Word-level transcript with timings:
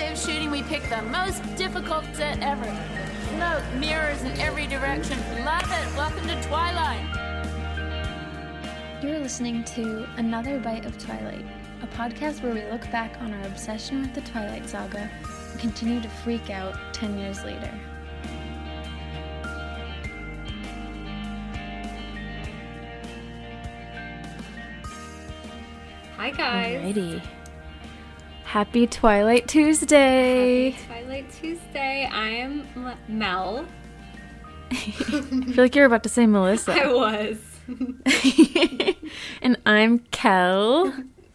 day 0.00 0.12
of 0.12 0.18
shooting, 0.18 0.50
we 0.50 0.62
picked 0.62 0.88
the 0.88 1.02
most 1.02 1.42
difficult 1.56 2.06
set 2.14 2.40
ever. 2.40 2.64
Smoke, 3.34 3.62
mirrors 3.74 4.22
in 4.22 4.32
every 4.40 4.66
direction. 4.66 5.18
Love 5.44 5.70
it. 5.70 5.94
Welcome 5.94 6.26
to 6.26 6.42
Twilight. 6.44 7.04
You're 9.02 9.18
listening 9.18 9.62
to 9.64 10.08
Another 10.16 10.58
Bite 10.58 10.86
of 10.86 10.96
Twilight, 10.96 11.44
a 11.82 11.86
podcast 11.86 12.42
where 12.42 12.54
we 12.54 12.62
look 12.72 12.90
back 12.90 13.20
on 13.20 13.34
our 13.34 13.42
obsession 13.42 14.00
with 14.00 14.14
the 14.14 14.22
Twilight 14.22 14.66
Saga 14.66 15.10
and 15.50 15.60
continue 15.60 16.00
to 16.00 16.08
freak 16.08 16.48
out 16.48 16.78
10 16.94 17.18
years 17.18 17.44
later. 17.44 17.70
Hi 26.16 26.30
guys. 26.30 26.96
Alrighty. 26.96 27.22
Happy 28.50 28.84
Twilight 28.88 29.46
Tuesday! 29.46 30.70
Happy 30.70 30.86
Twilight 31.04 31.32
Tuesday. 31.32 32.08
I 32.10 32.28
am 32.30 32.66
M- 32.74 32.96
Mel. 33.06 33.64
I 34.72 34.74
feel 34.74 35.54
like 35.56 35.76
you're 35.76 35.84
about 35.86 36.02
to 36.02 36.08
say 36.08 36.26
Melissa. 36.26 36.72
I 36.72 36.92
was. 36.92 37.38
and 39.42 39.56
I'm 39.64 40.00
Kel. 40.10 40.92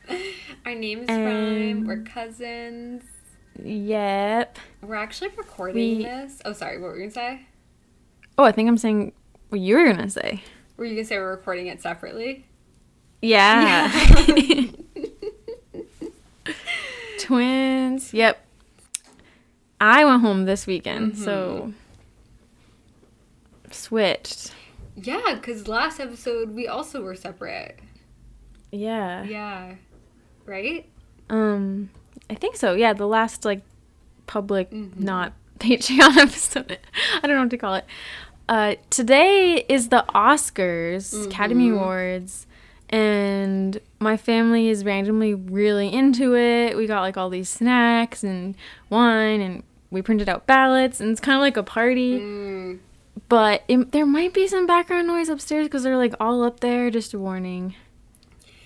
Our 0.66 0.76
names 0.76 1.05
And- 1.08 1.26
rhyme. 1.26 1.88
We're 1.88 2.04
cousins. 2.04 3.04
Yep. 3.63 4.60
We're 4.82 4.96
actually 4.96 5.30
recording 5.38 5.76
We- 6.00 6.04
this. 6.04 6.41
Oh, 6.44 6.52
sorry. 6.52 6.80
What 6.80 6.88
were 6.90 6.96
you 6.98 7.04
gonna 7.04 7.12
say? 7.12 7.46
Oh, 8.38 8.44
I 8.44 8.52
think 8.52 8.68
I'm 8.68 8.77
saying 8.77 9.13
what 9.48 9.62
you 9.62 9.77
were 9.77 9.86
gonna 9.86 10.10
say. 10.10 10.44
Were 10.76 10.84
you 10.84 10.96
gonna 10.96 11.05
say 11.05 11.18
we're 11.18 11.32
recording 11.32 11.68
it 11.68 11.82
separately? 11.82 12.46
Yeah. 13.22 13.90
Twins. 17.26 18.14
Yep. 18.14 18.40
I 19.82 20.05
went 20.05 20.22
home 20.22 20.46
this 20.46 20.66
weekend, 20.68 21.18
so 21.18 21.74
switched. 23.72 24.52
Yeah, 24.96 25.34
because 25.36 25.68
last 25.68 25.99
episode 25.99 26.52
we 26.52 26.68
also 26.68 27.02
were 27.02 27.16
separate. 27.16 27.80
Yeah. 28.72 29.24
Yeah. 29.24 29.76
Right? 30.46 30.88
Um, 31.30 31.90
I 32.30 32.36
think 32.36 32.55
so. 32.55 32.74
Yeah, 32.76 32.94
the 32.94 33.08
last 33.08 33.44
like 33.46 33.62
public, 34.27 34.71
Mhm. 34.71 34.99
not 34.99 35.34
Patreon 35.60 36.18
episode. 36.18 36.77
I 37.24 37.27
don't 37.27 37.36
know 37.36 37.42
what 37.42 37.49
to 37.52 37.58
call 37.58 37.76
it. 37.76 37.86
Uh, 38.48 38.76
today 38.92 39.66
is 39.68 39.90
the 39.90 40.05
Oscars, 40.14 41.26
Academy 41.26 41.70
Mhm. 41.70 41.74
Awards, 41.80 42.46
and 42.90 43.80
my 44.00 44.18
family 44.18 44.70
is 44.70 44.84
randomly 44.86 45.34
really 45.34 45.91
into 45.91 46.36
it. 46.36 46.78
We 46.78 46.88
got 46.88 47.02
like 47.02 47.18
all 47.18 47.30
these 47.30 47.50
snacks 47.50 48.24
and 48.24 48.55
wine, 48.90 49.42
and 49.42 49.64
we 49.92 50.02
printed 50.02 50.30
out 50.30 50.46
ballots, 50.48 51.00
and 51.00 51.12
it's 51.12 51.22
kind 51.22 51.36
of 51.36 51.42
like 51.42 51.58
a 51.58 51.64
party. 51.64 52.20
Mm, 52.20 52.80
But 53.30 53.64
it, 53.68 53.92
there 53.92 54.05
might 54.05 54.34
be 54.34 54.48
some 54.48 54.66
background 54.68 55.08
noise 55.08 55.30
upstairs 55.30 55.66
because 55.68 55.84
they're 55.84 55.98
like 55.98 56.14
all 56.20 56.44
up 56.44 56.60
there. 56.60 56.90
Just 56.92 57.14
a 57.14 57.20
warning. 57.20 57.76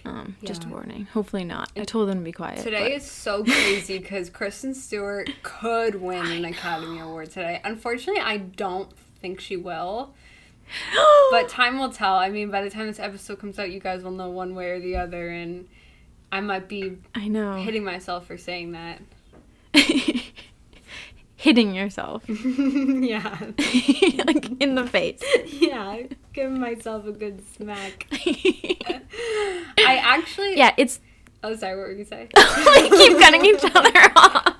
Um, 0.05 0.37
just 0.43 0.63
a 0.63 0.67
warning. 0.69 1.05
Hopefully 1.13 1.43
not. 1.43 1.71
I 1.75 1.83
told 1.83 2.09
them 2.09 2.19
to 2.19 2.23
be 2.23 2.31
quiet. 2.31 2.63
Today 2.63 2.83
but- 2.83 2.91
is 2.93 3.05
so 3.09 3.43
crazy 3.43 3.99
because 3.99 4.29
Kristen 4.29 4.73
Stewart 4.73 5.29
could 5.43 5.95
win 6.01 6.25
an 6.31 6.45
Academy 6.45 6.99
Award 6.99 7.29
today. 7.31 7.61
Unfortunately, 7.63 8.21
I 8.21 8.37
don't 8.37 8.91
think 9.21 9.39
she 9.39 9.55
will. 9.57 10.13
But 11.31 11.47
time 11.49 11.77
will 11.79 11.91
tell. 11.91 12.15
I 12.15 12.29
mean, 12.29 12.49
by 12.51 12.61
the 12.63 12.69
time 12.69 12.87
this 12.87 12.99
episode 12.99 13.39
comes 13.39 13.59
out, 13.59 13.69
you 13.71 13.79
guys 13.79 14.03
will 14.03 14.11
know 14.11 14.29
one 14.29 14.55
way 14.55 14.71
or 14.71 14.79
the 14.79 14.95
other, 14.97 15.29
and 15.29 15.67
I 16.31 16.41
might 16.41 16.67
be 16.67 16.97
I 17.15 17.27
know. 17.27 17.55
hitting 17.55 17.83
myself 17.83 18.25
for 18.27 18.37
saying 18.37 18.71
that. 18.73 19.01
Hitting 21.35 21.73
yourself. 21.73 22.23
yeah. 22.27 23.37
like 24.25 24.61
in 24.61 24.75
the 24.75 24.85
face. 24.85 25.23
Yeah, 25.45 26.01
giving 26.33 26.59
myself 26.59 27.05
a 27.05 27.13
good 27.13 27.41
smack. 27.55 28.07
I 28.11 28.99
actually. 29.77 30.57
yeah, 30.57 30.73
it's 30.77 30.99
Oh, 31.41 31.55
sorry, 31.55 31.77
what 31.77 31.87
were 31.87 31.93
you 31.93 32.03
say? 32.03 32.27
we 32.35 32.89
keep 32.89 33.17
cutting 33.19 33.45
each 33.45 33.63
other 33.63 34.11
off. 34.17 34.55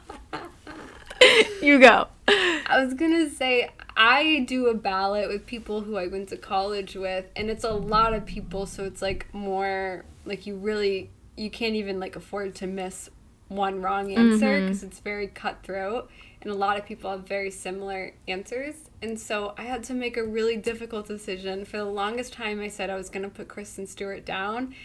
You 1.62 1.80
go. 1.82 2.08
I 2.30 2.82
was 2.82 2.94
gonna 2.94 3.30
say 3.30 3.72
I 4.00 4.46
do 4.48 4.68
a 4.68 4.74
ballot 4.74 5.28
with 5.28 5.46
people 5.46 5.82
who 5.82 5.98
I 5.98 6.08
went 6.08 6.30
to 6.30 6.38
college 6.38 6.96
with, 6.96 7.26
and 7.36 7.50
it's 7.50 7.66
a 7.66 7.74
lot 7.74 8.14
of 8.14 8.26
people, 8.26 8.66
so 8.66 8.86
it's 8.86 9.02
like 9.02 9.28
more 9.34 10.06
like 10.24 10.48
you 10.48 10.56
really 10.56 11.10
you 11.36 11.50
can't 11.50 11.76
even 11.76 12.00
like 12.00 12.16
afford 12.16 12.56
to 12.56 12.68
miss 12.68 13.10
one 13.50 13.82
wrong 13.82 14.14
answer 14.14 14.46
mm-hmm. 14.46 14.68
because 14.68 14.84
it's 14.84 15.00
very 15.00 15.28
cutthroat, 15.28 16.10
and 16.42 16.50
a 16.50 16.56
lot 16.56 16.78
of 16.78 16.86
people 16.86 17.12
have 17.12 17.28
very 17.28 17.52
similar 17.52 18.14
answers, 18.26 18.76
and 19.02 19.20
so 19.20 19.54
I 19.58 19.64
had 19.64 19.84
to 19.86 19.94
make 19.94 20.16
a 20.16 20.24
really 20.24 20.56
difficult 20.56 21.06
decision. 21.06 21.66
For 21.66 21.76
the 21.76 21.84
longest 21.84 22.32
time, 22.32 22.62
I 22.62 22.70
said 22.70 22.90
I 22.90 22.96
was 22.96 23.10
gonna 23.10 23.30
put 23.30 23.50
Kristen 23.50 23.86
Stewart 23.86 24.24
down, 24.26 24.76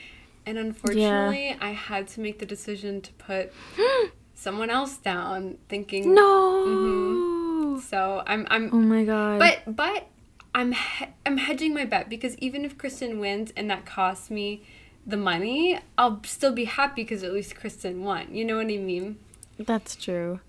and 0.45 0.59
unfortunately, 0.59 1.57
I 1.61 1.71
had 1.71 2.09
to 2.09 2.21
make 2.21 2.41
the 2.41 2.47
decision 2.47 3.01
to 3.01 3.13
put 3.13 3.53
someone 4.35 4.71
else 4.71 4.97
down, 4.97 5.59
thinking 5.69 6.13
No. 6.13 6.65
Mm-hmm. 6.67 7.44
So 7.81 8.23
I'm 8.27 8.47
I'm 8.51 8.71
Oh 8.73 8.79
my 8.79 9.05
god. 9.05 9.39
but 9.39 9.77
but 9.77 10.07
I'm 10.55 10.73
he- 10.73 11.07
I'm 11.27 11.37
hedging 11.39 11.75
my 11.75 11.85
bet 11.85 12.09
because 12.09 12.37
even 12.39 12.65
if 12.65 12.79
Kristen 12.79 13.19
wins 13.21 13.53
and 13.57 13.69
that 13.71 13.85
costs 13.87 14.31
me 14.31 14.63
the 15.07 15.17
money, 15.17 15.79
I'll 15.99 16.23
still 16.25 16.53
be 16.53 16.65
happy 16.65 17.03
because 17.03 17.23
at 17.25 17.33
least 17.33 17.57
Kristen 17.57 18.05
won. 18.05 18.35
You 18.35 18.45
know 18.45 18.57
what 18.57 18.67
I 18.67 18.77
mean? 18.79 19.19
that's 19.59 19.95
true. 19.97 20.41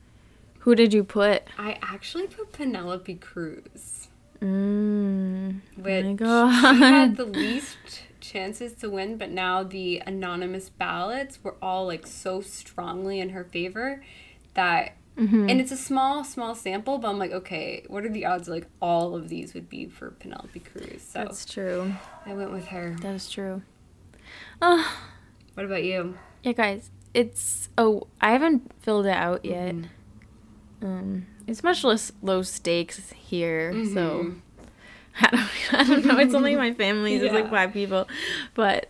Who 0.59 0.73
did 0.75 0.93
you 0.93 1.03
put? 1.03 1.43
I 1.59 1.77
actually 1.81 2.25
put 2.27 2.51
Penelope 2.51 3.13
Cruz, 3.15 4.07
Mm. 4.41 5.61
which 5.77 6.19
my 6.19 6.73
she 6.73 6.79
had 6.81 7.17
the 7.17 7.25
least 7.25 7.77
chances 8.19 8.73
to 8.73 8.89
win, 8.89 9.17
but 9.17 9.29
now 9.29 9.61
the 9.63 10.01
anonymous 10.07 10.69
ballots 10.69 11.39
were 11.43 11.55
all 11.61 11.85
like 11.85 12.07
so 12.07 12.41
strongly 12.41 13.19
in 13.19 13.29
her 13.29 13.43
favor 13.43 14.03
that 14.55 14.93
Mhm. 15.17 15.49
and 15.49 15.61
it's 15.61 15.71
a 15.71 15.77
small 15.77 16.23
small 16.25 16.53
sample 16.55 16.97
but 16.97 17.07
i'm 17.09 17.17
like 17.17 17.31
okay 17.31 17.83
what 17.87 18.03
are 18.03 18.09
the 18.09 18.25
odds 18.25 18.49
like 18.49 18.67
all 18.81 19.15
of 19.15 19.29
these 19.29 19.53
would 19.53 19.69
be 19.69 19.85
for 19.87 20.11
penelope 20.11 20.59
cruz 20.59 21.01
so 21.01 21.19
That's 21.19 21.45
true. 21.45 21.93
i 22.25 22.33
went 22.33 22.51
with 22.51 22.67
her 22.67 22.95
That 23.01 23.15
is 23.15 23.29
true. 23.29 23.61
Oh, 24.61 24.93
what 25.53 25.65
about 25.65 25.83
you 25.83 26.17
yeah, 26.43 26.51
guys. 26.51 26.91
It's 27.13 27.69
oh, 27.77 28.07
I 28.21 28.31
haven't 28.33 28.71
filled 28.81 29.05
it 29.05 29.15
out 29.15 29.45
yet. 29.45 29.73
Mhm. 29.75 29.85
Um, 30.83 31.25
it's 31.47 31.63
much 31.63 31.83
less 31.83 32.11
low 32.21 32.41
stakes 32.41 33.11
here, 33.13 33.71
so 33.85 34.25
Mhm. 34.25 34.39
I 35.21 35.27
don't, 35.31 35.73
I 35.73 35.83
don't 35.85 36.05
know. 36.05 36.17
It's 36.19 36.33
only 36.33 36.55
my 36.57 36.73
family. 36.83 37.15
It's 37.15 37.33
like 37.33 37.49
five 37.49 37.71
people, 37.71 38.07
but 38.53 38.89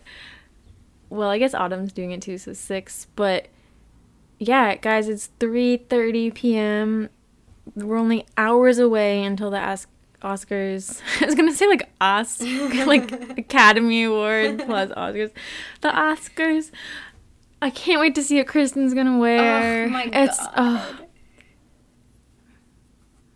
well, 1.08 1.28
I 1.30 1.38
guess 1.38 1.54
Autumn's 1.54 1.92
doing 1.92 2.10
it 2.10 2.20
too, 2.20 2.36
so 2.36 2.52
six. 2.52 3.06
But 3.14 3.46
yeah, 4.38 4.76
guys, 4.76 5.08
it's 5.08 5.30
three 5.40 5.76
thirty 5.78 6.30
p.m. 6.30 7.08
We're 7.74 7.96
only 7.96 8.24
hours 8.36 8.78
away 8.78 9.22
until 9.24 9.50
the 9.50 9.58
Os- 9.58 9.86
Oscars. 10.22 11.00
I 11.22 11.26
was 11.26 11.34
gonna 11.34 11.52
say 11.52 11.66
like 11.66 11.88
Os, 12.00 12.40
like 12.86 13.10
Academy 13.38 14.04
Award 14.04 14.62
plus 14.66 14.90
Oscars. 14.90 15.30
The 15.80 15.88
Oscars. 15.88 16.70
I 17.62 17.70
can't 17.70 18.00
wait 18.00 18.14
to 18.16 18.22
see 18.22 18.36
what 18.36 18.46
Kristen's 18.48 18.92
gonna 18.94 19.18
wear. 19.18 19.86
oh 19.86 19.88
my 19.88 20.10
it's 20.12 20.38
god 20.38 20.52
oh 20.56 20.98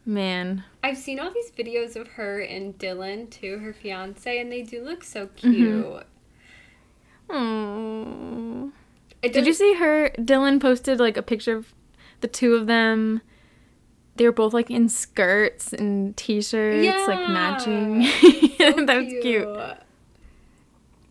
man. 0.07 0.65
i've 0.83 0.97
seen 0.99 1.19
all 1.21 1.31
these 1.33 1.51
videos 1.53 1.95
of 1.97 2.07
her 2.09 2.41
and 2.41 2.77
dylan 2.79 3.29
too 3.31 3.59
her 3.59 3.73
fiance 3.73 4.39
and 4.41 4.51
they 4.51 4.63
do 4.63 4.83
look 4.83 5.05
so 5.05 5.27
Mm-hmm. 5.27 5.53
cute 5.53 6.07
Oh. 7.33 8.73
It 8.75 8.80
Did 9.23 9.47
you 9.47 9.53
see 9.53 9.75
her? 9.75 10.11
Dylan 10.19 10.61
posted 10.61 10.99
like 10.99 11.17
a 11.17 11.23
picture 11.23 11.55
of 11.57 11.73
the 12.21 12.29
two 12.29 12.55
of 12.55 12.67
them. 12.67 13.21
They 14.17 14.25
were 14.25 14.33
both 14.33 14.53
like 14.53 14.71
in 14.71 14.89
skirts 14.89 15.73
and 15.73 16.17
t-shirts, 16.17 17.09
like 17.09 17.29
matching. 17.29 18.05
So 18.05 18.73
that 18.87 19.03
was 19.05 19.15
cute. 19.23 19.49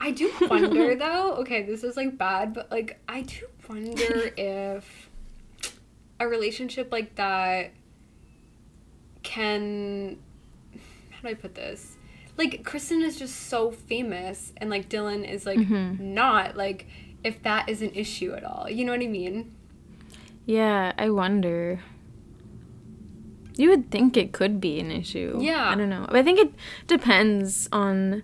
I 0.02 0.12
do 0.12 0.32
wonder 0.42 0.96
though. 0.96 1.34
Okay, 1.40 1.64
this 1.64 1.84
is 1.84 1.98
like 1.98 2.18
bad, 2.18 2.54
but 2.54 2.72
like 2.72 3.00
I 3.08 3.22
do 3.24 3.46
wonder 3.68 4.32
if 4.38 5.10
a 6.20 6.28
relationship 6.28 6.92
like 6.92 7.16
that 7.16 7.72
can 9.24 10.18
how 11.12 11.22
do 11.22 11.28
I 11.30 11.34
put 11.34 11.56
this? 11.56 11.96
Like 12.38 12.64
Kristen 12.64 13.02
is 13.02 13.20
just 13.20 13.48
so 13.48 13.72
famous 13.72 14.54
and 14.58 14.70
like 14.70 14.88
Dylan 14.90 15.30
is 15.30 15.46
like 15.46 15.60
Mhm. 15.60 16.00
not 16.00 16.56
like 16.56 16.88
if 17.24 17.42
that 17.44 17.68
is 17.70 17.82
an 17.82 17.92
issue 17.94 18.34
at 18.34 18.44
all. 18.44 18.68
You 18.70 18.86
know 18.86 18.92
what 18.92 19.02
I 19.02 19.08
mean? 19.08 19.52
Yeah, 20.46 20.94
I 20.98 21.10
wonder. 21.10 21.80
You 23.58 23.70
would 23.70 23.92
think 23.92 24.16
it 24.16 24.32
could 24.32 24.62
be 24.62 24.80
an 24.80 24.90
issue. 24.92 25.38
Yeah. 25.42 25.70
I 25.70 25.76
don't 25.76 25.90
know. 25.90 26.06
I 26.10 26.24
think 26.24 26.40
it 26.40 26.54
depends 26.88 27.68
on 27.72 28.24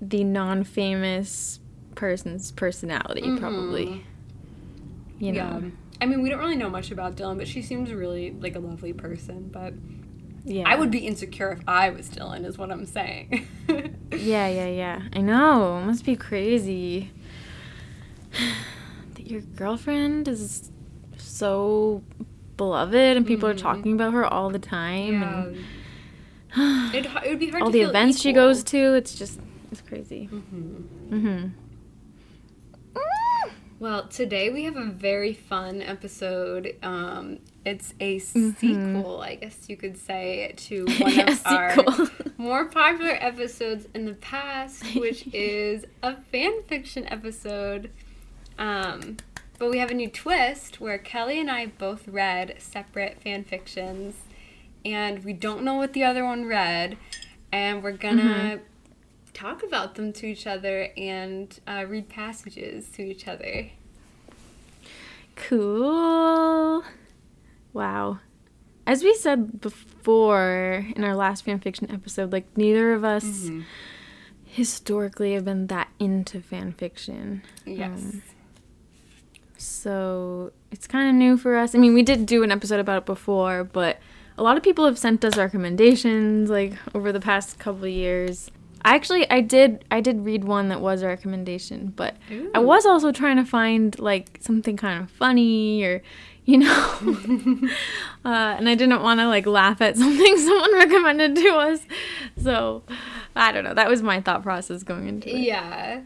the 0.00 0.24
non-famous 0.24 1.60
person's 1.94 2.50
personality, 2.50 3.22
Mhm. 3.22 3.38
probably. 3.40 4.04
you 5.20 5.30
know. 5.30 5.60
Yeah. 5.62 5.70
I 6.02 6.06
mean, 6.06 6.22
we 6.22 6.28
don't 6.28 6.40
really 6.40 6.56
know 6.56 6.68
much 6.68 6.90
about 6.90 7.14
Dylan, 7.16 7.38
but 7.38 7.46
she 7.46 7.62
seems 7.62 7.92
really 7.92 8.32
like 8.32 8.56
a 8.56 8.58
lovely 8.58 8.92
person. 8.92 9.48
But 9.50 9.72
Yeah. 10.44 10.64
I 10.66 10.74
would 10.74 10.90
be 10.90 10.98
insecure 11.06 11.52
if 11.52 11.60
I 11.68 11.90
was 11.90 12.10
Dylan, 12.10 12.44
is 12.44 12.58
what 12.58 12.70
I'm 12.72 12.84
saying. 12.84 13.46
Yeah, 14.12 14.46
yeah, 14.48 14.66
yeah. 14.68 15.02
I 15.12 15.20
know. 15.20 15.78
It 15.78 15.86
must 15.86 16.04
be 16.04 16.14
crazy. 16.16 17.10
That 19.14 19.26
your 19.30 19.40
girlfriend 19.40 20.28
is 20.28 20.70
so 21.16 22.02
beloved 22.56 22.94
and 23.16 23.26
people 23.26 23.48
Mhm. 23.48 23.52
are 23.52 23.58
talking 23.58 23.92
about 23.92 24.12
her 24.12 24.24
all 24.24 24.50
the 24.50 24.58
time 24.58 25.20
yeah. 25.20 25.44
and 26.94 27.06
it 27.06 27.28
would 27.30 27.38
be 27.40 27.48
hard 27.50 27.62
all 27.62 27.70
the 27.70 27.80
events 27.82 28.20
she 28.20 28.32
goes 28.32 28.62
to. 28.64 28.94
It's 28.94 29.14
just 29.14 29.40
it's 29.72 29.80
crazy. 29.80 30.28
Mhm. 30.32 30.82
Mhm. 31.10 31.50
Well, 33.80 34.06
today 34.06 34.50
we 34.50 34.62
have 34.64 34.76
a 34.76 34.86
very 34.86 35.34
fun 35.34 35.82
episode. 35.82 36.76
Um, 36.82 37.40
it's 37.66 37.92
a 38.00 38.18
Mhm. 38.20 38.56
sequel, 38.56 39.20
I 39.20 39.34
guess 39.34 39.68
you 39.68 39.76
could 39.76 39.98
say, 39.98 40.54
to 40.56 40.84
one 41.00 41.12
Yeah, 41.14 41.32
of 41.32 41.42
our 41.44 41.74
more 42.38 42.64
popular 42.66 43.16
episodes 43.20 43.86
in 43.94 44.06
the 44.06 44.14
past, 44.14 44.84
which 44.94 45.26
is 45.34 45.84
a 46.02 46.14
fan 46.16 46.62
fiction 46.68 47.04
episode. 47.08 47.90
Um, 48.58 49.16
but 49.58 49.70
we 49.70 49.78
have 49.78 49.90
a 49.90 49.94
new 49.94 50.08
twist 50.08 50.80
where 50.80 50.98
Kelly 50.98 51.40
and 51.40 51.50
I 51.50 51.66
both 51.66 52.06
read 52.08 52.56
separate 52.58 53.20
fan 53.22 53.44
fictions, 53.44 54.14
and 54.84 55.24
we 55.24 55.32
don't 55.32 55.62
know 55.62 55.74
what 55.74 55.92
the 55.92 56.04
other 56.04 56.24
one 56.24 56.44
read, 56.46 56.96
and 57.52 57.82
we're 57.82 57.92
gonna 57.92 58.60
talk 59.32 59.62
about 59.62 59.94
them 59.96 60.12
to 60.12 60.26
each 60.26 60.46
other 60.46 60.88
and 60.96 61.58
uh, 61.66 61.84
read 61.88 62.08
passages 62.08 62.88
to 62.90 63.02
each 63.02 63.26
other. 63.26 63.70
Cool. 65.36 66.84
Wow. 67.72 68.20
As 68.86 69.02
we 69.02 69.14
said 69.14 69.60
before 69.60 70.86
in 70.94 71.02
our 71.04 71.16
last 71.16 71.44
fanfiction 71.46 71.92
episode, 71.92 72.32
like 72.32 72.46
neither 72.56 72.92
of 72.92 73.04
us 73.04 73.24
Mm-hmm. 73.24 73.60
historically 74.44 75.32
have 75.34 75.44
been 75.44 75.66
that 75.68 75.88
into 75.98 76.38
fanfiction. 76.40 77.42
Yes. 77.64 77.98
Um, 77.98 78.22
so 79.58 80.52
it's 80.70 80.86
kind 80.86 81.08
of 81.08 81.14
new 81.14 81.36
for 81.36 81.56
us. 81.56 81.74
I 81.74 81.78
mean, 81.78 81.94
we 81.94 82.02
did 82.02 82.26
do 82.26 82.42
an 82.42 82.50
episode 82.50 82.80
about 82.80 82.98
it 82.98 83.06
before, 83.06 83.64
but 83.64 83.98
a 84.36 84.42
lot 84.42 84.56
of 84.56 84.62
people 84.62 84.84
have 84.84 84.98
sent 84.98 85.24
us 85.24 85.36
recommendations 85.36 86.50
like 86.50 86.74
over 86.94 87.12
the 87.12 87.20
past 87.20 87.58
couple 87.58 87.84
of 87.84 87.90
years. 87.90 88.50
I 88.84 88.94
actually 88.94 89.30
I 89.30 89.40
did 89.40 89.84
I 89.90 90.00
did 90.02 90.24
read 90.26 90.44
one 90.44 90.68
that 90.68 90.80
was 90.80 91.00
a 91.02 91.06
recommendation, 91.06 91.92
but 91.96 92.16
I 92.54 92.58
was 92.58 92.84
also 92.84 93.12
trying 93.12 93.36
to 93.36 93.44
find 93.44 93.98
like 93.98 94.38
something 94.40 94.76
kind 94.76 95.02
of 95.02 95.10
funny 95.10 95.82
or 95.84 96.02
you 96.44 96.58
know 96.58 96.68
uh, 98.24 98.28
and 98.58 98.68
i 98.68 98.74
didn't 98.74 99.00
want 99.02 99.18
to 99.18 99.26
like 99.26 99.46
laugh 99.46 99.80
at 99.80 99.96
something 100.02 100.36
someone 100.36 100.74
recommended 100.74 101.34
to 101.34 101.48
us 101.54 101.80
so 102.42 102.82
i 103.34 103.50
don't 103.50 103.64
know 103.64 103.72
that 103.72 103.88
was 103.88 104.02
my 104.02 104.20
thought 104.20 104.42
process 104.42 104.82
going 104.82 105.08
into 105.08 105.30
it 105.30 105.38
Yeah. 105.38 106.02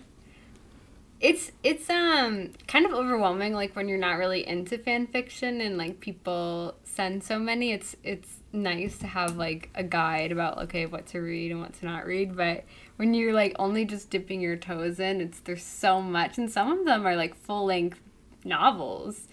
It's 1.21 1.51
it's 1.65 1.91
um 1.91 2.53
kind 2.69 2.87
of 2.87 2.93
overwhelming 2.93 3.53
like 3.53 3.75
when 3.75 3.89
you're 3.89 3.99
not 3.99 4.19
really 4.19 4.47
into 4.47 4.79
fan 4.79 5.09
fiction 5.09 5.61
and 5.61 5.77
like 5.77 5.99
people 5.99 6.77
send 6.85 7.25
so 7.25 7.41
many 7.41 7.73
it's 7.73 7.97
it's 8.05 8.37
nice 8.53 8.99
to 8.99 9.07
have 9.09 9.37
like 9.37 9.69
a 9.75 9.83
guide 9.83 10.31
about 10.31 10.59
okay 10.59 10.87
what 10.87 11.07
to 11.07 11.19
read 11.19 11.51
and 11.51 11.61
what 11.61 11.73
to 11.75 11.87
not 11.87 12.07
read 12.07 12.37
but 12.37 12.65
when 12.97 13.15
you're 13.15 13.33
like 13.33 13.55
only 13.59 13.85
just 13.85 14.11
dipping 14.11 14.41
your 14.41 14.57
toes 14.57 15.01
in 15.01 15.21
it's 15.21 15.41
there's 15.41 15.63
so 15.65 16.01
much 16.01 16.39
and 16.39 16.51
some 16.51 16.71
of 16.71 16.85
them 16.87 17.05
are 17.05 17.17
like 17.17 17.35
full 17.35 17.67
length 17.67 18.01
novels 18.45 19.27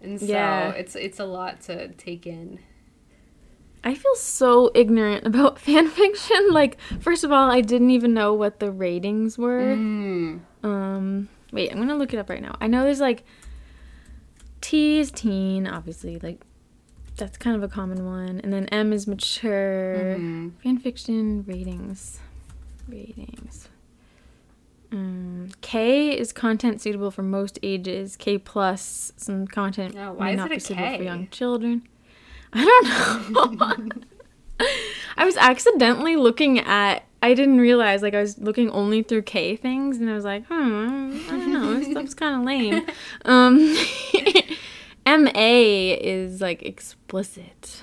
and 0.00 0.20
so 0.20 0.26
Yeah. 0.26 0.70
it's 0.76 0.96
it's 0.96 1.20
a 1.20 1.24
lot 1.24 1.60
to 1.62 1.88
take 1.90 2.26
in 2.26 2.58
I 3.84 3.94
feel 3.94 4.14
so 4.16 4.70
ignorant 4.74 5.26
about 5.26 5.58
fan 5.58 5.88
fiction. 5.88 6.50
Like, 6.50 6.78
first 7.00 7.24
of 7.24 7.32
all, 7.32 7.50
I 7.50 7.60
didn't 7.60 7.90
even 7.90 8.12
know 8.14 8.34
what 8.34 8.60
the 8.60 8.70
ratings 8.70 9.38
were. 9.38 9.76
mm. 9.76 10.40
Um, 10.62 11.28
wait, 11.52 11.70
I'm 11.72 11.78
gonna 11.78 11.96
look 11.96 12.12
it 12.12 12.18
up 12.18 12.28
right 12.30 12.42
now. 12.42 12.56
I 12.60 12.66
know 12.66 12.84
there's 12.84 13.00
like 13.00 13.24
T 14.60 14.98
is 14.98 15.10
teen, 15.10 15.66
obviously, 15.66 16.18
like 16.18 16.40
that's 17.16 17.36
kind 17.36 17.56
of 17.56 17.62
a 17.62 17.68
common 17.68 18.04
one, 18.06 18.40
and 18.42 18.52
then 18.52 18.66
M 18.66 18.92
is 18.92 19.06
mature. 19.06 20.16
Mhm. 20.18 20.52
Fan 20.62 20.78
fiction 20.78 21.44
ratings, 21.46 22.20
ratings. 22.88 23.68
Um, 24.90 25.50
K 25.60 26.16
is 26.18 26.32
content 26.32 26.80
suitable 26.80 27.10
for 27.10 27.22
most 27.22 27.58
ages. 27.62 28.16
K 28.16 28.38
plus, 28.38 29.12
some 29.16 29.46
content 29.46 29.94
Oh, 29.98 30.12
why 30.14 30.26
may 30.26 30.32
is 30.32 30.36
not 30.38 30.50
it 30.50 30.54
be 30.54 30.60
suitable 30.60 30.88
K? 30.88 30.96
for 30.98 31.02
young 31.04 31.28
children. 31.28 31.82
I 32.52 32.64
don't 32.64 33.30
know. 33.32 33.88
I 35.16 35.24
was 35.24 35.36
accidentally 35.36 36.16
looking 36.16 36.58
at. 36.58 37.04
I 37.22 37.34
didn't 37.34 37.58
realize 37.60 38.00
like 38.02 38.14
I 38.14 38.20
was 38.20 38.38
looking 38.38 38.70
only 38.70 39.02
through 39.02 39.22
K 39.22 39.56
things, 39.56 39.98
and 39.98 40.08
I 40.08 40.14
was 40.14 40.24
like, 40.24 40.46
hmm, 40.46 40.54
I 41.26 41.30
don't 41.30 41.52
know, 41.52 41.74
this 41.74 41.90
stuff's 41.90 42.14
kind 42.14 42.36
of 42.36 42.42
lame. 42.46 42.86
Um, 43.24 43.76
M 45.06 45.26
A 45.34 45.92
is 45.92 46.40
like 46.40 46.62
explicit. 46.62 47.82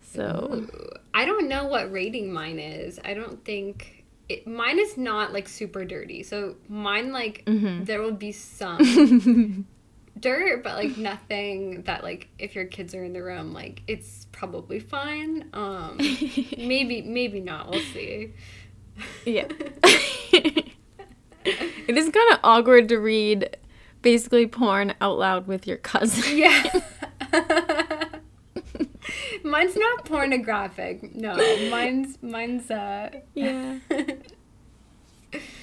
So 0.00 0.66
Ooh. 0.70 0.88
I 1.14 1.24
don't 1.24 1.48
know 1.48 1.66
what 1.66 1.90
rating 1.92 2.32
mine 2.32 2.58
is. 2.58 2.98
I 3.04 3.14
don't 3.14 3.44
think 3.44 4.04
it, 4.28 4.46
mine 4.46 4.78
is 4.78 4.96
not 4.96 5.32
like 5.32 5.48
super 5.48 5.84
dirty. 5.84 6.22
So 6.22 6.56
mine 6.68 7.12
like 7.12 7.44
Mhm. 7.46 7.86
there 7.86 8.02
will 8.02 8.12
be 8.12 8.32
some 8.58 9.66
dirt, 10.22 10.64
but 10.64 10.76
like 10.76 10.96
nothing 10.96 11.82
that 11.82 12.02
like 12.02 12.28
if 12.38 12.54
your 12.54 12.64
kids 12.64 12.94
are 12.94 13.04
in 13.04 13.12
the 13.12 13.22
room, 13.22 13.52
like 13.52 13.82
it's 13.86 14.26
probably 14.32 14.80
fine. 14.80 15.50
Um, 15.52 15.96
maybe 16.56 17.02
maybe 17.02 17.40
not. 17.40 17.70
We'll 17.70 17.80
see. 17.80 18.32
yeah. 19.26 19.48
it 20.32 20.72
is 21.88 22.08
kind 22.08 22.32
of 22.32 22.38
awkward 22.42 22.88
to 22.88 22.96
read 22.96 23.56
basically 24.00 24.46
porn 24.46 24.94
out 25.00 25.18
loud 25.18 25.46
with 25.46 25.66
your 25.66 25.76
cousin. 25.76 26.38
Yeah. 26.38 26.80
mine's 29.42 29.76
not 29.76 30.04
pornographic. 30.06 31.14
No, 31.14 31.36
mine's 31.68 32.16
mine's 32.22 32.70
uh 32.70 33.10
Yeah. 33.34 33.78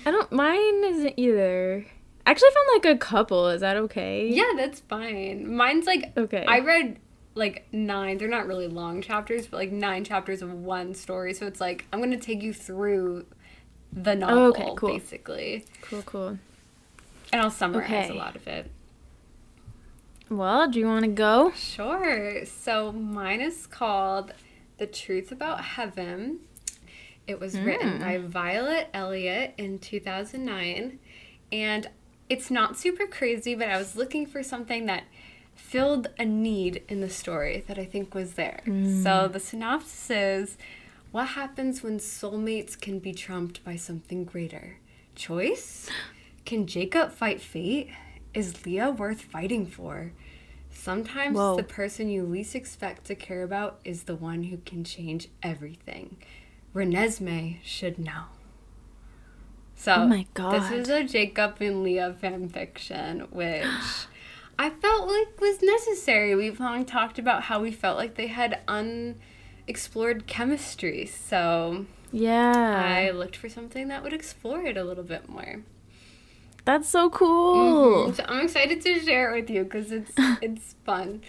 I 0.05 0.11
don't 0.11 0.31
mine 0.31 0.83
isn't 0.83 1.13
either. 1.17 1.85
I 2.29 2.31
actually 2.31 2.49
found 2.51 2.83
like 2.85 2.95
a 2.95 2.97
couple. 2.99 3.47
Is 3.47 3.61
that 3.61 3.75
okay? 3.75 4.29
Yeah, 4.29 4.51
that's 4.55 4.81
fine. 4.81 5.51
Mine's 5.55 5.87
like 5.87 6.15
Okay. 6.15 6.45
I 6.47 6.59
read 6.59 6.99
like 7.33 7.65
nine. 7.71 8.19
They're 8.19 8.27
not 8.27 8.45
really 8.45 8.67
long 8.67 9.01
chapters, 9.01 9.47
but 9.47 9.57
like 9.57 9.71
nine 9.71 10.03
chapters 10.03 10.43
of 10.43 10.53
one 10.53 10.93
story. 10.93 11.33
So 11.33 11.47
it's 11.47 11.59
like 11.59 11.85
I'm 11.91 11.99
gonna 11.99 12.19
take 12.19 12.43
you 12.43 12.53
through 12.53 13.25
the 13.91 14.13
novel, 14.13 14.43
okay, 14.49 14.69
cool. 14.77 14.89
basically, 14.93 15.65
Cool, 15.81 16.03
cool. 16.03 16.27
and 17.33 17.41
I'll 17.41 17.49
summarize 17.49 17.89
Okay. 17.89 18.09
a 18.09 18.13
lot 18.13 18.35
of 18.35 18.47
it. 18.47 18.69
Well, 20.29 20.69
do 20.69 20.77
you 20.77 20.85
want 20.85 21.05
to 21.05 21.11
go? 21.11 21.51
Sure. 21.55 22.45
So 22.45 22.91
mine 22.91 23.41
is 23.41 23.65
called 23.65 24.33
"The 24.77 24.85
Truth 24.85 25.31
About 25.31 25.63
Heaven." 25.63 26.41
It 27.25 27.39
was 27.39 27.59
written 27.59 27.93
Hmm. 27.93 27.99
by 28.03 28.17
Violet 28.19 28.89
Elliott 28.93 29.55
in 29.57 29.79
2009, 29.79 30.99
and 31.51 31.89
it's 32.29 32.51
not 32.51 32.77
super 32.77 33.07
crazy, 33.07 33.55
but 33.55 33.67
I 33.67 33.77
was 33.77 33.95
looking 33.95 34.25
for 34.25 34.43
something 34.43 34.85
that 34.85 35.03
filled 35.55 36.07
a 36.17 36.25
need 36.25 36.83
in 36.87 37.01
the 37.01 37.09
story 37.09 37.63
that 37.67 37.77
I 37.77 37.85
think 37.85 38.13
was 38.13 38.33
there. 38.33 38.61
Mm. 38.65 39.03
So 39.03 39.27
the 39.27 39.39
synopsis 39.39 40.09
is 40.11 40.57
what 41.11 41.29
happens 41.29 41.81
when 41.81 41.97
soulmates 41.97 42.79
can 42.79 42.99
be 42.99 43.13
trumped 43.13 43.63
by 43.63 43.75
something 43.75 44.25
greater? 44.25 44.77
Choice? 45.15 45.89
Can 46.45 46.67
Jacob 46.67 47.11
fight 47.11 47.41
fate? 47.41 47.89
Is 48.33 48.65
Leah 48.65 48.91
worth 48.91 49.21
fighting 49.21 49.65
for? 49.65 50.11
Sometimes 50.71 51.35
Whoa. 51.35 51.57
the 51.57 51.63
person 51.63 52.09
you 52.09 52.23
least 52.23 52.55
expect 52.55 53.05
to 53.05 53.15
care 53.15 53.43
about 53.43 53.79
is 53.83 54.03
the 54.03 54.15
one 54.15 54.43
who 54.43 54.57
can 54.57 54.83
change 54.83 55.29
everything. 55.41 56.17
Renesmee 56.73 57.57
should 57.63 57.97
know. 57.97 58.25
So, 59.79 59.93
Oh 59.93 60.07
my 60.07 60.25
this 60.35 60.71
is 60.71 60.89
a 60.89 61.05
Jacob 61.05 61.61
and 61.61 61.83
Leah 61.83 62.13
fan 62.19 62.49
fiction, 62.49 63.21
which 63.31 63.63
I 64.59 64.69
felt 64.71 65.07
like 65.07 65.39
was 65.39 65.61
necessary. 65.61 66.35
We've 66.35 66.59
long 66.59 66.83
talked 66.83 67.17
about 67.17 67.43
how 67.43 67.61
we 67.61 67.71
felt 67.71 67.97
like 67.97 68.15
they 68.15 68.27
had 68.27 68.59
unexplored 68.67 70.27
chemistry. 70.27 71.05
So, 71.05 71.85
Yeah. 72.11 72.83
I 72.85 73.11
looked 73.11 73.37
for 73.37 73.47
something 73.47 73.87
that 73.87 74.03
would 74.03 74.11
explore 74.11 74.63
it 74.63 74.75
a 74.75 74.83
little 74.83 75.05
bit 75.05 75.29
more. 75.29 75.63
That's 76.65 76.89
so 76.89 77.09
cool. 77.09 78.09
Mhm. 78.09 78.15
So 78.15 78.25
I'm 78.27 78.43
excited 78.43 78.81
to 78.81 78.99
share 78.99 79.31
it 79.33 79.39
with 79.39 79.49
you 79.49 79.63
because 79.63 79.93
it's 79.93 80.11
it's 80.41 80.75
fun. 80.83 81.21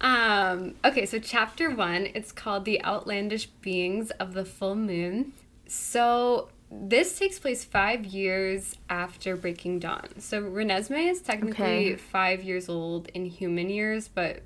Um, 0.00 0.76
okay, 0.82 1.04
so 1.04 1.18
chapter 1.18 1.68
one, 1.68 2.08
it's 2.14 2.32
called 2.32 2.64
"The 2.64 2.82
Outlandish 2.82 3.46
Beings 3.60 4.12
of 4.12 4.32
the 4.32 4.46
Full 4.46 4.76
Moon." 4.76 5.34
So 5.66 6.48
this 6.70 7.18
takes 7.18 7.38
place 7.38 7.64
five 7.64 8.04
years 8.04 8.76
after 8.90 9.36
Breaking 9.36 9.78
Dawn. 9.78 10.08
So 10.18 10.42
Renesmee 10.42 11.10
is 11.10 11.20
technically 11.20 11.64
Okay. 11.92 11.96
five 11.96 12.42
years 12.42 12.68
old 12.68 13.08
in 13.14 13.24
human 13.26 13.70
years, 13.70 14.08
but 14.08 14.42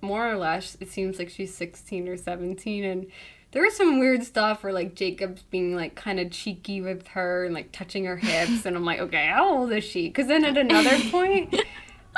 more 0.00 0.28
or 0.28 0.36
less, 0.36 0.76
it 0.80 0.88
seems 0.90 1.18
like 1.18 1.30
she's 1.30 1.54
16 1.54 2.08
or 2.08 2.16
17. 2.16 2.84
And 2.84 3.06
there 3.52 3.62
was 3.62 3.76
some 3.76 3.98
weird 4.00 4.24
stuff 4.24 4.64
where, 4.64 4.72
like, 4.72 4.94
Jacob's 4.94 5.42
being, 5.42 5.76
like, 5.76 5.94
kind 5.94 6.18
of 6.18 6.30
cheeky 6.30 6.80
with 6.80 7.06
her 7.08 7.44
and, 7.44 7.54
like, 7.54 7.70
touching 7.72 8.04
her 8.06 8.16
hips. 8.16 8.66
And 8.66 8.76
I'm 8.76 8.84
like, 8.84 8.98
okay, 9.00 9.26
how 9.28 9.54
old 9.58 9.72
is 9.72 9.84
she? 9.84 10.08
Because 10.08 10.26
then 10.26 10.44
at 10.44 10.56
another 10.58 10.98
point, 11.10 11.54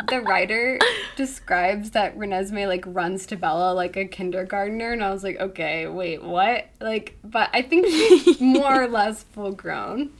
the 0.08 0.20
writer 0.20 0.78
describes 1.16 1.92
that 1.92 2.18
Renesmee, 2.18 2.66
like, 2.66 2.84
runs 2.86 3.26
to 3.26 3.36
Bella 3.36 3.72
like 3.74 3.96
a 3.96 4.04
kindergartner. 4.04 4.92
And 4.92 5.04
I 5.04 5.10
was 5.10 5.22
like, 5.22 5.38
okay, 5.38 5.86
wait, 5.86 6.22
what? 6.22 6.66
Like, 6.80 7.16
but 7.22 7.50
I 7.52 7.62
think 7.62 7.86
she's 7.86 8.40
more 8.40 8.82
or 8.82 8.88
less 8.88 9.22
full 9.22 9.52
grown. 9.52 10.10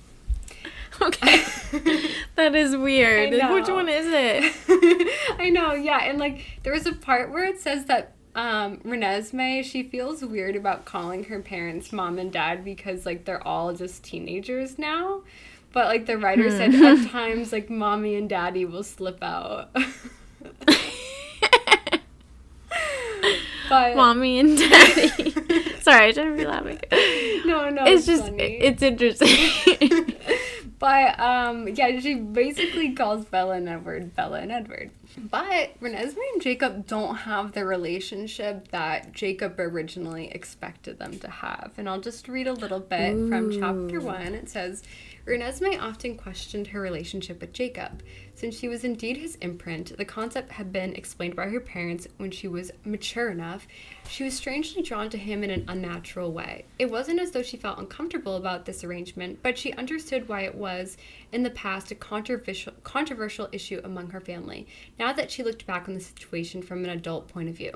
Okay. 1.00 1.42
that 2.36 2.54
is 2.54 2.76
weird. 2.76 3.32
Which 3.52 3.68
one 3.68 3.88
is 3.88 4.06
it? 4.08 4.54
I 5.38 5.50
know, 5.50 5.74
yeah. 5.74 6.04
And 6.04 6.18
like 6.18 6.60
there 6.62 6.72
was 6.72 6.86
a 6.86 6.92
part 6.92 7.32
where 7.32 7.44
it 7.44 7.60
says 7.60 7.86
that 7.86 8.12
um 8.34 8.78
Renesmee, 8.78 9.64
she 9.64 9.82
feels 9.82 10.24
weird 10.24 10.56
about 10.56 10.84
calling 10.84 11.24
her 11.24 11.40
parents 11.40 11.92
mom 11.92 12.18
and 12.18 12.32
dad 12.32 12.64
because 12.64 13.06
like 13.06 13.24
they're 13.24 13.46
all 13.46 13.72
just 13.72 14.04
teenagers 14.04 14.78
now. 14.78 15.22
But 15.74 15.86
like 15.88 16.06
the 16.06 16.16
writer 16.16 16.48
said 16.50 16.72
at 16.72 17.08
times 17.10 17.52
like 17.52 17.68
mommy 17.68 18.14
and 18.14 18.28
daddy 18.28 18.64
will 18.64 18.84
slip 18.84 19.22
out. 19.22 19.70
but 23.68 23.96
Mommy 23.96 24.38
and 24.38 24.56
daddy. 24.56 25.30
Sorry, 25.80 26.06
I 26.06 26.12
shouldn't 26.12 26.36
be 26.38 26.46
laughing. 26.46 26.78
no, 27.44 27.68
no, 27.70 27.84
it's 27.86 28.06
just 28.06 28.22
funny. 28.22 28.58
it's 28.60 28.82
interesting. 28.82 30.14
But 30.84 31.18
um, 31.18 31.68
yeah, 31.68 31.98
she 31.98 32.14
basically 32.14 32.92
calls 32.92 33.24
Bella 33.24 33.54
and 33.54 33.68
Edward 33.68 34.14
Bella 34.14 34.40
and 34.40 34.52
Edward. 34.52 34.90
But 35.16 35.80
Renesmee 35.80 36.32
and 36.34 36.42
Jacob 36.42 36.86
don't 36.86 37.14
have 37.16 37.52
the 37.52 37.64
relationship 37.64 38.68
that 38.68 39.12
Jacob 39.12 39.58
originally 39.58 40.30
expected 40.30 40.98
them 40.98 41.18
to 41.20 41.30
have. 41.30 41.72
And 41.78 41.88
I'll 41.88 42.02
just 42.02 42.28
read 42.28 42.46
a 42.48 42.52
little 42.52 42.80
bit 42.80 43.12
from 43.12 43.50
chapter 43.50 43.98
one. 43.98 44.34
It 44.34 44.50
says, 44.50 44.82
Renesmee 45.26 45.80
often 45.80 46.16
questioned 46.16 46.68
her 46.68 46.80
relationship 46.80 47.40
with 47.40 47.52
Jacob. 47.52 48.02
Since 48.36 48.58
she 48.58 48.68
was 48.68 48.82
indeed 48.82 49.16
his 49.16 49.36
imprint, 49.36 49.96
the 49.96 50.04
concept 50.04 50.50
had 50.50 50.72
been 50.72 50.94
explained 50.94 51.36
by 51.36 51.48
her 51.48 51.60
parents 51.60 52.08
when 52.16 52.32
she 52.32 52.48
was 52.48 52.72
mature 52.84 53.30
enough. 53.30 53.66
She 54.08 54.24
was 54.24 54.34
strangely 54.34 54.82
drawn 54.82 55.08
to 55.10 55.16
him 55.16 55.44
in 55.44 55.50
an 55.50 55.64
unnatural 55.68 56.32
way. 56.32 56.64
It 56.78 56.90
wasn't 56.90 57.20
as 57.20 57.30
though 57.30 57.44
she 57.44 57.56
felt 57.56 57.78
uncomfortable 57.78 58.34
about 58.36 58.64
this 58.64 58.82
arrangement, 58.82 59.38
but 59.42 59.56
she 59.56 59.72
understood 59.74 60.28
why 60.28 60.42
it 60.42 60.54
was, 60.54 60.96
in 61.32 61.44
the 61.44 61.50
past, 61.50 61.92
a 61.92 61.94
controversial, 61.94 62.72
controversial 62.82 63.48
issue 63.52 63.80
among 63.84 64.10
her 64.10 64.20
family, 64.20 64.66
now 64.98 65.12
that 65.12 65.30
she 65.30 65.44
looked 65.44 65.66
back 65.66 65.88
on 65.88 65.94
the 65.94 66.00
situation 66.00 66.60
from 66.60 66.84
an 66.84 66.90
adult 66.90 67.28
point 67.28 67.48
of 67.48 67.56
view. 67.56 67.72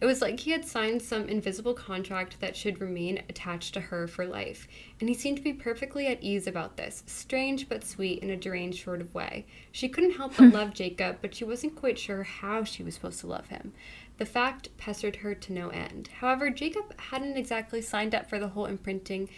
It 0.00 0.06
was 0.06 0.22
like 0.22 0.38
he 0.38 0.52
had 0.52 0.64
signed 0.64 1.02
some 1.02 1.28
invisible 1.28 1.74
contract 1.74 2.40
that 2.40 2.56
should 2.56 2.80
remain 2.80 3.22
attached 3.28 3.74
to 3.74 3.80
her 3.80 4.06
for 4.06 4.24
life, 4.24 4.68
and 5.00 5.08
he 5.08 5.14
seemed 5.14 5.38
to 5.38 5.42
be 5.42 5.52
perfectly 5.52 6.06
at 6.06 6.22
ease 6.22 6.46
about 6.46 6.76
this, 6.76 7.02
strange 7.06 7.68
but 7.68 7.84
sweet 7.84 8.22
in 8.22 8.30
a 8.30 8.36
deranged 8.36 8.84
sort 8.84 9.00
of 9.00 9.14
way. 9.14 9.46
She 9.72 9.88
couldn't 9.96 10.18
help 10.18 10.36
but 10.36 10.48
hmm. 10.48 10.54
love 10.54 10.74
Jacob, 10.74 11.16
but 11.22 11.34
she 11.34 11.42
wasn't 11.42 11.74
quite 11.74 11.98
sure 11.98 12.22
how 12.22 12.64
she 12.64 12.82
was 12.82 12.92
supposed 12.92 13.18
to 13.20 13.26
love 13.26 13.46
him. 13.46 13.72
The 14.18 14.26
fact 14.26 14.68
pestered 14.76 15.16
her 15.16 15.34
to 15.34 15.52
no 15.54 15.70
end. 15.70 16.10
However, 16.20 16.50
Jacob 16.50 17.00
hadn't 17.00 17.38
exactly 17.38 17.80
signed 17.80 18.14
up 18.14 18.28
for 18.28 18.38
the 18.38 18.48
whole 18.48 18.66
imprinting 18.66 19.30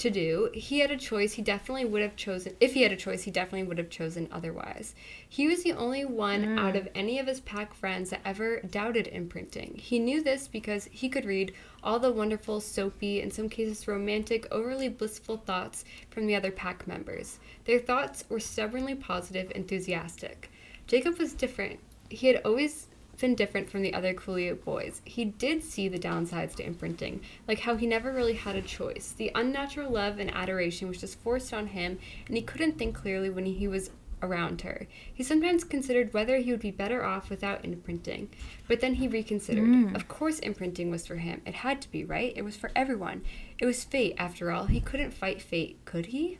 to 0.00 0.10
do. 0.10 0.50
He 0.52 0.80
had 0.80 0.90
a 0.90 0.96
choice 0.96 1.34
he 1.34 1.42
definitely 1.42 1.84
would 1.84 2.02
have 2.02 2.16
chosen. 2.16 2.56
If 2.58 2.74
he 2.74 2.82
had 2.82 2.92
a 2.92 2.96
choice, 2.96 3.22
he 3.22 3.30
definitely 3.30 3.64
would 3.64 3.78
have 3.78 3.90
chosen 3.90 4.28
otherwise. 4.32 4.94
He 5.28 5.46
was 5.46 5.62
the 5.62 5.72
only 5.72 6.04
one 6.04 6.44
mm. 6.44 6.58
out 6.58 6.74
of 6.74 6.88
any 6.94 7.18
of 7.18 7.26
his 7.26 7.40
pack 7.40 7.74
friends 7.74 8.10
that 8.10 8.22
ever 8.24 8.60
doubted 8.60 9.06
imprinting. 9.08 9.74
He 9.76 9.98
knew 9.98 10.22
this 10.22 10.48
because 10.48 10.88
he 10.90 11.08
could 11.08 11.24
read 11.24 11.52
all 11.82 11.98
the 11.98 12.12
wonderful, 12.12 12.60
soapy, 12.60 13.20
in 13.20 13.30
some 13.30 13.48
cases 13.48 13.86
romantic, 13.86 14.46
overly 14.50 14.88
blissful 14.88 15.36
thoughts 15.36 15.84
from 16.10 16.26
the 16.26 16.34
other 16.34 16.50
pack 16.50 16.86
members. 16.86 17.38
Their 17.66 17.78
thoughts 17.78 18.24
were 18.28 18.40
stubbornly 18.40 18.94
positive, 18.94 19.52
enthusiastic. 19.54 20.50
Jacob 20.86 21.18
was 21.18 21.34
different. 21.34 21.78
He 22.08 22.26
had 22.26 22.40
always 22.44 22.88
been 23.20 23.34
different 23.34 23.70
from 23.70 23.82
the 23.82 23.94
other 23.94 24.14
Quileute 24.14 24.64
boys. 24.64 25.00
He 25.04 25.24
did 25.24 25.62
see 25.62 25.88
the 25.88 25.98
downsides 25.98 26.54
to 26.56 26.66
imprinting, 26.66 27.20
like 27.46 27.60
how 27.60 27.76
he 27.76 27.86
never 27.86 28.12
really 28.12 28.34
had 28.34 28.56
a 28.56 28.62
choice. 28.62 29.12
The 29.16 29.30
unnatural 29.34 29.90
love 29.90 30.18
and 30.18 30.32
adoration 30.34 30.88
was 30.88 30.98
just 31.00 31.18
forced 31.20 31.52
on 31.52 31.68
him, 31.68 31.98
and 32.26 32.36
he 32.36 32.42
couldn't 32.42 32.78
think 32.78 32.94
clearly 32.94 33.30
when 33.30 33.46
he 33.46 33.68
was 33.68 33.90
around 34.22 34.60
her. 34.62 34.86
He 35.12 35.22
sometimes 35.22 35.64
considered 35.64 36.12
whether 36.12 36.36
he 36.38 36.50
would 36.50 36.60
be 36.60 36.70
better 36.70 37.04
off 37.04 37.30
without 37.30 37.64
imprinting, 37.64 38.28
but 38.68 38.80
then 38.80 38.94
he 38.94 39.08
reconsidered. 39.08 39.64
Of 39.96 40.08
course, 40.08 40.38
imprinting 40.40 40.90
was 40.90 41.06
for 41.06 41.16
him. 41.16 41.40
It 41.46 41.54
had 41.54 41.80
to 41.82 41.90
be, 41.90 42.04
right? 42.04 42.32
It 42.36 42.42
was 42.42 42.56
for 42.56 42.70
everyone. 42.76 43.22
It 43.58 43.66
was 43.66 43.84
fate, 43.84 44.14
after 44.18 44.50
all. 44.50 44.66
He 44.66 44.80
couldn't 44.80 45.12
fight 45.12 45.40
fate, 45.40 45.78
could 45.84 46.06
he? 46.06 46.38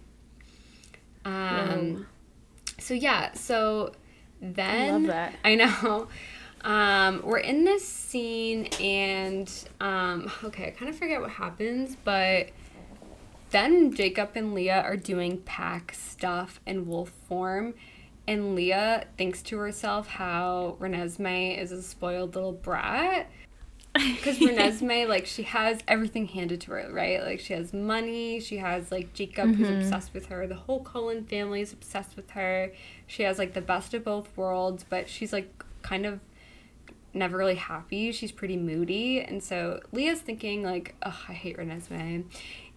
Um, 1.25 2.07
so 2.79 2.95
yeah, 2.95 3.33
so 3.35 3.93
then 4.41 4.93
love 4.93 5.07
that. 5.09 5.35
I 5.45 5.55
know. 5.55 6.09
Um, 6.62 7.23
we're 7.25 7.38
in 7.38 7.64
this 7.64 7.87
scene 7.87 8.67
and 8.81 9.50
um, 9.81 10.31
okay, 10.45 10.69
I 10.69 10.71
kind 10.71 10.88
of 10.88 10.97
forget 10.97 11.21
what 11.21 11.31
happens, 11.31 11.97
but 12.05 12.50
then 13.50 13.93
Jacob 13.93 14.31
and 14.35 14.55
Leah 14.55 14.83
are 14.83 14.97
doing 14.97 15.38
pack 15.38 15.95
stuff 15.95 16.61
in 16.67 16.87
wolf 16.87 17.11
form, 17.29 17.75
and 18.29 18.55
Leah 18.55 19.07
thinks 19.17 19.43
to 19.43 19.59
herself 19.59 20.07
how 20.07 20.76
Renesmee 20.79 21.59
is 21.59 21.73
a 21.73 21.83
spoiled 21.83 22.35
little 22.35 22.52
brat. 22.52 23.31
Because 23.93 24.38
Renesmee, 24.38 25.09
like, 25.09 25.26
she 25.26 25.43
has 25.43 25.81
everything 25.88 26.26
handed 26.26 26.61
to 26.61 26.71
her, 26.71 26.88
right? 26.93 27.21
Like, 27.25 27.40
she 27.40 27.55
has 27.55 27.73
money. 27.73 28.38
She 28.38 28.59
has, 28.59 28.93
like, 28.93 29.12
Jacob, 29.14 29.57
who's 29.57 29.69
obsessed 29.69 30.14
with 30.14 30.26
her. 30.26 30.47
The 30.47 30.55
whole 30.55 30.79
Cullen 30.85 31.25
family 31.25 31.61
is 31.61 31.73
obsessed 31.73 32.14
with 32.14 32.31
her. 32.31 32.73
She 33.09 33.25
has, 33.25 33.37
like, 33.37 33.52
the 33.52 33.61
best 33.61 33.93
of 33.93 34.05
both 34.05 34.29
worlds, 34.37 34.85
but 34.88 35.09
she's, 35.09 35.33
like, 35.33 35.64
kind 35.83 36.07
of 36.07 36.21
never 37.12 37.37
really 37.37 37.57
happy. 37.57 38.12
She's 38.12 38.33
pretty 38.33 38.57
moody. 38.57 39.21
And 39.21 39.43
so 39.43 39.81
Leah's 39.93 40.21
thinking, 40.21 40.62
like, 40.62 40.95
oh, 41.05 41.19
I 41.29 41.33
hate 41.33 41.57
Renesmee. 41.57 42.25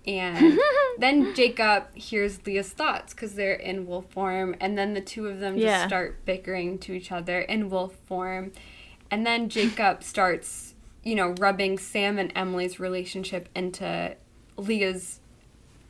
And 0.05 0.59
then 0.97 1.33
Jacob 1.33 1.93
hears 1.95 2.45
Leah's 2.45 2.69
thoughts 2.69 3.13
because 3.13 3.35
they're 3.35 3.53
in 3.53 3.87
wolf 3.87 4.09
form. 4.09 4.55
And 4.59 4.77
then 4.77 4.93
the 4.93 5.01
two 5.01 5.27
of 5.27 5.39
them 5.39 5.59
just 5.59 5.87
start 5.87 6.25
bickering 6.25 6.77
to 6.79 6.93
each 6.93 7.11
other 7.11 7.39
in 7.39 7.69
wolf 7.69 7.95
form. 8.05 8.51
And 9.09 9.25
then 9.25 9.49
Jacob 9.49 10.03
starts, 10.03 10.73
you 11.03 11.15
know, 11.15 11.35
rubbing 11.39 11.77
Sam 11.77 12.17
and 12.17 12.31
Emily's 12.35 12.79
relationship 12.79 13.49
into 13.55 14.15
Leah's 14.57 15.19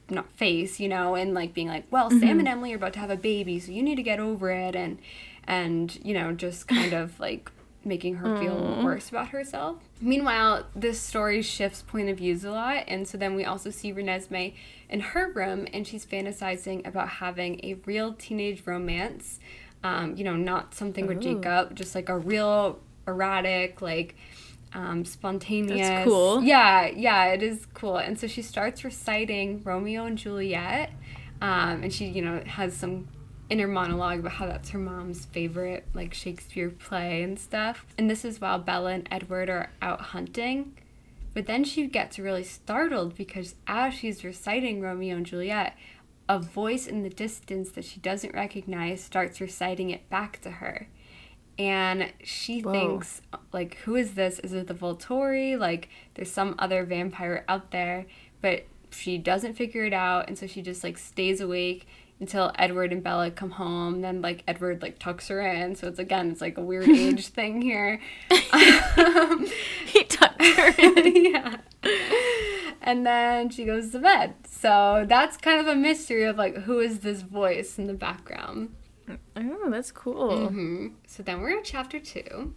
not 0.09 0.29
face, 0.31 0.79
you 0.79 0.89
know, 0.89 1.15
and 1.15 1.33
like 1.33 1.53
being 1.53 1.67
like, 1.67 1.85
well, 1.89 2.09
Sam 2.09 2.23
and 2.23 2.39
mm-hmm. 2.39 2.47
Emily 2.47 2.73
are 2.73 2.77
about 2.77 2.93
to 2.93 2.99
have 2.99 3.09
a 3.09 3.15
baby, 3.15 3.59
so 3.59 3.71
you 3.71 3.81
need 3.81 3.95
to 3.95 4.03
get 4.03 4.19
over 4.19 4.51
it, 4.51 4.75
and 4.75 4.99
and 5.45 5.97
you 6.03 6.13
know, 6.13 6.33
just 6.33 6.67
kind 6.67 6.93
of 6.93 7.19
like 7.19 7.51
making 7.85 8.15
her 8.15 8.37
feel 8.37 8.81
worse 8.83 9.09
about 9.09 9.29
herself. 9.29 9.77
Meanwhile, 9.99 10.65
this 10.75 10.99
story 10.99 11.41
shifts 11.41 11.81
point 11.81 12.09
of 12.09 12.17
views 12.17 12.43
a 12.43 12.51
lot, 12.51 12.85
and 12.87 13.07
so 13.07 13.17
then 13.17 13.35
we 13.35 13.45
also 13.45 13.69
see 13.69 13.93
Renesmee 13.93 14.53
in 14.89 14.99
her 14.99 15.31
room, 15.31 15.67
and 15.73 15.85
she's 15.87 16.05
fantasizing 16.05 16.85
about 16.87 17.09
having 17.09 17.59
a 17.63 17.75
real 17.85 18.13
teenage 18.13 18.63
romance. 18.65 19.39
Um, 19.83 20.15
you 20.15 20.23
know, 20.23 20.37
not 20.37 20.73
something 20.73 21.07
with 21.07 21.17
Ooh. 21.17 21.41
Jacob, 21.41 21.75
just 21.75 21.93
like 21.93 22.07
a 22.07 22.17
real 22.17 22.79
erratic, 23.05 23.81
like 23.81 24.15
um, 24.73 25.03
spontaneous. 25.05 25.87
That's 25.87 26.05
cool. 26.05 26.41
Yeah, 26.41 26.87
yeah, 26.87 27.25
it 27.25 27.43
is 27.43 27.67
cool. 27.73 27.97
And 27.97 28.19
so 28.19 28.27
she 28.27 28.41
starts 28.41 28.83
reciting 28.83 29.61
Romeo 29.63 30.05
and 30.05 30.17
Juliet, 30.17 30.91
um, 31.41 31.83
and 31.83 31.93
she, 31.93 32.05
you 32.05 32.21
know, 32.21 32.41
has 32.45 32.73
some 32.73 33.07
inner 33.49 33.67
monologue 33.67 34.19
about 34.19 34.33
how 34.33 34.45
that's 34.45 34.69
her 34.69 34.79
mom's 34.79 35.25
favorite, 35.25 35.85
like 35.93 36.13
Shakespeare 36.13 36.69
play 36.69 37.23
and 37.23 37.37
stuff. 37.39 37.85
And 37.97 38.09
this 38.09 38.25
is 38.25 38.41
while 38.41 38.59
Bella 38.59 38.91
and 38.91 39.07
Edward 39.11 39.49
are 39.49 39.69
out 39.81 40.01
hunting. 40.01 40.73
But 41.33 41.47
then 41.47 41.63
she 41.63 41.87
gets 41.87 42.19
really 42.19 42.43
startled 42.43 43.15
because 43.15 43.55
as 43.67 43.93
she's 43.93 44.23
reciting 44.23 44.81
Romeo 44.81 45.17
and 45.17 45.25
Juliet, 45.25 45.75
a 46.29 46.39
voice 46.39 46.87
in 46.87 47.03
the 47.03 47.09
distance 47.09 47.71
that 47.71 47.85
she 47.85 47.99
doesn't 47.99 48.33
recognize 48.33 49.03
starts 49.03 49.41
reciting 49.41 49.89
it 49.89 50.09
back 50.09 50.39
to 50.41 50.51
her. 50.51 50.87
And 51.57 52.11
she 52.23 52.61
Whoa. 52.61 52.71
thinks, 52.71 53.21
like, 53.51 53.75
who 53.83 53.95
is 53.95 54.13
this? 54.13 54.39
Is 54.39 54.53
it 54.53 54.67
the 54.67 54.73
Volturi? 54.73 55.57
Like, 55.57 55.89
there's 56.15 56.31
some 56.31 56.55
other 56.57 56.83
vampire 56.83 57.45
out 57.47 57.71
there. 57.71 58.05
But 58.41 58.65
she 58.89 59.17
doesn't 59.17 59.55
figure 59.55 59.85
it 59.85 59.93
out. 59.93 60.27
And 60.27 60.37
so 60.37 60.47
she 60.47 60.61
just, 60.61 60.83
like, 60.83 60.97
stays 60.97 61.41
awake 61.41 61.87
until 62.19 62.51
Edward 62.57 62.91
and 62.93 63.03
Bella 63.03 63.31
come 63.31 63.51
home. 63.51 64.01
Then, 64.01 64.21
like, 64.21 64.43
Edward, 64.47 64.81
like, 64.81 64.99
tucks 64.99 65.27
her 65.27 65.41
in. 65.41 65.75
So 65.75 65.87
it's, 65.87 65.99
again, 65.99 66.31
it's 66.31 66.41
like 66.41 66.57
a 66.57 66.61
weird 66.61 66.87
age 66.89 67.27
thing 67.27 67.61
here. 67.61 67.99
Um, 68.95 69.47
he 69.87 70.03
tucked 70.03 70.43
her 70.45 70.73
in. 70.77 71.25
yeah. 71.33 71.57
and 72.81 73.05
then 73.05 73.49
she 73.49 73.65
goes 73.65 73.89
to 73.91 73.99
bed. 73.99 74.35
So 74.47 75.05
that's 75.07 75.35
kind 75.37 75.59
of 75.59 75.67
a 75.67 75.75
mystery 75.75 76.23
of 76.23 76.37
like 76.37 76.55
who 76.63 76.79
is 76.79 76.99
this 76.99 77.21
voice 77.21 77.79
in 77.79 77.87
the 77.87 77.93
background. 77.93 78.75
Oh, 79.35 79.69
that's 79.69 79.91
cool. 79.91 80.47
hmm 80.49 80.87
So 81.07 81.23
then 81.23 81.41
we're 81.41 81.57
at 81.57 81.63
chapter 81.65 81.99
two. 81.99 82.53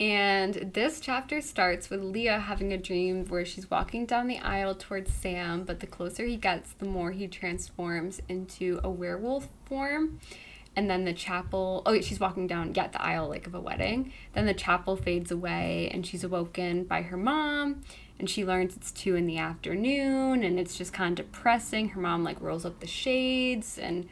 And 0.00 0.70
this 0.74 1.00
chapter 1.00 1.40
starts 1.40 1.90
with 1.90 2.02
Leah 2.02 2.38
having 2.38 2.72
a 2.72 2.78
dream 2.78 3.24
where 3.26 3.44
she's 3.44 3.68
walking 3.68 4.06
down 4.06 4.28
the 4.28 4.38
aisle 4.38 4.76
towards 4.76 5.12
Sam, 5.12 5.64
but 5.64 5.80
the 5.80 5.88
closer 5.88 6.24
he 6.24 6.36
gets, 6.36 6.72
the 6.72 6.86
more 6.86 7.10
he 7.10 7.26
transforms 7.26 8.22
into 8.28 8.80
a 8.84 8.90
werewolf 8.90 9.48
form. 9.64 10.20
And 10.76 10.88
then 10.88 11.04
the 11.04 11.12
chapel, 11.12 11.82
oh, 11.84 11.90
wait, 11.90 12.04
she's 12.04 12.20
walking 12.20 12.46
down, 12.46 12.72
yeah, 12.74 12.86
the 12.86 13.02
aisle 13.02 13.28
like 13.28 13.48
of 13.48 13.54
a 13.56 13.60
wedding. 13.60 14.12
Then 14.34 14.46
the 14.46 14.54
chapel 14.54 14.94
fades 14.94 15.32
away 15.32 15.90
and 15.92 16.06
she's 16.06 16.22
awoken 16.22 16.84
by 16.84 17.02
her 17.02 17.16
mom. 17.16 17.82
And 18.20 18.30
she 18.30 18.44
learns 18.44 18.76
it's 18.76 18.92
two 18.92 19.16
in 19.16 19.26
the 19.26 19.38
afternoon 19.38 20.44
and 20.44 20.60
it's 20.60 20.78
just 20.78 20.92
kind 20.92 21.18
of 21.18 21.26
depressing. 21.26 21.88
Her 21.90 22.00
mom 22.00 22.22
like 22.22 22.40
rolls 22.40 22.64
up 22.64 22.78
the 22.78 22.86
shades 22.86 23.78
and 23.78 24.08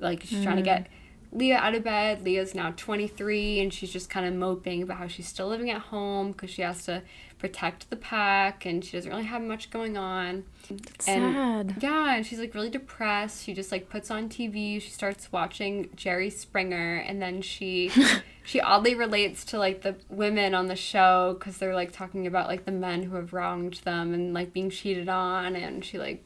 like 0.00 0.22
she's 0.22 0.42
trying 0.42 0.56
to 0.56 0.62
mm-hmm. 0.62 0.84
get 0.84 0.88
Leah 1.32 1.56
out 1.56 1.74
of 1.74 1.84
bed. 1.84 2.22
Leah's 2.22 2.54
now 2.54 2.72
23 2.76 3.60
and 3.60 3.72
she's 3.72 3.92
just 3.92 4.08
kind 4.10 4.26
of 4.26 4.34
moping 4.34 4.82
about 4.82 4.98
how 4.98 5.06
she's 5.06 5.28
still 5.28 5.48
living 5.48 5.70
at 5.70 5.80
home 5.82 6.32
because 6.32 6.50
she 6.50 6.62
has 6.62 6.84
to 6.86 7.02
protect 7.38 7.90
the 7.90 7.96
pack 7.96 8.64
and 8.64 8.82
she 8.82 8.96
doesn't 8.96 9.10
really 9.10 9.24
have 9.24 9.42
much 9.42 9.70
going 9.70 9.96
on. 9.98 10.44
It's 10.70 11.06
And- 11.06 11.34
sad. 11.70 11.82
Yeah, 11.82 12.14
and 12.16 12.24
she's 12.26 12.38
like 12.38 12.54
really 12.54 12.70
depressed. 12.70 13.44
She 13.44 13.52
just 13.52 13.70
like 13.70 13.88
puts 13.90 14.10
on 14.10 14.28
TV. 14.28 14.80
She 14.80 14.88
starts 14.90 15.30
watching 15.30 15.90
Jerry 15.94 16.30
Springer 16.30 16.96
and 16.96 17.20
then 17.20 17.42
she 17.42 17.90
she 18.44 18.60
oddly 18.60 18.94
relates 18.94 19.44
to 19.46 19.58
like 19.58 19.82
the 19.82 19.96
women 20.08 20.54
on 20.54 20.66
the 20.68 20.76
show 20.76 21.36
cuz 21.40 21.58
they're 21.58 21.74
like 21.74 21.92
talking 21.92 22.26
about 22.26 22.46
like 22.48 22.64
the 22.64 22.72
men 22.72 23.02
who 23.02 23.16
have 23.16 23.32
wronged 23.34 23.74
them 23.84 24.14
and 24.14 24.32
like 24.32 24.52
being 24.54 24.70
cheated 24.70 25.08
on 25.08 25.54
and 25.56 25.84
she 25.84 25.98
like 25.98 26.24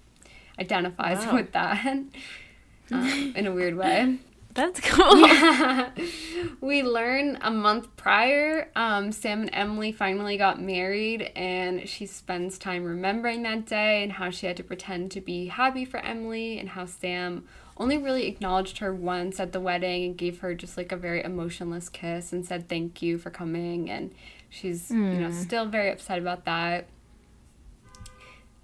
identifies 0.58 1.24
Wow. 1.26 1.34
with 1.36 1.52
that 1.52 1.84
um, 2.92 3.32
in 3.34 3.46
a 3.46 3.52
weird 3.52 3.76
way. 3.76 4.18
That's 4.52 4.80
cool. 4.80 5.18
Yeah. 5.18 5.90
we 6.60 6.82
learn 6.82 7.38
a 7.40 7.50
month 7.50 7.94
prior, 7.96 8.70
um, 8.74 9.12
Sam 9.12 9.42
and 9.42 9.50
Emily 9.52 9.92
finally 9.92 10.36
got 10.36 10.60
married, 10.60 11.22
and 11.36 11.88
she 11.88 12.06
spends 12.06 12.58
time 12.58 12.84
remembering 12.84 13.42
that 13.44 13.66
day 13.66 14.02
and 14.02 14.12
how 14.12 14.30
she 14.30 14.46
had 14.46 14.56
to 14.56 14.64
pretend 14.64 15.12
to 15.12 15.20
be 15.20 15.46
happy 15.46 15.84
for 15.84 15.98
Emily, 15.98 16.58
and 16.58 16.70
how 16.70 16.84
Sam 16.86 17.44
only 17.76 17.96
really 17.96 18.26
acknowledged 18.26 18.78
her 18.78 18.92
once 18.92 19.40
at 19.40 19.52
the 19.52 19.60
wedding 19.60 20.04
and 20.04 20.18
gave 20.18 20.40
her 20.40 20.54
just 20.54 20.76
like 20.76 20.92
a 20.92 20.96
very 20.96 21.24
emotionless 21.24 21.88
kiss 21.88 22.32
and 22.32 22.44
said 22.44 22.68
thank 22.68 23.00
you 23.00 23.18
for 23.18 23.30
coming, 23.30 23.88
and 23.88 24.12
she's 24.48 24.90
you 24.90 24.96
know 24.96 25.30
still 25.30 25.66
very 25.66 25.90
upset 25.90 26.18
about 26.18 26.44
that. 26.44 26.86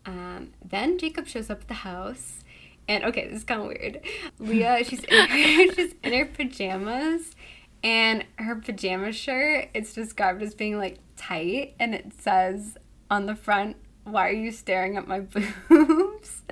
Um, 0.04 0.52
then 0.64 0.98
Jacob 0.98 1.26
shows 1.26 1.50
up 1.50 1.62
at 1.62 1.68
the 1.68 1.74
house, 1.74 2.44
and 2.88 3.04
okay, 3.04 3.28
this 3.28 3.38
is 3.38 3.44
kind 3.44 3.62
of 3.62 3.68
weird. 3.68 4.00
Leah, 4.38 4.84
she's 4.84 5.02
in 5.04 5.28
her, 5.28 5.72
she's 5.74 5.94
in 6.02 6.12
her 6.12 6.26
pajamas, 6.26 7.32
and 7.82 8.24
her 8.36 8.56
pajama 8.56 9.12
shirt 9.12 9.68
it's 9.74 9.92
described 9.92 10.42
as 10.42 10.54
being 10.54 10.78
like 10.78 10.98
tight, 11.16 11.74
and 11.78 11.94
it 11.94 12.12
says 12.18 12.76
on 13.10 13.26
the 13.26 13.34
front, 13.34 13.76
"Why 14.04 14.28
are 14.28 14.32
you 14.32 14.52
staring 14.52 14.96
at 14.96 15.08
my 15.08 15.20
boobs?" 15.68 16.42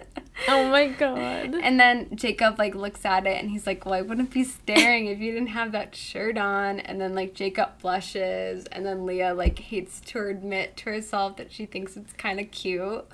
oh 0.49 0.69
my 0.69 0.88
god. 0.88 1.55
And 1.55 1.79
then 1.79 2.17
Jacob 2.17 2.59
like 2.59 2.75
looks 2.75 3.05
at 3.05 3.26
it 3.26 3.41
and 3.41 3.50
he's 3.50 3.67
like, 3.67 3.85
"Well, 3.85 3.95
I 3.95 4.03
wouldn't 4.03 4.31
be 4.31 4.45
staring 4.45 5.07
if 5.07 5.21
you 5.21 5.33
didn't 5.33 5.49
have 5.49 5.73
that 5.73 5.95
shirt 5.95 6.37
on." 6.37 6.81
And 6.81 7.00
then 7.00 7.14
like 7.14 7.35
Jacob 7.35 7.81
blushes, 7.81 8.67
and 8.67 8.85
then 8.85 9.07
Leah 9.07 9.35
like 9.35 9.59
hates 9.59 10.00
to 10.07 10.26
admit 10.26 10.76
to 10.79 10.91
herself 10.91 11.37
that 11.37 11.53
she 11.53 11.67
thinks 11.67 11.97
it's 11.97 12.12
kind 12.12 12.41
of 12.41 12.50
cute. 12.50 13.07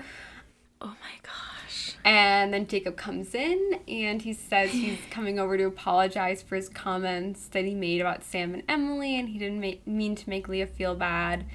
Oh 0.81 0.87
my 0.87 1.17
gosh. 1.23 1.60
And 2.05 2.53
then 2.53 2.67
Jacob 2.67 2.97
comes 2.97 3.35
in 3.35 3.81
and 3.87 4.23
he 4.23 4.33
says 4.33 4.71
he's 4.71 4.99
coming 5.11 5.39
over 5.39 5.57
to 5.57 5.65
apologize 5.65 6.43
for 6.43 6.57
his 6.57 6.69
comments 6.69 7.49
that 7.49 7.65
he 7.65 7.75
made 7.75 8.01
about 8.01 8.25
Sam 8.25 8.55
and 8.55 8.63
Emily, 8.69 9.19
and 9.19 9.29
he 9.29 9.39
didn't 9.39 9.87
mean 9.87 10.15
to 10.15 10.31
make 10.31 10.49
Leah 10.49 10.67
feel 10.67 10.95
bad. 10.95 11.47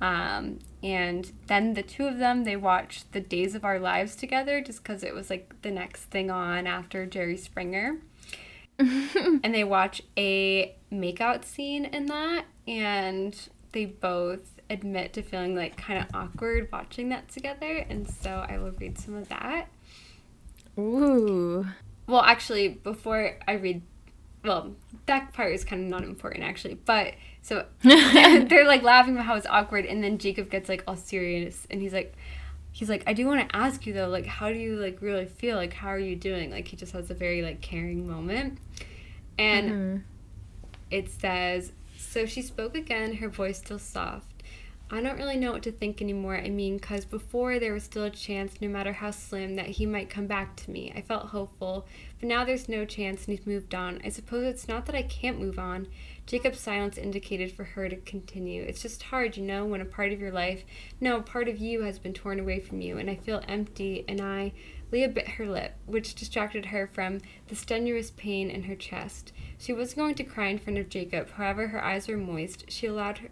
Um, 0.00 0.60
and 0.82 1.32
then 1.48 1.74
the 1.74 1.82
two 1.82 2.06
of 2.06 2.18
them 2.18 2.44
they 2.44 2.54
watched 2.56 3.12
The 3.12 3.20
Days 3.20 3.56
of 3.56 3.64
Our 3.64 3.80
Lives 3.80 4.14
together 4.14 4.60
just 4.60 4.82
because 4.82 5.02
it 5.02 5.14
was 5.14 5.28
like 5.28 5.60
the 5.62 5.72
next 5.72 6.04
thing 6.04 6.30
on 6.30 6.66
after 6.66 7.04
Jerry 7.04 7.36
Springer. 7.36 7.98
and 8.78 9.54
they 9.54 9.64
watch 9.64 10.02
a 10.16 10.76
makeout 10.92 11.44
scene 11.44 11.84
in 11.84 12.06
that, 12.06 12.44
and 12.68 13.48
they 13.72 13.86
both 13.86 14.60
admit 14.70 15.12
to 15.14 15.22
feeling 15.22 15.56
like 15.56 15.76
kind 15.76 15.98
of 15.98 16.06
awkward 16.14 16.68
watching 16.70 17.08
that 17.08 17.28
together. 17.28 17.84
And 17.88 18.08
so 18.08 18.46
I 18.48 18.58
will 18.58 18.70
read 18.72 18.96
some 18.98 19.14
of 19.14 19.28
that. 19.30 19.66
Ooh. 20.78 21.66
Well, 22.06 22.22
actually, 22.22 22.68
before 22.68 23.36
I 23.46 23.52
read, 23.54 23.82
well, 24.44 24.74
that 25.06 25.32
part 25.34 25.52
is 25.52 25.64
kind 25.64 25.82
of 25.84 25.90
not 25.90 26.04
important 26.04 26.44
actually, 26.44 26.74
but 26.74 27.14
so 27.42 27.66
they're 27.82 28.66
like 28.66 28.82
laughing 28.82 29.14
about 29.14 29.26
how 29.26 29.34
it's 29.36 29.46
awkward, 29.46 29.84
and 29.86 30.02
then 30.02 30.18
Jacob 30.18 30.50
gets 30.50 30.68
like 30.68 30.84
all 30.86 30.96
serious, 30.96 31.66
and 31.70 31.80
he's 31.82 31.92
like, 31.92 32.14
he's 32.72 32.88
like, 32.88 33.02
I 33.06 33.12
do 33.12 33.26
want 33.26 33.48
to 33.48 33.56
ask 33.56 33.86
you 33.86 33.92
though, 33.92 34.08
like, 34.08 34.26
how 34.26 34.50
do 34.52 34.58
you 34.58 34.76
like 34.76 35.02
really 35.02 35.26
feel? 35.26 35.56
Like, 35.56 35.72
how 35.74 35.88
are 35.88 35.98
you 35.98 36.16
doing? 36.16 36.50
Like, 36.50 36.68
he 36.68 36.76
just 36.76 36.92
has 36.92 37.10
a 37.10 37.14
very 37.14 37.42
like 37.42 37.60
caring 37.60 38.06
moment, 38.08 38.58
and 39.38 39.70
Mhm. 39.70 40.02
it 40.90 41.10
says, 41.10 41.72
So 41.98 42.24
she 42.26 42.40
spoke 42.42 42.74
again, 42.76 43.16
her 43.16 43.28
voice 43.28 43.58
still 43.58 43.78
soft. 43.78 44.37
I 44.90 45.02
don't 45.02 45.18
really 45.18 45.36
know 45.36 45.52
what 45.52 45.62
to 45.64 45.72
think 45.72 46.00
anymore. 46.00 46.38
I 46.38 46.48
mean, 46.48 46.78
because 46.78 47.04
before 47.04 47.58
there 47.58 47.74
was 47.74 47.84
still 47.84 48.04
a 48.04 48.10
chance, 48.10 48.54
no 48.62 48.68
matter 48.68 48.92
how 48.94 49.10
slim, 49.10 49.56
that 49.56 49.66
he 49.66 49.84
might 49.84 50.08
come 50.08 50.26
back 50.26 50.56
to 50.56 50.70
me. 50.70 50.90
I 50.96 51.02
felt 51.02 51.26
hopeful, 51.26 51.86
but 52.18 52.28
now 52.28 52.42
there's 52.42 52.70
no 52.70 52.86
chance 52.86 53.26
and 53.26 53.36
he's 53.36 53.46
moved 53.46 53.74
on. 53.74 54.00
I 54.02 54.08
suppose 54.08 54.44
it's 54.44 54.66
not 54.66 54.86
that 54.86 54.94
I 54.94 55.02
can't 55.02 55.40
move 55.40 55.58
on. 55.58 55.88
Jacob's 56.24 56.60
silence 56.60 56.96
indicated 56.96 57.52
for 57.52 57.64
her 57.64 57.90
to 57.90 57.96
continue. 57.96 58.62
It's 58.62 58.80
just 58.80 59.02
hard, 59.02 59.36
you 59.36 59.42
know, 59.42 59.66
when 59.66 59.82
a 59.82 59.84
part 59.84 60.10
of 60.12 60.20
your 60.20 60.32
life, 60.32 60.64
no, 61.02 61.20
part 61.20 61.48
of 61.48 61.58
you 61.58 61.82
has 61.82 61.98
been 61.98 62.14
torn 62.14 62.40
away 62.40 62.58
from 62.58 62.80
you, 62.80 62.96
and 62.96 63.10
I 63.10 63.16
feel 63.16 63.42
empty, 63.46 64.06
and 64.08 64.20
I. 64.22 64.52
Leah 64.90 65.08
bit 65.08 65.28
her 65.28 65.46
lip, 65.46 65.74
which 65.84 66.14
distracted 66.14 66.66
her 66.66 66.86
from 66.86 67.20
the 67.48 67.54
strenuous 67.54 68.10
pain 68.12 68.48
in 68.48 68.62
her 68.62 68.74
chest. 68.74 69.32
She 69.58 69.74
was 69.74 69.92
going 69.92 70.14
to 70.14 70.24
cry 70.24 70.46
in 70.46 70.58
front 70.58 70.78
of 70.78 70.88
Jacob, 70.88 71.30
however, 71.32 71.68
her 71.68 71.84
eyes 71.84 72.08
were 72.08 72.16
moist. 72.16 72.64
She 72.70 72.86
allowed 72.86 73.18
her. 73.18 73.28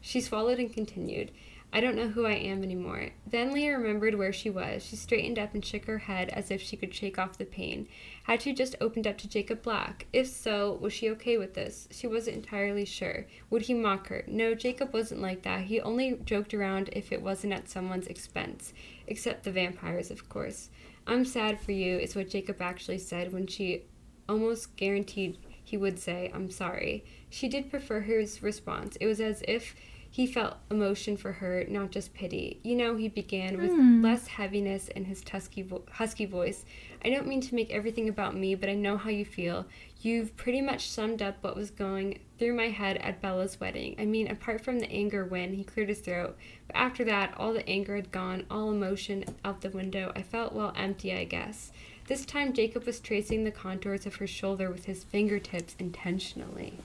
She 0.00 0.20
swallowed 0.20 0.58
and 0.58 0.72
continued. 0.72 1.30
I 1.70 1.80
don't 1.80 1.96
know 1.96 2.08
who 2.08 2.24
I 2.24 2.32
am 2.32 2.62
anymore. 2.62 3.10
Then 3.26 3.52
Leah 3.52 3.76
remembered 3.76 4.14
where 4.14 4.32
she 4.32 4.48
was. 4.48 4.82
She 4.82 4.96
straightened 4.96 5.38
up 5.38 5.52
and 5.52 5.62
shook 5.62 5.84
her 5.84 5.98
head 5.98 6.30
as 6.30 6.50
if 6.50 6.62
she 6.62 6.78
could 6.78 6.94
shake 6.94 7.18
off 7.18 7.36
the 7.36 7.44
pain. 7.44 7.88
Had 8.22 8.40
she 8.40 8.54
just 8.54 8.74
opened 8.80 9.06
up 9.06 9.18
to 9.18 9.28
Jacob 9.28 9.62
Black? 9.62 10.06
If 10.10 10.28
so, 10.28 10.78
was 10.80 10.94
she 10.94 11.10
okay 11.10 11.36
with 11.36 11.52
this? 11.52 11.86
She 11.90 12.06
wasn't 12.06 12.38
entirely 12.38 12.86
sure. 12.86 13.26
Would 13.50 13.62
he 13.62 13.74
mock 13.74 14.08
her? 14.08 14.24
No, 14.26 14.54
Jacob 14.54 14.94
wasn't 14.94 15.20
like 15.20 15.42
that. 15.42 15.64
He 15.64 15.78
only 15.80 16.18
joked 16.24 16.54
around 16.54 16.88
if 16.92 17.12
it 17.12 17.20
wasn't 17.20 17.52
at 17.52 17.68
someone's 17.68 18.06
expense. 18.06 18.72
Except 19.06 19.44
the 19.44 19.52
vampires, 19.52 20.10
of 20.10 20.26
course. 20.30 20.70
I'm 21.06 21.26
sad 21.26 21.60
for 21.60 21.72
you, 21.72 21.98
is 21.98 22.16
what 22.16 22.30
Jacob 22.30 22.62
actually 22.62 22.98
said 22.98 23.30
when 23.30 23.46
she 23.46 23.82
almost 24.26 24.74
guaranteed 24.76 25.36
he 25.62 25.76
would 25.76 25.98
say, 25.98 26.30
I'm 26.34 26.50
sorry. 26.50 27.04
She 27.30 27.48
did 27.48 27.70
prefer 27.70 28.00
his 28.00 28.42
response. 28.42 28.96
It 28.96 29.06
was 29.06 29.20
as 29.20 29.42
if 29.46 29.74
he 30.10 30.26
felt 30.26 30.56
emotion 30.70 31.16
for 31.16 31.32
her, 31.32 31.64
not 31.68 31.90
just 31.90 32.14
pity. 32.14 32.60
You 32.62 32.76
know, 32.76 32.96
he 32.96 33.08
began 33.08 33.60
with 33.60 33.70
hmm. 33.70 34.02
less 34.02 34.26
heaviness 34.26 34.88
in 34.88 35.04
his 35.04 35.22
husky, 35.28 35.62
vo- 35.62 35.84
husky 35.90 36.24
voice. 36.24 36.64
I 37.04 37.10
don't 37.10 37.26
mean 37.26 37.42
to 37.42 37.54
make 37.54 37.70
everything 37.70 38.08
about 38.08 38.34
me, 38.34 38.54
but 38.54 38.70
I 38.70 38.74
know 38.74 38.96
how 38.96 39.10
you 39.10 39.24
feel. 39.24 39.66
You've 40.00 40.36
pretty 40.36 40.62
much 40.62 40.88
summed 40.88 41.20
up 41.20 41.36
what 41.42 41.56
was 41.56 41.70
going 41.70 42.20
through 42.38 42.54
my 42.54 42.68
head 42.68 42.96
at 42.98 43.20
Bella's 43.20 43.60
wedding. 43.60 43.96
I 43.98 44.06
mean, 44.06 44.30
apart 44.30 44.64
from 44.64 44.80
the 44.80 44.90
anger 44.90 45.24
when 45.24 45.52
he 45.52 45.62
cleared 45.62 45.90
his 45.90 46.00
throat, 46.00 46.36
but 46.66 46.76
after 46.76 47.04
that, 47.04 47.34
all 47.36 47.52
the 47.52 47.68
anger 47.68 47.96
had 47.96 48.10
gone, 48.10 48.46
all 48.50 48.70
emotion 48.70 49.24
out 49.44 49.60
the 49.60 49.70
window. 49.70 50.12
I 50.16 50.22
felt, 50.22 50.54
well, 50.54 50.72
empty, 50.74 51.12
I 51.12 51.24
guess. 51.24 51.70
This 52.06 52.24
time, 52.24 52.54
Jacob 52.54 52.86
was 52.86 53.00
tracing 53.00 53.44
the 53.44 53.50
contours 53.50 54.06
of 54.06 54.16
her 54.16 54.26
shoulder 54.26 54.70
with 54.70 54.86
his 54.86 55.04
fingertips 55.04 55.76
intentionally. 55.78 56.78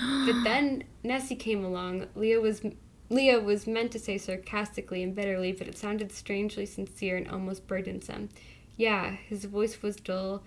But 0.00 0.44
then 0.44 0.84
Nessie 1.02 1.36
came 1.36 1.64
along. 1.64 2.06
Leah 2.14 2.40
was 2.40 2.62
Leah 3.10 3.40
was 3.40 3.66
meant 3.66 3.90
to 3.92 3.98
say 3.98 4.18
sarcastically 4.18 5.02
and 5.02 5.14
bitterly, 5.14 5.52
but 5.52 5.66
it 5.66 5.78
sounded 5.78 6.12
strangely 6.12 6.66
sincere 6.66 7.16
and 7.16 7.28
almost 7.28 7.66
burdensome. 7.66 8.28
Yeah, 8.76 9.10
his 9.10 9.44
voice 9.46 9.82
was 9.82 9.96
dull. 9.96 10.42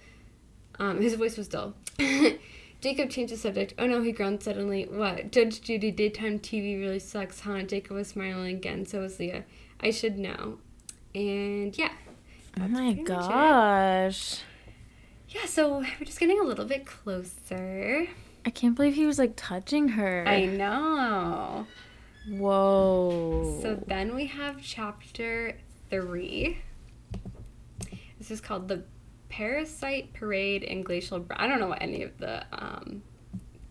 Um, 0.79 1.01
his 1.01 1.15
voice 1.15 1.37
was 1.37 1.47
dull. 1.47 1.73
Jacob 2.81 3.09
changed 3.09 3.33
the 3.33 3.37
subject. 3.37 3.73
Oh 3.77 3.87
no, 3.87 4.01
he 4.01 4.11
groaned 4.11 4.41
suddenly. 4.41 4.85
What? 4.85 5.31
Judge 5.31 5.61
Judy, 5.61 5.91
daytime 5.91 6.39
TV 6.39 6.79
really 6.79 6.99
sucks, 6.99 7.41
huh? 7.41 7.61
Jacob 7.63 7.97
was 7.97 8.09
smiling 8.09 8.55
again. 8.55 8.85
So 8.85 9.01
was 9.01 9.19
Leah. 9.19 9.43
I 9.79 9.91
should 9.91 10.17
know. 10.17 10.59
And 11.13 11.77
yeah. 11.77 11.91
Oh 12.59 12.67
my 12.67 12.93
pretty 12.93 13.03
much 13.03 13.29
it. 13.29 13.39
gosh. 13.39 14.41
Yeah, 15.29 15.45
so 15.45 15.79
we're 15.79 16.05
just 16.05 16.19
getting 16.19 16.39
a 16.39 16.43
little 16.43 16.65
bit 16.65 16.85
closer. 16.85 18.07
I 18.45 18.49
can't 18.49 18.75
believe 18.75 18.95
he 18.95 19.05
was 19.05 19.19
like 19.19 19.33
touching 19.35 19.89
her. 19.89 20.25
I 20.27 20.45
know. 20.45 21.67
Whoa. 22.27 23.59
So 23.61 23.75
then 23.87 24.15
we 24.15 24.27
have 24.27 24.61
chapter 24.61 25.57
three. 25.89 26.59
This 28.17 28.31
is 28.31 28.41
called 28.41 28.67
the 28.67 28.83
Parasite 29.29 30.13
Parade 30.13 30.63
in 30.63 30.83
Glacial. 30.83 31.19
Br- 31.19 31.33
I 31.37 31.47
don't 31.47 31.59
know 31.59 31.67
what 31.67 31.81
any 31.81 32.03
of 32.03 32.17
the 32.17 32.45
um, 32.51 33.01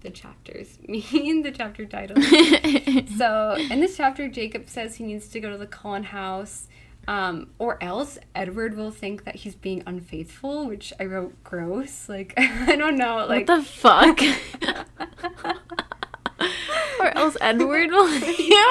the 0.00 0.10
chapters 0.10 0.78
mean. 0.88 1.42
the 1.42 1.50
chapter 1.50 1.84
titles. 1.86 2.24
so 3.18 3.56
in 3.70 3.80
this 3.80 3.96
chapter, 3.96 4.28
Jacob 4.28 4.68
says 4.68 4.96
he 4.96 5.04
needs 5.04 5.28
to 5.28 5.40
go 5.40 5.50
to 5.50 5.58
the 5.58 5.66
Cullen 5.66 6.04
house. 6.04 6.68
Um, 7.08 7.50
or 7.58 7.82
else 7.82 8.18
Edward 8.34 8.76
will 8.76 8.90
think 8.90 9.24
that 9.24 9.36
he's 9.36 9.54
being 9.54 9.82
unfaithful, 9.86 10.66
which 10.66 10.92
I 11.00 11.04
wrote 11.06 11.42
gross. 11.42 12.08
Like 12.08 12.34
I 12.38 12.76
don't 12.76 12.96
know, 12.96 13.26
like 13.26 13.48
what 13.48 13.58
the 13.58 13.64
fuck? 13.64 14.20
or 17.00 17.16
else 17.16 17.36
Edward 17.40 17.90
will. 17.90 18.08
yeah. 18.38 18.64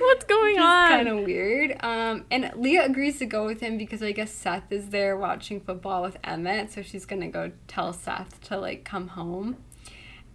What's 0.00 0.24
going 0.24 0.58
on? 0.58 0.84
It's 0.84 0.96
kind 0.96 1.08
of 1.08 1.24
weird. 1.24 1.76
Um, 1.82 2.26
and 2.30 2.52
Leah 2.56 2.84
agrees 2.84 3.18
to 3.20 3.26
go 3.26 3.46
with 3.46 3.60
him 3.60 3.78
because 3.78 4.02
I 4.02 4.12
guess 4.12 4.30
Seth 4.30 4.70
is 4.70 4.90
there 4.90 5.16
watching 5.16 5.60
football 5.60 6.02
with 6.02 6.18
Emmett, 6.24 6.72
so 6.72 6.82
she's 6.82 7.06
gonna 7.06 7.30
go 7.30 7.52
tell 7.68 7.92
Seth 7.92 8.42
to 8.48 8.58
like 8.58 8.84
come 8.84 9.08
home. 9.08 9.56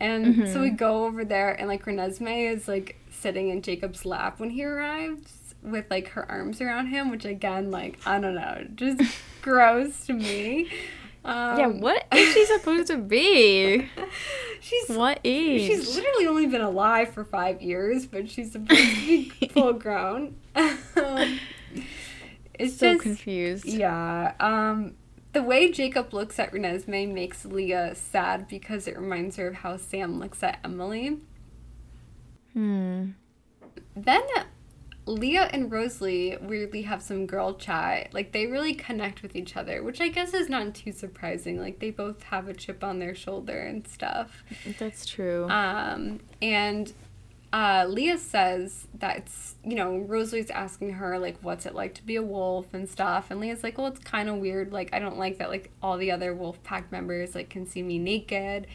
And 0.02 0.48
so 0.48 0.62
we 0.62 0.70
go 0.70 1.04
over 1.06 1.26
there, 1.26 1.52
and 1.52 1.68
like 1.68 1.84
Renesmee 1.84 2.50
is 2.50 2.70
like 2.70 2.96
sitting 3.12 3.50
in 3.50 3.62
Jacob's 3.62 4.06
lap 4.06 4.40
when 4.40 4.50
he 4.52 4.64
arrives 4.64 5.39
with 5.62 5.86
like 5.90 6.10
her 6.10 6.30
arms 6.30 6.62
around 6.62 6.88
him, 6.88 7.10
which 7.12 7.26
again, 7.26 7.72
like 7.72 8.00
I 8.06 8.20
don't 8.20 8.36
know, 8.36 8.66
just 8.76 9.02
gross 9.42 10.06
to 10.08 10.14
me. 10.14 10.70
Um, 11.26 11.60
yeah, 11.60 11.68
what 11.68 12.06
is 12.14 12.34
she 12.34 12.46
supposed 12.46 12.88
to 12.88 12.98
be? 12.98 13.90
She's 14.62 14.90
What 14.90 15.20
age? 15.24 15.68
She's 15.68 15.96
literally 15.96 16.28
only 16.28 16.48
been 16.48 16.62
alive 16.62 17.14
for 17.14 17.24
five 17.24 17.62
years, 17.62 18.06
but 18.06 18.30
she's 18.30 18.52
supposed 18.54 18.80
to 18.80 18.96
be 19.06 19.30
full 19.54 19.74
grown. 19.74 20.36
Um, 20.56 21.40
it's 22.54 22.78
so 22.78 22.94
just 22.94 23.04
confused. 23.04 23.66
yeah. 23.66 24.34
Um, 24.40 24.96
the 25.34 25.44
way 25.44 25.72
Jacob 25.72 26.14
looks 26.14 26.40
at 26.40 26.52
Renesmee 26.52 27.12
makes 27.12 27.46
Leah 27.46 27.96
sad 27.96 28.48
because 28.48 28.88
it 28.88 28.98
reminds 28.98 29.36
her 29.38 29.48
of 29.48 29.56
how 29.56 29.78
Sam 29.78 30.20
looks 30.20 30.42
at 30.44 30.60
Emily. 30.64 31.18
Hmm. 32.54 33.12
Then 33.96 34.24
Leah 35.10 35.50
and 35.52 35.72
Rosalie 35.72 36.38
weirdly 36.42 36.84
have 36.84 37.02
some 37.02 37.26
girl 37.26 37.56
chat. 37.56 38.14
Like 38.14 38.32
they 38.32 38.46
really 38.46 38.74
connect 38.74 39.22
with 39.22 39.36
each 39.36 39.58
other, 39.58 39.84
which 39.84 40.00
I 40.00 40.08
guess 40.10 40.34
is 40.34 40.50
not 40.50 40.76
too 40.76 40.92
surprising. 40.92 41.60
Like 41.60 41.80
they 41.80 41.92
both 41.92 42.24
have 42.24 42.48
a 42.48 42.54
chip 42.54 42.84
on 42.84 43.00
their 43.00 43.16
shoulder 43.16 43.60
and 43.60 43.88
stuff. 43.88 44.44
That's 44.78 45.06
true. 45.06 45.50
Um, 45.50 46.20
and 46.42 46.94
uh, 47.52 47.86
Leah 47.90 48.20
says 48.20 48.88
that 49.00 49.18
it's, 49.18 49.56
you 49.64 49.76
know, 49.76 49.98
Rosalie's 49.98 50.52
asking 50.52 50.94
her, 50.94 51.18
like, 51.18 51.38
what's 51.42 51.66
it 51.66 51.74
like 51.74 51.96
to 51.96 52.04
be 52.04 52.16
a 52.16 52.22
wolf 52.22 52.74
and 52.74 52.88
stuff. 52.88 53.32
And 53.32 53.40
Leah's 53.40 53.64
like, 53.64 53.78
well, 53.78 53.88
it's 53.88 54.00
kind 54.00 54.30
of 54.30 54.36
weird. 54.36 54.72
Like, 54.72 54.94
I 54.94 55.00
don't 55.00 55.18
like 55.18 55.40
that, 55.40 55.50
like, 55.50 55.72
all 55.82 55.98
the 55.98 56.12
other 56.12 56.34
wolf 56.36 56.62
pack 56.62 56.92
members, 56.92 57.34
like, 57.34 57.50
can 57.50 57.66
see 57.66 57.82
me 57.82 57.98
naked. 57.98 58.68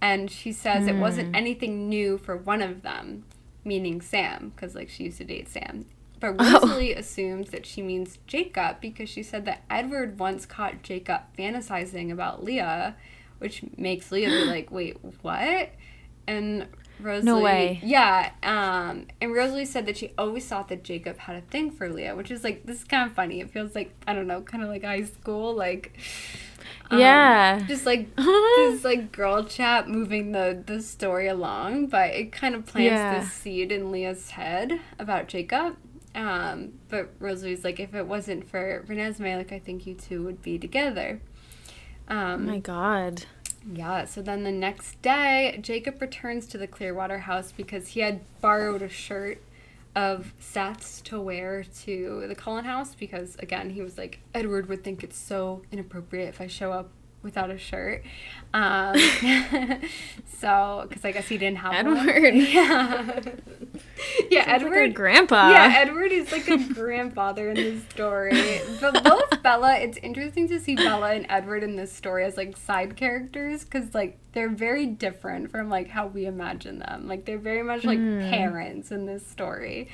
And 0.00 0.30
she 0.30 0.52
says 0.52 0.86
it 0.86 0.96
wasn't 0.96 1.34
anything 1.34 1.88
new 1.88 2.18
for 2.18 2.36
one 2.36 2.60
of 2.60 2.82
them, 2.82 3.24
meaning 3.64 4.00
Sam, 4.00 4.52
because, 4.54 4.74
like, 4.74 4.88
she 4.88 5.04
used 5.04 5.18
to 5.18 5.24
date 5.24 5.48
Sam. 5.48 5.86
But 6.20 6.36
Oh. 6.38 6.60
Rosalie 6.60 6.94
assumes 6.94 7.50
that 7.50 7.66
she 7.66 7.82
means 7.82 8.18
Jacob 8.26 8.80
because 8.80 9.08
she 9.08 9.22
said 9.22 9.44
that 9.44 9.62
Edward 9.68 10.18
once 10.18 10.46
caught 10.46 10.82
Jacob 10.82 11.22
fantasizing 11.38 12.10
about 12.10 12.42
Leah, 12.44 12.96
which 13.38 13.62
makes 13.76 14.10
Leah 14.10 14.28
be 14.30 14.44
like, 14.44 14.70
wait, 14.70 14.96
what? 15.22 15.70
And 16.26 16.66
Rosalie. 17.00 17.42
way. 17.42 17.80
Yeah. 17.82 18.30
Um, 18.42 19.06
and 19.20 19.32
Rosalie 19.34 19.64
said 19.64 19.86
that 19.86 19.96
she 19.96 20.12
always 20.16 20.46
thought 20.46 20.68
that 20.68 20.84
Jacob 20.84 21.18
had 21.18 21.36
a 21.36 21.40
thing 21.42 21.70
for 21.70 21.88
Leah, 21.88 22.14
which 22.16 22.30
is 22.30 22.44
like, 22.44 22.64
this 22.66 22.78
is 22.78 22.84
kind 22.84 23.08
of 23.08 23.14
funny. 23.14 23.40
It 23.40 23.50
feels 23.50 23.74
like, 23.74 23.92
I 24.06 24.14
don't 24.14 24.26
know, 24.26 24.40
kind 24.42 24.62
of 24.62 24.68
like 24.70 24.84
high 24.84 25.04
school. 25.04 25.54
Like, 25.54 25.98
um, 26.90 26.98
Yeah. 26.98 27.60
Just 27.66 27.84
like 27.86 28.14
this 28.16 28.84
like 28.84 29.12
girl 29.12 29.44
chat 29.44 29.88
moving 29.88 30.32
the, 30.32 30.62
the 30.66 30.80
story 30.80 31.28
along, 31.28 31.86
but 31.88 32.10
it 32.10 32.32
kind 32.32 32.54
of 32.54 32.64
plants 32.66 32.92
Yeah. 32.92 33.18
this 33.20 33.32
seed 33.32 33.72
in 33.72 33.90
Leah's 33.90 34.30
head 34.30 34.80
about 34.98 35.28
Jacob. 35.28 35.76
Um, 36.14 36.74
but 36.88 37.10
Rosalie's 37.18 37.64
like, 37.64 37.80
if 37.80 37.92
it 37.92 38.06
wasn't 38.06 38.48
for 38.48 38.84
Renesmee, 38.88 39.36
like 39.36 39.50
I 39.50 39.58
think 39.58 39.84
you 39.86 39.94
two 39.94 40.22
would 40.22 40.42
be 40.42 40.58
together. 40.58 41.20
oh 42.08 42.16
Um, 42.16 42.46
my 42.46 42.58
god. 42.60 43.24
Yeah, 43.72 44.04
so 44.04 44.20
then 44.20 44.44
the 44.44 44.52
next 44.52 45.00
day, 45.00 45.58
Jacob 45.62 46.00
returns 46.00 46.46
to 46.48 46.58
the 46.58 46.66
Clearwater 46.66 47.18
house 47.18 47.52
because 47.52 47.88
he 47.88 48.00
had 48.00 48.20
borrowed 48.40 48.82
a 48.82 48.88
shirt 48.88 49.40
of 49.94 50.34
Seth's 50.38 51.00
to 51.02 51.20
wear 51.20 51.64
to 51.82 52.24
the 52.26 52.34
Cullen 52.34 52.64
house 52.64 52.94
because, 52.94 53.36
again, 53.38 53.70
he 53.70 53.80
was 53.80 53.96
like, 53.96 54.20
Edward 54.34 54.68
would 54.68 54.82
think 54.82 55.02
it's 55.04 55.16
so 55.16 55.62
inappropriate 55.70 56.28
if 56.28 56.40
I 56.40 56.46
show 56.46 56.72
up 56.72 56.90
without 57.24 57.50
a 57.50 57.58
shirt. 57.58 58.04
Um, 58.52 58.94
so, 60.38 60.86
because 60.88 61.04
I 61.04 61.10
guess 61.10 61.26
he 61.26 61.38
didn't 61.38 61.58
have 61.58 61.86
one. 61.86 62.08
Edward. 62.08 62.34
Yeah. 62.44 63.20
yeah, 64.30 64.44
Sounds 64.44 64.62
like 64.62 64.72
Edward. 64.72 64.94
grandpa. 64.94 65.50
Yeah, 65.50 65.72
Edward 65.76 66.12
is 66.12 66.30
like 66.30 66.46
a 66.48 66.58
grandfather 66.72 67.50
in 67.50 67.56
this 67.56 67.82
story. 67.88 68.60
But 68.80 69.02
both 69.02 69.42
Bella, 69.42 69.76
it's 69.78 69.98
interesting 69.98 70.46
to 70.48 70.60
see 70.60 70.76
Bella 70.76 71.14
and 71.14 71.26
Edward 71.28 71.64
in 71.64 71.74
this 71.74 71.92
story 71.92 72.24
as 72.24 72.36
like 72.36 72.56
side 72.56 72.96
characters 72.96 73.64
because 73.64 73.92
like 73.94 74.18
they're 74.32 74.50
very 74.50 74.86
different 74.86 75.50
from 75.50 75.68
like 75.68 75.88
how 75.88 76.06
we 76.06 76.26
imagine 76.26 76.78
them. 76.78 77.08
Like 77.08 77.24
they're 77.24 77.38
very 77.38 77.62
much 77.62 77.84
like 77.84 77.98
parents 77.98 78.92
in 78.92 79.06
this 79.06 79.26
story. 79.26 79.88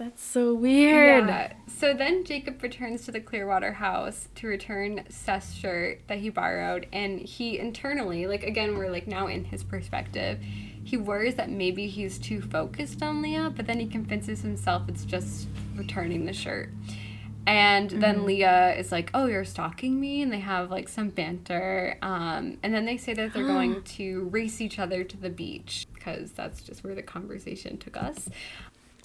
That's 0.00 0.22
so 0.22 0.54
weird. 0.54 1.28
Yeah. 1.28 1.52
So 1.66 1.92
then 1.92 2.24
Jacob 2.24 2.62
returns 2.62 3.04
to 3.04 3.12
the 3.12 3.20
Clearwater 3.20 3.74
house 3.74 4.28
to 4.36 4.46
return 4.46 5.04
Seth's 5.10 5.52
shirt 5.52 6.00
that 6.08 6.20
he 6.20 6.30
borrowed, 6.30 6.86
and 6.90 7.20
he 7.20 7.58
internally, 7.58 8.26
like 8.26 8.42
again, 8.42 8.78
we're 8.78 8.88
like 8.88 9.06
now 9.06 9.26
in 9.26 9.44
his 9.44 9.62
perspective, 9.62 10.38
he 10.82 10.96
worries 10.96 11.34
that 11.34 11.50
maybe 11.50 11.86
he's 11.86 12.16
too 12.16 12.40
focused 12.40 13.02
on 13.02 13.20
Leah, 13.20 13.52
but 13.54 13.66
then 13.66 13.78
he 13.78 13.86
convinces 13.86 14.40
himself 14.40 14.88
it's 14.88 15.04
just 15.04 15.48
returning 15.76 16.24
the 16.24 16.32
shirt. 16.32 16.70
And 17.46 17.90
then 17.90 18.24
Leah 18.24 18.76
is 18.76 18.92
like, 18.92 19.10
"Oh, 19.12 19.26
you're 19.26 19.44
stalking 19.44 20.00
me," 20.00 20.22
and 20.22 20.32
they 20.32 20.40
have 20.40 20.70
like 20.70 20.88
some 20.88 21.10
banter. 21.10 21.98
Um, 22.00 22.56
and 22.62 22.72
then 22.72 22.86
they 22.86 22.96
say 22.96 23.12
that 23.12 23.34
they're 23.34 23.46
going 23.46 23.82
to 23.96 24.28
race 24.30 24.62
each 24.62 24.78
other 24.78 25.04
to 25.04 25.16
the 25.18 25.30
beach 25.30 25.86
because 25.92 26.32
that's 26.32 26.62
just 26.62 26.84
where 26.84 26.94
the 26.94 27.02
conversation 27.02 27.76
took 27.76 27.96
us. 27.96 28.28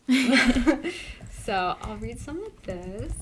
so 1.31 1.75
I'll 1.81 1.97
read 1.97 2.19
some 2.19 2.43
of 2.43 2.63
this. 2.63 3.13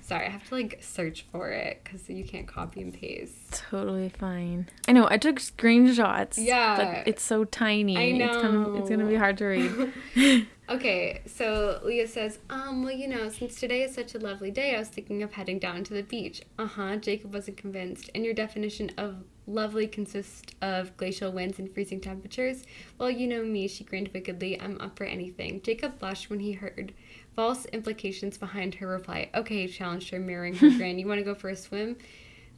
Sorry, 0.00 0.24
I 0.24 0.30
have 0.30 0.48
to 0.48 0.54
like 0.54 0.78
search 0.80 1.26
for 1.30 1.50
it 1.50 1.82
because 1.84 2.08
you 2.08 2.24
can't 2.24 2.48
copy 2.48 2.80
and 2.80 2.94
paste. 2.94 3.62
Totally 3.70 4.08
fine. 4.08 4.66
I 4.86 4.92
know. 4.92 5.06
I 5.10 5.18
took 5.18 5.36
screenshots. 5.36 6.38
Yeah. 6.38 6.76
But 6.76 7.08
it's 7.08 7.22
so 7.22 7.44
tiny. 7.44 7.96
I 7.96 8.24
It's 8.24 8.36
kind 8.40 8.56
of 8.56 8.76
it's 8.76 8.88
gonna 8.88 9.04
be 9.04 9.16
hard 9.16 9.36
to 9.38 9.44
read. 9.44 9.92
Okay, 10.70 11.22
so 11.24 11.80
Leah 11.82 12.06
says, 12.06 12.40
um, 12.50 12.82
well, 12.84 12.92
you 12.92 13.08
know, 13.08 13.30
since 13.30 13.58
today 13.58 13.84
is 13.84 13.94
such 13.94 14.14
a 14.14 14.18
lovely 14.18 14.50
day, 14.50 14.76
I 14.76 14.78
was 14.78 14.88
thinking 14.88 15.22
of 15.22 15.32
heading 15.32 15.58
down 15.58 15.82
to 15.84 15.94
the 15.94 16.02
beach. 16.02 16.42
Uh 16.58 16.66
huh. 16.66 16.96
Jacob 16.96 17.32
wasn't 17.32 17.56
convinced. 17.56 18.10
And 18.14 18.22
your 18.22 18.34
definition 18.34 18.90
of 18.98 19.24
lovely 19.48 19.86
consists 19.86 20.52
of 20.60 20.96
glacial 20.96 21.32
winds 21.32 21.58
and 21.58 21.72
freezing 21.72 22.00
temperatures? 22.00 22.64
Well, 22.98 23.10
you 23.10 23.26
know 23.26 23.42
me, 23.42 23.66
she 23.66 23.84
grinned 23.84 24.10
wickedly. 24.12 24.60
I'm 24.60 24.80
up 24.80 24.96
for 24.96 25.04
anything. 25.04 25.62
Jacob 25.62 25.98
blushed 25.98 26.30
when 26.30 26.40
he 26.40 26.52
heard 26.52 26.92
false 27.34 27.64
implications 27.66 28.38
behind 28.38 28.76
her 28.76 28.86
reply. 28.86 29.30
Okay, 29.34 29.66
challenged 29.66 30.10
her, 30.10 30.20
mirroring 30.20 30.54
her 30.56 30.70
grin. 30.76 30.98
You 30.98 31.06
want 31.06 31.18
to 31.18 31.24
go 31.24 31.34
for 31.34 31.48
a 31.48 31.56
swim? 31.56 31.96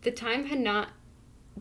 The 0.03 0.11
time 0.11 0.47
had 0.47 0.61
not 0.61 0.89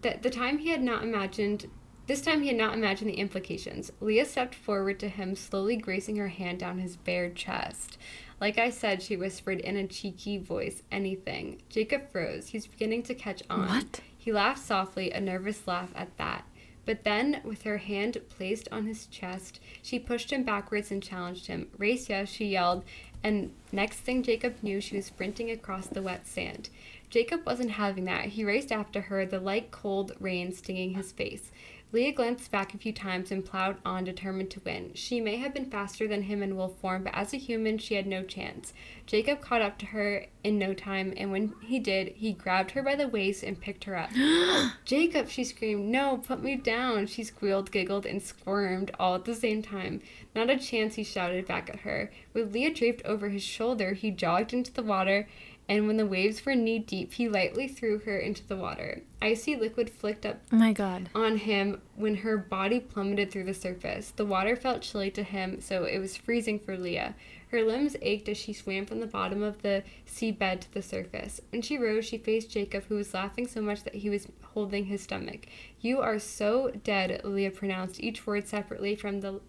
that 0.02 0.24
the 0.24 0.30
time 0.30 0.60
he 0.60 0.70
had 0.70 0.82
not 0.82 1.04
imagined 1.04 1.70
this 2.08 2.22
time 2.22 2.42
he 2.42 2.48
had 2.48 2.58
not 2.58 2.74
imagined 2.74 3.12
the 3.12 3.20
implications. 3.20 3.92
Leah 4.00 4.26
stepped 4.26 4.56
forward 4.56 5.00
to 5.00 5.10
him, 5.10 5.36
slowly 5.36 5.78
grazing 5.78 6.16
her 6.16 6.30
hand 6.30 6.58
down 6.60 6.80
his 6.80 6.96
bare 6.96 7.30
chest. 7.30 8.00
Like 8.42 8.58
I 8.58 8.72
said, 8.72 9.04
she 9.04 9.16
whispered 9.16 9.60
in 9.60 9.76
a 9.76 9.86
cheeky 9.86 10.40
voice, 10.40 10.82
anything. 10.92 11.62
Jacob 11.70 12.12
froze. 12.12 12.48
He's 12.48 12.66
beginning 12.66 13.04
to 13.04 13.14
catch 13.14 13.44
on. 13.48 13.68
What? 13.68 14.00
He 14.20 14.34
laughed 14.34 14.62
softly, 14.62 15.12
a 15.12 15.22
nervous 15.22 15.66
laugh 15.66 15.92
at 15.96 16.16
that. 16.18 16.44
But 16.86 17.04
then, 17.04 17.40
with 17.44 17.64
her 17.64 17.78
hand 17.78 18.18
placed 18.30 18.68
on 18.72 18.86
his 18.86 19.06
chest, 19.06 19.60
she 19.82 19.98
pushed 19.98 20.32
him 20.32 20.44
backwards 20.44 20.92
and 20.92 21.02
challenged 21.02 21.48
him. 21.48 21.70
Race, 21.78 22.10
yes, 22.10 22.28
she 22.30 22.48
yelled, 22.48 22.84
and 23.24 23.52
next 23.72 24.00
thing 24.00 24.22
Jacob 24.22 24.56
knew, 24.62 24.82
she 24.82 24.98
was 24.98 25.06
sprinting 25.06 25.50
across 25.50 25.88
the 25.88 26.02
wet 26.02 26.28
sand. 26.28 26.70
Jacob 27.10 27.46
wasn't 27.46 27.72
having 27.72 28.06
that. 28.06 28.26
He 28.26 28.44
raced 28.44 28.72
after 28.72 29.02
her, 29.02 29.26
the 29.26 29.40
light 29.40 29.72
cold 29.72 30.12
rain 30.20 30.52
stinging 30.52 30.96
his 30.96 31.12
face. 31.12 31.52
Leah 31.92 32.12
glanced 32.12 32.52
back 32.52 32.74
a 32.76 32.78
few 32.78 32.94
times 32.94 33.32
and 33.32 33.44
plowed 33.44 33.78
on, 33.84 34.04
determined 34.04 34.52
to 34.52 34.60
win. 34.60 34.92
She 34.94 35.20
may 35.20 35.38
have 35.38 35.56
been 35.56 35.72
faster 35.72 36.08
than 36.08 36.24
him 36.24 36.44
in 36.44 36.56
wolf 36.56 36.78
form, 36.78 37.04
but 37.04 37.16
as 37.16 37.34
a 37.34 37.38
human, 37.38 37.80
she 37.80 37.96
had 37.96 38.06
no 38.06 38.24
chance. 38.24 38.74
Jacob 39.08 39.42
caught 39.42 39.64
up 39.64 39.80
to 39.80 39.88
her 39.88 40.28
in 40.44 40.60
no 40.60 40.76
time, 40.76 41.16
and 41.18 41.32
when 41.32 41.56
he 41.64 41.80
did, 41.80 42.10
he 42.10 42.32
grabbed 42.32 42.72
her 42.72 42.84
by 42.84 42.96
the 42.96 43.08
waist 43.08 43.42
and 43.42 43.60
picked 43.60 43.86
her 43.86 43.98
up. 43.98 44.12
Jacob, 44.86 45.30
she 45.30 45.44
screamed, 45.44 45.90
No, 45.90 46.18
put 46.18 46.44
me 46.44 46.56
down. 46.56 47.08
She 47.08 47.24
squealed, 47.24 47.72
giggled, 47.72 48.06
and 48.06 48.22
squirmed 48.22 48.92
all 49.00 49.16
at 49.16 49.26
the 49.26 49.34
same 49.34 49.64
time. 49.64 50.02
Not 50.36 50.52
a 50.52 50.60
chance, 50.60 50.94
he 50.94 51.04
shouted 51.04 51.48
back 51.48 51.72
at 51.72 51.80
her. 51.80 52.12
With 52.34 52.54
Leah 52.54 52.74
draped 52.74 53.04
over 53.04 53.30
his 53.30 53.44
shoulder, 53.44 53.94
he 53.94 54.12
jogged 54.12 54.54
into 54.54 54.72
the 54.72 54.84
water 54.84 55.28
and 55.70 55.88
when 55.88 55.96
the 55.96 56.06
waves 56.06 56.46
were 56.46 56.56
knee 56.56 56.80
deep, 56.80 57.14
he 57.14 57.30
lightly 57.30 57.68
threw 57.68 58.00
her 58.00 58.18
into 58.18 58.46
the 58.46 58.58
water. 58.58 59.04
Icy 59.22 59.56
liquid 59.56 59.90
flicked 59.90 60.26
up 60.26 60.42
Oh 60.52 60.58
my 60.58 60.74
god. 60.74 61.10
on 61.16 61.38
him 61.38 61.82
when 61.96 62.16
her 62.18 62.38
body 62.38 62.80
plummeted 62.82 63.32
through 63.32 63.44
the 63.46 63.54
surface. 63.54 64.12
The 64.16 64.26
water 64.26 64.56
felt 64.56 64.82
chilly 64.82 65.12
to 65.12 65.24
him, 65.24 65.62
so 65.62 65.86
it 65.86 66.00
was 66.00 66.18
freezing 66.18 66.60
for 66.60 66.76
Leah. 66.78 67.16
Her 67.52 67.64
limbs 67.64 67.96
ached 68.02 68.28
as 68.30 68.38
she 68.38 68.52
swam 68.54 68.86
from 68.86 69.00
the 69.00 69.08
bottom 69.08 69.42
of 69.44 69.62
the 69.62 69.84
seabed 70.08 70.62
to 70.62 70.74
the 70.74 70.82
surface. 70.82 71.40
When 71.52 71.62
she 71.62 71.78
rose, 71.78 72.06
she 72.06 72.18
faced 72.18 72.52
Jacob, 72.52 72.86
who 72.90 72.96
was 72.96 73.14
laughing 73.14 73.48
so 73.48 73.62
much 73.62 73.84
that 73.84 73.96
he 73.96 74.10
was 74.10 74.28
holding 74.54 74.86
his 74.86 75.02
stomach. 75.04 75.46
You 75.80 76.00
are 76.00 76.20
so 76.20 76.72
dead, 76.84 77.22
Leah 77.24 77.52
pronounced 77.52 78.02
each 78.02 78.26
word 78.28 78.48
separately 78.48 78.96
from 78.96 79.22
the 79.22 79.40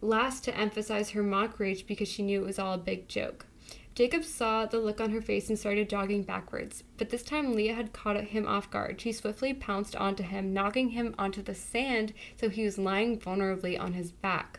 last 0.00 0.44
to 0.44 0.56
emphasize 0.56 1.10
her 1.10 1.22
mock 1.22 1.58
rage 1.58 1.86
because 1.86 2.08
she 2.08 2.22
knew 2.22 2.42
it 2.42 2.46
was 2.46 2.58
all 2.58 2.74
a 2.74 2.78
big 2.78 3.08
joke. 3.08 3.46
Jacob 3.94 4.24
saw 4.24 4.66
the 4.66 4.80
look 4.80 5.00
on 5.00 5.10
her 5.10 5.22
face 5.22 5.48
and 5.48 5.58
started 5.58 5.88
jogging 5.88 6.24
backwards, 6.24 6.82
but 6.96 7.10
this 7.10 7.22
time 7.22 7.54
Leah 7.54 7.74
had 7.74 7.92
caught 7.92 8.20
him 8.20 8.46
off 8.46 8.70
guard. 8.70 9.00
She 9.00 9.12
swiftly 9.12 9.54
pounced 9.54 9.94
onto 9.94 10.24
him, 10.24 10.52
knocking 10.52 10.90
him 10.90 11.14
onto 11.16 11.42
the 11.42 11.54
sand 11.54 12.12
so 12.38 12.48
he 12.48 12.64
was 12.64 12.76
lying 12.76 13.18
vulnerably 13.18 13.78
on 13.78 13.92
his 13.92 14.10
back. 14.10 14.58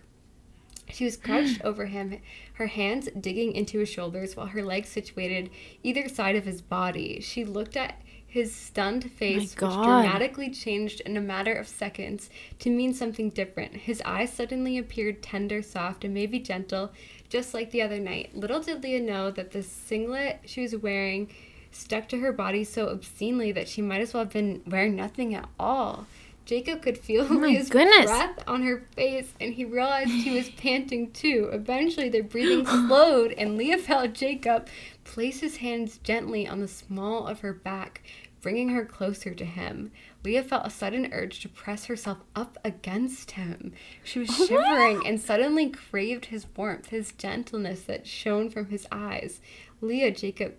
She 0.90 1.04
was 1.04 1.18
crouched 1.18 1.62
over 1.66 1.88
him, 1.88 2.20
her 2.54 2.68
hands 2.68 3.10
digging 3.20 3.54
into 3.54 3.80
his 3.80 3.90
shoulders 3.90 4.38
while 4.38 4.48
her 4.48 4.64
legs 4.64 4.88
situated 4.88 5.50
either 5.84 6.08
side 6.08 6.38
of 6.38 6.46
his 6.46 6.62
body. 6.62 7.20
She 7.20 7.44
looked 7.44 7.76
at 7.76 8.02
his 8.36 8.54
stunned 8.54 9.10
face, 9.12 9.52
which 9.52 9.56
dramatically 9.56 10.50
changed 10.50 11.00
in 11.02 11.16
a 11.16 11.22
matter 11.22 11.54
of 11.54 11.70
seconds 11.70 12.30
to 12.60 12.70
mean 12.70 12.94
something 12.94 13.30
different. 13.30 13.74
His 13.74 14.02
eyes 14.04 14.34
suddenly 14.34 14.78
appeared 14.78 15.24
tender, 15.24 15.62
soft, 15.62 16.04
and 16.04 16.14
maybe 16.14 16.40
gentle, 16.40 16.92
just 17.36 17.54
like 17.54 17.72
the 17.72 17.82
other 17.82 18.00
night. 18.00 18.34
Little 18.34 18.62
did 18.62 18.82
Leah 18.82 19.02
know 19.02 19.30
that 19.30 19.52
the 19.52 19.62
singlet 19.62 20.40
she 20.46 20.62
was 20.62 20.74
wearing 20.74 21.30
stuck 21.70 22.08
to 22.08 22.20
her 22.20 22.32
body 22.32 22.64
so 22.64 22.88
obscenely 22.88 23.52
that 23.52 23.68
she 23.68 23.82
might 23.82 24.00
as 24.00 24.14
well 24.14 24.24
have 24.24 24.32
been 24.32 24.62
wearing 24.66 24.96
nothing 24.96 25.36
at 25.36 25.50
all. 25.60 26.08
Jacob 26.46 26.82
could 26.82 26.98
feel 26.98 27.28
oh 27.30 27.34
my 27.34 27.48
Leah's 27.48 27.68
goodness. 27.70 28.06
breath 28.06 28.42
on 28.48 28.64
her 28.64 28.86
face, 28.96 29.34
and 29.42 29.54
he 29.54 29.66
realized 29.66 30.12
he 30.12 30.34
was 30.34 30.50
panting 30.52 31.12
too. 31.12 31.50
Eventually, 31.52 32.08
their 32.08 32.24
breathing 32.24 32.66
slowed, 32.88 33.34
and 33.34 33.58
Leah 33.58 33.80
felt 33.80 34.14
Jacob 34.14 34.70
place 35.04 35.42
his 35.42 35.58
hands 35.58 35.98
gently 35.98 36.48
on 36.48 36.62
the 36.62 36.70
small 36.70 37.28
of 37.28 37.42
her 37.42 37.52
back, 37.52 38.02
bringing 38.42 38.70
her 38.70 38.86
closer 38.86 39.34
to 39.34 39.44
him. 39.44 39.92
Leah 40.26 40.44
felt 40.44 40.66
a 40.66 40.72
sudden 40.72 41.14
urge 41.14 41.40
to 41.40 41.48
press 41.48 41.86
herself 41.86 42.18
up 42.36 42.58
against 42.66 43.32
him. 43.32 43.74
She 44.04 44.18
was 44.18 44.36
shivering 44.48 45.06
and 45.06 45.22
suddenly 45.22 45.70
craved 45.70 46.26
his 46.26 46.48
warmth, 46.58 46.88
his 46.88 47.12
gentleness 47.12 47.82
that 47.82 48.08
shone 48.08 48.50
from 48.50 48.70
his 48.70 48.88
eyes. 48.92 49.40
Leah, 49.82 50.10
Jacob 50.10 50.56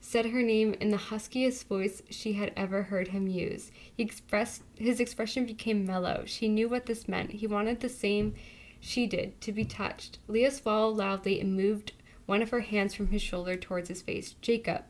said 0.00 0.26
her 0.26 0.40
name 0.40 0.74
in 0.80 0.90
the 0.90 0.96
huskiest 0.96 1.66
voice 1.66 2.00
she 2.08 2.34
had 2.34 2.52
ever 2.56 2.84
heard 2.84 3.08
him 3.08 3.26
use. 3.26 3.72
He 3.96 4.04
expressed 4.04 4.62
his 4.76 5.00
expression 5.00 5.44
became 5.44 5.84
mellow. 5.84 6.22
She 6.24 6.46
knew 6.46 6.68
what 6.68 6.86
this 6.86 7.08
meant. 7.08 7.32
He 7.32 7.46
wanted 7.48 7.80
the 7.80 7.88
same 7.88 8.34
she 8.78 9.08
did, 9.08 9.40
to 9.40 9.50
be 9.50 9.64
touched. 9.64 10.20
Leah 10.28 10.52
swallowed 10.52 10.96
loudly 10.96 11.40
and 11.40 11.56
moved 11.56 11.92
one 12.26 12.40
of 12.40 12.50
her 12.50 12.60
hands 12.60 12.94
from 12.94 13.08
his 13.08 13.20
shoulder 13.20 13.56
towards 13.56 13.88
his 13.88 14.00
face. 14.00 14.36
Jacob. 14.40 14.84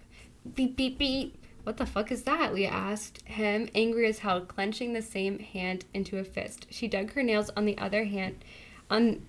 Beep 0.54 0.76
beep 0.76 0.98
beep. 0.98 1.38
What 1.68 1.76
the 1.76 1.84
fuck 1.84 2.10
is 2.10 2.22
that? 2.22 2.54
Leah 2.54 2.70
asked 2.70 3.20
him, 3.26 3.68
angry 3.74 4.08
as 4.08 4.20
hell, 4.20 4.40
clenching 4.40 4.94
the 4.94 5.02
same 5.02 5.38
hand 5.38 5.84
into 5.92 6.16
a 6.16 6.24
fist. 6.24 6.66
She 6.70 6.88
dug 6.88 7.12
her 7.12 7.22
nails 7.22 7.50
on 7.58 7.66
the 7.66 7.76
other 7.76 8.04
hand 8.04 8.42
on 8.88 9.26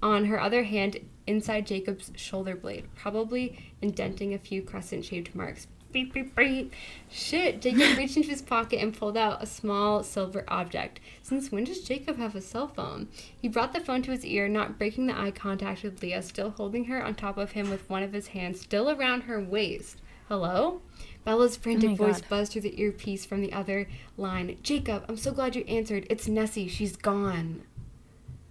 on 0.00 0.26
her 0.26 0.40
other 0.40 0.62
hand 0.62 0.98
inside 1.26 1.66
Jacob's 1.66 2.12
shoulder 2.14 2.54
blade, 2.54 2.84
probably 2.94 3.58
indenting 3.82 4.32
a 4.32 4.38
few 4.38 4.62
crescent 4.62 5.04
shaped 5.04 5.34
marks. 5.34 5.66
Beep, 5.90 6.14
beep, 6.14 6.36
beep. 6.36 6.72
Shit, 7.08 7.60
Jacob 7.60 7.98
reached 7.98 8.16
into 8.16 8.28
his 8.28 8.40
pocket 8.40 8.80
and 8.80 8.96
pulled 8.96 9.16
out 9.16 9.42
a 9.42 9.46
small 9.46 10.04
silver 10.04 10.44
object. 10.46 11.00
Since 11.22 11.50
when 11.50 11.64
does 11.64 11.82
Jacob 11.82 12.18
have 12.18 12.36
a 12.36 12.40
cell 12.40 12.68
phone? 12.68 13.08
He 13.42 13.48
brought 13.48 13.72
the 13.72 13.80
phone 13.80 14.02
to 14.02 14.12
his 14.12 14.24
ear, 14.24 14.46
not 14.46 14.78
breaking 14.78 15.08
the 15.08 15.20
eye 15.20 15.32
contact 15.32 15.82
with 15.82 16.00
Leah, 16.00 16.22
still 16.22 16.50
holding 16.50 16.84
her 16.84 17.04
on 17.04 17.16
top 17.16 17.36
of 17.36 17.50
him 17.50 17.68
with 17.68 17.90
one 17.90 18.04
of 18.04 18.12
his 18.12 18.28
hands 18.28 18.60
still 18.60 18.88
around 18.88 19.22
her 19.22 19.40
waist. 19.40 20.00
Hello? 20.28 20.80
Bella's 21.24 21.56
frantic 21.56 21.90
my 21.90 21.96
voice 21.96 22.20
God. 22.20 22.28
buzzed 22.30 22.52
through 22.52 22.62
the 22.62 22.80
earpiece 22.80 23.24
from 23.24 23.40
the 23.40 23.52
other 23.52 23.88
line. 24.16 24.56
Jacob, 24.62 25.04
I'm 25.08 25.16
so 25.16 25.32
glad 25.32 25.54
you 25.54 25.64
answered. 25.68 26.06
It's 26.10 26.26
Nessie. 26.28 26.68
She's 26.68 26.96
gone. 26.96 27.62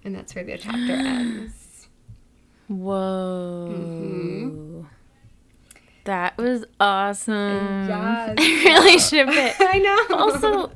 And 0.04 0.16
that's 0.16 0.34
where 0.36 0.44
the 0.44 0.58
chapter 0.58 0.94
ends. 0.94 1.88
Whoa. 2.68 3.74
Mm-hmm. 3.76 4.82
That 6.06 6.38
was 6.38 6.66
awesome. 6.80 7.88
Yes. 7.88 8.36
I 8.40 8.64
really 8.66 9.00
ship 9.00 9.28
it. 9.30 9.56
I 9.60 9.80
know. 9.80 10.18
Also, 10.18 10.72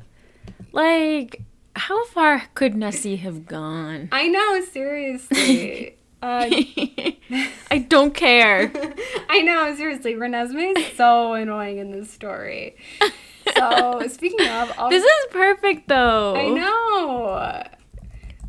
like, 0.72 1.42
how 1.76 2.04
far 2.06 2.44
could 2.54 2.74
Nessie 2.74 3.16
have 3.16 3.46
gone? 3.46 4.08
I 4.12 4.28
know, 4.28 4.60
seriously. 4.64 5.96
Uh, 6.24 6.48
I 7.70 7.78
don't 7.88 8.14
care. 8.14 8.72
I 9.28 9.42
know, 9.42 9.74
seriously. 9.76 10.14
Renesmee 10.14 10.76
is 10.78 10.96
so 10.96 11.34
annoying 11.34 11.78
in 11.78 11.90
this 11.90 12.10
story. 12.10 12.76
So, 13.54 14.02
speaking 14.08 14.40
of, 14.48 14.72
I'll, 14.78 14.88
This 14.88 15.04
is 15.04 15.26
perfect 15.30 15.86
though. 15.86 16.34
I 16.34 16.48
know. 16.48 17.62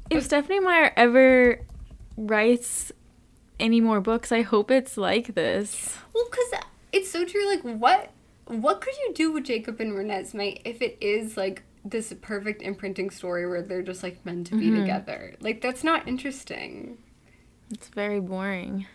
If 0.09 0.23
Stephenie 0.23 0.61
Meyer 0.61 0.93
ever 0.95 1.59
writes 2.15 2.93
any 3.59 3.81
more 3.81 3.99
books, 3.99 4.31
I 4.31 4.41
hope 4.41 4.71
it's 4.71 4.95
like 4.95 5.35
this. 5.35 5.97
Well, 6.13 6.23
because 6.31 6.61
it's 6.93 7.11
so 7.11 7.25
true. 7.25 7.45
Like, 7.45 7.61
what 7.63 8.11
what 8.47 8.79
could 8.79 8.93
you 9.05 9.13
do 9.13 9.33
with 9.33 9.43
Jacob 9.43 9.81
and 9.81 9.91
Renesmee 9.91 10.61
if 10.63 10.81
it 10.81 10.97
is 11.01 11.35
like 11.35 11.63
this 11.83 12.13
perfect 12.21 12.61
imprinting 12.61 13.09
story 13.09 13.45
where 13.45 13.61
they're 13.61 13.83
just 13.83 14.01
like 14.01 14.25
meant 14.25 14.47
to 14.47 14.55
be 14.55 14.67
Mm-hmm. 14.67 14.79
together? 14.79 15.35
Like, 15.41 15.59
that's 15.59 15.83
not 15.83 16.07
interesting. 16.07 16.99
It's 17.71 17.87
very 17.89 18.19
boring. 18.19 18.85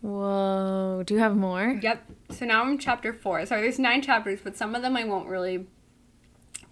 Whoa. 0.00 1.02
Do 1.04 1.14
you 1.14 1.20
have 1.20 1.36
more? 1.36 1.78
Yep. 1.82 2.04
So 2.30 2.46
now 2.46 2.62
I'm 2.62 2.78
chapter 2.78 3.12
four. 3.12 3.44
Sorry, 3.46 3.62
there's 3.62 3.78
nine 3.78 4.02
chapters, 4.02 4.40
but 4.42 4.56
some 4.56 4.74
of 4.74 4.82
them 4.82 4.96
I 4.96 5.04
won't 5.04 5.28
really 5.28 5.66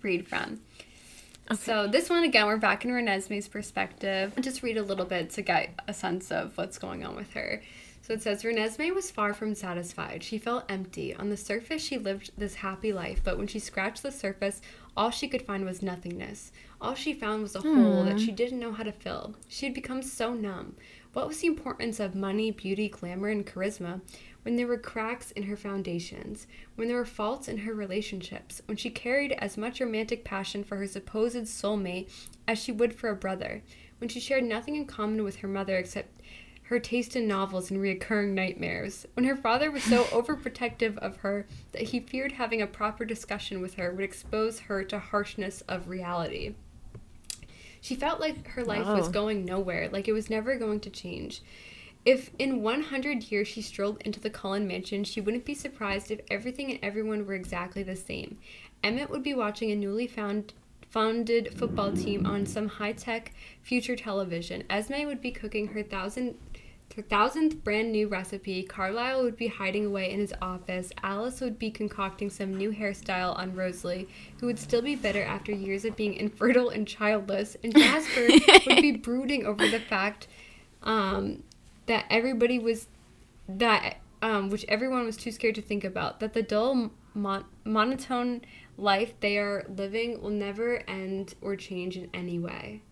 read 0.02 0.26
from. 0.26 0.60
So 1.54 1.86
this 1.86 2.10
one 2.10 2.24
again, 2.24 2.46
we're 2.46 2.58
back 2.58 2.84
in 2.84 2.90
Renesmee's 2.90 3.48
perspective. 3.48 4.34
I'll 4.36 4.42
just 4.42 4.62
read 4.62 4.76
a 4.76 4.82
little 4.82 5.06
bit 5.06 5.30
to 5.30 5.42
get 5.42 5.70
a 5.88 5.94
sense 5.94 6.30
of 6.30 6.56
what's 6.58 6.78
going 6.78 7.04
on 7.04 7.16
with 7.16 7.32
her. 7.32 7.62
So 8.02 8.14
it 8.14 8.22
says 8.22 8.42
Renesmee 8.42 8.94
was 8.94 9.10
far 9.10 9.34
from 9.34 9.54
satisfied. 9.54 10.22
She 10.22 10.38
felt 10.38 10.64
empty. 10.70 11.14
On 11.14 11.28
the 11.28 11.36
surface, 11.36 11.82
she 11.82 11.98
lived 11.98 12.30
this 12.38 12.54
happy 12.54 12.92
life, 12.92 13.20
but 13.22 13.36
when 13.36 13.46
she 13.46 13.58
scratched 13.58 14.02
the 14.02 14.12
surface, 14.12 14.62
all 14.96 15.10
she 15.10 15.28
could 15.28 15.42
find 15.42 15.64
was 15.64 15.82
nothingness. 15.82 16.50
All 16.80 16.94
she 16.94 17.12
found 17.12 17.42
was 17.42 17.54
a 17.54 17.60
hole 17.60 18.04
that 18.04 18.12
hmm. 18.12 18.18
she 18.18 18.30
didn't 18.30 18.60
know 18.60 18.72
how 18.72 18.82
to 18.82 18.92
fill. 18.92 19.34
She 19.46 19.66
had 19.66 19.74
become 19.74 20.02
so 20.02 20.32
numb. 20.32 20.76
What 21.18 21.26
was 21.26 21.40
the 21.40 21.48
importance 21.48 21.98
of 21.98 22.14
money, 22.14 22.52
beauty, 22.52 22.88
glamour, 22.88 23.26
and 23.26 23.44
charisma 23.44 24.02
when 24.42 24.54
there 24.54 24.68
were 24.68 24.78
cracks 24.78 25.32
in 25.32 25.42
her 25.42 25.56
foundations, 25.56 26.46
when 26.76 26.86
there 26.86 26.96
were 26.96 27.04
faults 27.04 27.48
in 27.48 27.58
her 27.58 27.74
relationships, 27.74 28.62
when 28.66 28.76
she 28.76 28.88
carried 28.88 29.32
as 29.32 29.56
much 29.56 29.80
romantic 29.80 30.22
passion 30.22 30.62
for 30.62 30.76
her 30.76 30.86
supposed 30.86 31.34
soulmate 31.34 32.08
as 32.46 32.62
she 32.62 32.70
would 32.70 32.94
for 32.94 33.10
a 33.10 33.16
brother, 33.16 33.64
when 33.98 34.08
she 34.08 34.20
shared 34.20 34.44
nothing 34.44 34.76
in 34.76 34.86
common 34.86 35.24
with 35.24 35.38
her 35.38 35.48
mother 35.48 35.76
except 35.76 36.22
her 36.62 36.78
taste 36.78 37.16
in 37.16 37.26
novels 37.26 37.68
and 37.68 37.80
reoccurring 37.80 38.28
nightmares, 38.28 39.04
when 39.14 39.26
her 39.26 39.36
father 39.36 39.72
was 39.72 39.82
so 39.82 40.04
overprotective 40.12 40.96
of 40.98 41.16
her 41.16 41.48
that 41.72 41.82
he 41.82 41.98
feared 41.98 42.30
having 42.30 42.62
a 42.62 42.66
proper 42.68 43.04
discussion 43.04 43.60
with 43.60 43.74
her 43.74 43.92
would 43.92 44.04
expose 44.04 44.60
her 44.60 44.84
to 44.84 45.00
harshness 45.00 45.62
of 45.62 45.88
reality. 45.88 46.54
She 47.80 47.94
felt 47.94 48.20
like 48.20 48.48
her 48.48 48.64
life 48.64 48.86
was 48.86 49.08
going 49.08 49.44
nowhere, 49.44 49.88
like 49.90 50.08
it 50.08 50.12
was 50.12 50.30
never 50.30 50.56
going 50.56 50.80
to 50.80 50.90
change. 50.90 51.42
If 52.04 52.30
in 52.38 52.62
100 52.62 53.30
years 53.30 53.48
she 53.48 53.60
strolled 53.60 54.00
into 54.02 54.20
the 54.20 54.30
Cullen 54.30 54.66
mansion, 54.66 55.04
she 55.04 55.20
wouldn't 55.20 55.44
be 55.44 55.54
surprised 55.54 56.10
if 56.10 56.20
everything 56.30 56.70
and 56.70 56.80
everyone 56.82 57.26
were 57.26 57.34
exactly 57.34 57.82
the 57.82 57.96
same. 57.96 58.38
Emmett 58.82 59.10
would 59.10 59.22
be 59.22 59.34
watching 59.34 59.70
a 59.70 59.76
newly 59.76 60.06
found 60.06 60.54
founded 60.88 61.52
football 61.54 61.92
team 61.92 62.24
on 62.24 62.46
some 62.46 62.66
high-tech 62.66 63.32
future 63.62 63.94
television. 63.94 64.64
Esme 64.70 65.04
would 65.04 65.20
be 65.20 65.30
cooking 65.30 65.68
her 65.68 65.82
thousand 65.82 66.34
her 66.96 67.02
thousandth 67.02 67.62
brand 67.62 67.92
new 67.92 68.08
recipe, 68.08 68.62
Carlisle 68.62 69.22
would 69.22 69.36
be 69.36 69.46
hiding 69.46 69.86
away 69.86 70.10
in 70.10 70.18
his 70.18 70.34
office. 70.42 70.90
Alice 71.02 71.40
would 71.40 71.58
be 71.58 71.70
concocting 71.70 72.28
some 72.28 72.56
new 72.56 72.72
hairstyle 72.72 73.38
on 73.38 73.54
Rosalie, 73.54 74.08
who 74.40 74.46
would 74.46 74.58
still 74.58 74.82
be 74.82 74.96
bitter 74.96 75.22
after 75.22 75.52
years 75.52 75.84
of 75.84 75.94
being 75.96 76.14
infertile 76.14 76.70
and 76.70 76.88
childless. 76.88 77.56
And 77.62 77.72
Jasper 77.76 78.28
would 78.66 78.82
be 78.82 78.92
brooding 78.92 79.46
over 79.46 79.68
the 79.68 79.80
fact 79.80 80.26
um, 80.82 81.42
that 81.86 82.04
everybody 82.10 82.58
was 82.58 82.88
that 83.48 83.98
um, 84.20 84.50
which 84.50 84.64
everyone 84.68 85.04
was 85.04 85.16
too 85.16 85.30
scared 85.30 85.54
to 85.54 85.62
think 85.62 85.84
about 85.84 86.20
that 86.20 86.34
the 86.34 86.42
dull 86.42 86.90
mon- 87.14 87.44
monotone 87.64 88.42
life 88.76 89.14
they 89.20 89.38
are 89.38 89.64
living 89.68 90.20
will 90.20 90.30
never 90.30 90.82
end 90.88 91.34
or 91.40 91.56
change 91.56 91.96
in 91.96 92.08
any 92.12 92.38
way. 92.38 92.82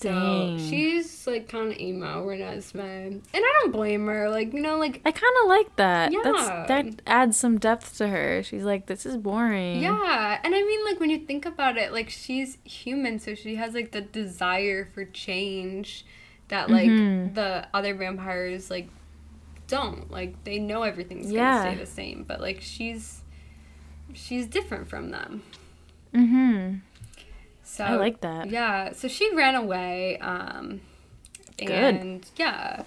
So 0.00 0.12
Dang. 0.12 0.58
she's 0.60 1.26
like 1.26 1.48
kind 1.48 1.72
of 1.72 1.78
emo, 1.78 2.24
Renesmee, 2.24 3.06
and 3.08 3.22
I 3.34 3.54
don't 3.60 3.72
blame 3.72 4.06
her. 4.06 4.30
Like 4.30 4.52
you 4.52 4.60
know, 4.62 4.78
like 4.78 5.00
I 5.04 5.10
kind 5.10 5.34
of 5.42 5.48
like 5.48 5.74
that. 5.74 6.12
Yeah. 6.12 6.20
That's 6.22 6.48
that 6.68 7.02
adds 7.04 7.36
some 7.36 7.58
depth 7.58 7.98
to 7.98 8.06
her. 8.06 8.44
She's 8.44 8.62
like, 8.62 8.86
this 8.86 9.04
is 9.04 9.16
boring. 9.16 9.82
yeah, 9.82 10.38
and 10.44 10.54
I 10.54 10.62
mean 10.62 10.84
like 10.84 11.00
when 11.00 11.10
you 11.10 11.18
think 11.18 11.44
about 11.46 11.76
it, 11.76 11.92
like 11.92 12.10
she's 12.10 12.58
human, 12.62 13.18
so 13.18 13.34
she 13.34 13.56
has 13.56 13.74
like 13.74 13.90
the 13.90 14.00
desire 14.02 14.84
for 14.94 15.04
change 15.04 16.06
that 16.46 16.70
like 16.70 16.88
Mhm. 16.88 17.34
the 17.34 17.66
other 17.74 17.92
vampires 17.94 18.70
like 18.70 18.88
don't. 19.66 20.12
Like 20.12 20.44
they 20.44 20.60
know 20.60 20.84
everything's 20.84 21.32
Yeah. 21.32 21.58
gonna 21.64 21.72
stay 21.72 21.80
the 21.84 21.90
same, 21.90 22.22
but 22.22 22.40
like 22.40 22.60
she's 22.60 23.22
she's 24.12 24.46
different 24.46 24.88
from 24.88 25.10
them. 25.10 25.42
Mm-hmm. 26.14 26.76
So 27.68 27.84
I 27.84 27.96
like 27.96 28.22
that. 28.22 28.48
Yeah, 28.50 28.92
so 28.92 29.08
she 29.08 29.32
ran 29.34 29.54
away. 29.54 30.18
Um, 30.18 30.80
Good. 31.58 31.70
and 31.70 32.26
yeah. 32.36 32.82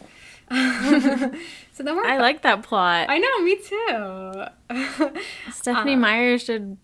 so 0.51 1.83
then 1.83 1.95
we're. 1.95 2.05
I 2.05 2.17
like 2.17 2.41
that 2.41 2.63
plot. 2.63 3.05
I 3.09 3.19
know, 3.19 3.41
me 3.43 3.55
too. 3.57 5.19
Stephenie 5.51 5.93
uh, 5.93 5.97
Meyer 5.97 6.37
should 6.39 6.77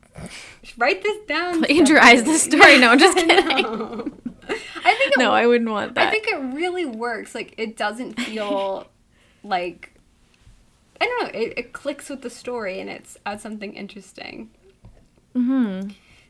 Write 0.78 1.02
this 1.02 1.18
down. 1.28 1.64
plagiarize 1.64 2.24
the 2.24 2.38
story. 2.38 2.78
No, 2.80 2.90
I'm 2.92 3.00
just 3.08 3.18
I 3.18 3.22
kidding. 3.26 3.66
I 4.86 4.94
think 4.96 5.14
it 5.14 5.18
No, 5.18 5.32
I 5.32 5.48
wouldn't 5.48 5.70
want 5.70 5.96
that. 5.96 6.08
I 6.08 6.12
think 6.12 6.28
it 6.28 6.38
really 6.56 6.86
works. 6.86 7.34
Like 7.36 7.56
it 7.58 7.76
doesn't 7.76 8.20
feel 8.22 8.88
like 9.44 9.92
I 11.02 11.06
don't 11.06 11.24
know. 11.34 11.40
It, 11.40 11.54
it 11.58 11.74
clicks 11.74 12.10
with 12.10 12.22
the 12.22 12.30
story 12.30 12.80
and 12.80 12.90
it's 12.90 13.18
adds 13.26 13.42
something 13.44 13.74
interesting. 13.74 14.52
mm-hmm. 15.36 15.90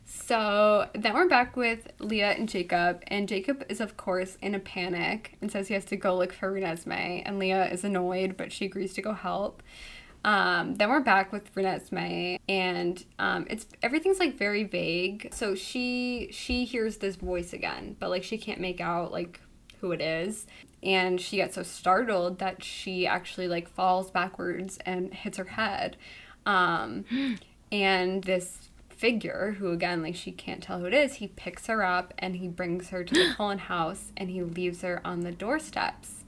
So 0.10 0.88
then 0.96 1.16
we're 1.16 1.28
back 1.28 1.58
with 1.58 1.90
Leah 2.00 2.32
and 2.32 2.48
Jacob, 2.48 3.04
and 3.08 3.28
Jacob 3.28 3.66
is 3.68 3.82
of 3.82 3.98
course 3.98 4.38
in 4.42 4.56
a 4.56 4.60
panic 4.60 5.36
and 5.42 5.52
says 5.52 5.68
he 5.68 5.74
has 5.74 5.84
to 5.86 5.98
go 5.98 6.16
look 6.16 6.32
for 6.32 6.50
Renesmee, 6.50 7.24
and 7.26 7.38
Leah 7.38 7.70
is 7.70 7.84
annoyed, 7.84 8.38
but 8.38 8.54
she 8.54 8.64
agrees 8.64 8.94
to 8.94 9.02
go 9.02 9.12
help. 9.12 9.62
Um, 10.24 10.76
then 10.76 10.90
we're 10.90 11.02
back 11.02 11.34
with 11.34 11.54
Renesmee, 11.56 12.40
and 12.48 13.04
um, 13.20 13.48
it's 13.50 13.68
everything's 13.84 14.18
like 14.18 14.38
very 14.38 14.64
vague. 14.64 15.28
So 15.34 15.56
she 15.56 16.30
she 16.32 16.64
hears 16.64 16.98
this 16.98 17.18
voice 17.18 17.52
again, 17.52 17.98
but 18.00 18.10
like 18.10 18.24
she 18.24 18.38
can't 18.38 18.62
make 18.62 18.80
out 18.80 19.12
like 19.12 19.42
who 19.82 19.92
it 19.92 20.00
is, 20.00 20.48
and 20.82 21.20
she 21.20 21.36
gets 21.36 21.56
so 21.56 21.64
startled 21.64 22.40
that 22.40 22.64
she 22.64 23.06
actually 23.06 23.50
like 23.50 23.68
falls 23.68 24.10
backwards 24.10 24.80
and 24.86 25.14
hits 25.14 25.38
her 25.38 25.44
head. 25.44 25.98
Um, 26.46 27.04
and 27.74 28.24
this 28.24 28.67
figure 28.98 29.56
who 29.60 29.72
again 29.72 30.02
like 30.02 30.16
she 30.16 30.32
can't 30.32 30.64
tell 30.64 30.80
who 30.80 30.86
it 30.86 30.94
is 30.94 31.16
he 31.16 31.28
picks 31.28 31.68
her 31.68 31.84
up 31.84 32.14
and 32.18 32.36
he 32.38 32.48
brings 32.48 32.90
her 32.90 33.04
to 33.04 33.14
the 33.14 33.34
cullen 33.38 33.60
house 33.60 34.12
and 34.18 34.30
he 34.30 34.42
leaves 34.42 34.82
her 34.82 35.00
on 35.06 35.22
the 35.22 35.32
doorsteps 35.32 36.24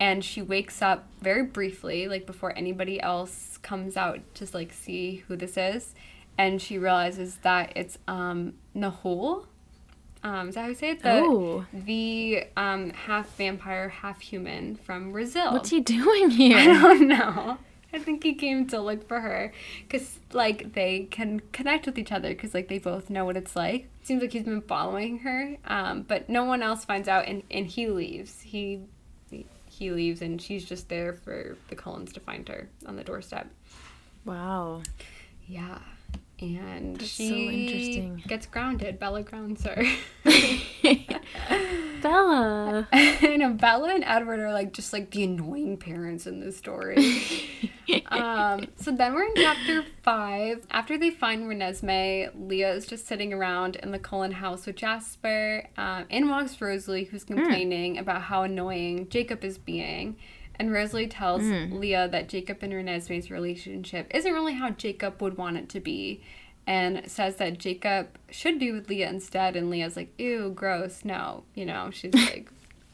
and 0.00 0.24
she 0.24 0.40
wakes 0.42 0.80
up 0.82 1.06
very 1.20 1.42
briefly 1.42 2.06
like 2.08 2.24
before 2.26 2.56
anybody 2.56 3.00
else 3.00 3.58
comes 3.62 3.96
out 3.96 4.20
to 4.34 4.46
like 4.54 4.72
see 4.72 5.24
who 5.28 5.36
this 5.36 5.56
is 5.56 5.94
and 6.38 6.60
she 6.62 6.78
realizes 6.78 7.36
that 7.42 7.72
it's 7.76 7.98
um 8.08 8.54
nahul 8.76 9.46
um 10.22 10.48
is 10.48 10.54
that 10.54 10.62
how 10.62 10.68
you 10.68 10.74
say 10.74 10.90
it 10.90 11.02
the, 11.02 11.10
Oh. 11.12 11.66
the 11.72 12.44
um 12.56 12.90
half 12.90 13.36
vampire 13.36 13.88
half 13.88 14.20
human 14.20 14.76
from 14.76 15.12
brazil 15.12 15.52
What's 15.52 15.70
he 15.70 15.80
doing 15.80 16.30
here? 16.30 16.58
I 16.58 16.66
don't 16.80 17.08
know. 17.08 17.58
I 17.94 17.98
think 17.98 18.22
he 18.22 18.34
came 18.34 18.66
to 18.68 18.80
look 18.80 19.06
for 19.06 19.20
her 19.20 19.52
because, 19.86 20.18
like, 20.32 20.72
they 20.74 21.06
can 21.10 21.40
connect 21.52 21.86
with 21.86 21.98
each 21.98 22.12
other 22.12 22.30
because, 22.30 22.52
like, 22.54 22.68
they 22.68 22.78
both 22.78 23.08
know 23.10 23.24
what 23.24 23.36
it's 23.36 23.54
like. 23.54 23.88
Seems 24.02 24.20
like 24.20 24.32
he's 24.32 24.42
been 24.42 24.62
following 24.62 25.20
her, 25.20 25.56
um, 25.66 26.02
but 26.02 26.28
no 26.28 26.44
one 26.44 26.62
else 26.62 26.84
finds 26.84 27.08
out, 27.08 27.26
and, 27.26 27.42
and 27.50 27.66
he 27.66 27.86
leaves. 27.86 28.40
He 28.40 28.82
he 29.66 29.90
leaves, 29.90 30.22
and 30.22 30.40
she's 30.40 30.64
just 30.64 30.88
there 30.88 31.12
for 31.12 31.56
the 31.68 31.74
Cullens 31.74 32.12
to 32.12 32.20
find 32.20 32.48
her 32.48 32.68
on 32.86 32.96
the 32.96 33.02
doorstep. 33.02 33.48
Wow. 34.24 34.82
Yeah, 35.48 35.78
and 36.38 36.96
That's 36.96 37.10
so 37.10 37.24
she 37.24 37.48
interesting. 37.48 38.22
gets 38.28 38.46
grounded. 38.46 38.98
Bella 38.98 39.22
grounds 39.22 39.64
her. 39.64 39.84
Bella. 42.04 42.86
I 42.92 43.36
know 43.38 43.54
Bella 43.54 43.94
and 43.94 44.04
Edward 44.04 44.38
are 44.38 44.52
like 44.52 44.74
just 44.74 44.92
like 44.92 45.10
the 45.10 45.24
annoying 45.24 45.78
parents 45.78 46.26
in 46.26 46.38
this 46.38 46.54
story. 46.54 46.98
um, 48.08 48.66
so 48.76 48.92
then 48.92 49.14
we're 49.14 49.24
in 49.24 49.32
chapter 49.36 49.84
five. 50.02 50.66
After 50.70 50.98
they 50.98 51.08
find 51.10 51.44
Renesmee, 51.44 52.30
Leah 52.48 52.74
is 52.74 52.86
just 52.86 53.06
sitting 53.06 53.32
around 53.32 53.76
in 53.76 53.90
the 53.90 53.98
Cullen 53.98 54.32
house 54.32 54.66
with 54.66 54.76
Jasper. 54.76 55.66
Um, 55.78 56.04
in 56.10 56.28
walks 56.28 56.60
Rosalie, 56.60 57.04
who's 57.04 57.24
complaining 57.24 57.96
about 57.96 58.20
how 58.20 58.42
annoying 58.42 59.08
Jacob 59.08 59.42
is 59.42 59.56
being. 59.56 60.16
And 60.56 60.72
Rosalie 60.72 61.08
tells 61.08 61.42
Leah 61.42 62.08
that 62.08 62.28
Jacob 62.28 62.58
and 62.60 62.72
Renesmee's 62.72 63.30
relationship 63.30 64.06
isn't 64.14 64.32
really 64.32 64.52
how 64.52 64.70
Jacob 64.70 65.20
would 65.22 65.36
want 65.36 65.56
it 65.56 65.68
to 65.70 65.80
be. 65.80 66.22
And 66.66 67.10
says 67.10 67.36
that 67.36 67.58
Jacob 67.58 68.08
should 68.30 68.58
be 68.58 68.72
with 68.72 68.88
Leah 68.88 69.10
instead. 69.10 69.54
And 69.54 69.68
Leah's 69.70 69.96
like, 69.96 70.18
ew, 70.18 70.50
gross. 70.54 71.04
No, 71.04 71.44
you 71.54 71.66
know, 71.66 71.90
she's 71.92 72.14
like 72.30 72.50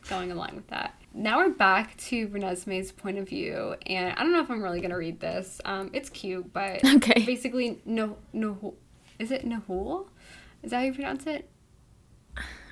going 0.09 0.33
along 0.33 0.57
with 0.57 0.67
that. 0.69 0.95
Now 1.13 1.39
we're 1.39 1.51
back 1.51 1.97
to 1.99 2.29
Renesmee's 2.29 2.93
point 2.93 3.19
of 3.19 3.29
view, 3.29 3.75
and 3.87 4.13
I 4.17 4.23
don't 4.23 4.33
know 4.33 4.41
if 4.43 4.51
I'm 4.51 4.63
really 4.63 4.81
gonna 4.81 4.97
read 4.97 5.19
this. 5.19 5.61
Um, 5.65 5.91
it's 5.93 6.09
cute, 6.09 6.53
but 6.53 6.85
Okay. 6.97 7.25
basically, 7.27 7.81
no, 7.85 8.17
no, 8.33 8.75
is 9.19 9.31
it 9.33 9.45
Nahul? 9.45 10.07
Is 10.63 10.71
that 10.71 10.77
how 10.79 10.83
you 10.85 10.93
pronounce 10.95 11.27
it? 11.27 11.49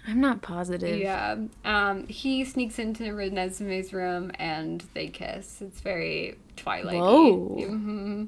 I'm 0.06 0.20
not 0.20 0.40
positive. 0.40 0.98
Yeah. 0.98 1.36
Um, 1.64 2.06
he 2.06 2.44
sneaks 2.44 2.78
into 2.78 3.04
Renesmee's 3.04 3.92
room 3.92 4.30
and 4.36 4.82
they 4.94 5.08
kiss. 5.08 5.60
It's 5.60 5.80
very 5.80 6.38
Twilight. 6.56 6.94
Whoa. 7.00 7.66
hmm 7.66 8.24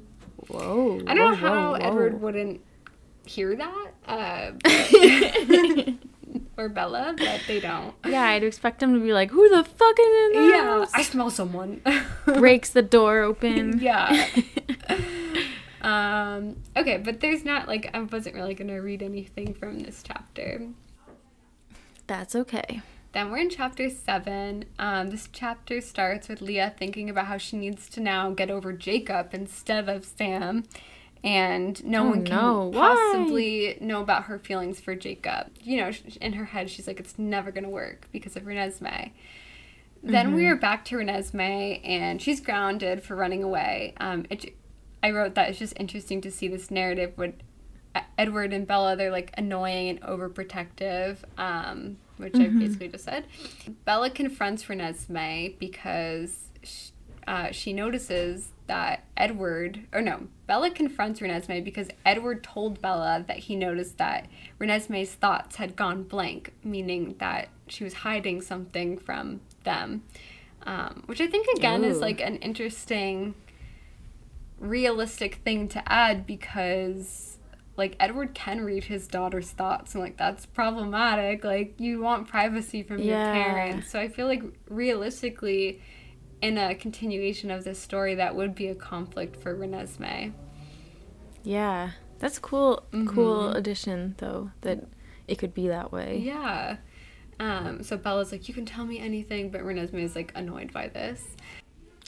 Whoa. 0.51 1.01
I 1.07 1.13
don't 1.13 1.17
know 1.17 1.35
how 1.35 1.53
whoa, 1.53 1.79
whoa. 1.79 1.85
Edward 1.87 2.21
wouldn't 2.21 2.61
hear 3.25 3.55
that, 3.55 3.87
uh, 4.07 4.51
but- 4.63 5.93
or 6.57 6.69
Bella, 6.69 7.13
but 7.17 7.41
they 7.47 7.59
don't. 7.59 7.93
Yeah, 8.05 8.23
I'd 8.23 8.43
expect 8.43 8.81
him 8.83 8.93
to 8.93 8.99
be 8.99 9.13
like, 9.13 9.31
"Who 9.31 9.47
the 9.49 9.63
fuck 9.63 9.95
is 9.99 10.35
in 10.35 10.41
the 10.43 10.49
Yeah, 10.49 10.63
house?" 10.63 10.91
I 10.93 11.03
smell 11.03 11.29
someone. 11.29 11.81
Breaks 12.25 12.69
the 12.71 12.81
door 12.81 13.21
open. 13.21 13.79
yeah. 13.79 14.27
um, 15.81 16.57
okay, 16.75 16.97
but 16.97 17.19
there's 17.19 17.43
not 17.45 17.67
like 17.67 17.89
I 17.93 18.01
wasn't 18.01 18.35
really 18.35 18.53
gonna 18.53 18.81
read 18.81 19.01
anything 19.01 19.53
from 19.53 19.79
this 19.79 20.03
chapter. 20.03 20.67
That's 22.07 22.35
okay. 22.35 22.81
Then 23.13 23.29
we're 23.29 23.37
in 23.39 23.49
chapter 23.49 23.89
seven. 23.89 24.65
Um, 24.79 25.09
this 25.09 25.27
chapter 25.31 25.81
starts 25.81 26.29
with 26.29 26.41
Leah 26.41 26.73
thinking 26.77 27.09
about 27.09 27.25
how 27.27 27.37
she 27.37 27.57
needs 27.57 27.89
to 27.89 27.99
now 27.99 28.31
get 28.31 28.49
over 28.49 28.71
Jacob 28.71 29.33
instead 29.33 29.89
of 29.89 30.05
Sam, 30.05 30.63
and 31.23 31.83
no 31.83 32.05
Oh, 32.05 32.09
one 32.11 32.23
can 32.25 32.35
no. 32.35 32.71
Possibly 32.73 33.77
know 33.81 34.01
about 34.01 34.23
her 34.23 34.39
feelings 34.39 34.79
for 34.79 34.95
Jacob. 34.95 35.47
You 35.61 35.77
know, 35.81 35.91
in 36.21 36.33
her 36.33 36.45
head, 36.45 36.69
she's 36.69 36.87
like, 36.87 36.99
it's 37.01 37.19
never 37.19 37.51
gonna 37.51 37.69
work 37.69 38.07
because 38.13 38.35
of 38.37 38.43
Renesmee. 38.43 39.11
Then 40.03 40.33
we 40.33 40.47
are 40.47 40.55
back 40.55 40.83
to 40.85 40.95
Renesmee, 40.95 41.81
and 41.87 42.19
she's 42.21 42.39
grounded 42.41 43.03
for 43.03 43.15
running 43.15 43.43
away. 43.43 43.93
Um, 43.97 44.25
it, 44.31 44.55
I 45.03 45.11
wrote 45.11 45.35
that 45.35 45.49
it's 45.49 45.59
just 45.59 45.73
interesting 45.79 46.21
to 46.21 46.31
see 46.31 46.47
this 46.47 46.71
narrative 46.71 47.13
with 47.17 47.35
E- 47.35 47.43
Edward 48.17 48.53
and 48.53 48.67
Bella. 48.67 48.95
They're 48.95 49.11
like 49.11 49.31
annoying 49.37 49.89
and 49.89 50.01
overprotective, 50.01 51.17
um, 51.37 51.97
which 52.17 52.35
I 52.35 52.47
basically 52.47 52.87
just 52.89 53.05
said. 53.05 53.25
Bella 53.85 54.09
confronts 54.09 54.65
Renesmee 54.65 55.57
because 55.59 56.49
sh 56.63 56.89
uh, 57.27 57.51
she 57.51 57.71
notices 57.71 58.49
that 58.65 59.05
Edward, 59.15 59.81
or 59.93 60.01
no, 60.01 60.27
Bella 60.47 60.71
confronts 60.71 61.19
Renesmee 61.19 61.63
because 61.63 61.87
Edward 62.05 62.43
told 62.43 62.81
Bella 62.81 63.23
that 63.27 63.37
he 63.37 63.55
noticed 63.55 63.97
that 63.99 64.27
Renesmee's 64.59 65.13
thoughts 65.13 65.57
had 65.57 65.75
gone 65.75 66.03
blank, 66.03 66.53
meaning 66.63 67.15
that 67.19 67.49
she 67.67 67.83
was 67.83 67.93
hiding 67.93 68.41
something 68.41 68.97
from 68.97 69.41
them. 69.63 70.03
Um, 70.63 71.03
which 71.05 71.21
I 71.21 71.27
think 71.27 71.47
again 71.57 71.83
is 71.83 71.99
like 71.99 72.21
an 72.21 72.37
interesting 72.37 73.33
realistic 74.59 75.35
thing 75.43 75.67
to 75.69 75.91
add 75.91 76.25
because 76.25 77.30
like 77.77 77.95
Edward 77.99 78.33
can 78.33 78.61
read 78.61 78.83
his 78.85 79.07
daughter's 79.07 79.49
thoughts 79.51 79.95
and 79.95 80.03
like 80.03 80.17
that's 80.17 80.45
problematic. 80.45 81.43
Like 81.43 81.75
you 81.79 82.01
want 82.01 82.27
privacy 82.27 82.83
from 82.83 82.99
your 82.99 83.15
parents. 83.15 83.89
So 83.89 83.99
I 83.99 84.07
feel 84.07 84.27
like 84.27 84.43
realistically 84.69 85.81
in 86.41 86.57
a 86.57 86.75
continuation 86.75 87.49
of 87.51 87.63
this 87.63 87.79
story 87.79 88.15
that 88.15 88.35
would 88.35 88.55
be 88.55 88.67
a 88.67 88.75
conflict 88.75 89.35
for 89.41 89.55
Renesmee. 89.55 90.33
Yeah. 91.43 91.91
That's 92.19 92.37
cool. 92.39 92.83
Cool 93.07 93.49
Mhm. 93.51 93.55
addition 93.55 94.15
though 94.17 94.51
that 94.61 94.85
it 95.27 95.37
could 95.39 95.53
be 95.53 95.67
that 95.69 95.91
way. 95.91 96.17
Yeah. 96.23 96.77
Um, 97.39 97.81
so 97.81 97.97
Bella's 97.97 98.31
like, 98.31 98.47
you 98.47 98.53
can 98.53 98.65
tell 98.65 98.85
me 98.85 98.99
anything, 98.99 99.49
but 99.49 99.61
Renesmee 99.61 100.03
is 100.03 100.15
like 100.15 100.31
annoyed 100.35 100.71
by 100.73 100.89
this. 100.89 101.23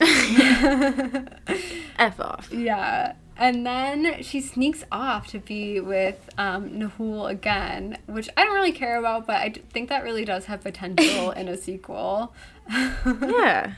F 1.98 2.20
off. 2.20 2.48
Yeah. 2.52 3.14
And 3.36 3.66
then 3.66 4.22
she 4.22 4.40
sneaks 4.40 4.84
off 4.92 5.26
to 5.28 5.38
be 5.40 5.80
with 5.80 6.30
um, 6.38 6.70
Nahul 6.70 7.28
again, 7.28 7.98
which 8.06 8.28
I 8.36 8.44
don't 8.44 8.54
really 8.54 8.70
care 8.72 8.96
about, 8.98 9.26
but 9.26 9.36
I 9.36 9.48
d- 9.48 9.62
think 9.72 9.88
that 9.88 10.04
really 10.04 10.24
does 10.24 10.44
have 10.44 10.60
potential 10.62 11.30
in 11.40 11.48
a 11.48 11.56
sequel. 11.56 12.32
Yeah, 12.70 13.72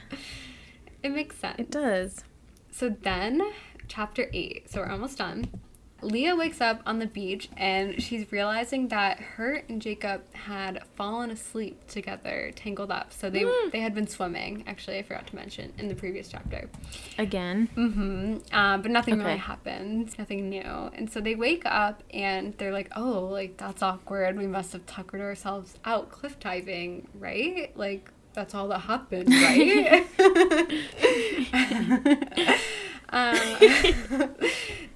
It 1.03 1.11
makes 1.13 1.37
sense. 1.37 1.59
it 1.59 1.71
does. 1.71 2.25
So 2.71 2.91
then, 2.91 3.41
chapter 3.89 4.29
8, 4.33 4.71
so 4.71 4.81
we're 4.81 4.91
almost 4.91 5.19
done. 5.19 5.47
Leah 6.03 6.37
wakes 6.37 6.61
up 6.61 6.83
on 6.85 6.99
the 6.99 7.07
beach 7.07 7.49
and 7.57 8.01
she's 8.03 8.31
realizing 8.31 8.89
that 8.89 9.19
her 9.19 9.63
and 9.69 9.81
Jacob 9.81 10.23
had 10.35 10.83
fallen 10.95 11.31
asleep 11.31 11.87
together, 11.89 12.53
tangled 12.55 12.91
up. 12.91 13.13
So 13.13 13.31
they 13.31 13.43
Mm. 13.45 13.73
they 13.73 13.81
had 13.81 13.95
been 13.95 14.07
swimming. 14.07 14.63
Actually, 14.67 14.99
I 14.99 15.03
forgot 15.03 15.27
to 15.29 15.35
mention 15.37 15.73
in 15.79 15.89
the 15.89 15.95
previous 15.95 16.29
chapter. 16.29 16.69
Again. 17.19 17.69
Mm-hmm. 17.77 18.55
Uh, 18.55 18.79
but 18.79 18.91
nothing 18.91 19.19
really 19.19 19.31
Okay. 19.33 19.39
happened. 19.39 20.17
Nothing 20.19 20.51
new. 20.51 20.61
And 20.95 21.11
so 21.11 21.21
they 21.21 21.35
wake 21.35 21.63
up 21.65 22.03
and 22.13 22.53
they're 22.59 22.73
like, 22.73 22.91
"Oh, 22.95 23.21
like 23.31 23.57
that's 23.57 23.83
awkward. 23.83 24.37
We 24.37 24.47
must 24.47 24.73
have 24.75 24.85
tuckered 24.87 25.23
ourselves 25.23 25.77
out 25.85 26.11
cliff 26.11 26.39
diving, 26.39 27.09
right? 27.19 27.73
Like 27.77 28.11
that's 28.37 28.55
all 28.55 28.69
that 28.69 28.83
happened, 28.83 29.29
right?" 29.29 30.07
um, 33.09 33.37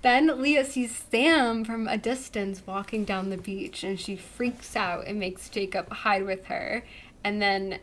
then 0.03 0.41
Leah 0.41 0.65
sees 0.65 0.95
Sam 1.11 1.65
from 1.65 1.89
a 1.89 1.99
distance 1.99 2.63
walking 2.65 3.05
down 3.05 3.31
the 3.31 3.37
beach, 3.37 3.83
and 3.83 3.99
she 3.99 4.15
freaks 4.15 4.77
out 4.77 5.07
and 5.09 5.19
makes 5.19 5.49
Jacob 5.49 5.93
hide 5.93 6.25
with 6.25 6.47
her. 6.47 6.85
And 7.25 7.43
then 7.43 7.81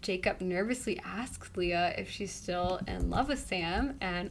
Jacob 0.00 0.40
nervously 0.40 0.98
asks 1.04 1.50
Leah 1.56 1.94
if 1.98 2.10
she's 2.10 2.32
still 2.32 2.80
in 2.86 3.10
love 3.10 3.28
with 3.28 3.40
Sam, 3.46 3.96
and 4.00 4.30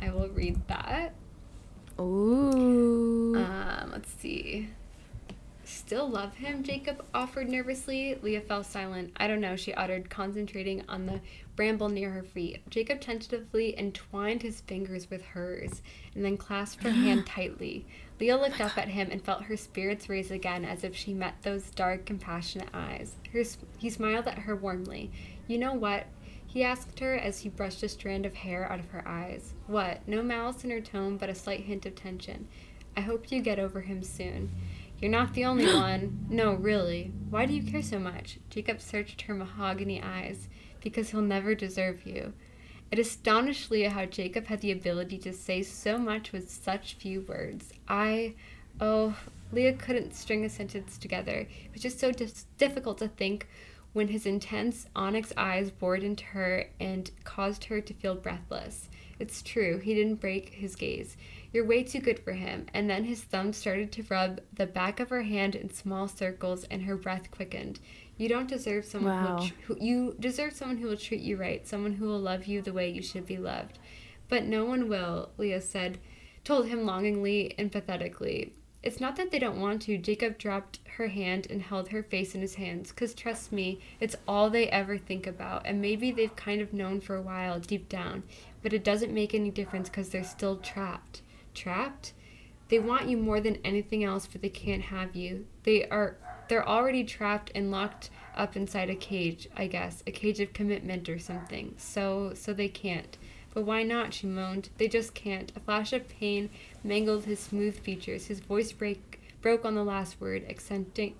I 0.00 0.10
will 0.10 0.28
read 0.28 0.66
that. 0.68 1.14
Ooh. 2.00 3.34
Um, 3.36 3.90
let's 3.92 4.12
see. 4.12 4.68
Still 5.88 6.10
love 6.10 6.34
him? 6.34 6.62
Jacob 6.64 7.02
offered 7.14 7.48
nervously. 7.48 8.18
Leah 8.20 8.42
fell 8.42 8.62
silent. 8.62 9.10
I 9.16 9.26
don't 9.26 9.40
know, 9.40 9.56
she 9.56 9.72
uttered, 9.72 10.10
concentrating 10.10 10.84
on 10.86 11.06
the 11.06 11.18
bramble 11.56 11.88
near 11.88 12.10
her 12.10 12.22
feet. 12.22 12.60
Jacob 12.68 13.00
tentatively 13.00 13.74
entwined 13.78 14.42
his 14.42 14.60
fingers 14.60 15.08
with 15.08 15.24
hers 15.24 15.80
and 16.14 16.22
then 16.22 16.36
clasped 16.36 16.82
her 16.82 16.90
hand 16.90 17.24
tightly. 17.26 17.86
Leah 18.20 18.36
looked 18.36 18.60
up 18.60 18.76
at 18.76 18.88
him 18.88 19.08
and 19.10 19.24
felt 19.24 19.44
her 19.44 19.56
spirits 19.56 20.10
raise 20.10 20.30
again 20.30 20.62
as 20.62 20.84
if 20.84 20.94
she 20.94 21.14
met 21.14 21.40
those 21.40 21.70
dark, 21.70 22.04
compassionate 22.04 22.68
eyes. 22.74 23.14
Her, 23.32 23.42
he 23.78 23.88
smiled 23.88 24.28
at 24.28 24.40
her 24.40 24.54
warmly. 24.54 25.10
You 25.46 25.56
know 25.56 25.72
what? 25.72 26.04
He 26.46 26.64
asked 26.64 27.00
her 27.00 27.14
as 27.14 27.40
he 27.40 27.48
brushed 27.48 27.82
a 27.82 27.88
strand 27.88 28.26
of 28.26 28.34
hair 28.34 28.70
out 28.70 28.78
of 28.80 28.90
her 28.90 29.08
eyes. 29.08 29.54
What? 29.66 30.06
No 30.06 30.22
malice 30.22 30.64
in 30.64 30.70
her 30.70 30.82
tone, 30.82 31.16
but 31.16 31.30
a 31.30 31.34
slight 31.34 31.60
hint 31.60 31.86
of 31.86 31.94
tension. 31.94 32.46
I 32.94 33.00
hope 33.00 33.32
you 33.32 33.40
get 33.40 33.58
over 33.58 33.80
him 33.80 34.02
soon. 34.02 34.50
You're 35.00 35.10
not 35.10 35.34
the 35.34 35.44
only 35.44 35.66
one. 35.66 36.26
No, 36.28 36.54
really. 36.54 37.12
Why 37.30 37.46
do 37.46 37.54
you 37.54 37.62
care 37.62 37.82
so 37.82 37.98
much? 37.98 38.38
Jacob 38.50 38.80
searched 38.80 39.22
her 39.22 39.34
mahogany 39.34 40.02
eyes. 40.02 40.48
Because 40.80 41.10
he'll 41.10 41.22
never 41.22 41.54
deserve 41.54 42.06
you. 42.06 42.32
It 42.90 42.98
astonished 42.98 43.70
Leah 43.70 43.90
how 43.90 44.06
Jacob 44.06 44.46
had 44.46 44.60
the 44.60 44.72
ability 44.72 45.18
to 45.18 45.32
say 45.32 45.62
so 45.62 45.98
much 45.98 46.32
with 46.32 46.50
such 46.50 46.94
few 46.94 47.20
words. 47.22 47.72
I. 47.86 48.34
Oh, 48.80 49.16
Leah 49.52 49.74
couldn't 49.74 50.14
string 50.14 50.44
a 50.44 50.48
sentence 50.48 50.98
together. 50.98 51.40
It 51.40 51.72
was 51.72 51.82
just 51.82 51.98
so 51.98 52.12
dis- 52.12 52.46
difficult 52.56 52.98
to 52.98 53.08
think 53.08 53.48
when 53.92 54.08
his 54.08 54.26
intense 54.26 54.86
onyx 54.94 55.32
eyes 55.36 55.70
bored 55.70 56.02
into 56.02 56.24
her 56.26 56.66
and 56.78 57.10
caused 57.24 57.64
her 57.64 57.80
to 57.80 57.94
feel 57.94 58.14
breathless. 58.14 58.88
It's 59.18 59.42
true, 59.42 59.78
he 59.78 59.94
didn't 59.94 60.20
break 60.20 60.50
his 60.50 60.76
gaze. 60.76 61.16
You're 61.52 61.64
way 61.64 61.82
too 61.82 62.00
good 62.00 62.18
for 62.18 62.32
him. 62.32 62.66
And 62.74 62.90
then 62.90 63.04
his 63.04 63.22
thumb 63.22 63.52
started 63.52 63.90
to 63.92 64.04
rub 64.10 64.40
the 64.52 64.66
back 64.66 65.00
of 65.00 65.08
her 65.08 65.22
hand 65.22 65.54
in 65.54 65.72
small 65.72 66.08
circles, 66.08 66.64
and 66.64 66.82
her 66.82 66.96
breath 66.96 67.30
quickened. 67.30 67.80
You 68.16 68.28
don't 68.28 68.48
deserve 68.48 68.84
someone 68.84 69.24
who, 69.24 69.32
will 69.32 69.46
tr- 69.46 69.54
who 69.66 69.76
you 69.80 70.16
deserve 70.18 70.52
someone 70.52 70.78
who 70.78 70.88
will 70.88 70.96
treat 70.96 71.20
you 71.20 71.36
right, 71.36 71.66
someone 71.66 71.94
who 71.94 72.06
will 72.06 72.20
love 72.20 72.46
you 72.46 72.60
the 72.60 72.72
way 72.72 72.90
you 72.90 73.02
should 73.02 73.26
be 73.26 73.38
loved. 73.38 73.78
But 74.28 74.44
no 74.44 74.64
one 74.64 74.88
will, 74.88 75.30
Leah 75.38 75.60
said, 75.60 75.98
told 76.44 76.66
him 76.66 76.84
longingly 76.84 77.54
and 77.58 77.72
pathetically. 77.72 78.52
It's 78.82 79.00
not 79.00 79.16
that 79.16 79.30
they 79.30 79.38
don't 79.38 79.60
want 79.60 79.82
to. 79.82 79.98
Jacob 79.98 80.38
dropped 80.38 80.80
her 80.96 81.08
hand 81.08 81.46
and 81.50 81.62
held 81.62 81.88
her 81.88 82.02
face 82.02 82.34
in 82.34 82.40
his 82.40 82.54
hands. 82.54 82.90
Because 82.90 83.14
trust 83.14 83.52
me, 83.52 83.80
it's 84.00 84.16
all 84.26 84.50
they 84.50 84.68
ever 84.68 84.98
think 84.98 85.26
about. 85.26 85.62
And 85.64 85.80
maybe 85.80 86.12
they've 86.12 86.34
kind 86.36 86.60
of 86.60 86.72
known 86.72 87.00
for 87.00 87.16
a 87.16 87.22
while 87.22 87.58
deep 87.58 87.88
down. 87.88 88.22
But 88.62 88.72
it 88.72 88.84
doesn't 88.84 89.12
make 89.12 89.34
any 89.34 89.50
difference 89.50 89.88
because 89.88 90.10
they're 90.10 90.22
still 90.22 90.56
trapped. 90.56 91.22
Trapped? 91.58 92.12
They 92.68 92.78
want 92.78 93.08
you 93.08 93.16
more 93.16 93.40
than 93.40 93.58
anything 93.64 94.04
else, 94.04 94.26
but 94.30 94.42
they 94.42 94.48
can't 94.48 94.82
have 94.82 95.16
you. 95.16 95.46
They 95.64 95.88
are 95.88 96.16
they're 96.48 96.66
already 96.66 97.04
trapped 97.04 97.50
and 97.54 97.70
locked 97.70 98.10
up 98.36 98.56
inside 98.56 98.88
a 98.88 98.94
cage, 98.94 99.48
I 99.56 99.66
guess, 99.66 100.02
a 100.06 100.12
cage 100.12 100.40
of 100.40 100.52
commitment 100.52 101.08
or 101.08 101.18
something. 101.18 101.74
So 101.76 102.32
so 102.34 102.52
they 102.52 102.68
can't. 102.68 103.18
But 103.54 103.62
why 103.62 103.82
not? 103.82 104.14
She 104.14 104.26
moaned. 104.26 104.68
They 104.78 104.88
just 104.88 105.14
can't. 105.14 105.52
A 105.56 105.60
flash 105.60 105.92
of 105.92 106.08
pain 106.08 106.50
mangled 106.84 107.24
his 107.24 107.40
smooth 107.40 107.78
features. 107.78 108.26
His 108.26 108.40
voice 108.40 108.72
break, 108.72 109.20
broke 109.42 109.64
on 109.64 109.74
the 109.74 109.84
last 109.84 110.20
word, 110.20 110.44
accenting 110.48 111.14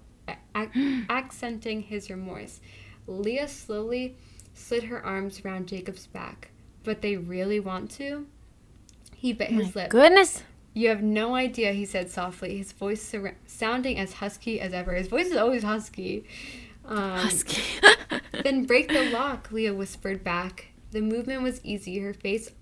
ac- 0.55 1.05
accenting 1.11 1.83
his 1.83 2.11
remorse. 2.11 2.61
Leah 3.07 3.49
slowly 3.49 4.17
slid 4.55 4.85
her 4.85 5.05
arms 5.05 5.41
around 5.45 5.69
Jacob's 5.69 6.07
back. 6.07 6.51
But 6.85 7.03
they 7.03 7.17
really 7.17 7.61
want 7.61 7.91
to? 7.93 8.27
He 9.21 9.33
bit 9.33 9.51
his 9.51 9.75
My 9.75 9.83
lip. 9.83 9.91
goodness. 9.91 10.45
You 10.75 10.91
have 10.91 11.03
no 11.03 11.35
idea, 11.35 11.73
he 11.73 11.85
said 11.85 12.09
softly, 12.09 12.57
his 12.57 12.71
voice 12.71 13.03
sur- 13.03 13.37
sounding 13.47 13.99
as 13.99 14.13
husky 14.15 14.61
as 14.61 14.73
ever. 14.73 14.95
His 14.95 15.09
voice 15.09 15.27
is 15.27 15.37
always 15.37 15.65
husky. 15.65 16.25
Um, 16.85 17.19
Husky. 17.19 17.61
then 18.45 18.65
break 18.65 18.89
the 18.89 19.11
lock, 19.11 19.51
Leah 19.51 19.75
whispered 19.75 20.23
back. 20.23 20.69
The 20.93 21.01
movement 21.01 21.43
was 21.43 21.61
easy, 21.65 21.99
her 21.99 22.15
face 22.15 22.53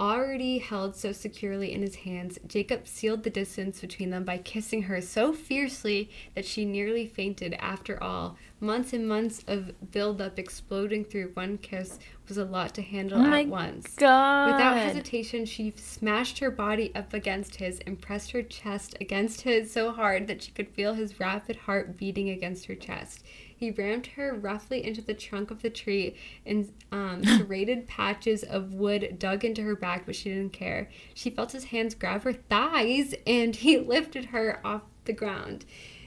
already 0.00 0.58
held 0.58 0.96
so 0.96 1.12
securely 1.12 1.72
in 1.72 1.82
his 1.82 1.96
hands. 1.96 2.38
Jacob 2.46 2.86
sealed 2.86 3.22
the 3.22 3.30
distance 3.30 3.80
between 3.80 4.10
them 4.10 4.24
by 4.24 4.38
kissing 4.38 4.82
her 4.82 5.00
so 5.00 5.32
fiercely 5.32 6.10
that 6.34 6.44
she 6.44 6.64
nearly 6.64 7.06
fainted. 7.06 7.54
After 7.60 8.02
all, 8.02 8.36
months 8.60 8.92
and 8.92 9.08
months 9.08 9.44
of 9.46 9.72
build-up 9.92 10.38
exploding 10.38 11.04
through 11.04 11.30
one 11.34 11.58
kiss 11.58 11.98
was 12.28 12.38
a 12.38 12.44
lot 12.44 12.74
to 12.74 12.82
handle 12.82 13.20
Oh 13.20 13.32
at 13.32 13.46
once. 13.48 13.94
God. 13.96 14.52
Without 14.52 14.76
hesitation, 14.76 15.44
she 15.44 15.72
smashed 15.76 16.38
her 16.38 16.50
body 16.50 16.90
up 16.94 17.12
against 17.12 17.56
his 17.56 17.80
and 17.80 18.00
pressed 18.00 18.30
her 18.32 18.42
chest 18.42 18.96
against 19.00 19.42
his 19.42 19.70
so 19.70 19.92
hard 19.92 20.26
that 20.26 20.42
she 20.42 20.52
could 20.52 20.68
feel 20.68 20.94
his 20.94 21.20
rapid 21.20 21.56
heart 21.56 21.96
beating 21.96 22.30
against 22.30 22.66
her 22.66 22.74
chest. 22.74 23.24
He 23.64 23.70
rammed 23.70 24.08
her 24.08 24.34
roughly 24.34 24.84
into 24.84 25.00
the 25.00 25.14
trunk 25.14 25.50
of 25.50 25.62
the 25.62 25.70
tree 25.70 26.16
and 26.44 26.70
um, 26.92 27.24
serrated 27.38 27.88
patches 27.88 28.42
of 28.42 28.74
wood 28.74 29.18
dug 29.18 29.42
into 29.42 29.62
her 29.62 29.74
back, 29.74 30.04
but 30.04 30.14
she 30.14 30.28
didn't 30.28 30.52
care. 30.52 30.90
She 31.14 31.30
felt 31.30 31.52
his 31.52 31.64
hands 31.64 31.94
grab 31.94 32.24
her 32.24 32.34
thighs 32.34 33.14
and 33.26 33.56
he 33.56 33.78
lifted 33.78 34.26
her 34.26 34.60
off 34.62 34.82
the 35.06 35.14
ground. 35.14 35.64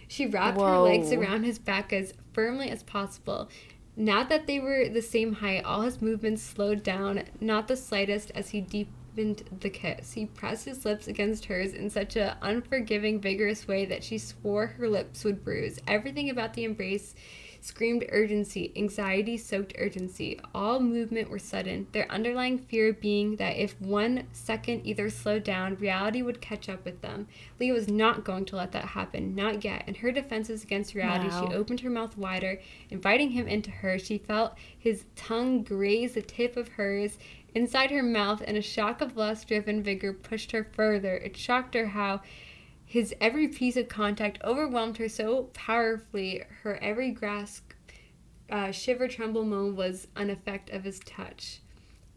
She 0.08 0.28
wrapped 0.28 0.62
her 0.62 0.78
legs 0.78 1.12
around 1.12 1.46
his 1.46 1.58
back 1.58 1.92
as 1.92 2.14
firmly 2.32 2.70
as 2.70 2.84
possible. 2.84 3.50
Now 3.96 4.24
that 4.26 4.46
they 4.46 4.60
were 4.60 4.88
the 4.88 5.02
same 5.02 5.34
height, 5.34 5.66
all 5.66 5.82
his 5.82 6.00
movements 6.00 6.44
slowed 6.44 6.84
down, 6.84 7.24
not 7.42 7.68
the 7.68 7.76
slightest, 7.76 8.32
as 8.36 8.52
he 8.52 8.62
deepened 8.62 9.44
the 9.62 9.72
kiss. 9.72 10.14
He 10.14 10.28
pressed 10.28 10.66
his 10.66 10.86
lips 10.86 11.08
against 11.08 11.46
hers 11.46 11.74
in 11.74 11.90
such 11.90 12.16
an 12.16 12.36
unforgiving, 12.44 13.20
vigorous 13.20 13.68
way 13.68 13.86
that 13.86 14.04
she 14.04 14.20
swore 14.20 14.68
her 14.68 14.88
lips 14.88 15.24
would 15.24 15.44
bruise. 15.44 15.80
Everything 15.88 16.30
about 16.30 16.54
the 16.54 16.64
embrace 16.64 17.16
screamed 17.68 18.06
urgency, 18.10 18.72
anxiety 18.78 19.38
soaked 19.38 19.74
urgency. 19.78 20.40
All 20.56 20.80
movement 20.80 21.30
were 21.30 21.38
sudden, 21.38 21.88
their 21.92 22.10
underlying 22.10 22.58
fear 22.58 22.94
being 22.94 23.36
that 23.36 23.58
if 23.58 23.80
one 23.82 24.24
second 24.32 24.86
either 24.86 25.10
slowed 25.10 25.44
down, 25.44 25.76
reality 25.76 26.22
would 26.22 26.40
catch 26.40 26.70
up 26.70 26.86
with 26.86 27.02
them. 27.02 27.28
Leah 27.60 27.74
was 27.74 27.90
not 27.90 28.24
going 28.24 28.46
to 28.46 28.56
let 28.56 28.72
that 28.72 28.86
happen, 28.86 29.36
not 29.36 29.66
yet. 29.66 29.84
In 29.86 29.96
her 29.96 30.14
defenses 30.14 30.64
against 30.64 30.96
reality, 30.96 31.28
Wow. 31.28 31.50
she 31.50 31.54
opened 31.56 31.82
her 31.82 31.90
mouth 31.90 32.18
wider, 32.18 32.62
inviting 32.90 33.32
him 33.32 33.48
into 33.48 33.70
her. 33.70 34.00
She 34.00 34.18
felt 34.18 34.54
his 34.78 35.04
tongue 35.18 35.64
graze 35.64 36.14
the 36.14 36.22
tip 36.22 36.56
of 36.56 36.70
hers 36.70 37.18
inside 37.54 37.92
her 37.92 38.04
mouth, 38.04 38.42
and 38.48 38.56
a 38.56 38.62
shock 38.62 39.02
of 39.02 39.18
lust 39.18 39.48
driven 39.50 39.84
vigor 39.84 40.14
pushed 40.14 40.54
her 40.54 40.64
further. 40.64 41.16
It 41.18 41.36
shocked 41.36 41.74
her 41.76 41.88
how 41.88 42.22
His 42.90 43.14
every 43.20 43.50
piece 43.50 43.76
of 43.76 43.90
contact 43.90 44.42
overwhelmed 44.46 44.98
her 44.98 45.10
so 45.10 45.50
powerfully, 45.54 46.44
her 46.64 46.82
every 46.82 47.12
grasp, 47.12 47.74
uh, 48.50 48.72
shiver, 48.72 49.10
tremble, 49.10 49.44
moan 49.44 49.76
was 49.76 50.08
an 50.16 50.30
effect 50.30 50.70
of 50.70 50.86
his 50.86 51.00
touch. 51.00 51.60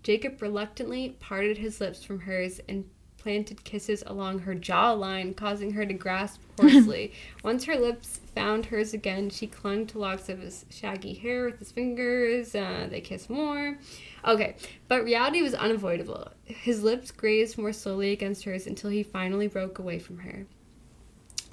Jacob 0.04 0.40
reluctantly 0.40 1.16
parted 1.18 1.58
his 1.58 1.80
lips 1.80 2.04
from 2.04 2.20
hers 2.20 2.60
and 2.68 2.88
planted 3.18 3.64
kisses 3.64 4.04
along 4.06 4.38
her 4.38 4.54
jawline, 4.54 5.36
causing 5.36 5.72
her 5.72 5.84
to 5.84 5.92
grasp 5.92 6.40
hoarsely. 6.60 7.12
Once 7.42 7.64
her 7.64 7.76
lips 7.76 8.20
found 8.36 8.66
hers 8.66 8.94
again, 8.94 9.28
she 9.28 9.48
clung 9.48 9.86
to 9.88 9.98
locks 9.98 10.28
of 10.28 10.38
his 10.38 10.64
shaggy 10.70 11.14
hair 11.14 11.46
with 11.46 11.58
his 11.58 11.72
fingers. 11.72 12.54
Uh, 12.54 12.86
they 12.88 13.00
kissed 13.00 13.28
more. 13.28 13.76
Okay, 14.24 14.54
but 14.86 15.02
reality 15.02 15.42
was 15.42 15.52
unavoidable. 15.52 16.30
His 16.44 16.84
lips 16.84 17.10
grazed 17.10 17.58
more 17.58 17.72
slowly 17.72 18.12
against 18.12 18.44
hers 18.44 18.68
until 18.68 18.90
he 18.90 19.02
finally 19.02 19.48
broke 19.48 19.80
away 19.80 19.98
from 19.98 20.18
her. 20.18 20.46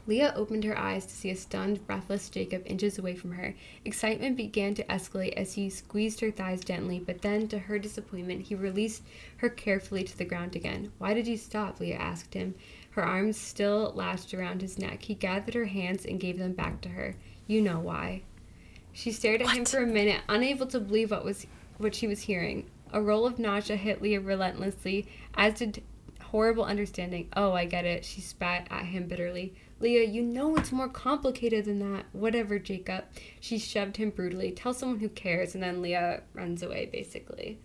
Leah 0.08 0.34
opened 0.36 0.64
her 0.64 0.78
eyes 0.78 1.06
to 1.06 1.14
see 1.14 1.30
a 1.30 1.36
stunned, 1.36 1.86
breathless 1.86 2.30
Jacob 2.30 2.64
inches 2.66 2.98
away 2.98 3.14
from 3.14 3.34
her. 3.34 3.54
Excitement 3.84 4.38
began 4.38 4.74
to 4.74 4.84
escalate 4.86 5.34
as 5.34 5.54
he 5.54 5.70
squeezed 5.70 6.22
her 6.22 6.32
thighs 6.32 6.64
gently, 6.64 6.98
but 6.98 7.22
then, 7.22 7.48
to 7.50 7.60
her 7.60 7.78
disappointment, 7.78 8.44
he 8.44 8.56
released 8.56 9.04
her 9.38 9.50
carefully 9.50 10.04
to 10.06 10.18
the 10.18 10.26
ground 10.26 10.56
again. 10.56 10.92
Why 10.98 11.14
did 11.14 11.28
you 11.28 11.36
stop? 11.36 11.80
Leah 11.80 11.98
asked 11.98 12.34
him, 12.34 12.56
her 12.92 13.06
arms 13.06 13.38
still 13.38 13.92
lashed 13.94 14.34
around 14.34 14.62
his 14.62 14.80
neck. 14.80 15.04
He 15.04 15.14
gathered 15.14 15.54
her 15.54 15.66
hands 15.66 16.04
and 16.04 16.20
gave 16.20 16.40
them 16.40 16.54
back 16.54 16.82
to 16.82 16.90
her. 16.90 17.16
You 17.46 17.62
know 17.62 17.80
why. 17.80 18.24
She 18.92 19.12
stared 19.12 19.44
at 19.44 19.50
him 19.50 19.66
for 19.66 19.84
a 19.84 19.86
minute, 19.86 20.22
unable 20.28 20.66
to 20.66 20.80
believe 20.80 21.12
what 21.12 21.24
was 21.24 21.46
what 21.78 21.94
she 21.94 22.08
was 22.08 22.22
hearing. 22.22 22.66
A 22.92 23.00
roll 23.00 23.28
of 23.28 23.38
nausea 23.38 23.76
hit 23.76 24.02
Leah 24.02 24.22
relentlessly, 24.22 25.06
as 25.36 25.60
did 25.60 25.84
horrible 26.24 26.64
understanding. 26.64 27.30
Oh, 27.36 27.54
I 27.54 27.66
get 27.66 27.86
it. 27.86 28.04
She 28.04 28.22
spat 28.22 28.68
at 28.72 28.86
him 28.86 29.08
bitterly. 29.08 29.54
Leah, 29.80 30.04
you 30.04 30.24
know 30.24 30.56
it's 30.56 30.72
more 30.72 30.90
complicated 30.90 31.66
than 31.66 31.80
that. 31.80 32.06
Whatever, 32.12 32.58
Jacob. 32.60 33.06
She 33.40 33.58
shoved 33.60 33.98
him 33.98 34.10
brutally. 34.10 34.52
Tell 34.52 34.74
someone 34.74 35.00
who 35.00 35.10
cares. 35.10 35.54
And 35.54 35.64
then 35.64 35.82
Leah 35.82 36.24
runs 36.34 36.64
away, 36.64 36.90
basically. 36.92 37.60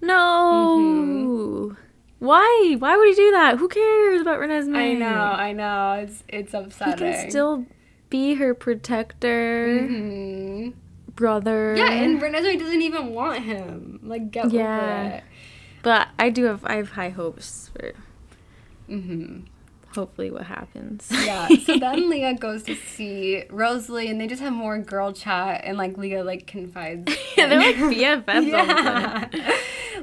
No. 0.00 0.68
Mm-hmm. 0.68 1.74
Why? 2.18 2.76
Why 2.78 2.96
would 2.96 3.08
he 3.08 3.14
do 3.14 3.30
that? 3.32 3.58
Who 3.58 3.68
cares 3.68 4.20
about 4.20 4.38
Renesmee? 4.38 4.76
I 4.76 4.94
know, 4.94 5.08
I 5.08 5.52
know. 5.52 5.92
It's 5.94 6.22
it's 6.28 6.54
upsetting. 6.54 7.06
He 7.06 7.12
can 7.12 7.30
still 7.30 7.66
be 8.08 8.34
her 8.34 8.54
protector, 8.54 9.86
hmm 9.88 10.70
brother. 11.16 11.74
Yeah, 11.76 11.92
and 11.92 12.20
Renesmee 12.20 12.58
doesn't 12.58 12.82
even 12.82 13.12
want 13.12 13.42
him. 13.42 14.00
Like, 14.02 14.30
get 14.30 14.52
Yeah. 14.52 15.22
but 15.82 16.08
I 16.18 16.30
do 16.30 16.44
have 16.44 16.64
I 16.64 16.76
have 16.76 16.92
high 16.92 17.10
hopes 17.10 17.70
for 17.74 17.94
hmm 18.86 19.40
hopefully 19.94 20.30
what 20.30 20.44
happens. 20.44 21.08
Yeah. 21.10 21.48
So 21.64 21.78
then 21.78 22.10
Leah 22.10 22.34
goes 22.34 22.62
to 22.64 22.74
see 22.74 23.44
Rosalie, 23.50 24.08
and 24.08 24.20
they 24.20 24.26
just 24.26 24.42
have 24.42 24.52
more 24.52 24.78
girl 24.78 25.12
chat, 25.12 25.62
and 25.64 25.76
like 25.78 25.96
Leah 25.96 26.24
like 26.24 26.46
confides. 26.46 27.12
yeah, 27.36 27.46
They're 27.46 27.58
like 27.58 27.76
BFFs 27.76 28.28
all 28.28 28.66
the. 28.66 29.36
Yeah. 29.38 29.58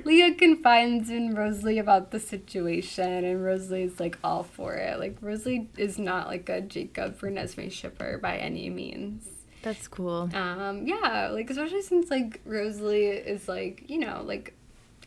Leah 0.05 0.33
confides 0.35 1.09
in 1.09 1.35
Rosalie 1.35 1.79
about 1.79 2.11
the 2.11 2.19
situation, 2.19 3.25
and 3.25 3.43
Rosalie's 3.43 3.99
like 3.99 4.17
all 4.23 4.43
for 4.43 4.75
it. 4.75 4.99
Like 4.99 5.17
Rosalie 5.21 5.69
is 5.77 5.97
not 5.99 6.27
like 6.27 6.47
a 6.49 6.61
Jacob 6.61 7.17
for 7.17 7.29
Renesmee 7.29 7.71
shipper 7.71 8.17
by 8.17 8.37
any 8.37 8.69
means. 8.69 9.27
That's 9.61 9.87
cool. 9.87 10.29
Um, 10.33 10.87
yeah, 10.87 11.29
like 11.31 11.49
especially 11.49 11.81
since 11.81 12.09
like 12.09 12.39
Rosalie 12.45 13.07
is 13.07 13.47
like 13.47 13.83
you 13.89 13.99
know 13.99 14.21
like 14.23 14.53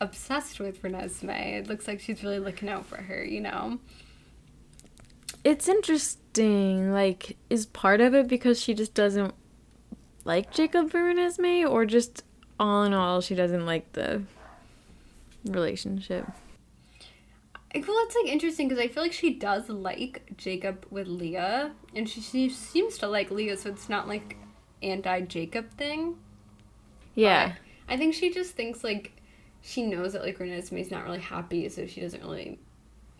obsessed 0.01 0.61
with 0.61 0.83
Renesmee. 0.83 1.61
It 1.61 1.69
looks 1.69 1.87
like 1.89 2.01
she's 2.01 2.23
really 2.23 2.39
looking 2.39 2.69
out 2.69 2.87
for 2.87 2.97
her. 2.97 3.25
You 3.25 3.41
know. 3.41 3.79
It's 5.45 5.69
interesting. 5.69 6.93
Like, 6.93 7.37
is 7.51 7.67
part 7.67 8.01
of 8.01 8.15
it 8.15 8.29
because 8.29 8.61
she 8.61 8.75
just 8.75 8.95
doesn't 8.95 9.35
like 10.25 10.53
Jacob 10.53 10.91
for 10.91 10.99
Renesmee, 11.01 11.69
or 11.69 11.85
just 11.85 12.25
all 12.59 12.85
in 12.85 12.93
all, 12.93 13.21
she 13.21 13.35
doesn't 13.35 13.67
like 13.67 13.93
the 13.93 14.23
relationship? 15.45 16.27
I 17.75 17.81
feel 17.81 17.95
it's 17.99 18.15
like 18.15 18.33
interesting 18.33 18.69
because 18.69 18.83
I 18.83 18.89
feel 18.89 19.03
like 19.03 19.13
she 19.13 19.33
does 19.35 19.69
like 19.69 20.23
Jacob 20.37 20.87
with 20.91 21.09
Leah, 21.09 21.73
and 21.95 22.09
she, 22.09 22.21
she 22.21 22.49
seems 22.51 22.99
to 22.99 23.09
like 23.09 23.31
Leah, 23.31 23.57
so 23.57 23.71
it's 23.71 23.89
not 23.89 24.07
like 24.09 24.37
anti 24.83 25.23
Jacob 25.23 25.71
thing. 25.77 26.17
Yeah. 27.15 27.49
But 27.87 27.95
I 27.95 27.97
think 27.97 28.15
she 28.15 28.33
just 28.33 28.53
thinks 28.53 28.85
like 28.85 29.13
she 29.63 29.83
knows 29.83 30.13
that 30.13 30.23
like 30.23 30.39
Renesmee's 30.39 30.91
not 30.91 31.05
really 31.05 31.21
happy, 31.21 31.69
so 31.69 31.87
she 31.87 32.01
doesn't 32.01 32.23
really 32.23 32.59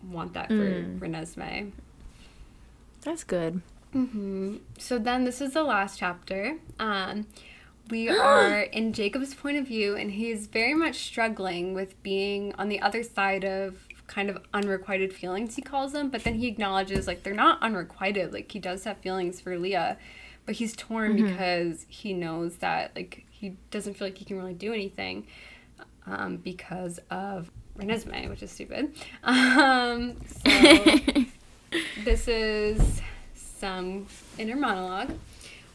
want 0.03 0.33
that 0.33 0.47
for 0.49 0.53
Mm. 0.53 0.99
Renesmee. 0.99 1.71
That's 3.03 3.23
good. 3.23 3.61
hmm 3.91 4.57
So 4.77 4.97
then 4.97 5.23
this 5.23 5.41
is 5.41 5.53
the 5.53 5.63
last 5.63 5.99
chapter. 5.99 6.57
Um, 6.79 7.27
we 7.89 8.09
are 8.29 8.61
in 8.61 8.93
Jacob's 8.93 9.33
point 9.33 9.57
of 9.57 9.67
view, 9.67 9.95
and 9.95 10.11
he's 10.11 10.47
very 10.47 10.73
much 10.73 10.95
struggling 10.95 11.73
with 11.73 12.01
being 12.03 12.53
on 12.55 12.69
the 12.69 12.79
other 12.81 13.03
side 13.03 13.43
of 13.43 13.87
kind 14.07 14.29
of 14.29 14.37
unrequited 14.53 15.13
feelings, 15.13 15.55
he 15.55 15.61
calls 15.61 15.91
them. 15.93 16.09
But 16.09 16.23
then 16.23 16.35
he 16.35 16.47
acknowledges 16.47 17.07
like 17.07 17.23
they're 17.23 17.33
not 17.33 17.61
unrequited. 17.61 18.33
Like 18.33 18.51
he 18.51 18.59
does 18.59 18.83
have 18.83 18.97
feelings 18.97 19.41
for 19.41 19.57
Leah, 19.57 19.97
but 20.45 20.55
he's 20.55 20.75
torn 20.75 21.15
because 21.15 21.85
he 21.89 22.13
knows 22.13 22.57
that 22.57 22.91
like 22.95 23.25
he 23.31 23.57
doesn't 23.71 23.95
feel 23.95 24.07
like 24.07 24.17
he 24.17 24.25
can 24.25 24.37
really 24.37 24.53
do 24.53 24.73
anything 24.73 25.25
um, 26.05 26.37
because 26.37 26.99
of 27.09 27.51
Renesmee, 27.77 28.29
which 28.29 28.43
is 28.43 28.51
stupid. 28.51 28.93
Um, 29.23 30.17
so 30.25 30.49
this 32.03 32.27
is 32.27 33.01
some 33.35 34.07
inner 34.37 34.55
monologue. 34.55 35.13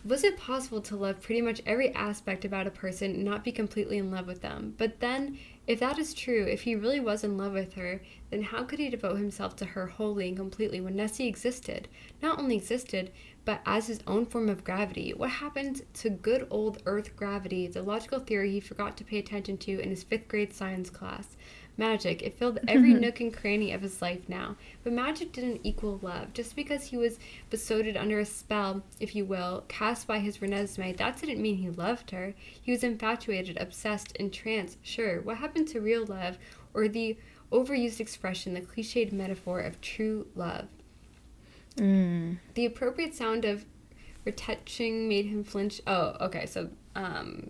Was 0.05 0.24
it 0.24 0.38
possible 0.38 0.80
to 0.82 0.96
love 0.96 1.20
pretty 1.20 1.42
much 1.42 1.61
every 1.66 1.92
aspect 1.92 2.44
about 2.44 2.66
a 2.66 2.70
person 2.70 3.14
and 3.14 3.24
not 3.24 3.44
be 3.44 3.53
completely 3.53 3.99
in 3.99 4.11
love 4.11 4.26
with 4.26 4.40
them? 4.40 4.74
But 4.78 5.01
then, 5.01 5.38
if 5.66 5.80
that 5.80 5.99
is 5.99 6.14
true, 6.14 6.44
if 6.44 6.62
he 6.62 6.76
really 6.76 7.01
was 7.01 7.24
in 7.24 7.36
love 7.36 7.53
with 7.53 7.74
her, 7.74 8.01
then 8.30 8.42
how 8.42 8.62
could 8.64 8.78
he 8.78 8.88
devote 8.88 9.16
himself 9.16 9.57
to 9.57 9.64
her 9.64 9.86
wholly 9.86 10.28
and 10.28 10.36
completely 10.36 10.80
when 10.80 10.96
Nessie 10.96 11.26
existed? 11.26 11.88
Not 12.22 12.38
only 12.38 12.57
existed, 12.57 13.11
but 13.44 13.61
as 13.66 13.88
his 13.88 14.01
own 14.07 14.24
form 14.24 14.49
of 14.49 14.64
gravity. 14.64 15.12
What 15.12 15.30
happened 15.30 15.82
to 15.94 16.11
good 16.11 16.46
old 16.49 16.80
Earth 16.86 17.16
gravity, 17.16 17.66
the 17.66 17.82
logical 17.82 18.20
theory 18.20 18.53
he 18.53 18.61
forgot 18.61 18.96
to 18.99 19.05
pay 19.05 19.18
attention 19.18 19.59
to 19.59 19.80
in 19.80 19.90
his 19.90 20.05
fifth 20.05 20.28
grade 20.28 20.55
science 20.55 20.90
class? 20.90 21.36
Magic. 21.79 22.22
It 22.22 22.37
filled 22.37 22.59
every 22.68 22.93
nook 22.93 23.20
and 23.20 23.35
cranny 23.35 23.72
of 23.72 23.81
his 23.81 24.03
life 24.03 24.29
now. 24.29 24.57
But 24.85 24.93
magic 24.93 25.33
didn't 25.33 25.61
equal 25.64 25.99
love. 26.03 26.35
Just 26.35 26.55
because 26.55 26.85
he 26.85 26.97
was 26.97 27.18
besotted 27.49 27.97
under 27.97 28.18
a 28.18 28.26
spell, 28.26 28.83
if 29.01 29.14
you 29.14 29.24
will, 29.24 29.64
cast 29.68 30.07
by 30.07 30.18
his 30.18 30.39
Renesmee, 30.39 30.97
that 30.99 31.20
didn't 31.20 31.41
mean 31.41 31.57
he 31.57 31.70
loved 31.70 32.11
her. 32.11 32.35
He 32.61 32.72
was 32.72 32.85
infatuated, 32.85 33.57
obsessed, 33.59 34.14
entranced, 34.16 34.79
sure. 34.83 35.20
What 35.20 35.39
happened 35.39 35.68
to 35.68 35.81
real 35.81 36.05
love, 36.05 36.37
or 36.74 36.89
the 36.89 37.16
overused 37.51 38.01
expression, 38.01 38.55
the 38.55 38.61
cliched 38.61 39.12
metaphor 39.12 39.61
of 39.61 39.81
true 39.81 40.26
love? 40.35 40.66
Mm. 41.76 42.39
The 42.55 42.66
appropriate 42.66 43.14
sound 43.14 43.45
of 43.45 43.64
retouching 44.24 45.09
made 45.09 45.26
him 45.26 45.45
flinch. 45.45 45.81
Oh, 45.87 46.16
okay. 46.20 46.47
So, 46.47 46.70
um, 46.99 47.44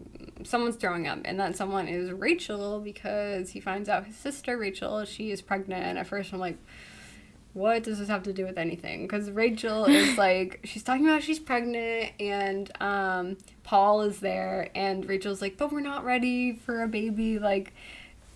someone's 0.45 0.77
throwing 0.77 1.09
up, 1.09 1.21
and 1.25 1.41
that 1.41 1.57
someone 1.57 1.89
is 1.89 2.13
Rachel 2.13 2.81
because 2.81 3.51
he 3.51 3.61
finds 3.61 3.89
out 3.89 4.05
his 4.05 4.17
sister 4.17 4.59
Rachel 4.59 5.05
she 5.07 5.31
is 5.31 5.41
pregnant. 5.41 5.85
And 5.85 5.99
at 5.99 6.07
first, 6.07 6.33
I'm 6.35 6.39
like, 6.39 6.59
what 7.55 7.83
does 7.83 7.99
this 7.99 8.09
have 8.09 8.23
to 8.25 8.33
do 8.35 8.45
with 8.45 8.59
anything? 8.59 9.03
Because 9.03 9.31
Rachel 9.31 9.87
is 9.87 10.19
like, 10.19 10.61
she's 10.65 10.83
talking 10.83 11.09
about 11.09 11.23
she's 11.23 11.39
pregnant, 11.39 12.13
and 12.21 12.71
um, 12.81 13.39
Paul 13.65 14.03
is 14.03 14.21
there, 14.21 14.69
and 14.75 15.09
Rachel's 15.09 15.41
like, 15.41 15.57
but 15.57 15.73
we're 15.73 15.81
not 15.81 16.05
ready 16.05 16.53
for 16.53 16.83
a 16.83 16.89
baby. 16.89 17.39
Like, 17.39 17.73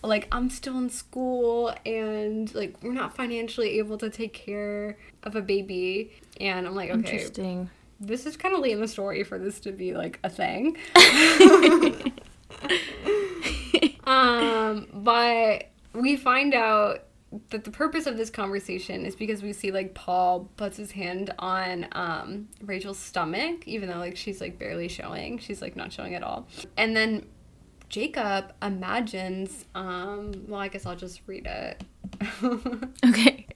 like 0.03 0.29
I'm 0.33 0.49
still 0.49 0.79
in 0.79 0.89
school, 0.89 1.75
and 1.85 2.53
like 2.55 2.75
we're 2.83 2.95
not 2.95 3.15
financially 3.15 3.79
able 3.79 3.99
to 3.99 4.09
take 4.09 4.33
care 4.33 4.97
of 5.25 5.37
a 5.37 5.43
baby. 5.43 6.13
And 6.41 6.67
I'm 6.67 6.75
like, 6.75 6.89
okay, 6.89 6.99
Interesting. 6.99 7.69
This 8.03 8.27
is 8.27 8.37
kind 8.37 8.55
of 8.55 8.61
late 8.61 8.73
in 8.73 8.81
the 8.81 8.89
story 8.89 9.23
for 9.23 9.39
this 9.39 9.61
to 9.61 9.73
be 9.73 9.95
like 9.95 10.19
a 10.25 10.29
thing. 10.29 10.77
um, 14.05 14.89
but 14.93 15.71
we 15.95 16.17
find 16.17 16.53
out 16.55 17.05
that 17.51 17.65
the 17.65 17.71
purpose 17.71 18.07
of 18.07 18.17
this 18.17 18.29
conversation 18.29 19.07
is 19.07 19.17
because 19.17 19.43
we 19.43 19.53
see 19.53 19.71
like 19.71 19.95
Paul 19.95 20.51
puts 20.57 20.77
his 20.77 20.91
hand 20.91 21.33
on 21.39 21.87
um, 21.93 22.49
Rachel's 22.63 22.99
stomach, 22.99 23.67
even 23.67 23.89
though 23.89 23.99
like 23.99 24.17
she's 24.17 24.41
like 24.41 24.59
barely 24.59 24.89
showing. 24.89 25.39
She's 25.39 25.63
like 25.63 25.77
not 25.77 25.93
showing 25.93 26.15
at 26.15 26.23
all. 26.23 26.49
And 26.77 26.95
then 26.97 27.27
Jacob 27.89 28.53
imagines, 28.61 29.65
um, 29.75 30.33
well, 30.49 30.61
I 30.61 30.69
guess 30.69 30.87
I'll 30.87 30.97
just 30.97 31.23
read 31.27 31.47
it. 31.47 31.85
Okay. 33.05 33.47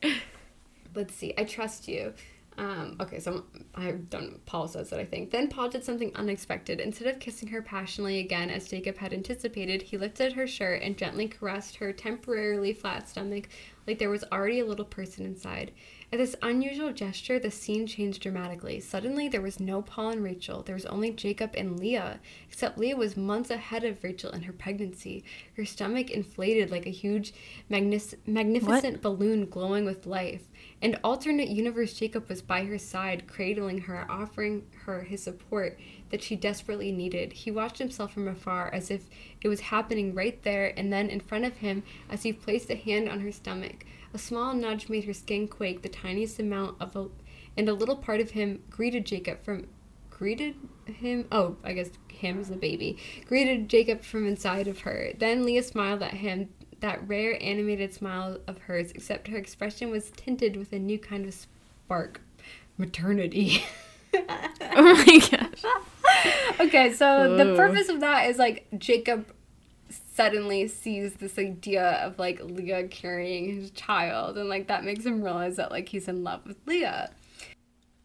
Let's 0.95 1.15
see. 1.15 1.35
I 1.37 1.45
trust 1.45 1.89
you. 1.89 2.15
Um, 2.59 2.97
okay, 3.01 3.21
so 3.21 3.45
I 3.75 3.93
don't. 3.93 4.45
Paul 4.47 4.67
says 4.67 4.89
that 4.91 4.99
I 4.99 5.05
think. 5.05 5.31
Then 5.31 5.49
Paul 5.49 5.69
did 5.69 5.85
something 5.85 6.11
unexpected. 6.15 6.81
Instead 6.81 7.09
of 7.09 7.21
kissing 7.21 7.49
her 7.49 7.61
passionately 7.61 8.19
again, 8.21 8.49
as 8.49 8.69
Jacob 8.69 8.97
had 8.97 9.13
anticipated, 9.13 9.83
he 9.83 9.99
lifted 9.99 10.33
her 10.33 10.47
shirt 10.47 10.83
and 10.83 10.97
gently 10.97 11.29
caressed 11.29 11.77
her 11.77 11.93
temporarily 11.93 12.73
flat 12.73 13.09
stomach, 13.09 13.49
like 13.87 13.99
there 13.99 14.11
was 14.11 14.25
already 14.33 14.61
a 14.61 14.65
little 14.65 14.87
person 14.87 15.27
inside. 15.27 15.73
At 16.13 16.19
this 16.19 16.37
unusual 16.41 16.93
gesture, 16.93 17.41
the 17.41 17.51
scene 17.51 17.87
changed 17.87 18.23
dramatically. 18.23 18.79
Suddenly, 18.79 19.29
there 19.29 19.43
was 19.43 19.59
no 19.59 19.83
Paul 19.83 20.11
and 20.11 20.23
Rachel. 20.23 20.63
There 20.63 20.77
was 20.77 20.87
only 20.87 21.11
Jacob 21.11 21.51
and 21.55 21.81
Leah. 21.81 22.21
Except 22.49 22.79
Leah 22.79 22.97
was 22.97 23.17
months 23.17 23.51
ahead 23.51 23.83
of 23.83 24.03
Rachel 24.05 24.31
in 24.31 24.43
her 24.43 24.53
pregnancy. 24.53 25.25
Her 25.57 25.65
stomach 25.65 26.11
inflated 26.11 26.71
like 26.71 26.87
a 26.87 26.91
huge, 26.91 27.35
magnis- 27.69 28.15
magnificent 28.25 29.03
balloon 29.03 29.47
glowing 29.47 29.85
with 29.85 30.07
life. 30.07 30.49
And 30.83 30.99
alternate 31.03 31.49
universe 31.49 31.95
Jacob 31.95 32.29
was 32.29 32.43
by 32.43 32.65
her 32.65 32.79
side, 32.79 33.27
cradling 33.27 33.83
her, 33.83 34.07
offering 34.11 34.67
her 34.85 35.03
his 35.03 35.23
support 35.23 35.79
that 36.11 36.23
she 36.23 36.37
desperately 36.37 36.93
needed. 36.93 37.33
He 37.33 37.51
watched 37.51 37.79
himself 37.79 38.13
from 38.13 38.29
afar 38.29 38.73
as 38.73 38.91
if 38.91 39.09
it 39.41 39.49
was 39.49 39.61
happening 39.61 40.15
right 40.15 40.41
there 40.43 40.73
and 40.77 40.93
then 40.93 41.09
in 41.09 41.21
front 41.21 41.45
of 41.45 41.57
him 41.57 41.83
as 42.11 42.23
he 42.23 42.33
placed 42.33 42.71
a 42.71 42.77
hand 42.77 43.09
on 43.09 43.21
her 43.21 43.33
stomach. 43.33 43.87
A 44.13 44.19
small 44.19 44.55
nudge 44.55 44.89
made 44.89 45.05
her 45.05 45.15
skin 45.15 45.49
quake, 45.49 45.83
the 45.83 45.89
tiniest 45.89 46.39
amount 46.39 46.77
of 46.81 46.95
a 46.95 47.09
and 47.57 47.69
a 47.69 47.75
little 47.75 47.97
part 47.97 48.21
of 48.21 48.33
him 48.33 48.63
greeted 48.69 49.07
Jacob 49.07 49.43
from 49.43 49.67
greeted 50.11 50.55
him 50.87 51.27
oh, 51.31 51.57
I 51.63 51.73
guess 51.73 51.91
him 52.11 52.41
as 52.41 52.51
a 52.51 52.57
baby. 52.57 52.97
Greeted 53.27 53.69
Jacob 53.69 54.03
from 54.03 54.27
inside 54.27 54.69
of 54.69 54.81
her. 54.81 55.13
Then 55.19 55.45
Leah 55.45 55.63
smiled 55.63 56.03
at 56.03 56.15
him, 56.15 56.49
that 56.81 57.07
rare 57.09 57.43
animated 57.43 57.93
smile 57.93 58.39
of 58.47 58.59
hers, 58.59 58.93
except 58.93 59.29
her 59.29 59.37
expression 59.37 59.91
was 59.91 60.11
tinted 60.11 60.57
with 60.57 60.73
a 60.73 60.79
new 60.79 60.99
kind 60.99 61.27
of 61.27 61.35
spark. 61.35 62.21
Maternity. 62.79 63.65
oh 64.15 65.05
my 65.07 65.21
gosh. 65.31 66.61
okay, 66.61 66.93
so 66.93 67.37
the 67.37 67.57
purpose 67.57 67.89
of 67.89 68.01
that 68.01 68.29
is 68.29 68.39
like 68.39 68.67
Jacob 68.77 69.33
suddenly 70.15 70.67
sees 70.67 71.15
this 71.15 71.39
idea 71.39 71.93
of 72.03 72.19
like 72.19 72.41
Leah 72.43 72.89
carrying 72.89 73.55
his 73.55 73.71
child, 73.71 74.37
and 74.37 74.49
like 74.49 74.69
that 74.69 74.85
makes 74.85 75.05
him 75.05 75.23
realize 75.23 75.57
that 75.57 75.71
like 75.71 75.89
he's 75.89 76.09
in 76.09 76.25
love 76.25 76.47
with 76.47 76.57
Leah. 76.67 77.11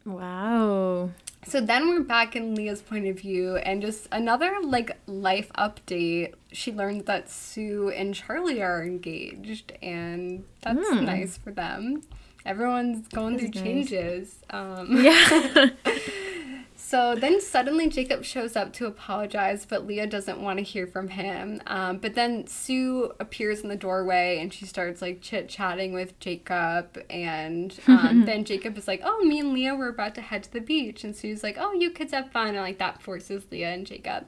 Wow. 0.05 1.11
So 1.48 1.60
then 1.60 1.89
we're 1.89 2.02
back 2.04 2.36
in 2.36 2.54
Leah's 2.56 2.82
point 2.82 3.08
of 3.08 3.20
view, 3.20 3.56
and 3.58 3.82
just 3.82 4.08
another 4.12 4.58
like 4.64 4.98
life 5.08 5.52
update. 5.58 6.34
She 6.52 6.72
learns 6.72 7.06
that 7.06 7.30
Sue 7.30 7.89
and 7.89 8.14
Charlie 8.14 8.62
are 8.62 8.84
engaged, 8.84 9.74
and 9.82 10.44
that's 10.62 10.88
Hmm. 10.88 11.06
nice 11.06 11.38
for 11.38 11.52
them. 11.52 12.04
Everyone's 12.46 13.08
going 13.08 13.38
That 13.38 13.44
is 13.44 13.50
through 13.52 13.62
nice. 13.62 13.89
changes. 13.89 14.36
Um, 14.52 15.04
Yeah. 15.04 15.70
So 16.92 17.16
then 17.16 17.39
suddenly 17.39 17.88
Jacob 17.88 18.26
shows 18.26 18.58
up 18.58 18.74
to 18.74 18.86
apologize, 18.86 19.66
but 19.66 19.88
Leah 19.88 20.08
doesn't 20.08 20.42
want 20.42 20.58
to 20.58 20.64
hear 20.64 20.86
from 20.86 21.08
him. 21.08 21.62
Um, 21.66 22.00
but 22.00 22.16
then 22.16 22.48
Sue 22.48 23.14
appears 23.18 23.62
in 23.62 23.70
the 23.70 23.78
doorway 23.78 24.39
and 24.42 24.54
she 24.54 24.66
starts 24.66 25.02
like 25.02 25.22
chit 25.22 25.48
chatting 25.48 25.94
with 25.94 26.20
Jacob. 26.20 27.02
And 27.10 27.80
um, 27.88 28.26
then 28.26 28.44
Jacob 28.44 28.78
is 28.78 28.89
like, 28.89 29.00
Oh, 29.06 29.24
me 29.24 29.39
and 29.39 29.54
Leah 29.54 29.74
were 29.74 29.88
about 29.88 30.16
to 30.16 30.22
head 30.22 30.44
to 30.44 30.52
the 30.52 30.60
beach. 30.60 31.06
And 31.06 31.16
Sue's 31.16 31.44
like, 31.44 31.56
Oh, 31.58 31.72
you 31.72 31.92
kids 31.92 32.12
have 32.12 32.30
fun. 32.30 32.50
And 32.50 32.58
like 32.58 32.80
that 32.80 33.02
forces 33.02 33.46
Leah 33.52 33.72
and 33.72 33.88
Jacob 33.88 34.28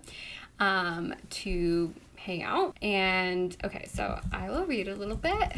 um, 0.61 1.13
to 1.31 1.93
hang 2.15 2.43
out. 2.43 2.77
And 2.81 3.57
okay, 3.65 3.89
so 3.91 4.21
I 4.31 4.49
will 4.49 4.65
read 4.65 4.87
a 4.87 4.95
little 4.95 5.17
bit. 5.17 5.51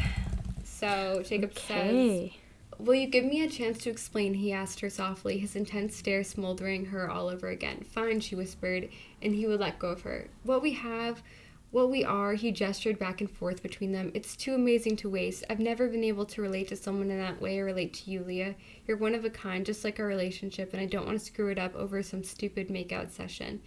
So 0.64 1.22
Jacob 1.24 1.56
says, 1.56 1.70
okay. 1.70 2.36
Will 2.78 2.94
you 2.94 3.06
give 3.06 3.24
me 3.24 3.42
a 3.42 3.48
chance 3.48 3.78
to 3.78 3.90
explain? 3.90 4.34
He 4.34 4.52
asked 4.52 4.80
her 4.80 4.90
softly, 4.90 5.38
his 5.38 5.56
intense 5.56 5.96
stare 5.96 6.22
smoldering 6.22 6.86
her 6.86 7.10
all 7.10 7.28
over 7.28 7.48
again. 7.48 7.84
Fine, 7.88 8.20
she 8.20 8.34
whispered, 8.34 8.88
and 9.22 9.34
he 9.34 9.46
would 9.46 9.60
let 9.60 9.78
go 9.78 9.88
of 9.88 10.02
her. 10.02 10.28
What 10.42 10.62
we 10.62 10.72
have, 10.72 11.22
what 11.70 11.90
we 11.90 12.04
are, 12.04 12.34
he 12.34 12.52
gestured 12.52 12.98
back 12.98 13.20
and 13.20 13.30
forth 13.30 13.62
between 13.62 13.92
them. 13.92 14.12
It's 14.14 14.36
too 14.36 14.54
amazing 14.54 14.96
to 14.96 15.10
waste. 15.10 15.44
I've 15.48 15.58
never 15.58 15.88
been 15.88 16.04
able 16.04 16.26
to 16.26 16.42
relate 16.42 16.68
to 16.68 16.76
someone 16.76 17.10
in 17.10 17.18
that 17.18 17.40
way 17.40 17.58
or 17.58 17.64
relate 17.64 17.94
to 17.94 18.10
you, 18.10 18.22
Leah. 18.22 18.54
You're 18.86 18.98
one 18.98 19.14
of 19.14 19.24
a 19.24 19.30
kind, 19.30 19.64
just 19.64 19.82
like 19.82 19.98
our 19.98 20.06
relationship, 20.06 20.72
and 20.72 20.80
I 20.80 20.86
don't 20.86 21.06
want 21.06 21.18
to 21.18 21.24
screw 21.24 21.48
it 21.48 21.58
up 21.58 21.74
over 21.74 22.02
some 22.02 22.22
stupid 22.22 22.68
makeout 22.68 23.10
session. 23.10 23.62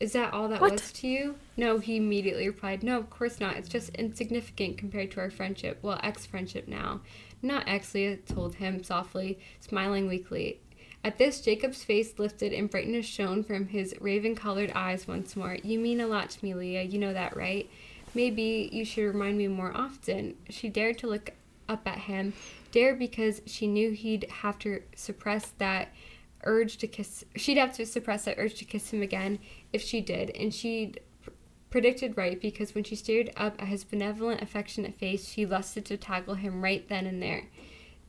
Is 0.00 0.12
that 0.12 0.32
all 0.32 0.48
that 0.48 0.60
What? 0.60 0.72
was 0.72 0.92
to 0.92 1.06
you? 1.06 1.36
No, 1.56 1.78
he 1.78 1.96
immediately 1.96 2.48
replied. 2.48 2.82
No, 2.82 2.98
of 2.98 3.10
course 3.10 3.38
not. 3.38 3.56
It's 3.56 3.68
just 3.68 3.90
insignificant 3.90 4.76
compared 4.76 5.12
to 5.12 5.20
our 5.20 5.30
friendship. 5.30 5.78
Well, 5.82 6.00
ex 6.02 6.26
friendship 6.26 6.66
now. 6.66 7.00
Not 7.42 7.64
ex, 7.66 7.94
Leah 7.94 8.16
told 8.16 8.56
him 8.56 8.82
softly, 8.82 9.38
smiling 9.60 10.08
weakly. 10.08 10.60
At 11.04 11.18
this, 11.18 11.42
Jacob's 11.42 11.84
face 11.84 12.18
lifted 12.18 12.54
and 12.54 12.70
brightness 12.70 13.04
shone 13.04 13.44
from 13.44 13.68
his 13.68 13.94
raven 14.00 14.34
colored 14.34 14.72
eyes 14.74 15.06
once 15.06 15.36
more. 15.36 15.58
You 15.62 15.78
mean 15.78 16.00
a 16.00 16.06
lot 16.06 16.30
to 16.30 16.44
me, 16.44 16.54
Leah. 16.54 16.82
You 16.82 16.98
know 16.98 17.12
that, 17.12 17.36
right? 17.36 17.68
Maybe 18.14 18.70
you 18.72 18.84
should 18.86 19.06
remind 19.06 19.36
me 19.36 19.48
more 19.48 19.76
often. 19.76 20.36
She 20.48 20.70
dared 20.70 20.98
to 20.98 21.06
look 21.06 21.32
up 21.68 21.86
at 21.86 21.98
him, 21.98 22.32
dared 22.72 22.98
because 22.98 23.42
she 23.44 23.66
knew 23.66 23.90
he'd 23.90 24.26
have 24.30 24.58
to 24.60 24.82
suppress 24.96 25.52
that 25.58 25.88
urge 26.44 26.76
to 26.78 26.86
kiss. 26.86 27.24
She'd 27.36 27.58
have 27.58 27.74
to 27.74 27.86
suppress 27.86 28.24
that 28.24 28.38
urge 28.38 28.54
to 28.56 28.64
kiss 28.64 28.90
him 28.90 29.02
again 29.02 29.38
if 29.72 29.82
she 29.82 30.00
did, 30.00 30.30
and 30.30 30.54
she'd 30.54 31.00
predicted 31.74 32.16
right 32.16 32.40
because 32.40 32.72
when 32.72 32.84
she 32.84 32.94
stared 32.94 33.32
up 33.36 33.60
at 33.60 33.66
his 33.66 33.82
benevolent, 33.82 34.40
affectionate 34.40 34.94
face, 34.94 35.26
she 35.28 35.44
lusted 35.44 35.84
to 35.84 35.96
tackle 35.96 36.34
him 36.34 36.62
right 36.62 36.88
then 36.88 37.04
and 37.04 37.20
there. 37.20 37.48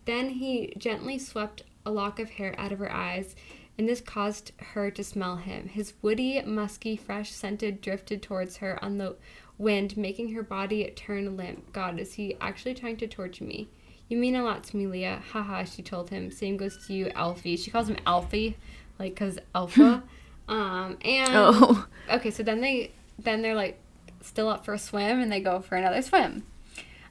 Then 0.05 0.30
he 0.30 0.72
gently 0.78 1.18
swept 1.18 1.63
a 1.84 1.89
lock 1.89 2.20
of 2.20 2.30
hair 2.30 2.53
out 2.59 2.72
of 2.72 2.78
her 2.78 2.91
eyes, 2.91 3.36
and 3.76 3.89
this 3.89 4.01
caused 4.01 4.51
her 4.59 4.91
to 4.91 5.03
smell 5.03 5.38
him. 5.38 5.68
His 5.68 5.93
woody, 6.03 6.39
musky, 6.43 6.95
fresh 6.95 7.32
scented 7.32 7.82
drifted 7.82 8.22
towards 8.22 8.57
her 8.57 8.78
on 8.86 8.99
the 8.99 9.16
wind, 9.57 9.97
making 9.97 10.34
her 10.34 10.43
body 10.43 10.88
turn 10.95 11.36
limp. 11.36 11.74
God, 11.74 11.99
is 11.99 12.13
he 12.13 12.38
actually 12.39 12.76
trying 12.76 12.97
to 12.97 13.07
torture 13.07 13.45
me? 13.45 13.68
You 14.09 14.18
mean 14.18 14.36
a 14.36 14.43
lot 14.43 14.63
to 14.66 14.78
me, 14.78 14.86
Leah. 14.86 15.24
Haha, 15.32 15.63
she 15.63 15.82
told 15.82 16.11
him. 16.11 16.30
Same 16.30 16.55
goes 16.55 16.86
to 16.86 16.93
you, 16.93 17.09
Alfie. 17.16 17.57
She 17.57 17.72
calls 17.72 17.89
him 17.89 17.97
Alfie, 18.05 18.57
like, 18.99 19.16
because 19.16 19.39
alpha. 19.55 20.03
um, 20.47 20.99
and 21.03 21.30
Oh. 21.34 21.88
okay, 22.11 22.30
so 22.30 22.43
then 22.43 22.61
they 22.61 22.91
then 23.18 23.41
they're 23.41 23.55
like 23.55 23.80
still 24.22 24.49
up 24.49 24.66
for 24.66 24.74
a 24.74 24.80
swim 24.80 25.20
and 25.20 25.32
they 25.32 25.39
go 25.39 25.59
for 25.59 25.76
another 25.76 26.01
swim. 26.01 26.43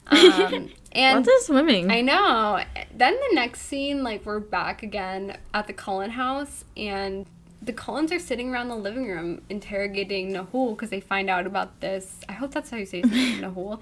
Um, 0.07 0.69
and 0.91 1.25
Lots 1.25 1.27
of 1.27 1.45
swimming. 1.47 1.89
I 1.89 2.01
know. 2.01 2.63
Then 2.93 3.15
the 3.15 3.35
next 3.35 3.61
scene, 3.61 4.03
like 4.03 4.23
we're 4.23 4.39
back 4.39 4.83
again 4.83 5.35
at 5.51 5.65
the 5.65 5.73
Cullen 5.73 6.11
house, 6.11 6.63
and 6.77 7.25
the 7.59 7.73
Cullens 7.73 8.11
are 8.11 8.19
sitting 8.19 8.53
around 8.53 8.69
the 8.69 8.75
living 8.75 9.07
room 9.07 9.41
interrogating 9.49 10.31
Nahul 10.31 10.75
because 10.75 10.91
they 10.91 10.99
find 10.99 11.27
out 11.27 11.47
about 11.47 11.81
this. 11.81 12.19
I 12.29 12.33
hope 12.33 12.51
that's 12.51 12.69
how 12.69 12.77
you 12.77 12.85
say 12.85 13.01
his 13.01 13.09
name, 13.09 13.41
Nahul. 13.41 13.79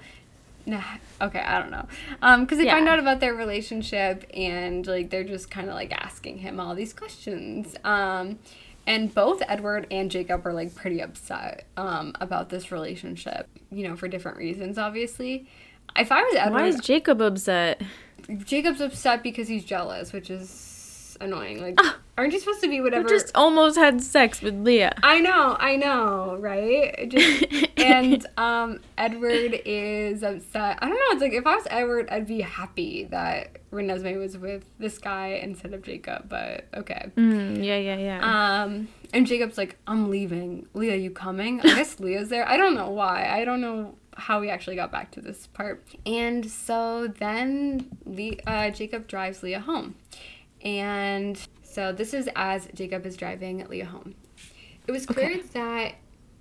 Nah, 0.66 0.82
okay, 1.20 1.40
I 1.40 1.60
don't 1.60 1.70
know. 1.70 1.86
Um, 2.22 2.44
because 2.44 2.56
they 2.56 2.64
find 2.64 2.88
out 2.88 2.98
about 2.98 3.20
their 3.20 3.34
relationship 3.34 4.24
and 4.32 4.86
like 4.86 5.10
they're 5.10 5.24
just 5.24 5.50
kind 5.50 5.68
of 5.68 5.74
like 5.74 5.92
asking 5.92 6.38
him 6.38 6.58
all 6.58 6.74
these 6.74 6.94
questions. 6.94 7.76
Um, 7.84 8.38
and 8.86 9.14
both 9.14 9.42
Edward 9.48 9.86
and 9.90 10.10
Jacob 10.10 10.46
are 10.46 10.52
like 10.52 10.74
pretty 10.74 11.00
upset 11.00 11.66
um 11.76 12.12
about 12.20 12.48
this 12.48 12.70
relationship. 12.72 13.48
You 13.70 13.88
know, 13.88 13.96
for 13.96 14.08
different 14.08 14.38
reasons, 14.38 14.78
obviously. 14.78 15.48
If 15.96 16.10
I 16.10 16.22
was 16.22 16.34
Edward, 16.36 16.60
Why 16.60 16.66
is 16.66 16.80
Jacob 16.80 17.20
upset? 17.20 17.82
Jacob's 18.44 18.80
upset 18.80 19.22
because 19.22 19.48
he's 19.48 19.64
jealous, 19.64 20.12
which 20.12 20.30
is 20.30 21.16
annoying. 21.20 21.60
Like, 21.60 21.78
aren't 22.16 22.32
you 22.32 22.38
supposed 22.38 22.60
to 22.62 22.68
be 22.68 22.80
whatever? 22.80 23.06
Ah. 23.06 23.08
just 23.08 23.32
almost 23.34 23.76
had 23.76 24.02
sex 24.02 24.40
with 24.40 24.54
Leah. 24.54 24.94
I 25.02 25.20
know, 25.20 25.56
I 25.58 25.76
know, 25.76 26.36
right? 26.38 27.08
Just, 27.14 27.44
and 27.76 28.26
um, 28.36 28.80
Edward 28.96 29.60
is 29.64 30.22
upset. 30.22 30.78
I 30.80 30.88
don't 30.88 30.94
know. 30.94 31.12
It's 31.12 31.22
like 31.22 31.32
if 31.32 31.46
I 31.46 31.56
was 31.56 31.66
Edward, 31.70 32.08
I'd 32.10 32.26
be 32.26 32.40
happy 32.40 33.04
that 33.04 33.58
Renesmee 33.70 34.18
was 34.18 34.38
with 34.38 34.64
this 34.78 34.98
guy 34.98 35.40
instead 35.42 35.74
of 35.74 35.82
Jacob. 35.82 36.28
But 36.28 36.66
okay. 36.74 37.10
Mm, 37.16 37.64
yeah, 37.64 37.76
yeah, 37.76 37.96
yeah. 37.96 38.62
Um, 38.62 38.88
and 39.12 39.26
Jacob's 39.26 39.58
like, 39.58 39.76
I'm 39.86 40.10
leaving. 40.10 40.66
Leah, 40.74 40.96
you 40.96 41.10
coming? 41.10 41.60
I 41.60 41.74
guess 41.74 42.00
Leah's 42.00 42.28
there. 42.28 42.48
I 42.48 42.56
don't 42.56 42.74
know 42.74 42.90
why. 42.90 43.28
I 43.28 43.44
don't 43.44 43.60
know 43.60 43.96
how 44.16 44.40
we 44.40 44.48
actually 44.48 44.76
got 44.76 44.92
back 44.92 45.10
to 45.12 45.20
this 45.20 45.48
part. 45.48 45.84
And 46.06 46.48
so 46.48 47.08
then 47.18 47.88
Le- 48.04 48.36
uh, 48.46 48.70
Jacob 48.70 49.08
drives 49.08 49.42
Leah 49.42 49.60
home. 49.60 49.96
And 50.62 51.38
so 51.74 51.92
this 51.92 52.14
is 52.14 52.28
as 52.36 52.68
Jacob 52.74 53.04
is 53.04 53.16
driving 53.16 53.66
Leah 53.68 53.86
home. 53.86 54.14
It 54.86 54.92
was 54.92 55.06
clear 55.06 55.30
Okay. 55.30 55.42
that 55.54 55.94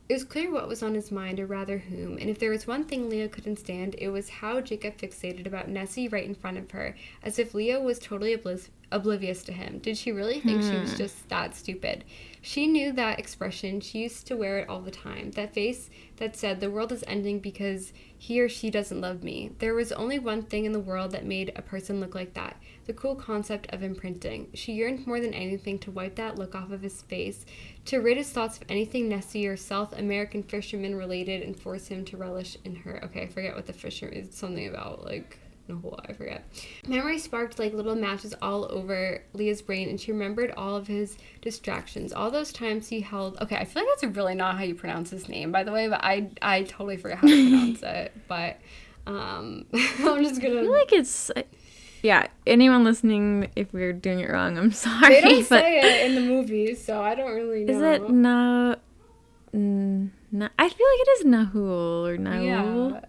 it 0.10 0.14
was 0.14 0.26
clear 0.26 0.52
what 0.52 0.68
was 0.68 0.84
on 0.84 0.94
his 0.96 1.12
mind, 1.12 1.40
or 1.40 1.46
rather 1.46 1.78
whom, 1.78 2.18
and 2.18 2.30
if 2.30 2.38
there 2.38 2.50
was 2.50 2.68
one 2.68 2.84
thing 2.84 3.10
Leah 3.10 3.30
couldn't 3.30 3.58
stand, 3.58 3.96
it 3.98 4.10
was 4.10 4.30
how 4.30 4.60
Jacob 4.60 4.98
fixated 4.98 5.48
about 5.48 5.70
Nessie 5.70 6.10
right 6.10 6.26
in 6.26 6.36
front 6.36 6.58
of 6.58 6.70
her, 6.72 6.96
as 7.24 7.40
if 7.40 7.54
Leah 7.54 7.80
was 7.80 8.00
totally 8.00 8.36
oblis- 8.36 8.68
oblivious 8.92 9.44
to 9.44 9.54
him. 9.54 9.80
Did 9.80 9.98
she 9.98 10.12
really 10.12 10.42
think 10.42 10.62
she 10.62 10.78
was 10.78 10.92
hmm. 10.92 10.98
just 10.98 11.30
that 11.30 11.56
stupid? 11.56 12.04
She 12.42 12.68
knew 12.68 12.92
that 12.92 13.18
expression. 13.18 13.80
She 13.80 14.00
used 14.04 14.28
to 14.28 14.36
wear 14.36 14.60
it 14.60 14.68
all 14.68 14.82
the 14.82 14.92
time. 14.92 15.32
That 15.32 15.54
face 15.54 15.90
that 16.18 16.36
said, 16.36 16.60
The 16.60 16.70
world 16.70 16.92
is 16.92 17.06
ending 17.08 17.40
because 17.40 17.94
he 18.18 18.42
or 18.42 18.50
she 18.50 18.70
doesn't 18.70 19.00
love 19.00 19.24
me. 19.24 19.52
There 19.60 19.74
was 19.74 19.94
only 19.94 20.20
one 20.20 20.44
thing 20.44 20.66
in 20.66 20.74
the 20.74 20.80
world 20.80 21.12
that 21.12 21.26
made 21.26 21.54
a 21.56 21.62
person 21.62 22.02
look 22.02 22.14
like 22.14 22.34
that 22.34 22.58
the 22.86 22.94
cool 22.94 23.16
concept 23.16 23.68
of 23.72 23.84
imprinting. 23.84 24.50
She 24.54 24.74
yearned 24.74 25.08
more 25.08 25.20
than 25.20 25.34
anything 25.34 25.80
to 25.80 25.92
wipe 25.92 26.16
that 26.16 26.38
look 26.38 26.56
off 26.56 26.72
of 26.72 26.82
his 26.82 27.02
face, 27.02 27.46
to 27.86 27.98
rid 28.00 28.18
his 28.18 28.30
thoughts 28.30 28.58
of 28.58 28.64
anything 28.70 29.10
Nessie 29.10 29.48
or 29.48 29.58
South 29.58 29.98
American 29.98 30.44
fisherman 30.44 30.96
related 30.96 31.42
and 31.42 31.60
force 31.60 31.88
him 31.88 32.06
to 32.06 32.18
relish 32.18 32.58
in 32.66 32.76
her. 32.76 33.04
Okay, 33.06 33.24
I 33.24 33.28
forget 33.28 33.56
what 33.56 33.66
the 33.66 33.74
fisherman 33.74 34.16
is 34.16 34.36
something 34.36 34.68
about 34.68 35.04
like 35.06 35.40
Nahua, 35.70 36.10
I 36.10 36.14
forget. 36.14 36.46
Memory 36.88 37.20
sparked 37.20 37.58
like 37.58 37.74
little 37.74 37.96
matches 37.96 38.36
all 38.42 38.66
over 38.70 39.24
Leah's 39.34 39.62
brain, 39.62 39.90
and 39.90 40.00
she 40.00 40.12
remembered 40.12 40.52
all 40.52 40.76
of 40.76 40.88
his 40.88 41.18
distractions. 41.42 42.12
All 42.12 42.30
those 42.30 42.52
times 42.52 42.90
he 42.90 43.00
held. 43.00 43.38
Okay, 43.42 43.56
I 43.56 43.64
feel 43.64 43.84
like 43.84 44.00
that's 44.02 44.16
really 44.16 44.36
not 44.36 44.58
how 44.58 44.64
you 44.64 44.76
pronounce 44.76 45.10
his 45.10 45.30
name, 45.30 45.52
by 45.52 45.64
the 45.64 45.72
way, 45.72 45.88
but 45.88 46.04
I 46.04 46.30
I 46.42 46.64
totally 46.64 46.98
forget 46.98 47.20
how 47.20 47.28
to 47.28 47.50
pronounce 47.50 47.84
it. 47.84 48.14
But 48.28 48.60
um, 49.08 49.66
I'm 49.74 50.24
just 50.24 50.42
gonna. 50.42 50.60
I 50.60 50.64
feel 50.64 50.72
like 50.72 50.94
it's. 50.94 51.32
Yeah, 52.04 52.28
anyone 52.46 52.84
listening, 52.84 53.50
if 53.56 53.72
we're 53.74 53.94
doing 53.94 54.20
it 54.20 54.30
wrong, 54.30 54.58
I'm 54.58 54.72
sorry. 54.86 55.16
they 55.16 55.22
don't 55.22 55.50
but 55.50 55.62
say 55.62 55.80
it 55.80 56.06
in 56.10 56.16
the 56.16 56.22
movies, 56.22 56.84
so 56.84 57.02
I 57.02 57.16
don't 57.16 57.34
really 57.34 57.64
know. 57.64 57.74
is 57.74 57.82
it 57.82 58.10
na? 58.10 58.76
n- 59.54 60.12
na- 60.32 60.50
I 60.60 60.68
feel 60.70 60.88
like 60.88 61.00
it 61.08 61.10
is 61.20 61.26
Nahul 61.26 62.08
or 62.08 62.18
Nahul. 62.18 62.92
Yeah. 62.92 63.02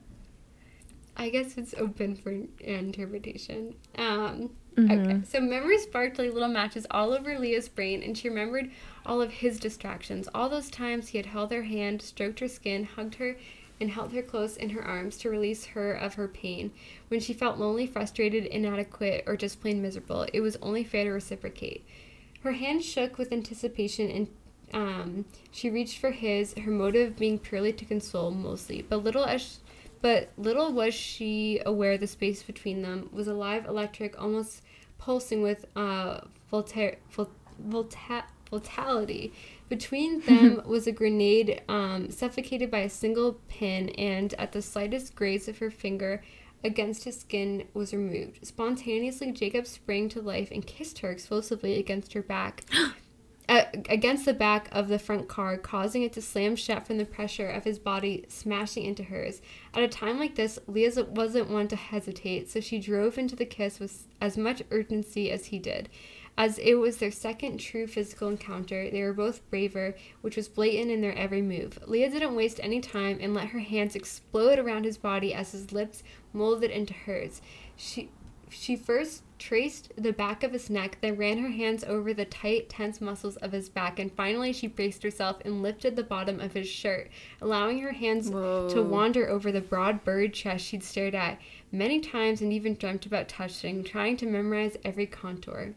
I 1.17 1.29
guess 1.29 1.57
it's 1.57 1.75
open 1.79 2.17
for 2.17 2.33
interpretation. 2.61 3.75
Um, 3.99 4.51
Mhm. 4.77 4.91
Okay, 5.05 5.21
so 5.25 5.41
memories 5.41 5.85
sparked 5.85 6.19
like 6.19 6.33
little 6.33 6.49
matches 6.49 6.85
all 6.91 7.13
over 7.13 7.39
Leah's 7.39 7.69
brain, 7.69 8.03
and 8.03 8.19
she 8.19 8.29
remembered 8.29 8.73
all 9.07 9.23
of 9.23 9.31
his 9.31 9.61
distractions. 9.61 10.29
All 10.35 10.49
those 10.49 10.69
times 10.69 11.09
he 11.11 11.19
had 11.19 11.27
held 11.27 11.53
her 11.53 11.63
hand, 11.63 12.03
stroked 12.03 12.41
her 12.41 12.49
skin, 12.49 12.83
hugged 12.83 13.15
her, 13.17 13.37
and 13.81 13.91
held 13.91 14.13
her 14.13 14.23
close 14.23 14.57
in 14.57 14.71
her 14.71 14.83
arms 14.83 15.17
to 15.19 15.31
release 15.31 15.67
her 15.67 15.93
of 15.93 16.15
her 16.15 16.29
pain. 16.29 16.71
When 17.09 17.21
she 17.21 17.33
felt 17.33 17.59
lonely, 17.59 17.87
frustrated, 17.87 18.47
inadequate, 18.47 19.25
or 19.27 19.37
just 19.37 19.61
plain 19.61 19.83
miserable, 19.83 20.27
it 20.33 20.41
was 20.41 20.57
only 20.63 20.85
fair 20.85 21.05
to 21.05 21.11
reciprocate. 21.11 21.85
Her 22.43 22.53
hand 22.53 22.85
shook 22.85 23.19
with 23.19 23.33
anticipation, 23.33 24.11
and 24.11 24.29
um, 24.73 25.25
she 25.51 25.71
reached 25.71 25.99
for 25.99 26.11
his. 26.11 26.55
Her 26.55 26.71
motive 26.71 27.17
being 27.17 27.39
purely 27.39 27.73
to 27.73 27.85
console, 27.85 28.31
mostly, 28.31 28.83
but 28.83 29.03
little 29.03 29.25
as 29.25 29.61
but 30.03 30.29
little 30.37 30.71
was 30.71 30.93
she 30.93 31.63
aware 31.65 31.97
the 31.97 32.07
space 32.07 32.43
between 32.43 32.83
them 32.83 33.09
was 33.11 33.27
alive, 33.27 33.65
electric, 33.65 34.21
almost 34.21 34.61
pulsing 34.99 35.41
with 35.41 35.65
uh, 35.75 36.21
volta- 36.51 36.97
vol- 37.11 37.31
volta- 37.59 38.25
vitality. 38.51 39.33
Between 39.69 40.21
them 40.21 40.63
was 40.67 40.87
a 40.87 40.93
grenade 40.93 41.63
um, 41.69 42.11
suffocated 42.11 42.71
by 42.71 42.81
a 42.81 42.91
single 42.91 43.41
pin, 43.49 43.89
and 43.91 44.35
at 44.35 44.53
the 44.53 44.63
slightest 44.63 45.15
graze 45.15 45.49
of 45.49 45.59
her 45.59 45.71
finger 45.71 46.23
against 46.63 47.05
his 47.05 47.21
skin 47.21 47.69
was 47.75 47.93
removed. 47.93 48.47
Spontaneously, 48.47 49.33
Jacob 49.33 49.67
sprang 49.67 50.09
to 50.11 50.23
life 50.23 50.51
and 50.51 50.67
kissed 50.67 51.01
her 51.01 51.11
explosively 51.11 51.79
against 51.79 52.15
her 52.15 52.23
back. 52.23 52.65
uh, 53.49 53.65
against 53.91 54.25
the 54.25 54.33
back 54.33 54.69
of 54.73 54.89
the 54.89 54.99
front 54.99 55.29
car, 55.29 55.59
causing 55.59 56.03
it 56.03 56.13
to 56.15 56.23
slam 56.23 56.57
shut 56.57 56.87
from 56.87 56.97
the 56.97 57.05
pressure 57.05 57.49
of 57.49 57.65
his 57.65 57.79
body 57.79 58.25
smashing 58.29 58.85
into 58.85 59.05
hers. 59.05 59.43
At 59.75 59.83
a 59.83 59.89
time 59.89 60.19
like 60.19 60.35
this, 60.35 60.59
Leah 60.67 61.05
wasn't 61.05 61.51
one 61.51 61.69
to 61.69 61.77
hesitate, 61.77 62.49
so 62.49 62.61
she 62.61 62.79
drove 62.79 63.19
into 63.19 63.37
the 63.37 63.45
kiss 63.45 63.79
with 63.79 64.07
as 64.21 64.39
much 64.39 64.63
urgency 64.71 65.31
as 65.31 65.47
he 65.47 65.59
did. 65.59 65.91
As 66.37 66.59
it 66.59 66.75
was 66.75 66.97
their 66.97 67.13
second 67.13 67.59
true 67.59 67.87
physical 67.87 68.29
encounter, 68.29 68.91
they 68.91 69.03
were 69.03 69.13
both 69.13 69.49
braver, 69.51 69.95
which 70.21 70.37
was 70.37 70.49
blatant 70.49 70.91
in 70.91 71.01
their 71.01 71.17
every 71.17 71.43
move. 71.43 71.79
Leah 71.87 72.11
didn't 72.11 72.35
waste 72.35 72.59
any 72.61 72.81
time 72.81 73.19
and 73.21 73.35
let 73.35 73.49
her 73.49 73.61
hands 73.61 73.95
explode 73.95 74.59
around 74.59 74.85
his 74.85 74.99
body 74.99 75.33
as 75.33 75.53
his 75.53 75.71
lips 75.71 76.03
molded 76.33 76.73
into 76.73 76.93
hers. 76.93 77.41
She 77.77 78.11
she 78.51 78.77
first 78.77 79.23
traced 79.39 79.93
the 79.97 80.13
back 80.13 80.43
of 80.43 80.53
his 80.53 80.71
neck, 80.71 80.99
then 81.01 81.17
ran 81.17 81.39
her 81.39 81.51
hands 81.51 81.83
over 81.83 82.15
the 82.15 82.25
tight, 82.25 82.69
tense 82.69 83.01
muscles 83.01 83.37
of 83.37 83.53
his 83.53 83.69
back, 83.69 83.99
and 83.99 84.13
finally 84.13 84.53
she 84.53 84.67
braced 84.67 85.03
herself 85.03 85.41
and 85.45 85.63
lifted 85.63 85.97
the 85.97 86.03
bottom 86.03 86.41
of 86.41 86.53
his 86.53 86.69
shirt, 86.69 87.11
allowing 87.41 87.81
her 87.81 87.93
hands 87.93 88.31
to 88.31 88.83
wander 88.83 89.29
over 89.29 89.51
the 89.51 89.61
broad 89.61 90.05
bird 90.05 90.33
chest 90.35 90.67
she'd 90.67 90.83
stared 90.83 91.15
at 91.15 91.41
many 91.73 92.01
times 92.01 92.41
and 92.41 92.53
even 92.53 92.75
dreamt 92.75 93.07
about 93.07 93.29
touching, 93.29 93.83
trying 93.83 94.17
to 94.17 94.27
memorize 94.27 94.77
every 94.85 95.07
contour. 95.07 95.75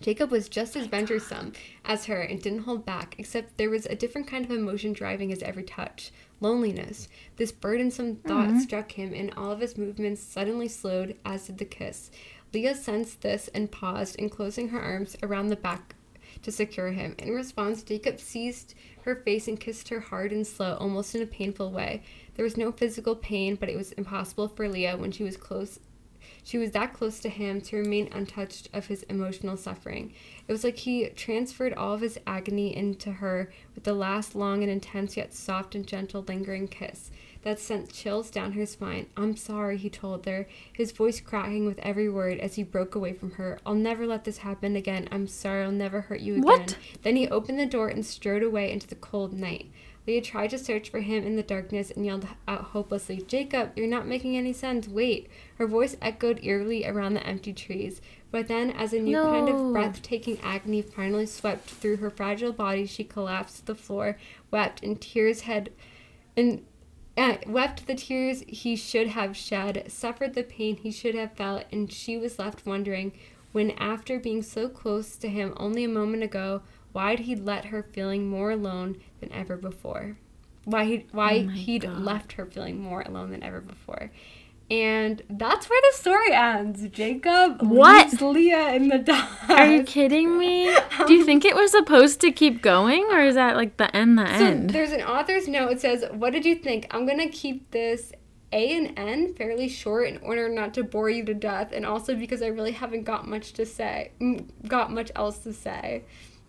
Jacob 0.00 0.30
was 0.30 0.48
just 0.48 0.76
as 0.76 0.86
venturesome 0.86 1.52
as 1.84 2.06
her 2.06 2.20
and 2.20 2.42
didn't 2.42 2.64
hold 2.64 2.84
back, 2.84 3.14
except 3.18 3.56
there 3.56 3.70
was 3.70 3.86
a 3.86 3.94
different 3.94 4.26
kind 4.26 4.44
of 4.44 4.50
emotion 4.50 4.92
driving 4.92 5.30
his 5.30 5.42
every 5.42 5.62
touch 5.62 6.10
loneliness. 6.40 7.08
This 7.36 7.52
burdensome 7.52 8.16
thought 8.16 8.48
mm-hmm. 8.48 8.60
struck 8.60 8.92
him, 8.92 9.12
and 9.14 9.32
all 9.36 9.50
of 9.50 9.60
his 9.60 9.78
movements 9.78 10.22
suddenly 10.22 10.68
slowed, 10.68 11.16
as 11.24 11.46
did 11.46 11.58
the 11.58 11.64
kiss. 11.64 12.10
Leah 12.52 12.74
sensed 12.74 13.22
this 13.22 13.48
and 13.48 13.70
paused, 13.70 14.16
enclosing 14.16 14.68
her 14.68 14.80
arms 14.80 15.16
around 15.22 15.48
the 15.48 15.56
back 15.56 15.94
to 16.42 16.52
secure 16.52 16.92
him. 16.92 17.14
In 17.18 17.34
response, 17.34 17.82
Jacob 17.82 18.20
seized 18.20 18.74
her 19.02 19.16
face 19.16 19.48
and 19.48 19.58
kissed 19.58 19.88
her 19.88 20.00
hard 20.00 20.32
and 20.32 20.46
slow, 20.46 20.76
almost 20.76 21.14
in 21.14 21.22
a 21.22 21.26
painful 21.26 21.70
way. 21.70 22.02
There 22.34 22.44
was 22.44 22.56
no 22.56 22.72
physical 22.72 23.16
pain, 23.16 23.56
but 23.56 23.68
it 23.68 23.76
was 23.76 23.92
impossible 23.92 24.48
for 24.48 24.68
Leah 24.68 24.96
when 24.96 25.12
she 25.12 25.24
was 25.24 25.36
close 25.36 25.78
she 26.46 26.58
was 26.58 26.70
that 26.70 26.92
close 26.92 27.18
to 27.18 27.28
him 27.28 27.60
to 27.60 27.76
remain 27.76 28.08
untouched 28.12 28.68
of 28.72 28.86
his 28.86 29.02
emotional 29.04 29.56
suffering. 29.56 30.12
It 30.46 30.52
was 30.52 30.62
like 30.62 30.76
he 30.76 31.08
transferred 31.08 31.74
all 31.74 31.94
of 31.94 32.02
his 32.02 32.20
agony 32.24 32.74
into 32.74 33.14
her 33.14 33.50
with 33.74 33.82
the 33.82 33.92
last 33.92 34.36
long 34.36 34.62
and 34.62 34.70
intense 34.70 35.16
yet 35.16 35.34
soft 35.34 35.74
and 35.74 35.84
gentle 35.84 36.22
lingering 36.22 36.68
kiss 36.68 37.10
that 37.42 37.58
sent 37.58 37.92
chills 37.92 38.30
down 38.30 38.52
her 38.52 38.64
spine. 38.64 39.06
I'm 39.16 39.36
sorry, 39.36 39.76
he 39.76 39.90
told 39.90 40.24
her, 40.26 40.46
his 40.72 40.92
voice 40.92 41.18
cracking 41.18 41.66
with 41.66 41.80
every 41.80 42.08
word 42.08 42.38
as 42.38 42.54
he 42.54 42.62
broke 42.62 42.94
away 42.94 43.12
from 43.12 43.32
her. 43.32 43.58
I'll 43.66 43.74
never 43.74 44.06
let 44.06 44.22
this 44.22 44.38
happen 44.38 44.76
again. 44.76 45.08
I'm 45.10 45.26
sorry, 45.26 45.64
I'll 45.64 45.72
never 45.72 46.02
hurt 46.02 46.20
you 46.20 46.34
again. 46.34 46.44
What? 46.44 46.78
Then 47.02 47.16
he 47.16 47.26
opened 47.26 47.58
the 47.58 47.66
door 47.66 47.88
and 47.88 48.06
strode 48.06 48.44
away 48.44 48.70
into 48.70 48.86
the 48.86 48.94
cold 48.94 49.32
night. 49.32 49.68
Leah 50.06 50.22
tried 50.22 50.50
to 50.50 50.58
search 50.58 50.88
for 50.88 51.00
him 51.00 51.24
in 51.24 51.36
the 51.36 51.42
darkness 51.42 51.90
and 51.90 52.06
yelled 52.06 52.28
out 52.46 52.62
hopelessly, 52.66 53.24
Jacob, 53.26 53.72
you're 53.74 53.88
not 53.88 54.06
making 54.06 54.36
any 54.36 54.52
sense. 54.52 54.86
Wait. 54.86 55.28
Her 55.58 55.66
voice 55.66 55.96
echoed 56.00 56.38
eerily 56.44 56.86
around 56.86 57.14
the 57.14 57.26
empty 57.26 57.52
trees. 57.52 58.00
But 58.30 58.46
then, 58.48 58.70
as 58.70 58.92
a 58.92 59.00
new 59.00 59.20
kind 59.20 59.48
of 59.48 59.56
No. 59.56 59.72
breathtaking 59.72 60.38
agony 60.42 60.82
finally 60.82 61.26
swept 61.26 61.68
through 61.70 61.96
her 61.96 62.10
fragile 62.10 62.52
body, 62.52 62.86
she 62.86 63.02
collapsed 63.02 63.58
to 63.58 63.66
the 63.66 63.74
floor, 63.74 64.16
wept, 64.50 64.82
and 64.82 65.00
tears 65.00 65.42
had. 65.42 65.70
And 66.36 66.64
uh, 67.16 67.38
wept 67.46 67.86
the 67.86 67.94
tears 67.94 68.44
he 68.46 68.76
should 68.76 69.08
have 69.08 69.36
shed, 69.36 69.90
suffered 69.90 70.34
the 70.34 70.42
pain 70.42 70.76
he 70.76 70.90
should 70.90 71.14
have 71.14 71.32
felt, 71.32 71.64
and 71.72 71.90
she 71.90 72.16
was 72.18 72.38
left 72.38 72.66
wondering 72.66 73.12
when, 73.52 73.70
after 73.72 74.18
being 74.18 74.42
so 74.42 74.68
close 74.68 75.16
to 75.16 75.28
him 75.28 75.54
only 75.56 75.82
a 75.82 75.88
moment 75.88 76.22
ago, 76.22 76.60
why'd 76.96 77.18
he 77.20 77.36
let 77.36 77.66
her 77.66 77.82
feeling 77.82 78.26
more 78.28 78.50
alone 78.50 78.96
than 79.20 79.30
ever 79.32 79.56
before? 79.56 80.16
Why 80.64 80.84
he 80.86 81.06
why 81.12 81.44
Oh 81.46 81.48
he'd 81.50 81.82
God. 81.82 82.00
left 82.00 82.32
her 82.32 82.46
feeling 82.46 82.80
more 82.80 83.02
alone 83.02 83.30
than 83.30 83.42
ever 83.42 83.60
before. 83.60 84.10
And 84.68 85.22
that's 85.30 85.70
where 85.70 85.80
the 85.92 85.96
story 85.96 86.32
ends. 86.32 86.88
Jacob 86.88 87.62
What? 87.62 88.06
leaves 88.10 88.20
Leah 88.20 88.74
in 88.74 88.88
the 88.88 88.98
dark. 88.98 89.28
Are 89.48 89.66
you 89.70 89.84
kidding 89.84 90.38
me? 90.38 90.74
Do 91.06 91.12
you 91.14 91.24
think 91.24 91.44
it 91.44 91.54
was 91.54 91.70
supposed 91.70 92.20
to 92.22 92.32
keep 92.32 92.62
going, 92.62 93.04
or 93.12 93.20
is 93.20 93.36
that 93.36 93.54
like 93.56 93.76
the 93.76 93.94
end? 93.94 94.18
The 94.18 94.26
So 94.38 94.44
end. 94.44 94.70
there's 94.70 94.90
an 94.90 95.02
author's 95.02 95.46
note. 95.46 95.70
It 95.70 95.80
says, 95.80 96.04
"What 96.12 96.32
did 96.32 96.44
you 96.44 96.56
think? 96.56 96.86
I'm 96.90 97.06
gonna 97.06 97.28
keep 97.28 97.70
this 97.70 98.12
A 98.52 98.76
and 98.76 98.92
N 98.98 99.34
fairly 99.34 99.68
short 99.68 100.08
in 100.08 100.16
order 100.18 100.48
not 100.48 100.74
to 100.74 100.82
bore 100.82 101.10
you 101.10 101.22
to 101.26 101.34
death, 101.34 101.70
and 101.72 101.84
also 101.86 102.16
because 102.16 102.42
I 102.42 102.48
really 102.48 102.72
haven't 102.72 103.04
got 103.04 103.28
much 103.28 103.52
to 103.52 103.64
say, 103.66 104.10
mm, 104.20 104.46
got 104.66 104.90
much 104.90 105.12
else 105.14 105.38
to 105.46 105.52
say." 105.52 106.02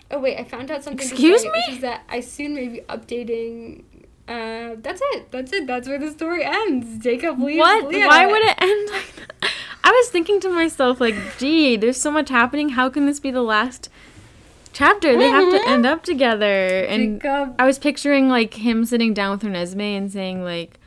Oh 0.09 0.19
wait, 0.19 0.37
I 0.37 0.43
found 0.43 0.71
out 0.71 0.83
something. 0.83 1.05
Excuse 1.05 1.43
me? 1.43 1.51
Which 1.51 1.75
is 1.75 1.81
that 1.81 2.03
I 2.09 2.21
soon 2.21 2.55
may 2.55 2.67
be 2.67 2.81
updating. 2.89 3.83
Uh, 4.27 4.75
that's 4.79 5.01
it. 5.13 5.31
That's 5.31 5.53
it. 5.53 5.67
That's 5.67 5.87
where 5.87 5.99
the 5.99 6.11
story 6.11 6.43
ends. 6.43 7.03
Jacob 7.03 7.39
leaves. 7.39 7.59
What? 7.59 7.87
Leah. 7.87 8.07
Why 8.07 8.25
would 8.25 8.41
it 8.41 8.57
end 8.61 8.89
like 8.91 9.15
that? 9.15 9.51
I 9.83 9.91
was 9.91 10.09
thinking 10.09 10.41
to 10.41 10.49
myself, 10.49 10.99
like, 10.99 11.15
gee, 11.37 11.77
there's 11.77 11.99
so 11.99 12.11
much 12.11 12.29
happening. 12.29 12.69
How 12.69 12.89
can 12.89 13.05
this 13.05 13.21
be 13.21 13.31
the 13.31 13.41
last 13.41 13.89
chapter? 14.73 15.17
They 15.17 15.29
have 15.29 15.49
to 15.49 15.69
end 15.69 15.85
up 15.85 16.03
together. 16.03 16.67
And 16.83 17.21
Jacob. 17.21 17.55
I 17.57 17.65
was 17.65 17.79
picturing 17.79 18.27
like 18.27 18.55
him 18.55 18.83
sitting 18.85 19.13
down 19.13 19.31
with 19.31 19.43
Renesmee 19.43 19.97
and 19.97 20.11
saying 20.11 20.43
like, 20.43 20.79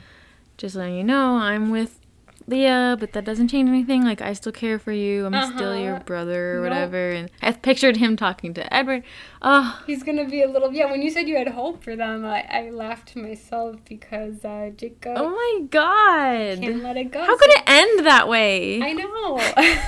just 0.58 0.76
letting 0.76 0.96
you 0.96 1.04
know, 1.04 1.36
I'm 1.36 1.70
with 1.70 1.99
Leah, 2.46 2.96
but 2.98 3.12
that 3.12 3.24
doesn't 3.24 3.48
change 3.48 3.68
anything. 3.68 4.02
Like 4.04 4.20
I 4.20 4.32
still 4.32 4.52
care 4.52 4.78
for 4.78 4.92
you. 4.92 5.26
I'm 5.26 5.54
still 5.54 5.76
your 5.76 5.94
Uh-huh. 5.96 6.04
brother 6.04 6.52
or 6.58 6.60
Nope. 6.62 6.70
whatever. 6.70 7.10
And 7.10 7.30
I 7.42 7.52
pictured 7.52 7.96
him 7.98 8.16
talking 8.16 8.54
to 8.54 8.74
Edward. 8.74 9.04
Oh, 9.42 9.80
He's 9.86 10.02
gonna 10.02 10.24
be 10.28 10.42
a 10.42 10.48
little. 10.48 10.72
Yeah, 10.72 10.90
when 10.90 11.00
you 11.02 11.10
said 11.10 11.28
you 11.28 11.36
had 11.36 11.48
hope 11.48 11.84
for 11.84 11.94
them, 11.96 12.24
I, 12.24 12.42
I 12.50 12.70
laughed 12.70 13.08
to 13.12 13.18
myself 13.18 13.76
because 13.84 14.44
uh, 14.44 14.70
Jacob 14.76 15.14
oh 15.16 15.30
my 15.30 15.66
god. 15.66 16.60
can't 16.60 16.82
let 16.82 16.96
it 16.96 17.12
go. 17.12 17.20
How 17.24 17.36
could 17.36 17.50
it 17.50 17.62
end 17.66 18.06
that 18.06 18.28
way? 18.28 18.82
I 18.82 18.92
know. 18.92 19.40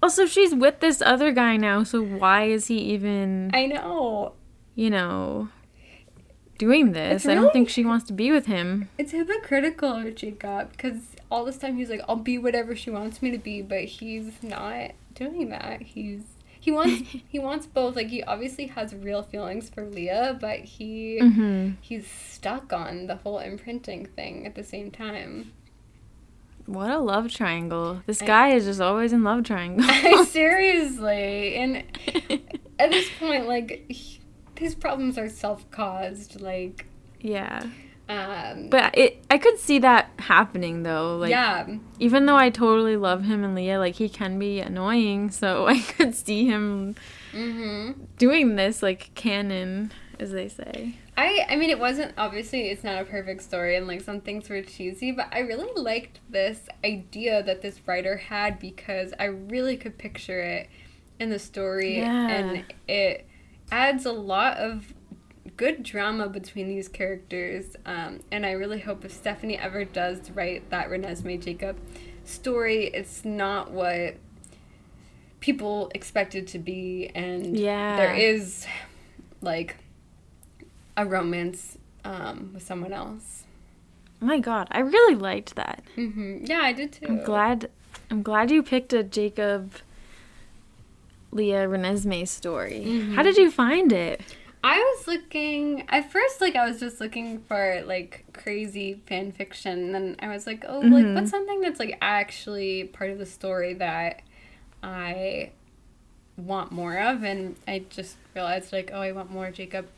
Also, 0.00 0.26
she's 0.26 0.54
with 0.54 0.78
this 0.78 1.02
other 1.02 1.32
guy 1.32 1.56
now, 1.56 1.82
so 1.82 2.00
why 2.00 2.44
is 2.44 2.68
he 2.68 2.78
even, 2.78 3.50
I 3.52 3.66
know. 3.66 4.32
you 4.76 4.90
know, 4.90 5.48
doing 6.56 6.92
this? 6.92 7.24
It's 7.24 7.26
I 7.28 7.34
don't 7.34 7.52
think 7.52 7.68
she 7.68 7.84
wants 7.84 8.06
to 8.06 8.12
be 8.12 8.30
with 8.30 8.46
him. 8.46 8.88
It's 8.96 9.10
hypocritical 9.10 9.90
of 10.06 10.14
Jacob 10.14 10.70
because 10.70 11.16
all 11.30 11.44
this 11.44 11.58
time 11.58 11.76
he's 11.76 11.90
like, 11.90 12.00
I'll 12.08 12.16
be 12.16 12.38
whatever 12.38 12.74
she 12.76 12.90
wants 12.90 13.20
me 13.22 13.30
to 13.30 13.38
be, 13.38 13.62
but 13.62 13.84
he's 13.84 14.42
not 14.42 14.92
doing 15.14 15.48
that. 15.50 15.82
He's 15.82 16.22
he 16.60 16.70
wants 16.72 17.08
he 17.28 17.38
wants 17.38 17.66
both. 17.66 17.96
Like 17.96 18.08
he 18.08 18.22
obviously 18.22 18.66
has 18.68 18.94
real 18.94 19.22
feelings 19.22 19.68
for 19.68 19.84
Leah, 19.84 20.36
but 20.40 20.60
he 20.60 21.18
Mm-hmm. 21.22 21.72
he's 21.80 22.06
stuck 22.08 22.72
on 22.72 23.06
the 23.06 23.16
whole 23.16 23.38
imprinting 23.38 24.06
thing 24.06 24.46
at 24.46 24.54
the 24.54 24.64
same 24.64 24.90
time. 24.90 25.52
What 26.66 26.90
a 26.90 26.98
love 26.98 27.30
triangle. 27.32 28.02
This 28.06 28.20
guy 28.20 28.48
is 28.50 28.66
just 28.66 28.80
always 28.80 29.14
in 29.14 29.24
love 29.24 29.44
triangle. 29.44 29.86
Seriously. 30.26 31.54
And 31.56 31.76
at 32.78 32.90
this 32.90 33.08
point, 33.18 33.46
like, 33.46 33.86
he- 33.88 34.20
his 34.58 34.74
problems 34.74 35.16
are 35.16 35.30
self 35.30 35.70
caused. 35.70 36.40
Like, 36.42 36.84
yeah. 37.20 37.62
Um, 38.08 38.68
But 38.70 38.96
it 38.96 39.24
I 39.30 39.38
could 39.38 39.58
see 39.58 39.78
that 39.80 40.10
happening 40.18 40.82
though. 40.82 41.18
Like 41.18 41.30
yeah. 41.30 41.66
even 41.98 42.26
though 42.26 42.36
I 42.36 42.50
totally 42.50 42.96
love 42.96 43.24
him 43.24 43.44
and 43.44 43.54
Leah, 43.54 43.78
like 43.78 43.96
he 43.96 44.08
can 44.08 44.38
be 44.38 44.60
annoying, 44.60 45.30
so 45.40 45.66
I 45.66 45.80
could 45.80 46.14
see 46.14 46.46
him 46.46 46.94
hmm 47.32 47.92
doing 48.16 48.56
this 48.56 48.82
like 48.82 49.10
canon, 49.14 49.92
as 50.18 50.32
they 50.32 50.48
say. 50.48 50.96
I 51.16 51.46
I 51.50 51.56
mean 51.56 51.68
it 51.70 51.78
wasn't 51.78 52.14
obviously 52.16 52.68
it's 52.70 52.84
not 52.84 53.02
a 53.02 53.04
perfect 53.04 53.42
story 53.42 53.76
and 53.76 53.86
like 53.86 54.00
some 54.00 54.20
things 54.20 54.48
were 54.48 54.62
cheesy, 54.62 55.12
but 55.12 55.28
I 55.32 55.40
really 55.40 55.68
liked 55.80 56.20
this 56.30 56.60
idea 56.84 57.42
that 57.42 57.60
this 57.60 57.80
writer 57.86 58.16
had 58.16 58.58
because 58.58 59.12
I 59.20 59.24
really 59.24 59.76
could 59.76 59.98
picture 59.98 60.40
it 60.40 60.68
in 61.20 61.28
the 61.30 61.38
story 61.38 61.98
Yeah. 61.98 62.28
and 62.28 62.64
it 62.86 63.26
adds 63.70 64.06
a 64.06 64.12
lot 64.12 64.56
of 64.56 64.94
good 65.58 65.82
drama 65.82 66.28
between 66.28 66.68
these 66.68 66.88
characters. 66.88 67.76
Um, 67.84 68.20
and 68.32 68.46
I 68.46 68.52
really 68.52 68.78
hope 68.80 69.04
if 69.04 69.12
Stephenie 69.12 69.58
ever 69.58 69.84
does 69.84 70.30
write 70.30 70.70
that 70.70 70.88
Renesmee 70.88 71.42
Jacob 71.44 71.76
story, 72.24 72.86
it's 72.86 73.24
not 73.26 73.70
what 73.70 74.16
people 75.40 75.90
expect 75.94 76.34
it 76.34 76.46
to 76.48 76.58
be 76.58 77.10
and 77.14 77.56
Yeah. 77.58 77.96
there 77.96 78.14
is 78.14 78.66
like 79.40 79.76
a 80.96 81.04
romance 81.06 81.78
um, 82.04 82.50
with 82.54 82.62
someone 82.64 82.92
else. 82.92 83.44
Oh 84.20 84.26
my 84.26 84.40
god, 84.40 84.66
I 84.72 84.80
really 84.80 85.14
liked 85.14 85.54
that. 85.56 85.82
hmm 85.94 86.38
Yeah, 86.42 86.60
I 86.62 86.72
did 86.72 86.92
too. 86.92 87.06
I'm 87.08 87.22
glad 87.22 87.70
I'm 88.10 88.22
glad 88.22 88.50
you 88.50 88.62
picked 88.62 88.92
a 88.92 89.02
Jacob 89.04 89.74
Leah 91.30 91.68
Renesmee 91.68 92.26
story. 92.26 92.82
Mm-hmm. 92.86 93.14
How 93.14 93.22
did 93.22 93.36
you 93.36 93.50
find 93.50 93.92
it? 93.92 94.20
I 94.62 94.78
was 94.78 95.06
looking 95.06 95.84
at 95.88 96.10
first, 96.10 96.40
like 96.40 96.56
I 96.56 96.66
was 96.68 96.80
just 96.80 97.00
looking 97.00 97.40
for 97.42 97.82
like 97.86 98.24
crazy 98.32 99.00
fan 99.06 99.32
fiction, 99.32 99.78
and 99.84 99.94
then 99.94 100.16
I 100.20 100.28
was 100.28 100.46
like, 100.46 100.64
oh, 100.68 100.80
like 100.80 101.04
Mhm. 101.04 101.14
what's 101.14 101.30
something 101.30 101.60
that's 101.60 101.78
like 101.78 101.96
actually 102.00 102.84
part 102.84 103.10
of 103.10 103.18
the 103.18 103.26
story 103.26 103.74
that 103.74 104.22
I 104.82 105.50
want 106.36 106.72
more 106.72 106.98
of, 106.98 107.22
and 107.24 107.56
I 107.66 107.84
just 107.90 108.16
realized 108.34 108.72
like, 108.72 108.90
oh, 108.92 109.00
I 109.00 109.12
want 109.12 109.30
more 109.30 109.50
Jacob 109.50 109.88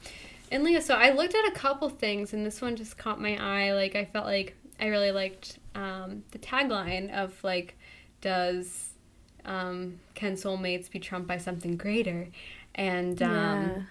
and 0.51 0.63
Leah. 0.65 0.83
So 0.83 0.95
I 0.95 1.11
looked 1.13 1.35
at 1.35 1.47
a 1.49 1.53
couple 1.53 1.89
things, 1.89 2.33
and 2.33 2.45
this 2.45 2.61
one 2.61 2.77
just 2.77 2.99
caught 2.99 3.21
my 3.21 3.37
eye. 3.37 3.73
Like 3.73 3.95
I 3.97 4.05
felt 4.05 4.27
like 4.27 4.55
I 4.79 4.87
really 4.87 5.13
liked 5.13 5.59
um, 5.75 6.25
the 6.33 6.39
tagline 6.39 7.11
of 7.13 7.43
like, 7.45 7.77
does 8.21 8.91
um, 9.45 10.01
can 10.15 10.35
soulmates 10.35 10.91
be 10.91 10.99
trumped 10.99 11.29
by 11.29 11.39
something 11.39 11.77
greater? 11.77 12.29
And 12.75 13.23
um, 13.23 13.87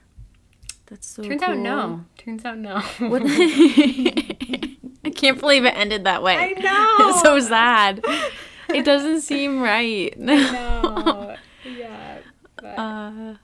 That's 0.89 1.07
so 1.07 1.23
Turns 1.23 1.43
out 1.43 1.57
no. 1.57 2.05
Turns 2.17 2.43
out 2.45 2.57
no. 2.57 2.79
What 3.09 3.21
I 3.25 5.11
can't 5.13 5.39
believe 5.39 5.65
it 5.65 5.77
ended 5.77 6.05
that 6.05 6.23
way. 6.23 6.35
I 6.35 6.51
know. 6.59 7.09
It's 7.09 7.21
so 7.21 7.39
sad. 7.39 8.03
It 8.69 8.85
doesn't 8.85 9.21
seem 9.21 9.61
right. 9.61 10.17
no. 10.17 11.35
Yeah. 11.63 12.19
But 12.55 12.79
Uh, 12.79 13.35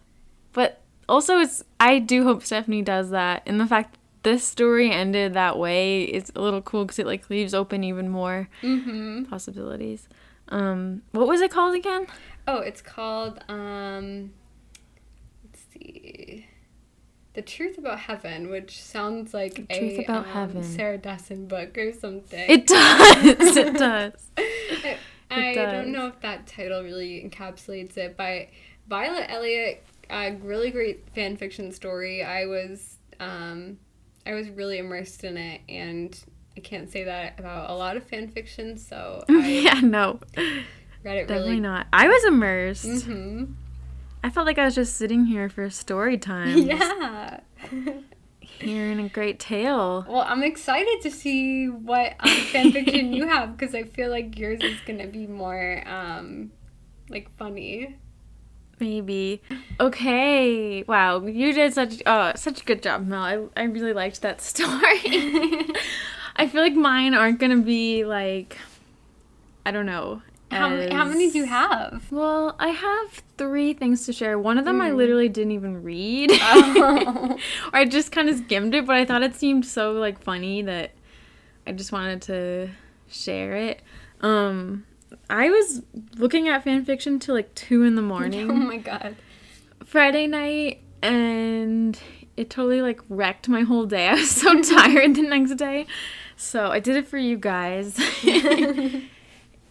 but 0.54 0.82
also, 1.08 1.38
it's 1.40 1.64
I 1.80 2.00
do 2.00 2.24
hope 2.24 2.44
Stephenie 2.44 2.82
does 2.82 3.12
that, 3.12 3.44
and 3.46 3.60
the 3.60 3.68
fact 3.68 3.98
this 4.24 4.44
story 4.44 4.92
ended 4.92 5.34
that 5.36 5.58
way 5.60 6.04
is 6.04 6.32
a 6.36 6.42
little 6.42 6.62
cool 6.62 6.86
because 6.86 6.98
it 6.98 7.06
like 7.06 7.30
leaves 7.30 7.54
open 7.54 7.84
even 7.84 8.10
more 8.10 8.50
hmm 8.62 9.24
possibilities. 9.26 10.08
Um, 10.50 11.04
what 11.12 11.28
was 11.28 11.42
it 11.42 11.52
called 11.52 11.76
again? 11.76 12.08
Oh, 12.48 12.58
it's 12.58 12.82
called 12.82 13.40
um 13.50 14.32
let's 15.44 15.62
see. 15.74 16.48
The 17.36 17.42
Truth 17.42 17.78
About 17.78 18.00
Heaven, 18.00 18.50
which 18.50 18.82
sounds 18.82 19.34
like 19.34 19.56
The 19.68 19.78
Truth 19.78 20.00
a 20.00 20.04
About 20.04 20.26
um, 20.26 20.32
Heaven. 20.32 20.64
Sarah 20.64 20.98
Dessen 20.98 21.48
book 21.48 21.78
or 21.78 21.92
something. 21.92 22.50
It 22.50 22.66
does. 22.66 23.58
it 23.58 23.74
does. 23.78 24.32
I, 24.38 24.98
I 25.30 25.54
does. 25.54 25.72
don't 25.72 25.92
know 25.92 26.08
if 26.08 26.20
that 26.22 26.48
title 26.48 26.82
really 26.82 27.30
encapsulates 27.30 27.98
it, 27.98 28.16
but 28.16 28.48
Violet 28.88 29.26
Elliott, 29.30 29.84
a 30.10 30.32
really 30.36 30.72
great 30.72 31.10
fan 31.14 31.36
fiction 31.36 31.74
story. 31.74 32.24
I 32.24 32.46
was, 32.46 33.00
um, 33.20 33.80
I 34.26 34.34
was 34.34 34.50
really 34.50 34.78
immersed 34.78 35.26
in 35.26 35.36
it, 35.36 35.60
and 35.68 36.18
I 36.56 36.62
can't 36.62 36.90
say 36.90 37.04
that 37.04 37.38
about 37.38 37.70
a 37.70 37.74
lot 37.74 37.98
of 37.98 38.06
fan 38.06 38.30
fiction. 38.30 38.78
So 38.78 39.26
I 39.30 39.48
yeah, 39.50 39.82
no, 39.82 40.22
read 41.04 41.18
it 41.18 41.28
definitely 41.28 41.50
really. 41.50 41.60
not. 41.60 41.88
I 41.92 42.08
was 42.08 42.24
immersed. 42.24 43.04
hmm 43.04 43.46
I 44.26 44.32
felt 44.32 44.48
like 44.48 44.58
I 44.58 44.66
was 44.66 44.74
just 44.74 44.98
sitting 44.98 45.28
here 45.28 45.50
for 45.50 45.70
story 45.70 46.18
time, 46.18 46.58
Yeah. 46.68 47.42
hearing 48.40 49.00
a 49.00 49.08
great 49.08 49.38
tale. 49.40 50.04
well, 50.10 50.26
I'm 50.28 50.42
excited 50.42 51.00
to 51.04 51.12
see 51.12 51.68
what 51.68 52.16
um, 52.20 52.30
fan 52.32 52.72
fiction 52.72 53.14
you 53.14 53.28
have 53.34 53.56
because 53.56 53.76
I 53.76 53.84
feel 53.84 54.10
like 54.10 54.36
yours 54.40 54.62
is 54.62 54.80
gonna 54.88 55.06
be 55.06 55.28
more 55.28 55.84
um, 55.88 56.52
like 57.08 57.30
funny. 57.38 57.98
Maybe. 58.80 59.44
Okay. 59.80 60.82
Wow, 60.88 61.24
you 61.24 61.54
did 61.54 61.76
such 61.76 62.02
oh 62.08 62.32
such 62.36 62.62
a 62.62 62.66
good 62.66 62.82
job, 62.82 63.06
Mel. 63.06 63.22
I 63.56 63.62
I 63.62 63.64
really 63.66 63.94
liked 63.94 64.24
that 64.24 64.42
story. 64.42 64.72
I 66.36 66.48
feel 66.52 66.64
like 66.64 66.74
mine 66.74 67.14
aren't 67.14 67.40
gonna 67.40 67.62
be 67.62 68.06
like 68.06 68.58
I 69.68 69.70
don't 69.72 69.86
know. 69.86 70.24
How, 70.56 70.68
m- 70.70 70.92
how 70.92 71.06
many 71.06 71.32
do 71.32 71.38
you 71.38 71.46
have? 71.46 72.06
Well, 72.12 72.56
I 72.60 72.70
have 72.70 73.24
three 73.38 73.74
things 73.74 74.06
to 74.06 74.14
share. 74.14 74.38
One 74.40 74.58
of 74.58 74.66
them 74.66 74.82
I 74.82 74.90
Mm. 74.92 74.96
literally 74.96 75.30
didn't 75.30 75.52
even 75.52 75.84
read. 75.84 76.32
Oh. 76.34 77.38
I 77.74 77.86
just 77.86 78.12
kind 78.12 78.30
of 78.30 78.38
skimmed 78.38 78.74
it, 78.76 78.86
but 78.86 78.96
I 78.96 79.06
thought 79.06 79.24
it 79.24 79.36
seemed 79.36 79.66
so 79.66 79.92
like 79.94 80.22
funny 80.22 80.62
that 80.64 80.92
I 81.68 81.72
just 81.72 81.92
wanted 81.92 82.22
to 82.24 82.70
share 83.10 83.56
it. 83.56 83.82
Um 84.22 84.86
I 85.30 85.50
was 85.50 85.82
looking 86.18 86.48
at 86.48 86.64
fan 86.64 86.84
fiction 86.86 87.20
till 87.20 87.36
like 87.36 87.54
two 87.56 87.84
in 87.84 87.96
the 87.96 88.02
morning. 88.02 88.50
oh 88.52 88.56
my 88.56 88.78
god. 88.78 89.16
Friday 89.84 90.28
night 90.28 90.82
and 91.02 92.00
it 92.38 92.50
totally 92.50 92.82
like 92.82 93.00
wrecked 93.10 93.48
my 93.48 93.62
whole 93.62 93.86
day. 93.86 94.08
I 94.10 94.14
was 94.14 94.32
so 94.32 94.62
tired 94.62 95.16
the 95.16 95.22
next 95.24 95.56
day. 95.56 95.86
So 96.38 96.68
I 96.68 96.80
did 96.80 96.96
it 96.98 97.08
for 97.08 97.18
you 97.18 97.38
guys. 97.38 97.98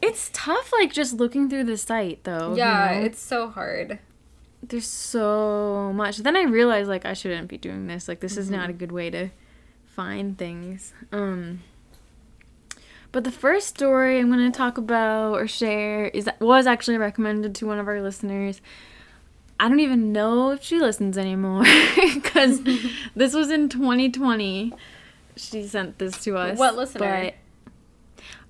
It's 0.04 0.30
tough 0.32 0.72
like 0.72 0.92
just 0.92 1.14
looking 1.14 1.48
through 1.48 1.64
the 1.64 1.76
site 1.76 2.24
though. 2.24 2.52
you 2.52 2.58
Yeah, 2.58 2.98
know? 3.00 3.06
it's 3.06 3.20
so 3.20 3.48
hard. 3.48 3.98
there's 4.62 4.86
so 4.86 5.92
much. 5.94 6.18
Then 6.18 6.36
I 6.36 6.42
realized 6.42 6.88
like 6.88 7.04
I 7.04 7.12
shouldn't 7.14 7.48
be 7.48 7.58
doing 7.58 7.86
this. 7.86 8.08
Like 8.08 8.20
this 8.20 8.36
is 8.36 8.50
not 8.50 8.70
a 8.70 8.72
good 8.72 8.92
way 8.92 9.10
to 9.10 9.28
find 9.86 10.36
things. 10.38 10.92
Um 11.12 11.60
but 13.12 13.22
the 13.24 13.30
first 13.30 13.68
story 13.68 14.18
I'm 14.18 14.28
going 14.30 14.50
to 14.50 14.56
talk 14.56 14.76
about 14.76 15.34
or 15.34 15.46
share 15.46 16.06
is 16.06 16.28
was 16.40 16.66
actually 16.66 16.98
recommended 16.98 17.54
to 17.56 17.66
one 17.66 17.78
of 17.78 17.86
our 17.86 18.00
listeners. 18.02 18.60
I 19.60 19.68
don't 19.68 19.78
even 19.78 20.12
know 20.12 20.50
if 20.50 20.64
she 20.64 20.80
listens 20.80 21.16
anymore 21.16 21.62
because 22.14 22.60
this 23.14 23.32
was 23.34 23.50
in 23.52 23.68
2020. 23.68 24.72
She 25.36 25.62
sent 25.66 25.98
this 25.98 26.22
to 26.24 26.36
us. 26.36 26.58
What 26.58 26.74
listener? 26.76 27.30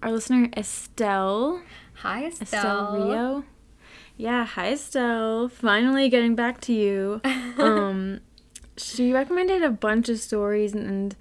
Our 0.05 0.13
listener 0.13 0.51
Estelle 0.55 1.63
Hi, 2.03 2.27
Estelle. 2.27 2.43
Estelle 2.43 2.93
Rio. 2.93 3.45
Yeah, 4.19 4.45
hi 4.45 4.73
Estelle. 4.73 5.49
Finally 5.49 6.11
getting 6.11 6.35
back 6.35 6.61
to 6.63 6.75
you. 6.75 7.23
Um, 7.59 8.21
she 8.77 9.15
recommended 9.15 9.63
a 9.63 9.71
bunch 9.71 10.11
of 10.11 10.19
stories, 10.19 10.75
and 10.75 11.17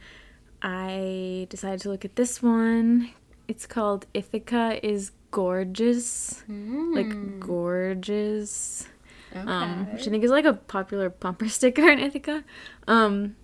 I 0.61 1.47
decided 1.49 1.79
to 1.81 1.89
look 1.89 2.03
at 2.03 2.17
this 2.17 2.43
one. 2.43 3.11
It's 3.47 3.65
called 3.65 4.05
Ithaca 4.13 4.85
is 4.85 5.11
Gorgeous. 5.31 6.43
Like 6.49 7.39
gorgeous. 7.39 8.85
Um, 9.33 9.93
which 9.93 10.07
I 10.07 10.11
think 10.11 10.25
is 10.25 10.31
like 10.31 10.43
a 10.43 10.55
popular 10.55 11.09
bumper 11.09 11.47
sticker 11.57 11.87
in 11.87 11.99
Ithaca. 11.99 12.43
Um, 12.85 13.37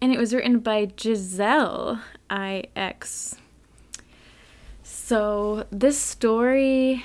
and 0.00 0.12
it 0.12 0.18
was 0.18 0.32
written 0.32 0.60
by 0.60 0.86
Giselle 0.96 2.00
IX. 2.30 3.36
So 5.04 5.66
this 5.70 5.98
story, 5.98 7.04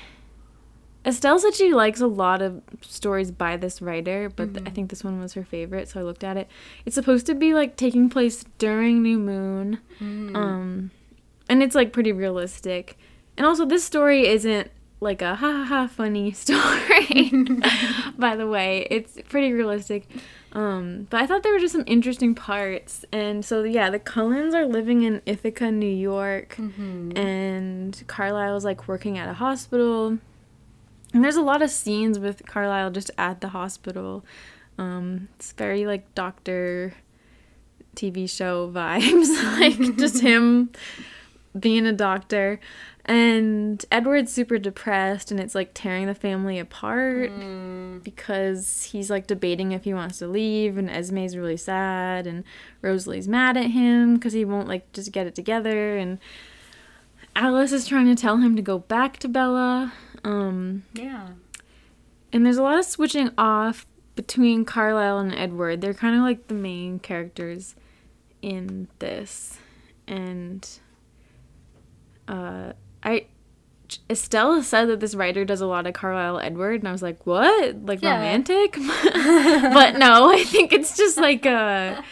Estelle 1.04 1.38
said 1.38 1.54
she 1.54 1.74
likes 1.74 2.00
a 2.00 2.06
lot 2.06 2.40
of 2.40 2.62
stories 2.80 3.30
by 3.30 3.58
this 3.58 3.82
writer, 3.82 4.30
but 4.34 4.54
th- 4.54 4.66
I 4.66 4.70
think 4.70 4.88
this 4.88 5.04
one 5.04 5.20
was 5.20 5.34
her 5.34 5.44
favorite, 5.44 5.86
so 5.90 6.00
I 6.00 6.02
looked 6.02 6.24
at 6.24 6.38
it. 6.38 6.48
It's 6.86 6.94
supposed 6.94 7.26
to 7.26 7.34
be 7.34 7.52
like 7.52 7.76
taking 7.76 8.08
place 8.08 8.42
during 8.56 9.02
new 9.02 9.18
moon, 9.18 9.80
um, 10.34 10.92
and 11.46 11.62
it's 11.62 11.74
like 11.74 11.92
pretty 11.92 12.12
realistic. 12.12 12.96
And 13.36 13.46
also, 13.46 13.66
this 13.66 13.84
story 13.84 14.26
isn't 14.28 14.70
like 15.00 15.20
a 15.20 15.34
ha 15.34 15.52
ha 15.52 15.64
ha 15.64 15.86
funny 15.86 16.32
story. 16.46 17.30
by 18.18 18.34
the 18.34 18.46
way, 18.46 18.86
it's 18.90 19.18
pretty 19.28 19.52
realistic. 19.52 20.08
Um, 20.52 21.06
but 21.10 21.20
I 21.20 21.26
thought 21.26 21.42
there 21.42 21.52
were 21.52 21.60
just 21.60 21.72
some 21.72 21.84
interesting 21.86 22.34
parts. 22.34 23.04
And 23.12 23.44
so, 23.44 23.62
yeah, 23.62 23.90
the 23.90 23.98
Cullens 24.00 24.54
are 24.54 24.66
living 24.66 25.02
in 25.02 25.22
Ithaca, 25.24 25.70
New 25.70 25.86
York, 25.86 26.56
and 27.16 28.02
Carlisle 28.08 28.56
is 28.56 28.64
like 28.64 28.88
working 28.88 29.16
at 29.16 29.28
a 29.28 29.34
hospital. 29.34 30.18
And 31.12 31.24
there's 31.24 31.36
a 31.36 31.42
lot 31.42 31.62
of 31.62 31.70
scenes 31.70 32.18
with 32.18 32.46
Carlisle 32.46 32.90
just 32.92 33.10
at 33.18 33.40
the 33.40 33.48
hospital. 33.48 34.24
Um, 34.78 35.28
it's 35.36 35.52
very 35.52 35.86
like 35.86 36.14
doctor 36.14 36.94
TV 37.96 38.28
show 38.28 38.70
vibes, 38.74 39.60
like 39.60 39.96
just 39.96 40.20
him 40.22 40.70
being 41.58 41.86
a 41.86 41.92
doctor. 41.92 42.60
And 43.12 43.84
Edward's 43.90 44.32
super 44.32 44.56
depressed 44.56 45.32
and 45.32 45.40
it's 45.40 45.54
like 45.56 45.72
tearing 45.74 46.06
the 46.06 46.14
family 46.14 46.60
apart 46.60 47.32
because 48.04 48.84
he's 48.84 49.10
like 49.10 49.26
debating 49.26 49.72
if 49.72 49.82
he 49.82 49.92
wants 49.92 50.18
to 50.18 50.28
leave 50.28 50.78
and 50.78 50.88
Esme's 50.88 51.36
really 51.36 51.56
sad 51.56 52.26
and 52.28 52.44
Rosalie's 52.82 53.26
mad 53.26 53.56
at 53.56 53.70
him 53.70 54.14
because 54.14 54.32
he 54.32 54.44
won't 54.44 54.68
like 54.68 54.92
just 54.92 55.10
get 55.10 55.26
it 55.26 55.34
together 55.34 55.96
and 55.96 56.18
Alice 57.34 57.72
is 57.72 57.86
trying 57.86 58.06
to 58.06 58.14
tell 58.14 58.36
him 58.36 58.54
to 58.54 58.62
go 58.62 58.78
back 58.78 59.16
to 59.18 59.28
Bella. 59.28 59.92
Um, 60.22 60.84
Yeah. 60.94 61.30
and 62.32 62.46
there's 62.46 62.58
a 62.58 62.62
lot 62.62 62.78
of 62.78 62.84
switching 62.84 63.30
off 63.36 63.86
between 64.14 64.64
Carlisle 64.64 65.18
and 65.18 65.34
Edward. 65.34 65.80
They're 65.80 65.94
kind 65.94 66.14
of 66.14 66.22
like 66.22 66.46
the 66.46 66.54
main 66.54 67.00
characters 67.00 67.74
in 68.40 68.86
this. 69.00 69.58
And 70.06 70.68
uh 72.28 72.72
I 73.02 73.26
Estelle 74.08 74.62
said 74.62 74.86
that 74.86 75.00
this 75.00 75.14
writer 75.16 75.44
does 75.44 75.60
a 75.60 75.66
lot 75.66 75.86
of 75.86 75.94
Carlisle 75.94 76.38
Edward 76.40 76.80
and 76.80 76.88
I 76.88 76.92
was 76.92 77.02
like, 77.02 77.26
"What? 77.26 77.84
Like 77.84 78.02
Yeah. 78.02 78.14
romantic?" 78.14 78.72
but 79.02 79.96
no, 79.96 80.30
I 80.30 80.44
think 80.44 80.72
it's 80.72 80.96
just 80.96 81.16
like 81.18 81.44
a 81.46 82.04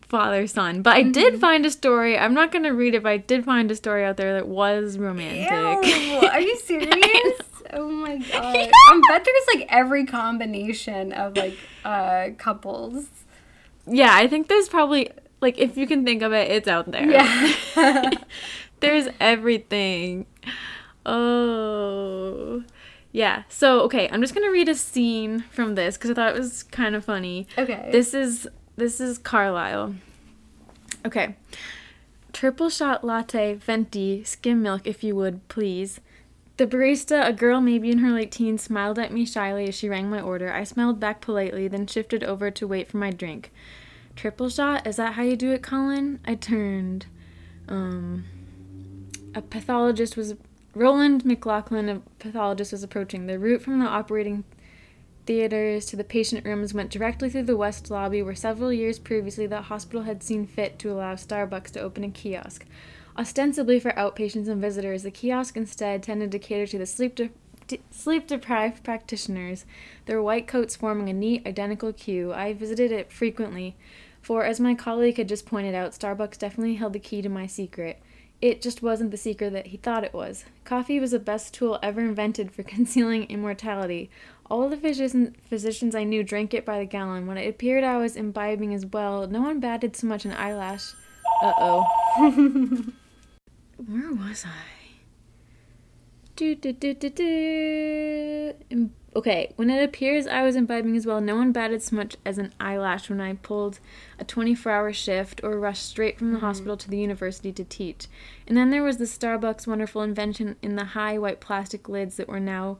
father 0.00 0.46
son. 0.46 0.80
But 0.82 0.94
I 0.96 1.02
did 1.02 1.40
find 1.40 1.66
a 1.66 1.70
story. 1.70 2.16
I'm 2.18 2.34
not 2.34 2.52
going 2.52 2.62
to 2.62 2.70
read 2.70 2.94
it, 2.94 3.02
but 3.02 3.10
I 3.10 3.16
did 3.18 3.44
find 3.44 3.70
a 3.70 3.74
story 3.74 4.04
out 4.04 4.16
there 4.16 4.34
that 4.34 4.48
was 4.48 4.96
romantic. 4.96 5.50
Ew, 5.50 6.28
are 6.28 6.40
you 6.40 6.56
serious? 6.64 7.40
oh 7.72 7.88
my 7.90 8.16
god. 8.18 8.56
I 8.56 9.00
bet 9.08 9.24
there's 9.24 9.56
like 9.56 9.66
every 9.70 10.06
combination 10.06 11.12
of 11.12 11.36
like 11.36 11.56
uh 11.84 12.28
couples. 12.38 13.08
Yeah, 13.86 14.10
I 14.12 14.26
think 14.28 14.48
there's 14.48 14.68
probably 14.68 15.10
like 15.40 15.58
if 15.58 15.76
you 15.76 15.86
can 15.86 16.04
think 16.04 16.22
of 16.22 16.32
it, 16.32 16.50
it's 16.50 16.68
out 16.68 16.90
there. 16.90 17.10
Yeah. 17.10 18.10
There's 18.84 19.08
everything. 19.20 20.26
Oh. 21.06 22.62
Yeah. 23.12 23.44
So, 23.48 23.80
okay, 23.82 24.08
I'm 24.10 24.20
just 24.20 24.34
going 24.34 24.46
to 24.46 24.52
read 24.52 24.68
a 24.68 24.74
scene 24.74 25.44
from 25.50 25.74
this 25.74 25.96
cuz 25.96 26.10
I 26.10 26.14
thought 26.14 26.34
it 26.34 26.38
was 26.38 26.62
kind 26.62 26.94
of 26.94 27.04
funny. 27.04 27.46
okay. 27.56 27.88
This 27.92 28.14
is 28.14 28.48
this 28.76 29.00
is 29.00 29.18
Carlisle. 29.18 29.94
Okay. 31.06 31.36
Triple 32.32 32.68
shot 32.68 33.04
latte, 33.04 33.54
venti, 33.54 34.24
skim 34.24 34.62
milk 34.62 34.86
if 34.86 35.04
you 35.04 35.14
would, 35.14 35.46
please. 35.48 36.00
The 36.56 36.66
barista, 36.66 37.26
a 37.26 37.32
girl 37.32 37.60
maybe 37.60 37.90
in 37.90 37.98
her 37.98 38.10
late 38.10 38.32
teens, 38.32 38.62
smiled 38.62 38.98
at 38.98 39.12
me 39.12 39.24
shyly 39.24 39.68
as 39.68 39.74
she 39.74 39.88
rang 39.88 40.08
my 40.08 40.20
order. 40.20 40.52
I 40.52 40.64
smiled 40.64 40.98
back 40.98 41.20
politely, 41.20 41.68
then 41.68 41.86
shifted 41.86 42.24
over 42.24 42.50
to 42.50 42.66
wait 42.66 42.88
for 42.88 42.96
my 42.96 43.10
drink. 43.10 43.52
Triple 44.16 44.48
shot? 44.48 44.86
Is 44.86 44.96
that 44.96 45.14
how 45.14 45.22
you 45.22 45.36
do 45.36 45.50
it, 45.52 45.62
Cullen? 45.62 46.20
I 46.24 46.34
turned. 46.36 47.06
Um, 47.68 48.24
a 49.34 49.42
pathologist 49.42 50.16
was. 50.16 50.34
Roland 50.74 51.24
McLaughlin, 51.24 51.88
a 51.88 52.02
pathologist, 52.18 52.72
was 52.72 52.82
approaching. 52.82 53.26
The 53.26 53.38
route 53.38 53.62
from 53.62 53.78
the 53.78 53.86
operating 53.86 54.42
theaters 55.26 55.86
to 55.86 55.96
the 55.96 56.04
patient 56.04 56.44
rooms 56.44 56.74
went 56.74 56.90
directly 56.90 57.30
through 57.30 57.44
the 57.44 57.56
west 57.56 57.90
lobby, 57.90 58.22
where 58.22 58.34
several 58.34 58.72
years 58.72 58.98
previously 58.98 59.46
the 59.46 59.62
hospital 59.62 60.02
had 60.02 60.22
seen 60.22 60.46
fit 60.46 60.78
to 60.80 60.90
allow 60.90 61.14
Starbucks 61.14 61.70
to 61.72 61.80
open 61.80 62.04
a 62.04 62.10
kiosk. 62.10 62.66
Ostensibly 63.16 63.78
for 63.78 63.92
outpatients 63.92 64.48
and 64.48 64.60
visitors, 64.60 65.04
the 65.04 65.10
kiosk 65.10 65.56
instead 65.56 66.02
tended 66.02 66.32
to 66.32 66.38
cater 66.38 66.66
to 66.66 66.78
the 66.78 66.86
sleep 66.86 67.14
de- 67.14 67.30
de- 67.68 67.80
sleep 67.90 68.26
deprived 68.26 68.82
practitioners, 68.82 69.64
their 70.06 70.20
white 70.20 70.48
coats 70.48 70.74
forming 70.74 71.08
a 71.08 71.12
neat, 71.12 71.46
identical 71.46 71.92
queue. 71.92 72.32
I 72.32 72.52
visited 72.52 72.90
it 72.90 73.12
frequently, 73.12 73.76
for 74.20 74.44
as 74.44 74.58
my 74.58 74.74
colleague 74.74 75.18
had 75.18 75.28
just 75.28 75.46
pointed 75.46 75.74
out, 75.74 75.92
Starbucks 75.92 76.38
definitely 76.38 76.74
held 76.74 76.92
the 76.92 76.98
key 76.98 77.22
to 77.22 77.28
my 77.28 77.46
secret. 77.46 78.02
It 78.44 78.60
just 78.60 78.82
wasn't 78.82 79.10
the 79.10 79.16
secret 79.16 79.54
that 79.54 79.68
he 79.68 79.78
thought 79.78 80.04
it 80.04 80.12
was. 80.12 80.44
Coffee 80.66 81.00
was 81.00 81.12
the 81.12 81.18
best 81.18 81.54
tool 81.54 81.78
ever 81.82 82.02
invented 82.02 82.52
for 82.52 82.62
concealing 82.74 83.24
immortality. 83.30 84.10
All 84.50 84.68
the 84.68 84.76
physician, 84.76 85.34
physicians 85.48 85.94
I 85.94 86.04
knew 86.04 86.22
drank 86.22 86.52
it 86.52 86.66
by 86.66 86.78
the 86.78 86.84
gallon. 86.84 87.26
When 87.26 87.38
it 87.38 87.48
appeared 87.48 87.84
I 87.84 87.96
was 87.96 88.16
imbibing 88.16 88.74
as 88.74 88.84
well, 88.84 89.26
no 89.26 89.40
one 89.40 89.60
batted 89.60 89.96
so 89.96 90.06
much 90.08 90.26
an 90.26 90.32
eyelash. 90.32 90.92
Uh 91.42 91.54
oh. 91.58 91.86
Where 93.78 94.12
was 94.12 94.44
I? 94.44 94.90
Do, 96.36 96.54
do, 96.54 96.74
do, 96.74 96.92
do, 96.92 97.08
do. 97.08 98.52
Im- 98.68 98.92
Okay, 99.16 99.52
when 99.54 99.70
it 99.70 99.82
appears 99.82 100.26
I 100.26 100.42
was 100.42 100.56
imbibing 100.56 100.96
as 100.96 101.06
well, 101.06 101.20
no 101.20 101.36
one 101.36 101.52
batted 101.52 101.82
so 101.82 101.94
much 101.94 102.16
as 102.26 102.36
an 102.36 102.52
eyelash 102.58 103.08
when 103.08 103.20
I 103.20 103.34
pulled 103.34 103.78
a 104.18 104.24
24 104.24 104.72
hour 104.72 104.92
shift 104.92 105.40
or 105.44 105.56
rushed 105.60 105.86
straight 105.86 106.18
from 106.18 106.32
the 106.32 106.40
hospital 106.40 106.76
to 106.76 106.90
the 106.90 106.98
university 106.98 107.52
to 107.52 107.62
teach. 107.62 108.08
And 108.46 108.56
then 108.56 108.70
there 108.70 108.82
was 108.82 108.98
the 108.98 109.04
Starbucks 109.04 109.66
wonderful 109.66 110.02
invention 110.02 110.56
in 110.62 110.76
the 110.76 110.84
high 110.84 111.18
white 111.18 111.40
plastic 111.40 111.88
lids 111.88 112.16
that 112.16 112.28
were 112.28 112.40
now 112.40 112.78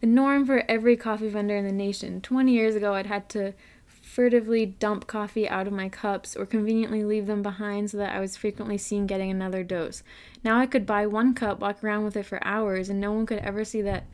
the 0.00 0.06
norm 0.06 0.44
for 0.44 0.62
every 0.68 0.96
coffee 0.96 1.28
vendor 1.28 1.56
in 1.56 1.64
the 1.64 1.72
nation. 1.72 2.20
20 2.20 2.52
years 2.52 2.74
ago, 2.74 2.94
I'd 2.94 3.06
had 3.06 3.28
to 3.30 3.54
furtively 3.86 4.64
dump 4.64 5.06
coffee 5.06 5.48
out 5.48 5.66
of 5.66 5.72
my 5.72 5.88
cups 5.88 6.36
or 6.36 6.46
conveniently 6.46 7.04
leave 7.04 7.26
them 7.26 7.42
behind 7.42 7.90
so 7.90 7.98
that 7.98 8.14
I 8.14 8.20
was 8.20 8.36
frequently 8.36 8.78
seen 8.78 9.06
getting 9.06 9.30
another 9.30 9.64
dose. 9.64 10.02
Now 10.44 10.58
I 10.58 10.66
could 10.66 10.86
buy 10.86 11.06
one 11.06 11.34
cup, 11.34 11.58
walk 11.58 11.82
around 11.82 12.04
with 12.04 12.16
it 12.16 12.24
for 12.24 12.42
hours, 12.46 12.88
and 12.88 13.00
no 13.00 13.12
one 13.12 13.26
could 13.26 13.40
ever 13.40 13.64
see 13.64 13.82
that 13.82 14.04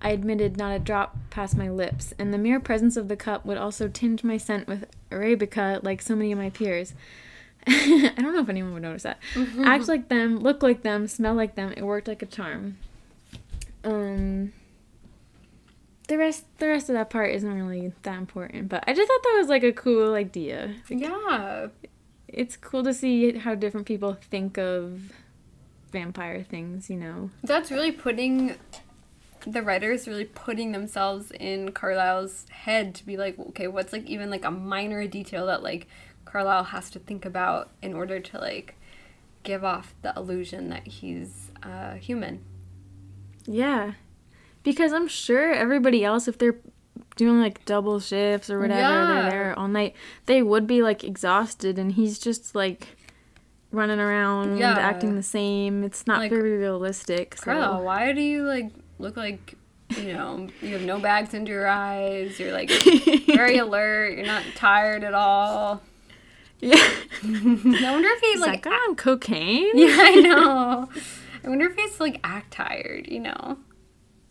I 0.00 0.10
admitted 0.10 0.56
not 0.56 0.74
a 0.74 0.78
drop 0.78 1.16
past 1.30 1.56
my 1.56 1.68
lips. 1.68 2.14
And 2.18 2.32
the 2.32 2.38
mere 2.38 2.60
presence 2.60 2.96
of 2.96 3.08
the 3.08 3.16
cup 3.16 3.44
would 3.44 3.58
also 3.58 3.88
tinge 3.88 4.24
my 4.24 4.36
scent 4.36 4.66
with 4.66 4.86
Arabica 5.10 5.82
like 5.84 6.02
so 6.02 6.16
many 6.16 6.32
of 6.32 6.38
my 6.38 6.50
peers. 6.50 6.94
I 7.66 8.14
don't 8.16 8.34
know 8.34 8.40
if 8.40 8.48
anyone 8.48 8.72
would 8.74 8.82
notice 8.82 9.04
that. 9.04 9.18
Act 9.64 9.88
like 9.88 10.08
them, 10.08 10.40
look 10.40 10.62
like 10.62 10.82
them, 10.82 11.06
smell 11.06 11.34
like 11.34 11.54
them. 11.54 11.72
It 11.76 11.84
worked 11.84 12.08
like 12.08 12.22
a 12.22 12.26
charm. 12.26 12.78
Um 13.84 14.52
the 16.08 16.18
rest 16.18 16.44
the 16.58 16.66
rest 16.68 16.88
of 16.88 16.94
that 16.94 17.10
part 17.10 17.30
isn't 17.30 17.52
really 17.52 17.92
that 18.02 18.18
important, 18.18 18.68
but 18.68 18.84
I 18.86 18.92
just 18.92 19.08
thought 19.08 19.22
that 19.22 19.36
was 19.38 19.48
like 19.48 19.62
a 19.62 19.72
cool 19.72 20.14
idea. 20.14 20.74
yeah. 20.88 21.68
It's 22.28 22.56
cool 22.56 22.82
to 22.84 22.94
see 22.94 23.36
how 23.36 23.54
different 23.54 23.86
people 23.86 24.14
think 24.30 24.58
of 24.58 25.12
vampire 25.90 26.42
things, 26.42 26.88
you 26.88 26.96
know. 26.96 27.30
That's 27.42 27.70
really 27.70 27.92
putting 27.92 28.56
the 29.46 29.62
writers 29.62 30.06
really 30.06 30.24
putting 30.24 30.72
themselves 30.72 31.30
in 31.32 31.72
Carlisle's 31.72 32.46
head 32.50 32.94
to 32.94 33.06
be 33.06 33.16
like, 33.16 33.38
okay, 33.38 33.66
what's 33.66 33.92
like 33.92 34.06
even 34.06 34.30
like 34.30 34.44
a 34.44 34.50
minor 34.50 35.06
detail 35.06 35.46
that 35.46 35.62
like 35.62 35.88
Carlisle 36.32 36.64
has 36.64 36.88
to 36.90 36.98
think 36.98 37.26
about 37.26 37.70
in 37.82 37.92
order 37.92 38.18
to 38.18 38.38
like 38.38 38.74
give 39.42 39.62
off 39.64 39.94
the 40.00 40.14
illusion 40.16 40.70
that 40.70 40.86
he's 40.86 41.50
uh, 41.62 41.92
human. 41.94 42.42
Yeah. 43.44 43.92
Because 44.62 44.92
I'm 44.94 45.08
sure 45.08 45.52
everybody 45.52 46.04
else 46.04 46.28
if 46.28 46.38
they're 46.38 46.56
doing 47.16 47.40
like 47.40 47.64
double 47.66 48.00
shifts 48.00 48.48
or 48.48 48.58
whatever, 48.60 48.80
Yeah. 48.80 49.06
they're 49.22 49.30
there 49.30 49.58
all 49.58 49.68
night, 49.68 49.94
they 50.26 50.42
would 50.42 50.66
be 50.66 50.80
like 50.82 51.04
exhausted 51.04 51.78
and 51.78 51.92
he's 51.92 52.18
just 52.18 52.54
like 52.54 52.96
running 53.70 54.00
around 54.00 54.56
Yeah. 54.58 54.72
acting 54.78 55.14
the 55.16 55.22
same. 55.22 55.82
It's 55.84 56.06
not 56.06 56.20
Like, 56.20 56.30
very 56.30 56.56
realistic. 56.56 57.36
So. 57.36 57.44
Carlisle, 57.44 57.82
why 57.84 58.12
do 58.12 58.22
you 58.22 58.44
like 58.44 58.70
look 58.98 59.16
like 59.18 59.54
you 59.98 60.14
know 60.14 60.48
you 60.62 60.68
have 60.72 60.82
no 60.82 60.98
bags 60.98 61.34
under 61.34 61.52
your 61.52 61.68
eyes? 61.68 62.38
You're 62.40 62.52
like 62.52 62.70
very 63.26 63.58
alert. 63.58 64.14
You're 64.16 64.24
not 64.26 64.44
tired 64.54 65.04
at 65.04 65.12
all. 65.14 65.82
Yeah. 66.62 66.76
I 67.24 67.90
wonder 67.92 68.08
if 68.08 68.20
he's 68.20 68.40
like, 68.40 68.64
like, 68.64 68.74
on 68.88 68.94
cocaine? 68.96 69.68
yeah, 69.74 69.96
I 69.98 70.14
know. 70.20 70.88
I 71.44 71.48
wonder 71.48 71.66
if 71.66 71.76
he's 71.76 71.98
like 72.00 72.20
act 72.24 72.52
tired. 72.52 73.08
You 73.08 73.20
know, 73.20 73.58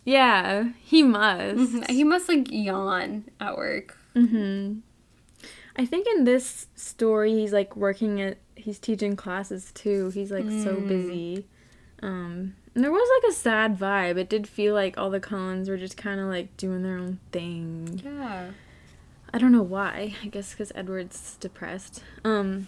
Yeah, 0.06 0.70
he 0.82 1.04
must. 1.04 1.90
he 1.90 2.04
must 2.04 2.28
like 2.30 2.48
yawn 2.50 3.26
at 3.40 3.56
work. 3.58 3.98
hmm 4.14 4.80
I 5.76 5.86
think 5.86 6.06
in 6.08 6.26
this 6.26 6.68
story, 6.76 7.34
he's 7.34 7.54
like 7.54 7.76
working 7.78 8.20
at, 8.22 8.38
he's 8.56 8.78
teaching 8.80 9.16
classes 9.16 9.72
too. 9.74 10.10
He's 10.10 10.32
like 10.32 10.52
so 10.52 10.82
Mm. 10.82 10.88
busy. 10.88 11.48
Um, 12.04 12.56
and 12.76 12.84
there 12.84 12.92
was 12.92 13.10
like 13.22 13.32
a 13.32 13.36
sad 13.36 13.78
vibe. 13.78 14.18
It 14.18 14.28
did 14.30 14.48
feel 14.48 14.74
like 14.74 14.98
all 14.98 15.10
the 15.10 15.20
Cullens 15.22 15.70
were 15.70 15.78
just 15.78 15.96
kind 15.98 16.20
of 16.20 16.28
like 16.28 16.56
doing 16.58 16.84
their 16.84 16.98
own 16.98 17.20
thing. 17.32 18.02
Yeah. 18.04 18.52
I 19.34 19.38
don't 19.38 19.52
know 19.52 19.64
why. 19.64 20.16
I 20.24 20.28
guess 20.28 20.52
because 20.52 20.72
Edward's 20.76 21.38
depressed. 21.38 22.04
Um, 22.24 22.68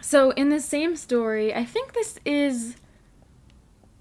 so 0.00 0.30
in 0.30 0.48
the 0.50 0.60
same 0.60 0.96
story, 0.96 1.54
I 1.54 1.64
think 1.64 1.92
this 1.92 2.18
is 2.24 2.76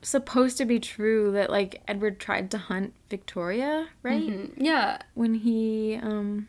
supposed 0.02 0.58
to 0.58 0.66
be 0.66 0.80
true 0.80 1.32
that 1.34 1.50
like 1.50 1.82
Edward 1.88 2.20
tried 2.20 2.50
to 2.52 2.58
hunt 2.58 2.94
Victoria, 3.10 3.88
right? 4.04 4.22
Mhm. 4.30 4.54
Yeah. 4.58 5.02
When 5.14 5.34
he 5.36 5.96
um 6.02 6.48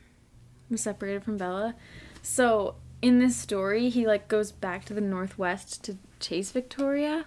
was 0.71 0.83
separated 0.83 1.25
from 1.25 1.37
Bella. 1.37 1.75
So 2.23 2.77
in 3.03 3.19
this 3.19 3.35
story, 3.37 3.89
he 3.89 4.07
like 4.07 4.29
goes 4.29 4.53
back 4.53 4.85
to 4.85 4.95
the 4.95 5.01
northwest 5.01 5.83
to 5.85 5.97
chase 6.21 6.53
Victoria. 6.53 7.25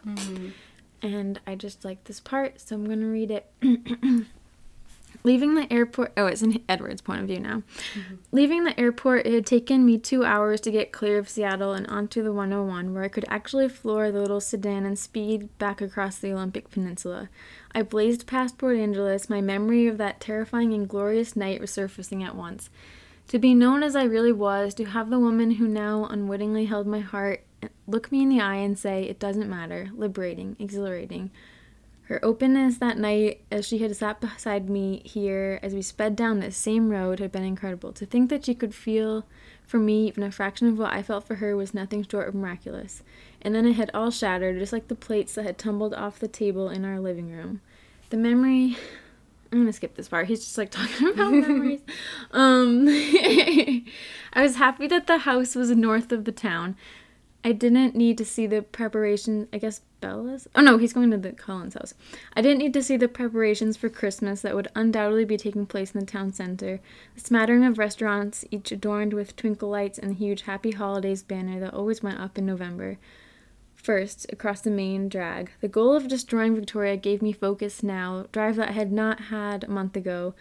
And 1.01 1.41
I 1.45 1.55
just 1.55 1.83
like 1.83 2.05
this 2.05 2.21
part, 2.21 2.61
so 2.61 2.75
I'm 2.75 2.85
gonna 2.85 3.07
read 3.07 3.31
it. 3.31 3.51
Leaving 5.25 5.55
the 5.55 5.71
airport, 5.71 6.11
oh, 6.17 6.25
it's 6.25 6.41
in 6.41 6.61
Edward's 6.67 7.01
point 7.01 7.21
of 7.21 7.27
view 7.27 7.39
now. 7.39 7.63
Mm-hmm. 7.93 8.15
Leaving 8.33 8.63
the 8.65 8.77
airport, 8.77 9.25
it 9.25 9.33
had 9.33 9.45
taken 9.45 9.85
me 9.85 9.97
two 9.97 10.25
hours 10.25 10.59
to 10.61 10.71
get 10.71 10.91
clear 10.91 11.17
of 11.17 11.29
Seattle 11.29 11.71
and 11.73 11.87
onto 11.87 12.21
the 12.21 12.33
101, 12.33 12.93
where 12.93 13.03
I 13.03 13.07
could 13.07 13.25
actually 13.29 13.69
floor 13.69 14.11
the 14.11 14.19
little 14.19 14.41
sedan 14.41 14.85
and 14.85 14.99
speed 14.99 15.57
back 15.57 15.81
across 15.81 16.17
the 16.17 16.33
Olympic 16.33 16.69
Peninsula. 16.69 17.29
I 17.73 17.83
blazed 17.83 18.27
past 18.27 18.57
Port 18.57 18.75
Angeles, 18.75 19.29
my 19.29 19.39
memory 19.39 19.87
of 19.87 19.97
that 19.97 20.19
terrifying 20.19 20.73
and 20.73 20.89
glorious 20.89 21.35
night 21.35 21.61
resurfacing 21.61 22.23
at 22.23 22.35
once. 22.35 22.69
To 23.29 23.39
be 23.39 23.53
known 23.53 23.81
as 23.81 23.95
I 23.95 24.03
really 24.03 24.33
was, 24.33 24.73
to 24.75 24.85
have 24.85 25.09
the 25.09 25.19
woman 25.19 25.51
who 25.51 25.67
now 25.67 26.05
unwittingly 26.05 26.65
held 26.65 26.85
my 26.85 26.99
heart 26.99 27.45
look 27.87 28.11
me 28.11 28.21
in 28.21 28.29
the 28.29 28.41
eye 28.41 28.55
and 28.55 28.77
say, 28.77 29.03
It 29.03 29.19
doesn't 29.19 29.49
matter, 29.49 29.89
liberating, 29.93 30.55
exhilarating. 30.59 31.31
Her 32.07 32.23
openness 32.23 32.79
that 32.79 32.97
night, 32.97 33.41
as 33.49 33.65
she 33.65 33.77
had 33.77 33.95
sat 33.95 34.19
beside 34.19 34.69
me 34.69 35.01
here 35.05 35.59
as 35.63 35.73
we 35.73 35.81
sped 35.81 36.15
down 36.17 36.39
this 36.39 36.57
same 36.57 36.89
road, 36.89 37.19
had 37.19 37.31
been 37.31 37.45
incredible. 37.45 37.93
To 37.93 38.05
think 38.05 38.29
that 38.29 38.45
she 38.45 38.53
could 38.53 38.75
feel 38.75 39.25
for 39.65 39.79
me 39.79 40.07
even 40.07 40.23
a 40.23 40.31
fraction 40.31 40.67
of 40.67 40.77
what 40.77 40.91
I 40.91 41.01
felt 41.01 41.25
for 41.25 41.35
her 41.35 41.55
was 41.55 41.73
nothing 41.73 42.05
short 42.05 42.27
of 42.27 42.35
miraculous. 42.35 43.03
And 43.41 43.55
then 43.55 43.65
it 43.65 43.73
had 43.73 43.89
all 43.93 44.11
shattered, 44.11 44.59
just 44.59 44.73
like 44.73 44.89
the 44.89 44.95
plates 44.95 45.35
that 45.35 45.45
had 45.45 45.57
tumbled 45.57 45.93
off 45.93 46.19
the 46.19 46.27
table 46.27 46.69
in 46.69 46.83
our 46.83 46.99
living 46.99 47.31
room. 47.31 47.61
The 48.09 48.17
memory. 48.17 48.77
I'm 49.51 49.59
gonna 49.59 49.71
skip 49.73 49.95
this 49.95 50.09
part. 50.09 50.27
He's 50.27 50.43
just 50.43 50.57
like 50.57 50.71
talking 50.71 51.07
about 51.07 51.31
memories. 51.31 51.81
Um, 52.31 52.85
I 52.87 54.41
was 54.41 54.57
happy 54.57 54.87
that 54.87 55.07
the 55.07 55.19
house 55.19 55.55
was 55.55 55.69
north 55.71 56.11
of 56.11 56.25
the 56.25 56.31
town. 56.31 56.75
I 57.45 57.51
didn't 57.51 57.95
need 57.95 58.17
to 58.17 58.25
see 58.25 58.47
the 58.47 58.61
preparation. 58.61 59.47
I 59.53 59.57
guess 59.57 59.81
Bella's. 60.03 60.49
Oh 60.53 60.59
no, 60.59 60.77
he's 60.77 60.91
going 60.91 61.11
to 61.11 61.17
the 61.17 61.31
Cullens 61.31 61.75
house. 61.75 61.93
I 62.35 62.41
didn't 62.41 62.57
need 62.57 62.73
to 62.73 62.83
see 62.83 62.97
the 62.97 63.07
preparations 63.07 63.77
for 63.77 63.87
Christmas 63.87 64.41
that 64.41 64.53
would 64.53 64.67
undoubtedly 64.75 65.23
be 65.23 65.37
taking 65.37 65.65
place 65.65 65.91
in 65.91 66.01
the 66.01 66.05
town 66.05 66.33
center. 66.33 66.81
The 67.15 67.21
smattering 67.21 67.63
of 67.63 67.77
restaurants, 67.77 68.43
each 68.51 68.73
adorned 68.73 69.13
with 69.13 69.37
twinkle 69.37 69.69
lights 69.69 69.97
and 69.97 70.11
the 70.11 70.15
huge 70.15 70.41
Happy 70.41 70.71
Holidays 70.71 71.23
banner 71.23 71.57
that 71.61 71.73
always 71.73 72.03
went 72.03 72.19
up 72.19 72.37
in 72.37 72.45
November. 72.45 72.97
First, 73.75 74.25
across 74.29 74.59
the 74.59 74.71
main 74.71 75.07
drag. 75.07 75.51
The 75.61 75.69
goal 75.69 75.95
of 75.95 76.09
destroying 76.09 76.53
Victoria 76.53 76.97
gave 76.97 77.21
me 77.21 77.31
focus 77.31 77.81
now, 77.81 78.25
drive 78.33 78.57
that 78.57 78.69
I 78.69 78.73
had 78.73 78.91
not 78.91 79.21
had 79.21 79.63
a 79.63 79.69
month 79.69 79.95
ago. 79.95 80.35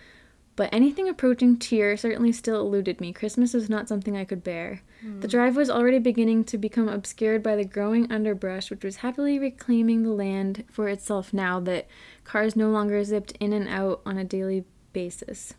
But 0.54 0.68
anything 0.72 1.08
approaching 1.08 1.56
tear 1.56 1.96
certainly 1.96 2.30
still 2.30 2.60
eluded 2.60 3.00
me. 3.00 3.12
Christmas 3.12 3.54
was 3.54 3.70
not 3.70 3.88
something 3.88 4.16
I 4.16 4.24
could 4.24 4.44
bear. 4.44 4.82
The 5.02 5.08
hmm. 5.08 5.30
drive 5.30 5.56
was 5.56 5.70
already 5.70 5.98
beginning 5.98 6.44
to 6.44 6.58
become 6.58 6.88
obscured 6.88 7.42
by 7.42 7.56
the 7.56 7.64
growing 7.64 8.10
underbrush, 8.12 8.70
which 8.70 8.84
was 8.84 8.96
happily 8.96 9.38
reclaiming 9.38 10.02
the 10.02 10.10
land 10.10 10.64
for 10.70 10.88
itself 10.88 11.32
now 11.32 11.58
that 11.60 11.86
cars 12.24 12.54
no 12.54 12.70
longer 12.70 13.02
zipped 13.02 13.32
in 13.40 13.52
and 13.52 13.66
out 13.66 14.02
on 14.04 14.18
a 14.18 14.24
daily 14.24 14.64
basis. 14.92 15.54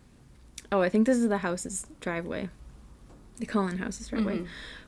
Oh, 0.72 0.82
I 0.82 0.90
think 0.90 1.08
this 1.08 1.18
is 1.18 1.28
the 1.28 1.40
house's 1.40 1.88
driveway. 2.00 2.50
The 3.38 3.46
Cullen 3.48 3.80
house's 3.80 4.08
driveway. 4.08 4.38
Mm-hmm. 4.38 4.46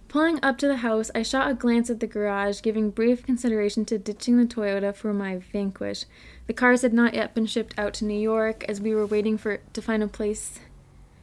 Pulling 0.07 0.39
up 0.43 0.57
to 0.59 0.67
the 0.67 0.77
house, 0.77 1.11
I 1.13 1.23
shot 1.23 1.49
a 1.49 1.53
glance 1.55 1.89
at 1.89 1.99
the 1.99 2.07
garage, 2.07 2.61
giving 2.61 2.89
brief 2.89 3.25
consideration 3.25 3.85
to 3.85 3.97
ditching 3.97 4.37
the 4.37 4.45
Toyota 4.45 4.95
for 4.95 5.13
my 5.13 5.37
Vanquish. 5.51 6.05
The 6.47 6.53
cars 6.53 6.83
had 6.83 6.93
not 6.93 7.13
yet 7.13 7.33
been 7.33 7.47
shipped 7.47 7.77
out 7.77 7.93
to 7.95 8.05
New 8.05 8.19
York, 8.19 8.63
as 8.67 8.79
we 8.79 8.93
were 8.93 9.05
waiting 9.05 9.37
for 9.37 9.61
to 9.73 9.81
find 9.81 10.03
a 10.03 10.07
place 10.07 10.59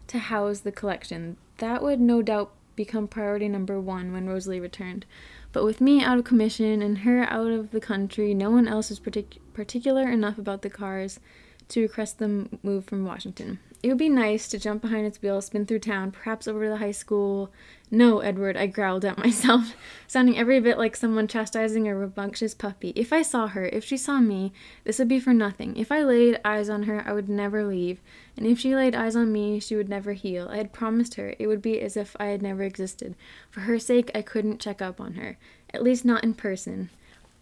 to 0.09 0.19
house 0.19 0.61
the 0.61 0.73
collection. 0.73 1.37
That 1.59 1.83
would 1.83 2.01
no 2.01 2.23
doubt 2.23 2.53
become 2.75 3.07
priority 3.07 3.49
number 3.49 3.81
one 3.81 4.13
when 4.13 4.29
Rosalie 4.29 4.61
returned. 4.61 5.07
But 5.53 5.65
with 5.65 5.81
me 5.81 6.03
out 6.03 6.19
of 6.19 6.25
commission 6.25 6.83
and 6.83 6.99
her 6.99 7.25
out 7.25 7.51
of 7.53 7.71
the 7.71 7.81
country, 7.81 8.35
no 8.35 8.51
one 8.51 8.67
else 8.67 8.91
was 8.91 8.99
partic- 8.99 9.39
particular 9.53 10.11
enough 10.11 10.39
about 10.39 10.63
the 10.63 10.71
cars 10.71 11.21
to 11.69 11.83
request 11.83 12.19
them 12.19 12.59
move 12.63 12.85
from 12.85 13.05
Washington. 13.05 13.59
It 13.83 13.89
would 13.89 13.99
be 13.99 14.09
nice 14.09 14.49
to 14.49 14.59
jump 14.59 14.83
behind 14.83 15.07
its 15.07 15.21
wheel, 15.21 15.41
spin 15.41 15.67
through 15.67 15.81
town, 15.81 16.11
perhaps 16.13 16.49
over 16.49 16.65
to 16.65 16.71
the 16.71 16.77
high 16.79 16.93
school. 16.93 17.53
No, 17.95 18.21
Edward, 18.21 18.57
I 18.57 18.69
growled 18.69 19.05
at 19.05 19.19
myself, 19.23 19.75
sounding 20.07 20.39
every 20.39 20.59
bit 20.61 20.79
like 20.79 20.97
someone 20.97 21.29
chastising 21.29 21.87
a 21.87 21.95
rambunctious 21.95 22.55
puppy. 22.55 22.95
If 22.97 23.13
I 23.13 23.21
saw 23.21 23.49
her, 23.49 23.67
if 23.67 23.85
she 23.85 23.99
saw 23.99 24.19
me, 24.19 24.55
this 24.85 24.99
would 24.99 25.09
be 25.09 25.21
for 25.21 25.35
nothing. 25.35 25.77
If 25.77 25.93
I 25.93 26.03
laid 26.03 26.41
eyes 26.43 26.71
on 26.71 26.85
her, 26.85 27.05
I 27.07 27.13
would 27.13 27.29
never 27.29 27.63
leave. 27.65 28.01
And 28.35 28.47
if 28.47 28.59
she 28.59 28.75
laid 28.75 28.95
eyes 28.95 29.15
on 29.15 29.31
me, 29.31 29.61
she 29.61 29.77
would 29.77 29.91
never 29.91 30.15
heal. 30.15 30.49
I 30.49 30.57
had 30.57 30.73
promised 30.73 31.17
her 31.17 31.35
it 31.39 31.49
would 31.49 31.61
be 31.61 31.83
as 31.83 31.99
if 31.99 32.17
I 32.19 32.27
had 32.29 32.41
never 32.41 32.63
existed. 32.63 33.15
For 33.51 33.61
her 33.61 33.79
sake, 33.79 34.11
I 34.15 34.23
couldn't 34.23 34.63
check 34.63 34.81
up 34.81 34.99
on 34.99 35.15
her. 35.15 35.37
At 35.75 35.83
least 35.83 36.07
not 36.07 36.25
in 36.25 36.33
person. 36.33 36.89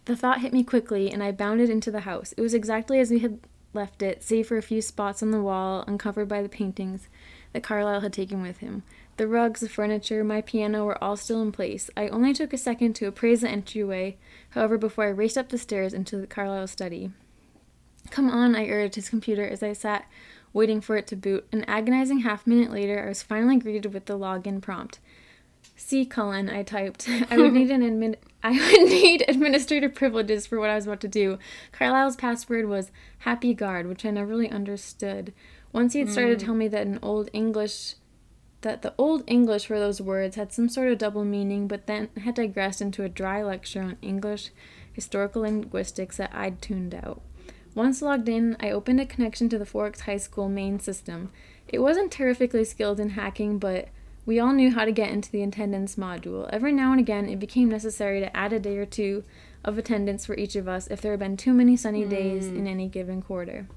The 0.03 0.17
thought 0.17 0.41
hit 0.41 0.51
me 0.51 0.65
quickly, 0.65 1.09
and 1.09 1.23
I 1.23 1.31
bounded 1.31 1.69
into 1.69 1.91
the 1.91 2.01
house. 2.01 2.33
It 2.33 2.41
was 2.41 2.53
exactly 2.53 2.99
as 2.99 3.09
we 3.09 3.19
had 3.19 3.39
left 3.73 4.01
it, 4.01 4.21
save 4.21 4.47
for 4.49 4.57
a 4.57 4.61
few 4.61 4.81
spots 4.81 5.23
on 5.23 5.31
the 5.31 5.41
wall 5.41 5.85
uncovered 5.87 6.27
by 6.27 6.41
the 6.41 6.49
paintings 6.49 7.07
that 7.53 7.63
Carlisle 7.63 8.01
had 8.01 8.11
taken 8.11 8.41
with 8.41 8.57
him. 8.57 8.83
The 9.17 9.27
rugs, 9.27 9.59
the 9.59 9.69
furniture, 9.69 10.23
my 10.23 10.41
piano 10.41 10.85
were 10.85 11.01
all 11.03 11.15
still 11.15 11.41
in 11.41 11.51
place. 11.51 11.89
I 11.95 12.07
only 12.07 12.33
took 12.33 12.53
a 12.53 12.57
second 12.57 12.93
to 12.95 13.07
appraise 13.07 13.41
the 13.41 13.49
entryway, 13.49 14.17
however, 14.51 14.77
before 14.77 15.05
I 15.05 15.09
raced 15.09 15.37
up 15.37 15.49
the 15.49 15.57
stairs 15.57 15.93
into 15.93 16.17
the 16.17 16.27
Carlisle 16.27 16.67
study. 16.67 17.11
Come 18.09 18.29
on, 18.29 18.55
I 18.55 18.67
urged 18.67 18.95
his 18.95 19.09
computer 19.09 19.47
as 19.47 19.61
I 19.61 19.73
sat 19.73 20.05
waiting 20.53 20.81
for 20.81 20.97
it 20.97 21.07
to 21.07 21.15
boot. 21.15 21.47
An 21.51 21.63
agonizing 21.65 22.19
half 22.19 22.47
minute 22.47 22.71
later, 22.71 23.03
I 23.03 23.07
was 23.07 23.23
finally 23.23 23.57
greeted 23.57 23.93
with 23.93 24.05
the 24.05 24.17
login 24.17 24.61
prompt. 24.61 24.99
See, 25.75 26.05
Cullen, 26.05 26.49
I 26.49 26.63
typed. 26.63 27.07
I 27.29 27.37
would 27.37 27.53
need 27.53 27.71
an 27.71 27.81
admin. 27.81 28.15
I 28.43 28.51
would 28.51 28.89
need 28.89 29.23
administrative 29.27 29.95
privileges 29.95 30.45
for 30.45 30.59
what 30.59 30.69
I 30.69 30.75
was 30.75 30.85
about 30.87 31.01
to 31.01 31.07
do. 31.07 31.37
Carlisle's 31.71 32.15
password 32.15 32.67
was 32.67 32.91
Happy 33.19 33.53
Guard, 33.53 33.87
which 33.87 34.05
I 34.05 34.11
never 34.11 34.27
really 34.27 34.49
understood. 34.49 35.33
Once 35.71 35.93
he 35.93 35.99
had 35.99 36.09
started 36.09 36.37
mm. 36.37 36.39
to 36.39 36.45
tell 36.45 36.55
me 36.55 36.67
that 36.67 36.87
an 36.87 36.99
old 37.01 37.29
English 37.33 37.95
that 38.61 38.81
the 38.81 38.93
old 38.97 39.23
English 39.27 39.65
for 39.65 39.79
those 39.79 40.01
words 40.01 40.35
had 40.35 40.53
some 40.53 40.69
sort 40.69 40.91
of 40.91 40.97
double 40.97 41.25
meaning, 41.25 41.67
but 41.67 41.87
then 41.87 42.09
had 42.23 42.35
digressed 42.35 42.81
into 42.81 43.03
a 43.03 43.09
dry 43.09 43.43
lecture 43.43 43.81
on 43.81 43.97
English 44.01 44.51
historical 44.93 45.41
linguistics 45.43 46.17
that 46.17 46.31
I'd 46.33 46.61
tuned 46.61 46.93
out. 46.93 47.21
Once 47.73 48.01
logged 48.01 48.27
in, 48.27 48.57
I 48.59 48.71
opened 48.71 48.99
a 48.99 49.05
connection 49.05 49.47
to 49.49 49.57
the 49.57 49.65
Forks 49.65 50.01
High 50.01 50.17
School 50.17 50.49
main 50.49 50.79
system. 50.79 51.31
It 51.67 51.79
wasn't 51.79 52.11
terrifically 52.11 52.65
skilled 52.65 52.99
in 52.99 53.11
hacking, 53.11 53.59
but 53.59 53.87
we 54.25 54.39
all 54.39 54.53
knew 54.53 54.71
how 54.71 54.85
to 54.85 54.91
get 54.91 55.09
into 55.09 55.31
the 55.31 55.41
attendance 55.41 55.95
module. 55.95 56.49
Every 56.51 56.73
now 56.73 56.91
and 56.91 56.99
again, 56.99 57.29
it 57.29 57.39
became 57.39 57.69
necessary 57.69 58.19
to 58.19 58.35
add 58.35 58.53
a 58.53 58.59
day 58.59 58.77
or 58.77 58.85
two 58.85 59.23
of 59.63 59.77
attendance 59.77 60.25
for 60.25 60.35
each 60.35 60.55
of 60.55 60.67
us 60.67 60.87
if 60.87 61.01
there 61.01 61.13
had 61.13 61.19
been 61.19 61.37
too 61.37 61.53
many 61.53 61.77
sunny 61.77 62.05
days 62.05 62.47
in 62.47 62.61
hmm. 62.61 62.67
any 62.67 62.87
given 62.87 63.21
quarter. 63.21 63.67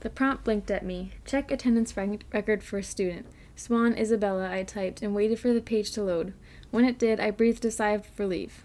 The 0.00 0.10
prompt 0.10 0.44
blinked 0.44 0.70
at 0.70 0.84
me. 0.84 1.12
Check 1.24 1.50
attendance 1.50 1.96
rec- 1.96 2.24
record 2.32 2.62
for 2.62 2.78
a 2.78 2.82
student. 2.82 3.26
Swan 3.58 3.98
Isabella, 3.98 4.48
I 4.52 4.62
typed, 4.62 5.02
and 5.02 5.16
waited 5.16 5.40
for 5.40 5.52
the 5.52 5.60
page 5.60 5.90
to 5.90 6.02
load. 6.04 6.32
When 6.70 6.84
it 6.84 6.96
did, 6.96 7.18
I 7.18 7.32
breathed 7.32 7.64
a 7.64 7.72
sigh 7.72 7.90
of 7.90 8.06
relief. 8.16 8.62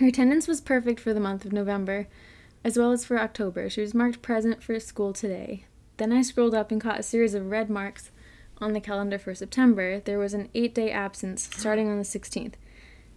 Her 0.00 0.08
attendance 0.08 0.48
was 0.48 0.60
perfect 0.60 0.98
for 0.98 1.14
the 1.14 1.20
month 1.20 1.44
of 1.44 1.52
November, 1.52 2.08
as 2.64 2.76
well 2.76 2.90
as 2.90 3.04
for 3.04 3.20
October. 3.20 3.70
She 3.70 3.80
was 3.80 3.94
marked 3.94 4.20
present 4.20 4.60
for 4.60 4.78
school 4.80 5.12
today. 5.12 5.66
Then 5.98 6.12
I 6.12 6.22
scrolled 6.22 6.52
up 6.52 6.72
and 6.72 6.80
caught 6.80 6.98
a 6.98 7.04
series 7.04 7.32
of 7.34 7.52
red 7.52 7.70
marks 7.70 8.10
on 8.58 8.72
the 8.72 8.80
calendar 8.80 9.20
for 9.20 9.36
September. 9.36 10.00
There 10.00 10.18
was 10.18 10.34
an 10.34 10.48
eight 10.52 10.74
day 10.74 10.90
absence, 10.90 11.48
starting 11.56 11.88
on 11.88 11.98
the 11.98 12.02
16th, 12.02 12.54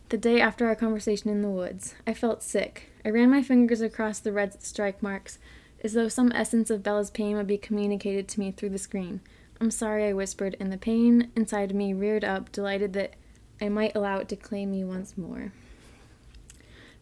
the 0.10 0.18
day 0.20 0.40
after 0.40 0.68
our 0.68 0.76
conversation 0.76 1.32
in 1.32 1.42
the 1.42 1.50
woods. 1.50 1.96
I 2.06 2.14
felt 2.14 2.44
sick. 2.44 2.92
I 3.04 3.10
ran 3.10 3.32
my 3.32 3.42
fingers 3.42 3.82
across 3.82 4.20
the 4.20 4.32
red 4.32 4.62
strike 4.62 5.02
marks, 5.02 5.40
as 5.84 5.94
though 5.94 6.10
some 6.10 6.32
essence 6.36 6.70
of 6.70 6.84
Bella's 6.84 7.10
pain 7.10 7.36
would 7.38 7.48
be 7.48 7.58
communicated 7.58 8.28
to 8.28 8.40
me 8.40 8.52
through 8.52 8.70
the 8.70 8.78
screen. 8.78 9.22
I'm 9.60 9.72
sorry, 9.72 10.06
I 10.06 10.14
whispered, 10.14 10.58
and 10.60 10.72
the 10.72 10.78
pain 10.78 11.32
inside 11.36 11.74
me 11.74 11.94
reared 11.94 12.24
up, 12.24 12.52
delighted 12.52 12.94
that 12.94 13.14
I 13.62 13.70
might 13.70 13.96
allow 13.96 14.18
it 14.18 14.28
to 14.30 14.36
claim 14.36 14.72
me 14.72 14.84
once 14.84 15.18
more. 15.18 15.54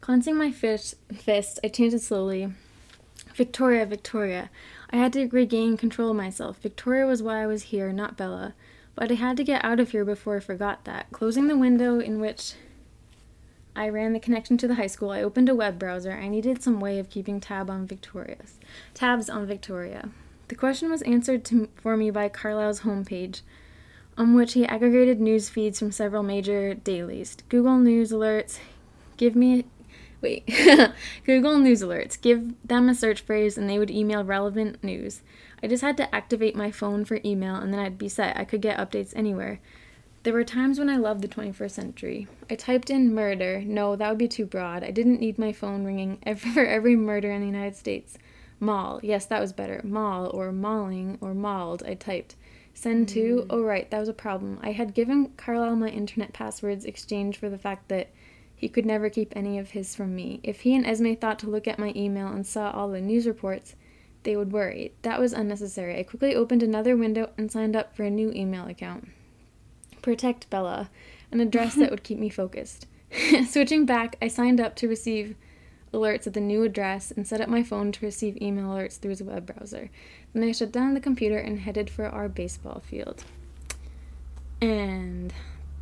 Cleansing 0.02 0.36
my 0.36 0.52
fist, 0.52 0.96
I 1.64 1.68
chanted 1.70 2.02
slowly. 2.02 2.54
Victoria, 3.34 3.86
Victoria. 3.86 4.52
I 4.92 4.98
had 4.98 5.14
to 5.14 5.28
regain 5.30 5.78
control 5.78 6.12
of 6.12 6.16
myself. 6.16 6.60
Victoria 6.60 7.08
was 7.08 7.24
why 7.24 7.42
I 7.42 7.48
was 7.48 7.64
here, 7.64 7.92
not 7.92 8.18
Bella. 8.18 8.54
But 8.96 9.12
I 9.12 9.16
had 9.16 9.38
to 9.38 9.44
get 9.44 9.66
out 9.66 9.80
of 9.80 9.90
here 9.90 10.06
before 10.06 10.38
I 10.38 10.40
forgot 10.40 10.86
that. 10.86 11.12
Closing 11.12 11.48
the 11.48 11.58
window 11.58 12.00
in 12.00 12.20
which 12.20 12.54
I 13.76 13.90
ran 13.90 14.14
the 14.14 14.20
connection 14.20 14.56
to 14.58 14.68
the 14.68 14.76
high 14.76 14.88
school, 14.88 15.10
I 15.10 15.24
opened 15.24 15.50
a 15.50 15.56
web 15.56 15.80
browser. 15.80 16.12
I 16.12 16.28
needed 16.28 16.62
some 16.62 16.80
way 16.80 17.00
of 17.00 17.10
keeping 17.10 17.40
tab 17.40 17.72
on 17.72 17.88
Victoria's 17.88 18.60
tabs 18.94 19.32
on 19.32 19.48
Victoria. 19.48 20.10
The 20.54 20.60
question 20.60 20.92
was 20.92 21.02
answered 21.02 21.44
to, 21.46 21.68
for 21.78 21.98
me 21.98 22.12
by 22.12 22.30
Carlisle's 22.30 22.82
homepage, 22.82 23.42
on 24.16 24.36
which 24.36 24.54
he 24.54 24.68
aggregated 24.68 25.20
news 25.20 25.50
feeds 25.50 25.80
from 25.80 25.92
several 25.92 26.22
major 26.22 26.76
dailies. 26.76 27.38
Google 27.50 27.80
News 27.80 28.12
alerts, 28.12 28.60
give 29.18 29.36
me 29.36 29.66
wait. 30.22 30.48
Google 31.26 31.58
News 31.58 31.82
alerts, 31.82 32.22
give 32.22 32.54
them 32.64 32.88
a 32.88 32.94
search 32.94 33.22
phrase 33.22 33.58
and 33.58 33.68
they 33.68 33.80
would 33.80 33.90
email 33.90 34.24
relevant 34.24 34.84
news. 34.84 35.24
I 35.64 35.66
just 35.66 35.82
had 35.82 35.98
to 35.98 36.14
activate 36.14 36.56
my 36.56 36.70
phone 36.70 37.04
for 37.04 37.20
email 37.26 37.56
and 37.56 37.74
then 37.74 37.80
I'd 37.80 37.98
be 37.98 38.08
set. 38.08 38.38
I 38.38 38.46
could 38.46 38.62
get 38.62 38.78
updates 38.78 39.12
anywhere. 39.16 39.60
There 40.22 40.34
were 40.34 40.44
times 40.44 40.78
when 40.78 40.88
I 40.88 40.98
loved 40.98 41.24
the 41.24 41.28
21st 41.28 41.72
century. 41.72 42.28
I 42.48 42.54
typed 42.54 42.92
in 42.92 43.16
murder. 43.16 43.64
No, 43.66 43.96
that 43.96 44.08
would 44.08 44.20
be 44.20 44.28
too 44.28 44.46
broad. 44.46 44.84
I 44.84 44.92
didn't 44.92 45.20
need 45.20 45.40
my 45.40 45.52
phone 45.52 45.84
ringing 45.84 46.20
for 46.54 46.64
every 46.64 46.96
murder 46.96 47.32
in 47.32 47.42
the 47.42 47.48
United 47.48 47.76
States. 47.76 48.20
Maul. 48.64 49.00
Yes, 49.04 49.26
that 49.26 49.42
was 49.42 49.54
better. 49.54 49.82
Mall 49.84 50.28
or 50.28 50.52
mauling 50.52 51.18
or 51.22 51.34
mauled. 51.34 51.84
I 51.84 51.94
typed. 51.94 52.36
Send 52.74 53.08
to. 53.10 53.42
Mm. 53.42 53.46
Oh, 53.50 53.62
right, 53.62 53.90
that 53.92 54.00
was 54.00 54.10
a 54.10 54.14
problem. 54.14 54.60
I 54.64 54.72
had 54.72 54.94
given 54.94 55.32
Carlisle 55.38 55.76
my 55.76 55.90
internet 55.90 56.34
passwords 56.34 56.86
exchange 56.86 57.38
for 57.38 57.50
the 57.50 57.58
fact 57.58 57.90
that 57.90 58.10
he 58.56 58.70
could 58.70 58.86
never 58.86 59.10
keep 59.10 59.34
any 59.36 59.60
of 59.60 59.72
his 59.72 59.96
from 59.96 60.16
me. 60.16 60.40
If 60.42 60.62
he 60.62 60.74
and 60.74 60.86
Esme 60.86 61.14
thought 61.14 61.38
to 61.40 61.50
look 61.50 61.68
at 61.68 61.78
my 61.78 61.92
email 61.96 62.28
and 62.28 62.48
saw 62.48 62.72
all 62.72 62.90
the 62.90 63.02
news 63.02 63.28
reports, 63.28 63.76
they 64.24 64.36
would 64.36 64.54
worry. 64.54 64.94
That 65.02 65.20
was 65.20 65.34
unnecessary. 65.34 66.00
I 66.00 66.04
quickly 66.04 66.34
opened 66.34 66.64
another 66.64 66.96
window 66.96 67.32
and 67.38 67.52
signed 67.52 67.76
up 67.76 67.96
for 67.96 68.04
a 68.04 68.10
new 68.10 68.32
email 68.32 68.66
account. 68.66 69.10
Protect 70.02 70.50
Bella, 70.50 70.90
an 71.32 71.42
address 71.42 71.76
that 71.76 71.92
would 71.92 72.04
keep 72.04 72.18
me 72.18 72.30
focused. 72.30 72.88
Switching 73.48 73.86
back, 73.86 74.16
I 74.22 74.28
signed 74.30 74.60
up 74.60 74.76
to 74.78 74.88
receive 74.88 75.36
alerts 75.94 76.28
at 76.28 76.34
the 76.34 76.42
new 76.42 76.64
address 76.64 77.12
and 77.12 77.26
set 77.28 77.40
up 77.42 77.48
my 77.50 77.64
phone 77.64 77.92
to 77.94 78.06
receive 78.06 78.42
email 78.42 78.66
alerts 78.66 79.00
through 79.00 79.16
the 79.16 79.24
web 79.24 79.46
browser. 79.46 79.90
Then 80.34 80.44
I 80.44 80.52
shut 80.52 80.72
down 80.72 80.94
the 80.94 81.00
computer 81.00 81.38
and 81.38 81.60
headed 81.60 81.90
for 81.90 82.06
our 82.08 82.28
baseball 82.28 82.82
field. 82.86 83.24
And 84.62 85.34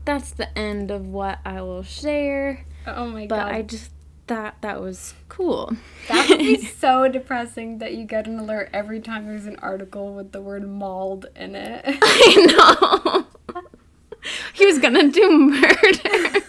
that's 0.06 0.32
the 0.32 0.56
end 0.58 0.92
of 0.92 1.08
what 1.08 1.40
I 1.46 1.62
will 1.62 1.84
share. 1.84 2.66
Oh 2.88 3.08
my 3.08 3.28
But 3.28 3.36
god. 3.38 3.46
But 3.46 3.56
I 3.56 3.62
just 3.62 3.92
thought 4.28 4.62
that 4.62 4.82
was 4.82 5.14
cool. 5.30 5.74
that 6.08 6.30
would 6.30 6.40
be 6.40 6.66
so 6.66 7.08
depressing 7.08 7.78
that 7.80 7.94
you 7.94 8.06
get 8.06 8.28
an 8.28 8.40
alert 8.40 8.70
every 8.74 9.00
time 9.00 9.26
there's 9.28 9.46
an 9.46 9.58
article 9.58 10.14
with 10.14 10.32
the 10.32 10.42
word 10.42 10.68
mauled 10.68 11.28
in 11.36 11.56
it. 11.56 11.84
I 11.86 13.26
know. 13.54 13.62
he 14.54 14.66
was 14.66 14.80
gonna 14.80 15.10
do 15.12 15.30
murder. 15.32 16.46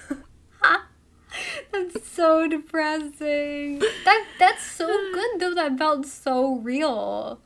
That's 1.73 2.07
so 2.07 2.47
depressing. 2.49 3.79
That 4.05 4.25
that's 4.39 4.63
so 4.63 4.87
good 5.15 5.41
though. 5.41 5.55
That 5.55 5.79
felt 5.79 6.07
so 6.07 6.57
real. 6.57 7.41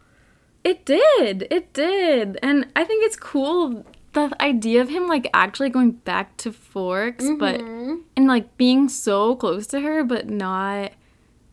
It 0.65 0.85
did. 0.85 1.47
It 1.51 1.73
did. 1.73 2.39
And 2.43 2.67
I 2.75 2.85
think 2.85 3.05
it's 3.07 3.17
cool 3.17 3.85
the 4.15 4.35
idea 4.41 4.81
of 4.81 4.89
him 4.89 5.07
like 5.07 5.29
actually 5.35 5.69
going 5.71 5.93
back 5.93 6.37
to 6.39 6.51
Forks, 6.53 7.27
but 7.39 7.61
Mhm. 7.61 8.03
and 8.17 8.27
like 8.27 8.57
being 8.57 8.89
so 8.89 9.37
close 9.37 9.67
to 9.69 9.81
her 9.81 10.03
but 10.05 10.29
not 10.29 10.93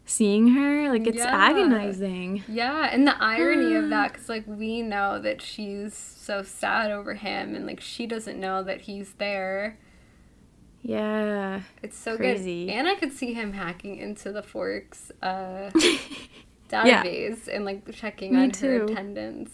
seeing 0.06 0.50
her. 0.50 0.90
Like 0.90 1.06
it's 1.06 1.18
Yeah. 1.18 1.30
agonizing. 1.50 2.44
Yeah, 2.48 2.90
and 2.92 3.06
the 3.06 3.16
irony 3.22 3.76
of 3.76 3.90
that, 3.92 4.14
because 4.14 4.30
like 4.30 4.46
we 4.48 4.82
know 4.82 5.20
that 5.20 5.42
she's 5.42 5.94
so 5.94 6.42
sad 6.42 6.90
over 6.92 7.14
him, 7.16 7.54
and 7.56 7.68
like 7.68 7.82
she 7.82 8.08
doesn't 8.08 8.40
know 8.40 8.64
that 8.64 8.82
he's 8.82 9.14
there. 9.14 9.78
Yeah. 10.84 11.62
It's 11.82 11.98
so 11.98 12.18
Crazy. 12.18 12.66
good. 12.68 12.74
And 12.74 12.88
I 12.88 12.96
could 12.96 13.14
see 13.14 13.34
him 13.34 13.54
hacking 13.54 13.98
into 13.98 14.32
the 14.32 14.44
Forks 14.44 15.12
uh, 15.22 15.72
Yeah. 16.72 17.04
database 17.04 17.48
and 17.48 17.66
like 17.66 17.90
checking 17.94 18.34
Me 18.36 18.44
on 18.44 18.50
her 18.52 18.84
attendance. 18.84 19.52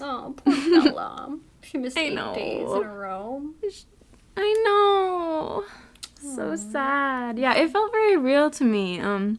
Oh, 0.00 0.34
poor 0.36 0.54
Bella. 0.82 1.38
She 1.62 1.78
missed 1.78 1.96
I 1.96 2.02
eight 2.02 2.14
know. 2.14 2.34
days 2.34 2.70
in 2.70 2.82
a 2.82 2.94
row. 2.94 3.42
I 4.36 4.62
know. 4.66 5.64
So 6.20 6.54
sad. 6.56 7.38
Yeah, 7.38 7.54
it 7.54 7.70
felt 7.70 7.90
very 7.92 8.16
real 8.16 8.50
to 8.50 8.64
me. 8.64 9.00
Um 9.00 9.38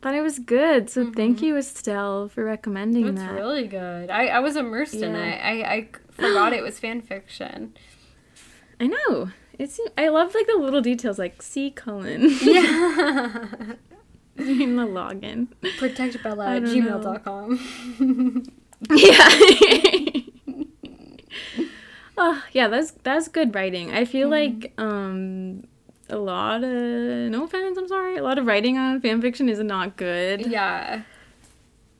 thought 0.00 0.14
it 0.14 0.22
was 0.22 0.38
good. 0.38 0.88
So 0.88 1.10
thank 1.12 1.42
you 1.42 1.56
Estelle 1.56 2.28
for 2.28 2.44
recommending 2.44 3.06
It's 3.08 3.18
that. 3.20 3.32
really 3.32 3.66
good. 3.66 4.08
I, 4.08 4.26
I 4.28 4.38
was 4.40 4.54
immersed 4.56 4.94
in 4.94 5.14
it. 5.16 5.40
I, 5.42 5.62
I 5.62 5.88
forgot 6.12 6.52
it 6.52 6.62
was 6.62 6.78
fan 6.78 7.00
fiction. 7.02 7.74
I 8.80 8.86
know. 8.86 9.30
It's 9.58 9.80
I 9.96 10.08
love 10.08 10.34
like 10.34 10.46
the 10.46 10.56
little 10.56 10.80
details 10.82 11.18
like 11.18 11.40
see 11.42 11.70
Cullen. 11.70 12.30
Yeah. 12.42 13.46
in 14.36 14.76
the 14.76 14.82
login. 14.86 15.48
Protect 15.78 16.22
Bella 16.22 16.56
at 16.56 16.62
gmail.com. 16.64 17.58
Yeah. 18.90 19.30
oh, 22.18 22.42
yeah, 22.52 22.68
that's 22.68 22.90
that's 23.02 23.28
good 23.28 23.54
writing. 23.54 23.92
I 23.92 24.04
feel 24.04 24.28
Mm-hmm. 24.28 24.60
like 24.60 24.72
um 24.78 25.64
a 26.08 26.16
lot 26.18 26.62
of 26.62 26.70
no 27.30 27.44
offense, 27.44 27.78
I'm 27.78 27.88
sorry. 27.88 28.16
A 28.16 28.22
lot 28.22 28.38
of 28.38 28.46
writing 28.46 28.76
on 28.78 29.00
fan 29.00 29.20
fiction 29.20 29.48
is 29.48 29.58
not 29.60 29.96
good. 29.96 30.46
yeah. 30.46 31.02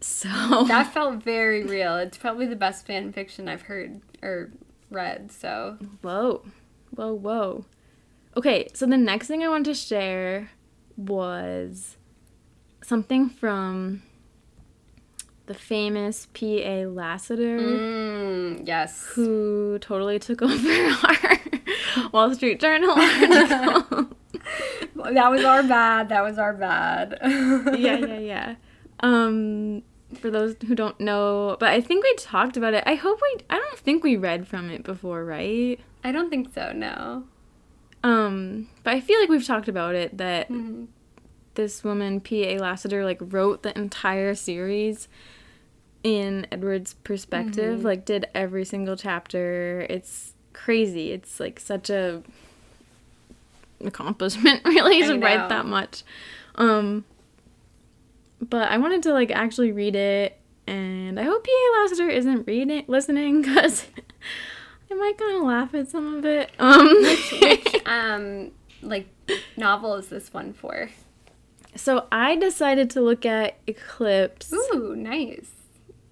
So 0.00 0.28
That 0.68 0.92
felt 0.92 1.22
very 1.22 1.64
real. 1.64 1.96
It's 1.96 2.18
probably 2.18 2.46
the 2.46 2.54
best 2.56 2.86
fan 2.86 3.12
fiction 3.12 3.48
I've 3.48 3.62
heard 3.62 4.00
or 4.22 4.50
read. 4.90 5.32
So 5.32 5.78
whoa. 6.02 6.44
Whoa, 6.96 7.12
whoa. 7.14 7.64
Okay, 8.36 8.68
so 8.74 8.86
the 8.86 8.96
next 8.96 9.28
thing 9.28 9.42
I 9.42 9.48
want 9.48 9.64
to 9.66 9.74
share 9.74 10.50
was 10.96 11.96
something 12.82 13.28
from 13.28 14.02
the 15.46 15.54
famous 15.54 16.26
P.A. 16.32 16.86
Lassiter. 16.86 17.58
mm, 17.58 18.66
yes. 18.66 19.06
who 19.14 19.78
totally 19.78 20.18
took 20.18 20.42
over 20.42 20.68
our 20.72 22.10
Wall 22.12 22.34
Street 22.34 22.60
Journal 22.60 22.90
article. 22.96 24.08
That 25.12 25.30
was 25.30 25.44
our 25.44 25.62
bad. 25.62 26.08
That 26.08 26.22
was 26.22 26.38
our 26.38 26.52
bad. 26.52 27.18
yeah, 27.22 27.96
yeah, 27.98 28.18
yeah. 28.18 28.54
Um, 29.00 29.82
for 30.14 30.30
those 30.30 30.56
who 30.66 30.74
don't 30.74 30.98
know, 31.00 31.56
but 31.60 31.70
I 31.70 31.80
think 31.80 32.04
we 32.04 32.14
talked 32.16 32.56
about 32.56 32.74
it. 32.74 32.82
I 32.86 32.94
hope 32.94 33.18
we. 33.20 33.44
I 33.50 33.56
don't 33.58 33.78
think 33.78 34.02
we 34.02 34.16
read 34.16 34.46
from 34.48 34.70
it 34.70 34.82
before, 34.82 35.24
right? 35.24 35.78
I 36.06 36.12
don't 36.12 36.30
think 36.30 36.54
so. 36.54 36.72
No. 36.72 37.24
Um, 38.04 38.68
but 38.84 38.94
I 38.94 39.00
feel 39.00 39.18
like 39.18 39.28
we've 39.28 39.44
talked 39.44 39.66
about 39.68 39.94
it 39.96 40.16
that 40.18 40.48
Mhm. 40.48 40.86
this 41.54 41.82
woman 41.82 42.20
P.A. 42.20 42.58
Lassiter 42.58 43.04
like 43.04 43.18
wrote 43.20 43.62
the 43.62 43.76
entire 43.76 44.34
series 44.34 45.08
in 46.04 46.46
Edward's 46.52 46.94
perspective, 46.94 47.82
like 47.82 48.04
did 48.04 48.26
every 48.34 48.64
single 48.64 48.96
chapter. 48.96 49.84
It's 49.90 50.34
crazy. 50.52 51.10
It's 51.10 51.40
like 51.40 51.58
such 51.58 51.90
a 51.90 52.22
accomplishment 53.84 54.60
really 54.64 55.02
to 55.02 55.18
write 55.18 55.48
that 55.48 55.66
much. 55.66 56.02
Um 56.54 57.04
but 58.40 58.70
I 58.70 58.78
wanted 58.78 59.02
to 59.04 59.12
like 59.12 59.30
actually 59.30 59.72
read 59.72 59.96
it 59.96 60.38
and 60.66 61.18
I 61.18 61.24
hope 61.24 61.42
P.A. 61.44 61.80
Lassiter 61.82 62.08
isn't 62.08 62.46
reading 62.46 62.84
listening 62.86 63.42
cuz 63.42 63.86
I 64.90 64.94
might 64.94 65.18
kind 65.18 65.36
of 65.38 65.42
laugh 65.42 65.74
at 65.74 65.88
some 65.88 66.14
of 66.16 66.24
it. 66.24 66.50
Um 66.58 67.02
Which 67.02 67.74
um 67.86 68.50
like 68.82 69.08
novel 69.56 69.94
is 69.94 70.08
this 70.08 70.32
one 70.32 70.52
for? 70.52 70.90
So 71.74 72.06
I 72.10 72.36
decided 72.36 72.88
to 72.90 73.00
look 73.00 73.26
at 73.26 73.56
Eclipse. 73.66 74.52
Ooh, 74.52 74.94
nice. 74.96 75.50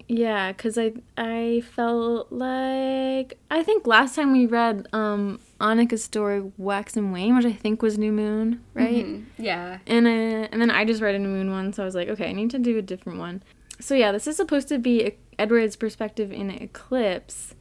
Yeah, 0.07 0.53
cuz 0.53 0.77
I 0.77 0.93
I 1.17 1.63
felt 1.75 2.31
like 2.31 3.39
I 3.49 3.63
think 3.63 3.87
last 3.87 4.15
time 4.15 4.31
we 4.33 4.45
read 4.45 4.87
um 4.93 5.39
Annika's 5.59 6.03
story 6.03 6.51
Wax 6.57 6.95
and 6.97 7.11
Wane, 7.13 7.35
which 7.35 7.45
I 7.45 7.53
think 7.53 7.81
was 7.81 7.97
New 7.97 8.11
Moon, 8.11 8.61
right? 8.75 9.05
Mhm. 9.05 9.25
Yeah. 9.37 9.79
And 9.87 10.05
uh, 10.05 10.47
and 10.51 10.61
then 10.61 10.69
I 10.69 10.85
just 10.85 11.01
read 11.01 11.15
a 11.15 11.19
New 11.19 11.29
Moon 11.29 11.49
one, 11.49 11.73
so 11.73 11.81
I 11.81 11.85
was 11.85 11.95
like, 11.95 12.09
okay, 12.09 12.29
I 12.29 12.33
need 12.33 12.51
to 12.51 12.59
do 12.59 12.77
a 12.77 12.81
different 12.83 13.17
one. 13.19 13.41
So 13.79 13.95
yeah, 13.95 14.11
this 14.11 14.27
is 14.27 14.35
supposed 14.37 14.67
to 14.67 14.77
be 14.77 15.13
Edward's 15.39 15.75
perspective 15.75 16.31
in 16.31 16.51
Eclipse. 16.51 17.55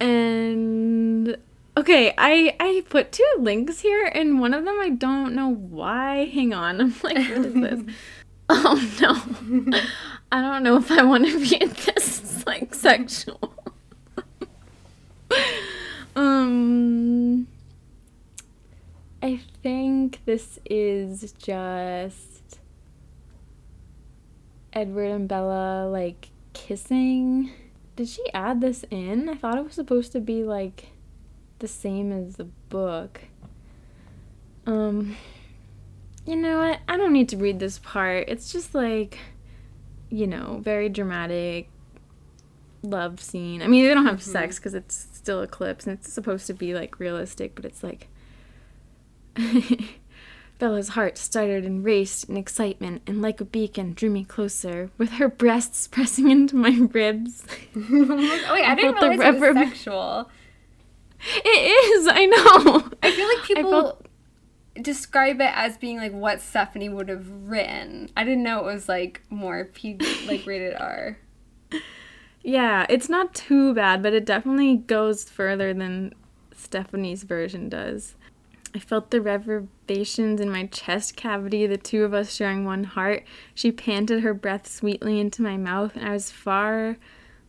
And 0.00 1.36
okay, 1.76 2.14
I 2.18 2.54
I 2.60 2.84
put 2.88 3.12
two 3.12 3.26
links 3.38 3.80
here, 3.80 4.06
and 4.06 4.40
one 4.40 4.54
of 4.54 4.64
them 4.64 4.78
I 4.80 4.90
don't 4.90 5.34
know 5.34 5.48
why. 5.48 6.26
Hang 6.26 6.52
on, 6.52 6.80
I'm 6.80 6.94
like, 7.02 7.16
what 7.16 7.46
is 7.46 7.54
this? 7.54 7.94
oh 8.48 8.96
no, 9.00 9.78
I 10.32 10.40
don't 10.40 10.62
know 10.62 10.76
if 10.76 10.90
I 10.90 11.02
want 11.02 11.26
to 11.26 11.40
be 11.40 11.56
in 11.56 11.70
this 11.70 12.44
like 12.46 12.74
sexual. 12.74 13.54
um, 16.14 17.46
I 19.22 19.40
think 19.62 20.20
this 20.26 20.58
is 20.64 21.32
just 21.32 22.60
Edward 24.72 25.10
and 25.10 25.28
Bella 25.28 25.88
like 25.88 26.28
kissing. 26.52 27.50
Did 27.96 28.08
she 28.08 28.22
add 28.34 28.60
this 28.60 28.84
in? 28.90 29.28
I 29.28 29.34
thought 29.34 29.56
it 29.56 29.64
was 29.64 29.72
supposed 29.72 30.12
to 30.12 30.20
be 30.20 30.44
like 30.44 30.88
the 31.58 31.68
same 31.68 32.12
as 32.12 32.36
the 32.36 32.44
book. 32.44 33.22
Um 34.66 35.16
you 36.26 36.36
know 36.36 36.58
what? 36.58 36.80
I 36.88 36.96
don't 36.96 37.12
need 37.12 37.28
to 37.30 37.36
read 37.36 37.58
this 37.58 37.78
part. 37.78 38.28
It's 38.28 38.52
just 38.52 38.74
like 38.74 39.18
you 40.10 40.26
know, 40.26 40.60
very 40.62 40.88
dramatic 40.88 41.68
love 42.82 43.20
scene. 43.20 43.62
I 43.62 43.66
mean, 43.66 43.84
they 43.84 43.94
don't 43.94 44.06
have 44.06 44.22
sex 44.22 44.58
cuz 44.58 44.74
it's 44.74 45.08
still 45.12 45.40
eclipse 45.40 45.86
and 45.86 45.98
it's 45.98 46.12
supposed 46.12 46.46
to 46.48 46.54
be 46.54 46.74
like 46.74 47.00
realistic, 47.00 47.54
but 47.54 47.64
it's 47.64 47.82
like 47.82 48.08
Bella's 50.58 50.90
heart 50.90 51.18
stuttered 51.18 51.64
and 51.64 51.84
raced 51.84 52.28
in 52.28 52.36
excitement, 52.36 53.02
and 53.06 53.20
like 53.20 53.40
a 53.40 53.44
beacon 53.44 53.92
drew 53.92 54.10
me 54.10 54.24
closer, 54.24 54.90
with 54.96 55.10
her 55.12 55.28
breasts 55.28 55.86
pressing 55.92 56.30
into 56.30 56.56
my 56.56 56.88
ribs. 56.92 57.44
oh, 57.76 58.50
wait, 58.52 58.64
I 58.64 58.74
didn't 58.74 58.98
felt 58.98 59.12
the 59.12 59.18
realize 59.18 59.34
it 59.34 59.40
was 59.40 59.54
sexual. 59.54 60.30
It 61.44 61.48
is, 61.48 62.08
I 62.08 62.26
know. 62.26 62.90
I 63.02 63.10
feel 63.10 63.28
like 63.28 63.42
people 63.44 63.70
felt- 63.70 64.06
describe 64.80 65.40
it 65.40 65.52
as 65.54 65.76
being 65.76 65.96
like 65.98 66.12
what 66.12 66.40
Stephenie 66.40 66.88
would 66.88 67.08
have 67.08 67.28
written. 67.28 68.10
I 68.16 68.24
didn't 68.24 68.42
know 68.42 68.60
it 68.60 68.64
was 68.64 68.88
like 68.88 69.22
more 69.30 69.64
PG, 69.64 70.26
like 70.26 70.46
rated 70.46 70.74
R. 70.74 71.18
Yeah, 72.42 72.86
it's 72.88 73.08
not 73.08 73.34
too 73.34 73.74
bad, 73.74 74.02
but 74.02 74.12
it 74.12 74.24
definitely 74.24 74.76
goes 74.76 75.24
further 75.24 75.74
than 75.74 76.14
Stephenie's 76.54 77.24
version 77.24 77.68
does. 77.68 78.14
I 78.74 78.78
felt 78.78 79.10
the 79.10 79.20
reverberations 79.86 80.40
in 80.40 80.50
my 80.50 80.66
chest 80.66 81.16
cavity, 81.16 81.66
the 81.66 81.76
two 81.76 82.04
of 82.04 82.12
us 82.12 82.34
sharing 82.34 82.64
one 82.64 82.84
heart. 82.84 83.24
She 83.54 83.70
panted 83.70 84.22
her 84.22 84.34
breath 84.34 84.66
sweetly 84.66 85.20
into 85.20 85.42
my 85.42 85.56
mouth, 85.56 85.94
and 85.96 86.06
I 86.06 86.12
was 86.12 86.30
far 86.30 86.96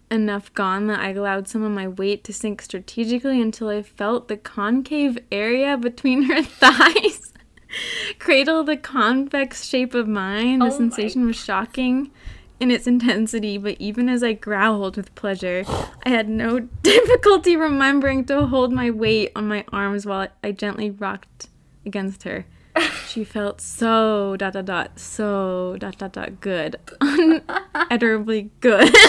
enough 0.10 0.54
gone 0.54 0.88
that 0.88 1.00
I 1.00 1.10
allowed 1.10 1.48
some 1.48 1.64
of 1.64 1.72
my 1.72 1.88
weight 1.88 2.24
to 2.26 2.34
sink 2.34 2.62
strategically 2.62 3.42
until 3.42 3.70
I 3.70 3.82
felt 3.82 4.28
the 4.28 4.38
concave 4.38 5.18
area 5.32 5.78
between 5.78 6.24
her 6.24 6.42
thighs 6.44 7.34
cradle 8.20 8.64
the 8.64 8.78
convex 8.78 9.66
shape 9.66 9.94
of 9.94 10.08
mine. 10.08 10.60
The 10.60 10.68
Oh 10.68 10.78
sensation 10.78 11.26
was 11.26 11.36
shocking 11.36 12.12
in 12.60 12.72
its 12.72 12.88
intensity, 12.88 13.58
but 13.58 13.76
even 13.80 14.08
as 14.08 14.24
I 14.24 14.34
growled 14.34 14.96
with 14.96 15.14
pleasure, 15.16 15.66
I 16.06 16.10
had 16.10 16.30
no 16.30 16.60
difficulty 16.84 17.58
remembering 17.58 18.26
to 18.26 18.46
hold 18.46 18.72
my 18.72 18.90
weight 18.90 19.32
on 19.36 19.48
my 19.48 19.66
arms 19.74 20.06
while 20.06 20.30
I 20.44 20.54
gently 20.54 20.90
rocked 20.90 21.50
against 21.88 22.24
her. 22.24 22.46
She 23.08 23.24
felt 23.24 23.62
so 23.62 24.36
dot 24.38 24.54
dot 24.54 24.66
dot 24.66 25.00
so 25.00 25.78
dot 25.80 25.98
dot 25.98 26.12
dot 26.14 26.40
good, 26.42 26.76
unutterably 27.02 28.52
good. 28.60 28.94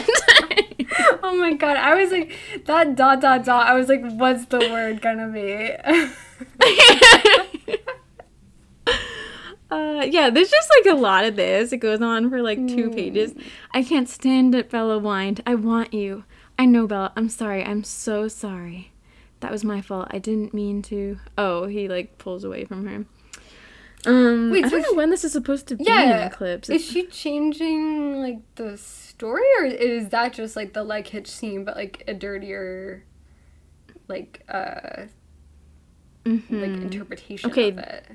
Oh 1.23 1.37
my 1.37 1.53
god, 1.53 1.77
I 1.77 1.95
was 2.01 2.11
like 2.11 2.33
that 2.65 2.97
dot 2.97 3.21
dot 3.21 3.45
dot. 3.45 3.67
I 3.67 3.75
was 3.75 3.89
like, 3.89 4.01
what's 4.13 4.47
the 4.47 4.59
word 4.59 5.03
gonna 5.03 5.29
be? 5.29 5.71
Uh, 9.71 10.07
yeah, 10.09 10.31
there's 10.31 10.51
just 10.51 10.71
like 10.79 10.95
a 10.95 10.97
lot 10.97 11.25
of 11.25 11.37
this. 11.37 11.73
It 11.73 11.79
goes 11.79 12.01
on 12.01 12.31
for 12.31 12.41
like 12.41 12.67
two 12.67 12.91
pages. 12.91 13.35
I 13.73 13.83
can't 13.83 14.09
stand 14.09 14.55
it, 14.55 14.71
Bella 14.71 14.99
whined. 14.99 15.43
I 15.47 15.57
want 15.57 15.93
you. 15.93 16.25
I 16.59 16.65
know, 16.65 16.87
Bella. 16.87 17.13
I'm 17.17 17.29
sorry. 17.29 17.63
I'm 17.63 17.85
so 17.85 18.29
sorry. 18.29 18.93
That 19.41 19.53
was 19.53 19.65
my 19.65 19.81
fault. 19.81 20.09
I 20.11 20.19
didn't 20.19 20.53
mean 20.53 20.83
to. 20.83 21.19
Oh, 21.37 21.67
he 21.67 21.89
like 21.89 22.19
pulls 22.19 22.45
away 22.45 22.65
from 22.65 22.87
her. 22.87 23.05
Um, 24.07 24.51
Wait, 24.51 24.65
I 24.65 24.69
so 24.69 24.77
don't 24.77 24.83
know 24.83 24.91
she- 24.91 24.97
when 24.97 25.11
this 25.11 25.25
is 25.25 25.33
supposed 25.33 25.67
to 25.69 25.77
be 25.77 25.83
in 25.83 25.89
yeah, 25.93 26.27
Eclipse. 26.27 26.69
is 26.71 26.85
she 26.85 27.07
changing 27.07 28.21
like 28.21 28.39
the 28.55 28.77
story, 28.79 29.43
or 29.59 29.65
is 29.67 30.09
that 30.11 30.33
just 30.35 30.55
like 30.57 30.73
the 30.73 30.85
leg 30.85 31.09
hitch 31.09 31.27
scene, 31.29 31.65
but 31.65 31.77
like 31.77 32.05
a 32.07 32.15
dirtier, 32.15 33.05
like 34.07 34.43
uh, 34.49 35.07
like 36.25 36.35
Mhm. 36.49 36.83
interpretation 36.83 37.51
Okay. 37.51 37.71
of 37.71 37.79
it? 37.79 38.07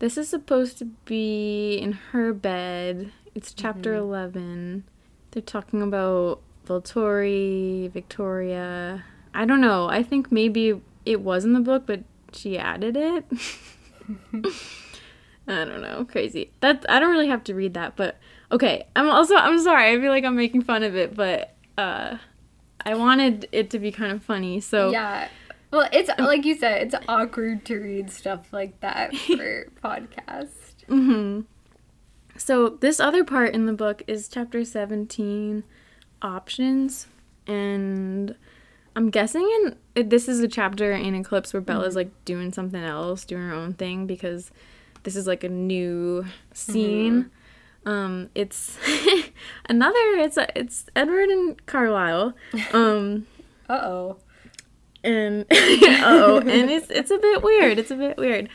This 0.00 0.16
is 0.16 0.28
supposed 0.28 0.78
to 0.78 0.86
be 1.04 1.74
in 1.76 1.92
her 2.12 2.32
bed. 2.32 3.12
It's 3.34 3.52
chapter 3.52 3.92
Mm-hmm. 3.94 4.02
11. 4.02 4.84
They're 5.32 5.42
talking 5.42 5.82
about 5.82 6.40
Volturi, 6.66 7.90
Victoria. 7.92 9.04
I 9.38 9.44
don't 9.44 9.60
know. 9.60 9.88
I 9.88 10.02
think 10.02 10.32
maybe 10.32 10.82
it 11.06 11.20
was 11.20 11.44
in 11.44 11.52
the 11.52 11.60
book, 11.60 11.84
but 11.86 12.00
she 12.32 12.58
added 12.58 12.96
it. 12.96 13.24
I 15.46 15.64
don't 15.64 15.80
know. 15.80 16.04
Crazy. 16.10 16.50
That 16.58 16.84
I 16.88 16.98
don't 16.98 17.12
really 17.12 17.28
have 17.28 17.44
to 17.44 17.54
read 17.54 17.74
that, 17.74 17.94
but 17.94 18.18
okay. 18.50 18.88
I'm 18.96 19.08
also 19.08 19.36
I'm 19.36 19.60
sorry. 19.60 19.92
I 19.92 20.00
feel 20.00 20.10
like 20.10 20.24
I'm 20.24 20.34
making 20.34 20.62
fun 20.62 20.82
of 20.82 20.96
it, 20.96 21.14
but 21.14 21.54
uh 21.78 22.18
I 22.84 22.96
wanted 22.96 23.48
it 23.52 23.70
to 23.70 23.78
be 23.78 23.92
kind 23.92 24.10
of 24.10 24.24
funny. 24.24 24.58
So 24.58 24.90
Yeah. 24.90 25.28
Well, 25.70 25.88
it's 25.92 26.10
like 26.18 26.44
you 26.44 26.56
said, 26.56 26.82
it's 26.82 26.94
awkward 27.06 27.64
to 27.66 27.76
read 27.78 28.10
stuff 28.10 28.52
like 28.52 28.80
that 28.80 29.14
for 29.16 29.68
podcast. 29.80 30.48
hmm 30.88 31.42
So 32.36 32.70
this 32.70 32.98
other 32.98 33.22
part 33.22 33.54
in 33.54 33.66
the 33.66 33.72
book 33.72 34.02
is 34.08 34.26
chapter 34.26 34.64
17, 34.64 35.62
options, 36.22 37.06
and 37.46 38.34
I'm 38.98 39.10
guessing 39.10 39.48
in 39.94 40.08
this 40.08 40.26
is 40.26 40.40
a 40.40 40.48
chapter 40.48 40.90
in 40.90 41.14
Eclipse 41.14 41.52
where 41.52 41.60
Bella's 41.60 41.94
like 41.94 42.10
doing 42.24 42.52
something 42.52 42.82
else, 42.82 43.24
doing 43.24 43.48
her 43.48 43.54
own 43.54 43.74
thing 43.74 44.08
because 44.08 44.50
this 45.04 45.14
is 45.14 45.24
like 45.24 45.44
a 45.44 45.48
new 45.48 46.26
scene. 46.52 47.30
Um, 47.86 48.28
it's 48.34 48.76
another. 49.68 50.00
It's 50.16 50.36
a, 50.36 50.48
it's 50.58 50.86
Edward 50.96 51.28
and 51.28 51.64
Carlisle. 51.64 52.34
Um, 52.72 53.28
Uh 53.68 53.80
oh. 53.84 54.16
and 55.04 55.46
oh, 55.52 56.38
and 56.38 56.68
it's 56.68 56.90
it's 56.90 57.12
a 57.12 57.18
bit 57.18 57.44
weird. 57.44 57.78
It's 57.78 57.92
a 57.92 57.96
bit 57.96 58.16
weird. 58.16 58.48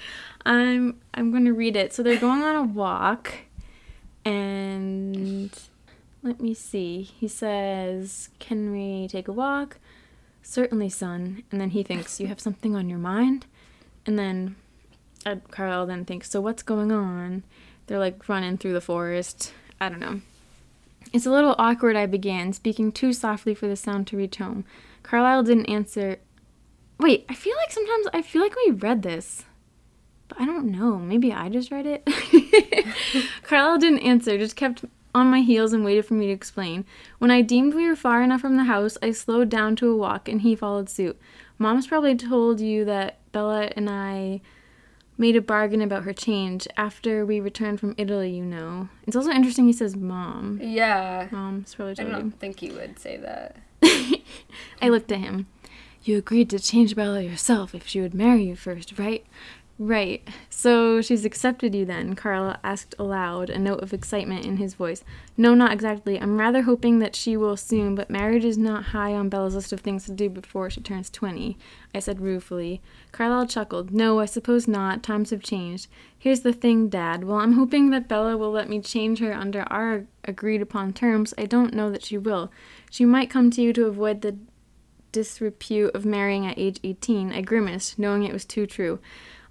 I'm 0.45 0.99
I'm 1.13 1.31
going 1.31 1.45
to 1.45 1.53
read 1.53 1.77
it. 1.77 1.93
So 1.93 2.03
they're 2.03 2.19
going 2.19 2.43
on 2.43 2.55
a 2.57 2.63
walk, 2.63 3.33
and 4.25 5.57
let 6.21 6.41
me 6.41 6.53
see. 6.53 7.01
He 7.03 7.29
says, 7.29 8.27
"Can 8.39 8.73
we 8.73 9.07
take 9.07 9.29
a 9.29 9.31
walk?" 9.31 9.77
Certainly, 10.43 10.89
son. 10.89 11.43
And 11.51 11.59
then 11.59 11.71
he 11.71 11.81
thinks, 11.81 12.19
"You 12.19 12.27
have 12.27 12.39
something 12.39 12.75
on 12.75 12.89
your 12.89 12.99
mind," 12.99 13.47
and 14.05 14.19
then 14.19 14.55
uh, 15.25 15.37
Carl 15.49 15.85
then 15.85 16.05
thinks, 16.05 16.29
"So 16.29 16.41
what's 16.41 16.61
going 16.61 16.91
on?" 16.91 17.43
They're 17.87 17.99
like 17.99 18.29
running 18.29 18.57
through 18.57 18.73
the 18.73 18.81
forest. 18.81 19.53
I 19.81 19.89
don't 19.89 19.99
know. 19.99 20.21
It's 21.11 21.25
a 21.25 21.31
little 21.31 21.55
awkward, 21.57 21.95
I 21.95 22.05
began, 22.05 22.53
speaking 22.53 22.91
too 22.91 23.13
softly 23.13 23.53
for 23.53 23.67
the 23.67 23.75
sound 23.75 24.07
to 24.07 24.17
reach 24.17 24.37
home. 24.37 24.65
Carlisle 25.03 25.43
didn't 25.43 25.65
answer. 25.65 26.19
Wait, 26.99 27.25
I 27.29 27.35
feel 27.35 27.55
like 27.57 27.71
sometimes 27.71 28.07
I 28.13 28.21
feel 28.21 28.41
like 28.41 28.55
we 28.65 28.71
read 28.71 29.01
this. 29.01 29.45
But 30.27 30.39
I 30.39 30.45
don't 30.45 30.71
know. 30.71 30.97
Maybe 30.97 31.33
I 31.33 31.49
just 31.49 31.71
read 31.71 31.85
it. 31.85 32.07
Carlisle 33.43 33.79
didn't 33.79 33.99
answer, 33.99 34.37
just 34.37 34.55
kept 34.55 34.85
on 35.13 35.27
my 35.27 35.41
heels 35.41 35.73
and 35.73 35.83
waited 35.85 36.05
for 36.05 36.13
me 36.15 36.27
to 36.27 36.31
explain. 36.33 36.85
When 37.19 37.31
I 37.31 37.41
deemed 37.41 37.73
we 37.73 37.87
were 37.87 37.95
far 37.95 38.21
enough 38.23 38.41
from 38.41 38.57
the 38.57 38.63
house, 38.63 38.97
I 39.01 39.11
slowed 39.11 39.49
down 39.49 39.75
to 39.77 39.91
a 39.91 39.95
walk 39.95 40.27
and 40.27 40.41
he 40.41 40.55
followed 40.55 40.89
suit. 40.89 41.19
Mom's 41.57 41.87
probably 41.87 42.15
told 42.15 42.59
you 42.59 42.83
that 42.85 43.19
Bella 43.31 43.69
and 43.75 43.89
I 43.89 44.41
made 45.17 45.35
a 45.35 45.41
bargain 45.41 45.81
about 45.81 46.03
her 46.03 46.13
change 46.13 46.67
after 46.75 47.25
we 47.25 47.39
returned 47.39 47.79
from 47.79 47.93
Italy, 47.97 48.31
you 48.31 48.43
know. 48.43 48.89
It's 49.05 49.15
also 49.15 49.29
interesting 49.29 49.65
he 49.67 49.73
says 49.73 49.95
mom. 49.95 50.59
Yeah. 50.61 51.27
Mom's 51.31 51.75
probably 51.75 51.91
I 51.91 51.95
told 51.95 52.07
you. 52.07 52.13
don't 52.15 52.39
think 52.39 52.61
you 52.61 52.73
would 52.73 52.97
say 52.97 53.17
that. 53.17 53.57
I 54.81 54.89
looked 54.89 55.11
at 55.11 55.19
him. 55.19 55.47
You 56.03 56.17
agreed 56.17 56.49
to 56.49 56.59
change 56.59 56.95
Bella 56.95 57.21
yourself 57.21 57.73
if 57.73 57.87
she 57.87 58.01
would 58.01 58.13
marry 58.13 58.43
you 58.43 58.55
first, 58.55 58.97
right? 58.99 59.25
Right. 59.79 60.27
So 60.51 61.01
she's 61.01 61.25
accepted 61.25 61.73
you 61.73 61.83
then, 61.83 62.15
Carla 62.15 62.59
asked 62.63 62.93
aloud, 62.99 63.49
a 63.49 63.57
note 63.57 63.81
of 63.81 63.91
excitement 63.91 64.45
in 64.45 64.57
his 64.57 64.75
voice. 64.75 65.03
No, 65.35 65.55
not 65.55 65.73
exactly. 65.73 66.21
I'm 66.21 66.39
rather 66.39 66.61
hoping 66.61 66.99
that 66.99 67.15
she 67.15 67.35
will 67.35 67.57
soon, 67.57 67.95
but 67.95 68.09
marriage 68.09 68.45
is 68.45 68.57
not 68.57 68.83
high 68.85 69.13
on 69.13 69.29
Bella's 69.29 69.55
list 69.55 69.73
of 69.73 69.79
things 69.79 70.05
to 70.05 70.11
do 70.11 70.29
before 70.29 70.69
she 70.69 70.79
turns 70.79 71.09
20, 71.09 71.57
I 71.93 71.99
said 71.99 72.21
ruefully. 72.21 72.81
Carlisle 73.11 73.47
chuckled. 73.47 73.91
No, 73.91 74.19
I 74.19 74.25
suppose 74.25 74.67
not. 74.67 75.01
Times 75.01 75.31
have 75.31 75.41
changed. 75.41 75.87
Here's 76.17 76.41
the 76.41 76.53
thing, 76.53 76.87
Dad. 76.87 77.23
Well, 77.23 77.39
I'm 77.39 77.53
hoping 77.53 77.89
that 77.89 78.07
Bella 78.07 78.37
will 78.37 78.51
let 78.51 78.69
me 78.69 78.79
change 78.79 79.19
her 79.19 79.33
under 79.33 79.63
our 79.71 80.05
agreed 80.23 80.61
upon 80.61 80.93
terms. 80.93 81.33
I 81.35 81.45
don't 81.45 81.73
know 81.73 81.89
that 81.89 82.05
she 82.05 82.17
will. 82.19 82.51
She 82.91 83.05
might 83.05 83.31
come 83.31 83.49
to 83.49 83.61
you 83.61 83.73
to 83.73 83.87
avoid 83.87 84.21
the 84.21 84.37
disrepute 85.11 85.95
of 85.95 86.05
marrying 86.05 86.45
at 86.45 86.59
age 86.59 86.79
18. 86.83 87.31
I 87.31 87.41
grimaced, 87.41 87.97
knowing 87.97 88.23
it 88.23 88.33
was 88.33 88.45
too 88.45 88.65
true. 88.65 88.99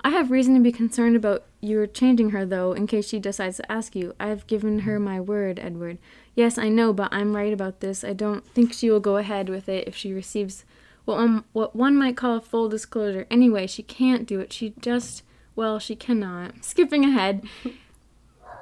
I 0.05 0.11
have 0.11 0.31
reason 0.31 0.55
to 0.55 0.61
be 0.61 0.73
concerned 0.73 1.15
about 1.15 1.45
your 1.61 1.87
changing 1.87 2.31
her, 2.31 2.45
though, 2.45 2.73
in 2.73 2.87
case 2.87 3.09
she 3.09 3.20
decides 3.20 3.59
to 3.59 3.73
ask 3.73 3.95
you. 3.95 4.15
I 4.19 4.29
have 4.29 4.47
given 4.47 4.81
her 4.81 4.99
my 4.99 5.20
word, 5.20 5.61
Edward. 5.61 5.99
Yes, 6.35 6.59
I 6.59 6.69
know, 6.69 6.93
but 6.93 7.12
I'm 7.12 7.37
right 7.37 7.53
about 7.53 7.81
this. 7.81 8.03
I 8.03 8.12
don't 8.12 8.45
think 8.49 8.73
she 8.73 8.91
will 8.91 9.01
go 9.01 9.16
ahead 9.16 9.49
with 9.49 9.69
it 9.69 9.87
if 9.87 9.95
she 9.95 10.12
receives 10.12 10.65
what 11.05 11.19
one, 11.19 11.45
what 11.53 11.77
one 11.77 11.97
might 11.97 12.16
call 12.16 12.37
a 12.37 12.41
full 12.41 12.69
disclosure. 12.69 13.27
Anyway, 13.31 13.66
she 13.66 13.83
can't 13.83 14.27
do 14.27 14.41
it. 14.41 14.53
She 14.53 14.74
just, 14.81 15.23
well, 15.55 15.79
she 15.79 15.95
cannot. 15.95 16.53
Skipping 16.65 17.05
ahead, 17.05 17.47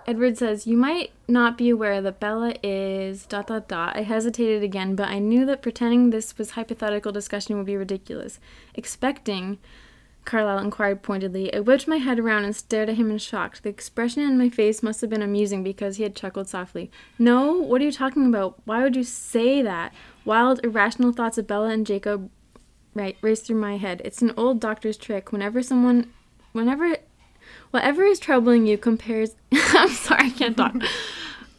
Edward 0.06 0.36
says, 0.36 0.66
You 0.66 0.76
might 0.76 1.12
not 1.28 1.56
be 1.56 1.70
aware 1.70 2.02
that 2.02 2.20
Bella 2.20 2.54
is 2.62 3.24
dot 3.26 3.46
dot 3.46 3.68
dot. 3.68 3.96
I 3.96 4.02
hesitated 4.02 4.62
again, 4.62 4.94
but 4.94 5.08
I 5.08 5.18
knew 5.18 5.46
that 5.46 5.62
pretending 5.62 6.10
this 6.10 6.36
was 6.36 6.50
hypothetical 6.50 7.12
discussion 7.12 7.56
would 7.56 7.66
be 7.66 7.76
ridiculous. 7.76 8.40
Expecting, 8.74 9.58
Carlisle 10.24 10.58
inquired 10.58 11.02
pointedly. 11.02 11.52
I 11.54 11.60
whipped 11.60 11.88
my 11.88 11.96
head 11.96 12.18
around 12.18 12.44
and 12.44 12.54
stared 12.54 12.88
at 12.88 12.96
him 12.96 13.10
in 13.10 13.18
shock. 13.18 13.60
The 13.62 13.68
expression 13.68 14.22
in 14.22 14.38
my 14.38 14.48
face 14.48 14.82
must 14.82 15.00
have 15.00 15.10
been 15.10 15.22
amusing 15.22 15.62
because 15.62 15.96
he 15.96 16.02
had 16.02 16.14
chuckled 16.14 16.48
softly. 16.48 16.90
No, 17.18 17.52
what 17.52 17.80
are 17.80 17.84
you 17.84 17.92
talking 17.92 18.26
about? 18.26 18.60
Why 18.64 18.82
would 18.82 18.96
you 18.96 19.02
say 19.04 19.62
that? 19.62 19.92
Wild, 20.24 20.60
irrational 20.64 21.12
thoughts 21.12 21.38
of 21.38 21.46
Bella 21.46 21.70
and 21.70 21.86
Jacob 21.86 22.30
right 22.94 23.16
raced 23.22 23.46
through 23.46 23.60
my 23.60 23.76
head. 23.76 24.02
It's 24.04 24.22
an 24.22 24.32
old 24.36 24.60
doctor's 24.60 24.96
trick. 24.96 25.32
Whenever 25.32 25.62
someone 25.62 26.12
whenever 26.52 26.96
Whatever 27.70 28.04
is 28.04 28.18
troubling 28.18 28.66
you 28.66 28.78
compares. 28.78 29.34
I'm 29.52 29.88
sorry, 29.88 30.26
I 30.26 30.30
can't 30.30 30.56
talk. 30.56 30.74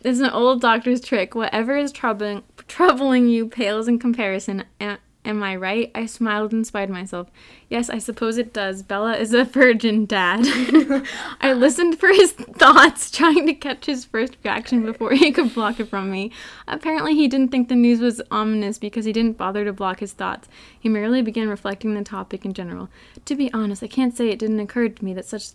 it's 0.03 0.19
an 0.19 0.29
old 0.29 0.61
doctor's 0.61 1.01
trick. 1.01 1.35
Whatever 1.35 1.75
is 1.77 1.91
troubling 1.91 2.43
troubling 2.67 3.27
you 3.27 3.47
pales 3.47 3.87
in 3.87 3.99
comparison. 3.99 4.65
A- 4.79 4.99
am 5.23 5.43
I 5.43 5.55
right? 5.55 5.91
I 5.93 6.05
smiled 6.05 6.53
in 6.53 6.63
spite 6.63 6.89
of 6.89 6.95
myself. 6.95 7.29
Yes, 7.69 7.89
I 7.89 7.99
suppose 7.99 8.37
it 8.37 8.53
does. 8.53 8.83
Bella 8.83 9.15
is 9.15 9.33
a 9.33 9.43
virgin, 9.43 10.05
Dad. 10.05 10.41
I 11.41 11.53
listened 11.53 11.99
for 11.99 12.09
his 12.09 12.33
thoughts, 12.33 13.09
trying 13.11 13.45
to 13.47 13.53
catch 13.53 13.85
his 13.85 14.05
first 14.05 14.37
reaction 14.43 14.85
before 14.85 15.11
he 15.11 15.31
could 15.31 15.53
block 15.53 15.79
it 15.79 15.89
from 15.89 16.11
me. 16.11 16.31
Apparently, 16.67 17.15
he 17.15 17.27
didn't 17.27 17.51
think 17.51 17.69
the 17.69 17.75
news 17.75 17.99
was 17.99 18.21
ominous 18.31 18.77
because 18.77 19.05
he 19.05 19.13
didn't 19.13 19.37
bother 19.37 19.63
to 19.63 19.73
block 19.73 19.99
his 19.99 20.13
thoughts. 20.13 20.49
He 20.77 20.89
merely 20.89 21.21
began 21.21 21.49
reflecting 21.49 21.93
the 21.93 22.03
topic 22.03 22.43
in 22.43 22.53
general. 22.53 22.89
To 23.25 23.35
be 23.35 23.53
honest, 23.53 23.83
I 23.83 23.87
can't 23.87 24.15
say 24.15 24.29
it 24.29 24.39
didn't 24.39 24.59
occur 24.59 24.89
to 24.89 25.05
me 25.05 25.13
that 25.13 25.25
such 25.25 25.51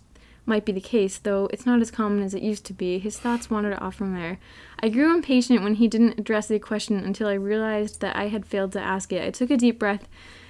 might 0.47 0.65
be 0.65 0.71
the 0.71 0.81
case, 0.81 1.17
though 1.17 1.49
it's 1.51 1.65
not 1.65 1.81
as 1.81 1.91
common 1.91 2.23
as 2.23 2.33
it 2.33 2.41
used 2.41 2.65
to 2.65 2.73
be. 2.73 2.97
His 2.97 3.19
thoughts 3.19 3.49
wandered 3.49 3.77
off 3.79 3.95
from 3.95 4.13
there. 4.13 4.39
I 4.79 4.89
grew 4.89 5.13
impatient 5.13 5.61
when 5.61 5.75
he 5.75 5.87
didn't 5.87 6.17
address 6.17 6.47
the 6.47 6.57
question 6.57 6.97
until 6.97 7.27
I 7.27 7.33
realized 7.33 7.99
that 8.01 8.15
I 8.15 8.29
had 8.29 8.45
failed 8.45 8.71
to 8.71 8.79
ask 8.79 9.11
it. 9.11 9.23
I 9.23 9.29
took 9.29 9.51
a 9.51 9.57
deep 9.57 9.77
breath 9.77 10.07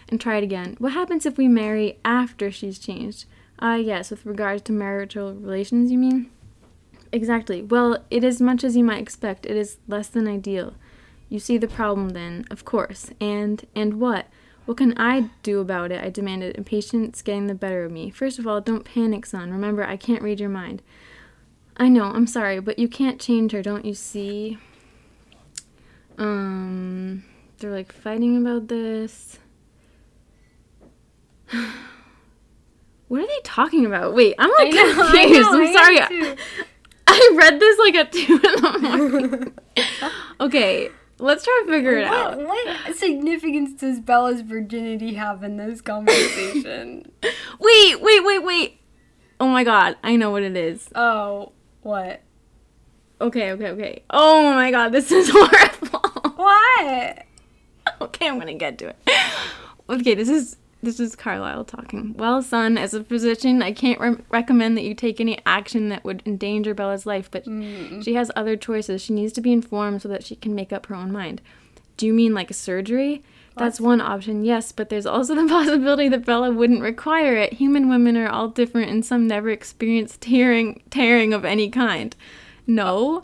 and 0.07 0.22
tried 0.22 0.44
again. 0.44 0.76
What 0.80 0.94
happens 0.94 1.26
if 1.26 1.38
we 1.38 1.48
marry 1.48 1.99
after 2.06 2.52
she's 2.52 2.80
changed? 2.80 3.26
Ah, 3.60 3.74
uh, 3.74 3.76
yes, 3.78 4.11
with 4.11 4.26
regards 4.26 4.61
to 4.64 4.72
marital 4.72 5.34
relations, 5.34 5.91
you 5.91 5.98
mean? 5.98 6.30
Exactly. 7.11 7.64
Well, 7.64 8.03
it 8.11 8.24
is 8.24 8.40
much 8.40 8.64
as 8.64 8.78
you 8.78 8.84
might 8.84 9.02
expect. 9.02 9.45
It 9.45 9.57
is 9.57 9.78
less 9.88 10.07
than 10.07 10.28
ideal. 10.28 10.76
You 11.30 11.40
see 11.40 11.57
the 11.57 11.68
problem 11.68 12.10
then, 12.10 12.45
of 12.52 12.65
course. 12.65 13.10
And 13.19 13.65
and 13.76 13.99
what? 13.99 14.28
What 14.68 14.76
can 14.76 14.94
I 14.98 15.30
do 15.44 15.61
about 15.61 15.94
it? 15.94 16.03
I 16.03 16.10
demanded, 16.10 16.57
impatience 16.57 17.22
getting 17.22 17.48
the 17.48 17.56
better 17.56 17.85
of 17.85 17.91
me. 17.94 18.10
First 18.10 18.38
of 18.38 18.45
all, 18.45 18.60
don't 18.60 18.84
panic, 18.84 19.26
son. 19.26 19.49
Remember, 19.49 19.81
I 19.81 19.95
can't 19.95 20.22
read 20.22 20.41
your 20.41 20.49
mind. 20.49 20.81
I 21.77 21.88
know, 21.88 22.03
I'm 22.03 22.27
sorry, 22.27 22.60
but 22.60 22.77
you 22.77 22.89
can't 22.89 23.18
change 23.18 23.53
her, 23.53 23.61
don't 23.61 23.85
you 23.85 23.94
see? 23.94 24.57
Um, 26.18 27.23
they're 27.60 27.72
like 27.72 27.94
fighting 27.94 28.35
about 28.35 28.68
this. 28.68 29.39
what 33.07 33.22
are 33.22 33.26
they 33.27 33.39
talking 33.45 33.85
about? 33.85 34.15
Wait, 34.15 34.35
I'm 34.38 34.52
like 34.52 34.73
know, 34.73 34.94
confused. 34.95 35.49
know, 35.49 35.64
I'm 35.64 35.73
sorry. 35.73 35.99
I 37.07 37.35
read 37.38 37.57
this 37.57 37.80
like 37.80 37.95
at 37.95 38.11
two 38.11 38.34
in 38.34 38.41
the 38.41 38.80
morning. 38.81 39.53
okay, 40.41 40.89
let's 41.19 41.44
try 41.44 41.64
to 41.65 41.72
figure 41.72 41.98
it 41.98 42.06
out. 42.06 42.38
What, 42.38 42.48
what 42.68 42.95
significance 42.95 43.80
does 43.80 43.99
Bella's 43.99 44.41
virginity 44.41 45.15
have 45.15 45.44
in 45.44 45.57
this 45.57 45.81
conversation? 45.81 47.11
Wait, 47.60 48.02
wait, 48.02 48.23
wait, 48.23 48.44
wait. 48.44 48.80
Oh 49.39 49.48
my 49.48 49.64
god, 49.64 49.98
I 50.03 50.15
know 50.15 50.31
what 50.31 50.44
it 50.44 50.56
is. 50.56 50.89
oh, 50.95 51.52
what? 51.81 52.22
Okay, 53.19 53.52
okay, 53.53 53.69
okay. 53.69 54.03
Oh 54.10 54.53
my 54.53 54.69
god, 54.72 54.89
this 54.91 55.11
is 55.11 55.30
horrible. 55.34 56.31
What? 56.35 57.23
okay, 58.02 58.27
I'm 58.27 58.38
gonna 58.38 58.53
get 58.53 58.77
to 58.80 58.89
it. 58.89 58.98
Okay, 59.89 60.14
this 60.15 60.30
is 60.30 60.57
this 60.82 60.99
is 60.99 61.16
Carlisle 61.16 61.66
talking. 61.66 62.14
Well, 62.18 62.41
son, 62.41 62.78
as 62.78 62.94
a 62.94 63.04
physician, 63.04 63.62
I 63.62 63.72
can't 63.72 63.99
re- 63.99 64.18
recommend 64.30 64.78
that 64.78 64.84
you 64.84 64.94
take 64.94 65.20
any 65.20 65.40
action 65.45 65.90
that 65.90 66.04
would 66.04 66.22
endanger 66.26 66.74
Bella's 66.74 67.06
life, 67.06 67.30
but 67.32 67.45
mm. 67.45 68.04
she 68.04 68.14
has 68.14 68.32
other 68.36 68.56
choices. 68.56 69.02
She 69.02 69.14
needs 69.14 69.34
to 69.34 69.41
be 69.41 69.52
informed 69.52 70.02
so 70.02 70.10
that 70.10 70.24
she 70.24 70.36
can 70.36 70.54
make 70.54 70.72
up 70.72 70.86
her 70.88 70.95
own 70.95 71.12
mind. 71.12 71.41
Do 71.98 72.06
you 72.06 72.14
mean 72.14 72.34
like 72.34 72.52
a 72.52 72.56
surgery? 72.56 73.24
That's 73.58 73.82
one 73.82 74.02
option, 74.02 74.45
yes, 74.45 74.72
but 74.72 74.90
there's 74.90 75.08
also 75.08 75.34
the 75.34 75.48
possibility 75.49 76.10
that 76.10 76.26
Bella 76.26 76.52
wouldn't 76.52 76.82
require 76.82 77.36
it. 77.36 77.54
Human 77.54 77.90
women 77.90 78.16
are 78.16 78.30
all 78.30 78.49
different, 78.49 78.91
and 78.91 79.04
some 79.04 79.28
never 79.28 79.49
experience 79.49 80.16
tearing, 80.22 80.84
tearing 80.91 81.34
of 81.34 81.44
any 81.44 81.70
kind. 81.70 82.16
No, 82.68 83.23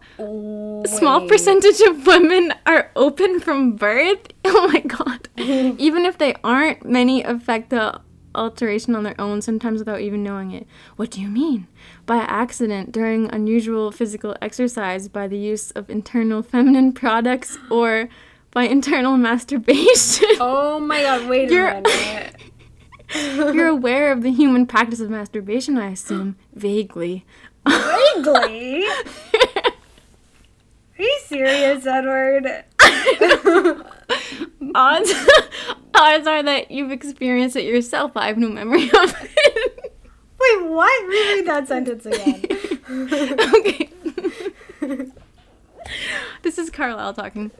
small 0.87 1.27
percentage 1.27 1.81
of 1.81 2.07
women 2.07 2.53
are 2.65 2.91
open 2.95 3.39
from 3.39 3.75
birth. 3.75 4.27
Oh 4.45 4.67
my 4.67 4.79
god. 4.81 5.29
even 5.37 6.05
if 6.05 6.17
they 6.17 6.35
aren't, 6.43 6.85
many 6.85 7.23
affect 7.23 7.69
the 7.69 7.99
alteration 8.35 8.93
on 8.95 9.03
their 9.03 9.19
own, 9.19 9.41
sometimes 9.41 9.79
without 9.79 10.01
even 10.01 10.21
knowing 10.23 10.51
it. 10.51 10.67
What 10.95 11.11
do 11.11 11.21
you 11.21 11.27
mean? 11.29 11.67
By 12.05 12.17
accident, 12.17 12.91
during 12.91 13.29
unusual 13.33 13.91
physical 13.91 14.35
exercise, 14.41 15.07
by 15.07 15.27
the 15.27 15.37
use 15.37 15.71
of 15.71 15.89
internal 15.89 16.43
feminine 16.43 16.91
products, 16.93 17.57
or 17.69 18.09
by 18.51 18.63
internal 18.63 19.17
masturbation. 19.29 20.27
Oh 20.39 20.79
my 20.79 21.01
god, 21.01 21.27
wait 21.29 21.51
a 21.51 21.81
minute. 21.81 22.35
You're 23.15 23.67
aware 23.67 24.11
of 24.11 24.23
the 24.23 24.31
human 24.31 24.65
practice 24.65 24.99
of 24.99 25.09
masturbation, 25.09 25.77
I 25.77 25.91
assume. 25.91 26.35
Vaguely. 26.53 27.25
Vaguely? 27.65 28.85
Are 30.99 31.03
you 31.03 31.19
serious, 31.25 31.85
Edward? 31.85 32.45
odds 34.75 35.11
mm-hmm. 35.11 35.81
odds 35.95 36.27
are 36.27 36.43
that 36.43 36.71
you've 36.71 36.91
experienced 36.91 37.55
it 37.55 37.63
yourself, 37.63 38.13
but 38.13 38.23
I 38.23 38.27
have 38.27 38.37
no 38.37 38.49
memory 38.49 38.85
of 38.85 39.15
it. 39.37 39.93
Wait, 40.39 40.69
what? 40.69 41.07
Reread 41.07 41.47
that 41.47 41.67
sentence 41.67 42.05
again. 42.05 42.45
okay. 43.55 43.89
this 46.41 46.57
is 46.57 46.69
Carlisle 46.69 47.13
talking. 47.13 47.51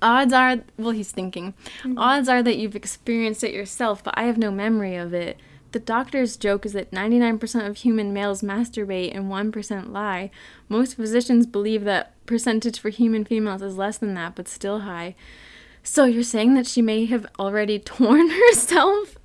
Odds 0.00 0.32
are, 0.32 0.58
well, 0.76 0.92
he's 0.92 1.10
thinking. 1.10 1.54
Odds 1.96 2.28
are 2.28 2.42
that 2.42 2.56
you've 2.56 2.76
experienced 2.76 3.42
it 3.42 3.52
yourself, 3.52 4.04
but 4.04 4.14
I 4.16 4.24
have 4.24 4.38
no 4.38 4.50
memory 4.50 4.94
of 4.96 5.12
it. 5.12 5.38
The 5.72 5.78
doctor's 5.78 6.36
joke 6.36 6.64
is 6.64 6.72
that 6.72 6.92
99% 6.92 7.66
of 7.68 7.76
human 7.78 8.12
males 8.12 8.42
masturbate 8.42 9.14
and 9.14 9.26
1% 9.26 9.92
lie. 9.92 10.30
Most 10.68 10.96
physicians 10.96 11.46
believe 11.46 11.84
that 11.84 12.14
percentage 12.24 12.80
for 12.80 12.88
human 12.88 13.24
females 13.24 13.62
is 13.62 13.76
less 13.76 13.98
than 13.98 14.14
that, 14.14 14.34
but 14.34 14.48
still 14.48 14.80
high. 14.80 15.14
So 15.82 16.04
you're 16.04 16.22
saying 16.22 16.54
that 16.54 16.66
she 16.66 16.82
may 16.82 17.06
have 17.06 17.26
already 17.38 17.78
torn 17.96 18.30
herself? 18.30 19.16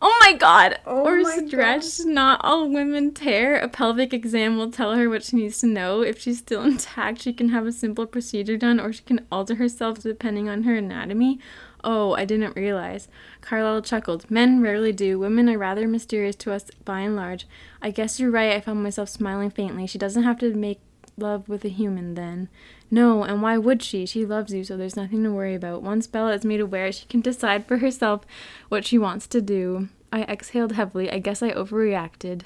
Oh 0.00 0.18
my 0.22 0.32
god! 0.32 0.78
Oh 0.86 1.04
or 1.04 1.20
my 1.20 1.44
stretched. 1.46 2.04
Not 2.04 2.40
all 2.42 2.68
women 2.68 3.12
tear. 3.14 3.56
A 3.56 3.68
pelvic 3.68 4.12
exam 4.12 4.56
will 4.58 4.70
tell 4.70 4.94
her 4.94 5.08
what 5.08 5.24
she 5.24 5.36
needs 5.36 5.60
to 5.60 5.66
know. 5.66 6.02
If 6.02 6.20
she's 6.20 6.38
still 6.38 6.62
intact, 6.62 7.22
she 7.22 7.32
can 7.32 7.50
have 7.50 7.66
a 7.66 7.72
simple 7.72 8.06
procedure 8.06 8.56
done, 8.56 8.80
or 8.80 8.92
she 8.92 9.02
can 9.02 9.26
alter 9.30 9.56
herself 9.56 10.00
depending 10.00 10.48
on 10.48 10.64
her 10.64 10.74
anatomy. 10.74 11.38
Oh, 11.84 12.14
I 12.14 12.24
didn't 12.24 12.54
realize. 12.56 13.08
Carlisle 13.40 13.82
chuckled. 13.82 14.30
Men 14.30 14.60
rarely 14.62 14.92
do. 14.92 15.18
Women 15.18 15.48
are 15.48 15.58
rather 15.58 15.88
mysterious 15.88 16.36
to 16.36 16.52
us 16.52 16.66
by 16.84 17.00
and 17.00 17.16
large. 17.16 17.46
I 17.80 17.90
guess 17.90 18.20
you're 18.20 18.30
right. 18.30 18.52
I 18.52 18.60
found 18.60 18.82
myself 18.82 19.08
smiling 19.08 19.50
faintly. 19.50 19.86
She 19.88 19.98
doesn't 19.98 20.22
have 20.22 20.38
to 20.38 20.54
make 20.54 20.80
love 21.18 21.48
with 21.48 21.64
a 21.64 21.68
human 21.68 22.14
then. 22.14 22.48
No, 22.90 23.24
and 23.24 23.42
why 23.42 23.58
would 23.58 23.82
she? 23.82 24.06
She 24.06 24.24
loves 24.24 24.52
you, 24.52 24.62
so 24.64 24.76
there's 24.76 24.96
nothing 24.96 25.24
to 25.24 25.32
worry 25.32 25.54
about. 25.54 25.82
Once 25.82 26.06
Bella 26.06 26.34
is 26.34 26.44
made 26.44 26.60
aware, 26.60 26.92
she 26.92 27.06
can 27.06 27.20
decide 27.20 27.66
for 27.66 27.78
herself 27.78 28.24
what 28.68 28.84
she 28.84 28.96
wants 28.98 29.26
to 29.28 29.40
do. 29.40 29.88
I 30.12 30.22
exhaled 30.22 30.72
heavily. 30.72 31.10
I 31.10 31.18
guess 31.18 31.42
I 31.42 31.50
overreacted. 31.52 32.42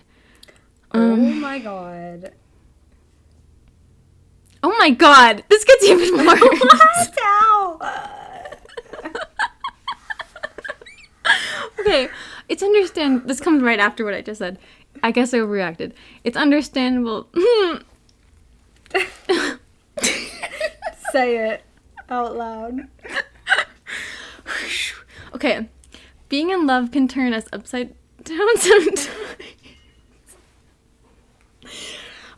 oh 0.94 1.12
Um, 1.12 1.40
my 1.40 1.58
god. 1.58 2.32
oh 4.62 4.74
my 4.78 4.90
god! 4.90 5.44
This 5.48 5.64
gets 5.64 5.84
even 5.84 6.16
worse! 6.26 6.40
What? 6.40 7.18
Ow. 7.22 7.78
Okay, 11.86 12.08
it's 12.48 12.62
understand. 12.62 13.22
This 13.26 13.40
comes 13.40 13.62
right 13.62 13.78
after 13.78 14.04
what 14.04 14.14
I 14.14 14.22
just 14.22 14.38
said. 14.38 14.58
I 15.02 15.10
guess 15.10 15.32
I 15.34 15.38
overreacted. 15.38 15.92
It's 16.24 16.36
understandable. 16.36 17.28
Say 21.12 21.50
it 21.50 21.62
out 22.08 22.36
loud. 22.36 22.88
okay, 25.34 25.68
being 26.28 26.50
in 26.50 26.66
love 26.66 26.90
can 26.90 27.08
turn 27.08 27.32
us 27.32 27.44
upside 27.52 27.94
down 28.22 28.56
sometimes. 28.56 29.08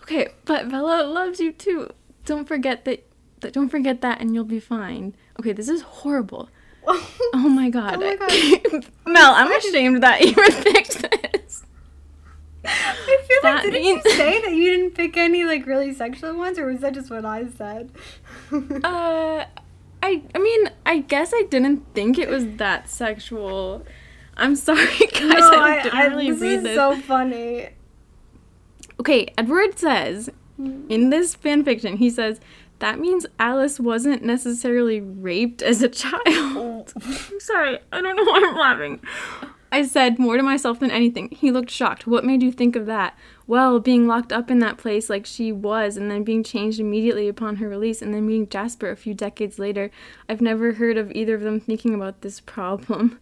okay, 0.02 0.28
but 0.44 0.68
Bella 0.68 1.04
loves 1.04 1.40
you 1.40 1.52
too. 1.52 1.90
Don't 2.24 2.46
forget 2.46 2.84
that. 2.84 3.06
that 3.40 3.52
don't 3.52 3.68
forget 3.68 4.00
that, 4.02 4.20
and 4.20 4.34
you'll 4.34 4.44
be 4.44 4.60
fine. 4.60 5.14
Okay, 5.38 5.52
this 5.52 5.68
is 5.68 5.82
horrible. 5.82 6.48
Oh 6.90 7.48
my 7.48 7.68
god. 7.70 7.96
Oh 7.96 8.00
my 8.00 8.16
God. 8.16 8.86
Mel, 9.06 9.32
I'm 9.34 9.52
ashamed 9.52 10.02
that 10.02 10.20
you 10.20 10.28
even 10.28 10.62
picked 10.72 11.02
this. 11.02 11.64
I 12.64 12.94
feel 13.26 13.38
That 13.42 13.54
like 13.56 13.62
didn't 13.64 13.82
means- 13.82 14.04
you 14.04 14.10
say 14.12 14.40
that 14.42 14.52
you 14.52 14.64
didn't 14.76 14.90
pick 14.94 15.16
any 15.16 15.44
like 15.44 15.66
really 15.66 15.92
sexual 15.94 16.34
ones, 16.36 16.58
or 16.58 16.66
was 16.66 16.80
that 16.80 16.94
just 16.94 17.10
what 17.10 17.24
I 17.24 17.46
said? 17.48 17.90
Uh, 18.84 19.44
I 20.02 20.22
I 20.34 20.38
mean, 20.38 20.70
I 20.86 20.98
guess 21.00 21.32
I 21.34 21.42
didn't 21.50 21.84
think 21.94 22.18
it 22.18 22.28
was 22.28 22.46
that 22.56 22.88
sexual. 22.88 23.84
I'm 24.36 24.54
sorry, 24.56 24.86
guys. 25.12 25.12
no, 25.40 25.50
I, 25.52 25.78
I, 25.80 25.82
didn't 25.82 25.98
I, 25.98 26.06
really 26.06 26.30
this 26.30 26.40
read 26.40 26.52
is 26.58 26.62
this. 26.62 26.76
so 26.76 26.96
funny. 26.96 27.70
Okay, 29.00 29.32
Edward 29.36 29.78
says 29.78 30.30
in 30.58 31.10
this 31.10 31.34
fan 31.34 31.64
fiction, 31.64 31.96
he 31.98 32.10
says 32.10 32.40
that 32.78 32.98
means 32.98 33.26
Alice 33.38 33.80
wasn't 33.80 34.22
necessarily 34.22 35.00
raped 35.00 35.62
as 35.62 35.82
a 35.82 35.88
child. 35.88 36.92
I'm 37.04 37.40
sorry, 37.40 37.78
I 37.92 38.00
don't 38.00 38.16
know 38.16 38.24
why 38.24 38.44
I'm 38.46 38.56
laughing. 38.56 39.00
I 39.70 39.82
said 39.82 40.18
more 40.18 40.36
to 40.36 40.42
myself 40.42 40.80
than 40.80 40.90
anything. 40.90 41.28
He 41.30 41.50
looked 41.50 41.70
shocked. 41.70 42.06
What 42.06 42.24
made 42.24 42.42
you 42.42 42.50
think 42.50 42.74
of 42.74 42.86
that? 42.86 43.14
well, 43.48 43.80
being 43.80 44.06
locked 44.06 44.30
up 44.30 44.50
in 44.50 44.58
that 44.58 44.76
place 44.76 45.08
like 45.08 45.24
she 45.24 45.50
was, 45.50 45.96
and 45.96 46.10
then 46.10 46.22
being 46.22 46.44
changed 46.44 46.78
immediately 46.78 47.28
upon 47.28 47.56
her 47.56 47.68
release, 47.68 48.02
and 48.02 48.12
then 48.12 48.26
meeting 48.26 48.46
Jasper 48.46 48.90
a 48.90 48.96
few 48.96 49.14
decades 49.14 49.58
later, 49.58 49.90
I've 50.28 50.42
never 50.42 50.74
heard 50.74 50.98
of 50.98 51.10
either 51.12 51.34
of 51.34 51.40
them 51.40 51.58
thinking 51.58 51.94
about 51.94 52.20
this 52.20 52.40
problem. 52.40 53.18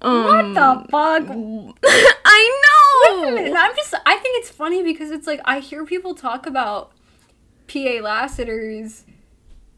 Um, 0.00 0.24
what 0.24 0.54
the 0.54 0.88
fuck? 0.90 1.22
I 2.24 2.60
know. 2.64 3.36
And 3.36 3.58
I'm 3.58 3.74
just 3.74 3.94
I 4.06 4.16
think 4.16 4.38
it's 4.38 4.50
funny 4.50 4.82
because 4.82 5.10
it's 5.10 5.26
like 5.26 5.40
I 5.44 5.58
hear 5.58 5.84
people 5.84 6.14
talk 6.14 6.46
about 6.46 6.92
PA 7.68 8.00
Lassiter's 8.02 9.04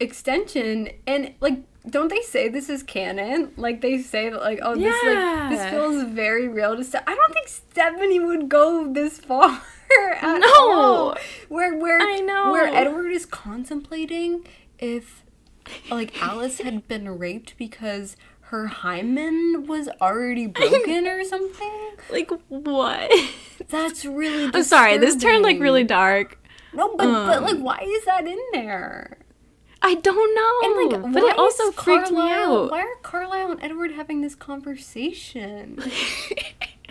extension 0.01 0.91
and 1.07 1.33
like 1.41 1.59
don't 1.89 2.09
they 2.09 2.21
say 2.23 2.49
this 2.49 2.69
is 2.69 2.83
canon? 2.83 3.53
Like 3.57 3.81
they 3.81 3.99
say 3.99 4.29
that 4.29 4.41
like 4.41 4.59
oh 4.63 4.75
this 4.75 4.95
like 5.05 5.51
this 5.51 5.71
feels 5.71 6.03
very 6.05 6.49
real 6.49 6.77
to 6.77 6.83
Ste- 6.85 6.97
I 7.07 7.15
don't 7.15 7.33
think 7.33 7.47
Stephenie 7.49 8.19
would 8.21 8.49
go 8.49 8.93
this 8.93 9.19
far. 9.19 9.63
at 10.21 10.39
No. 10.41 10.73
all. 10.73 11.17
Where 11.49 11.77
where 11.79 12.01
I 12.01 12.19
know. 12.19 12.51
where 12.51 12.67
Edward 12.67 13.11
is 13.11 13.25
contemplating 13.25 14.45
if 14.81 15.23
like 15.91 16.21
Alice 16.21 16.59
had 16.61 16.89
been 16.89 17.09
raped 17.19 17.57
because 17.57 18.17
her 18.41 18.67
hymen 18.67 19.65
was 19.69 19.89
already 20.01 20.47
broken 20.49 21.07
or 21.07 21.23
something. 21.25 21.91
Like 22.11 22.31
what? 22.49 23.13
That's 23.69 24.05
really. 24.05 24.51
I'm 24.53 24.65
sorry. 24.65 24.99
This 24.99 25.15
turned 25.17 25.45
like 25.45 25.61
really 25.61 25.85
dark. 25.85 26.39
No, 26.73 26.97
but 26.97 27.07
but 27.07 27.39
um, 27.39 27.45
like, 27.45 27.59
why 27.59 27.79
is 27.83 28.05
that 28.05 28.27
in 28.27 28.39
there? 28.53 29.19
I 29.83 29.95
don't 29.95 30.35
know. 30.35 30.93
And 30.93 31.05
like, 31.05 31.13
but 31.13 31.23
it 31.23 31.39
also 31.39 31.71
freaked 31.71 32.11
me 32.11 32.21
out. 32.21 32.71
Why 32.71 32.81
are 32.81 32.97
Carlisle 33.03 33.53
and 33.53 33.63
Edward 33.63 33.93
having 33.93 34.21
this 34.21 34.35
conversation 34.35 35.81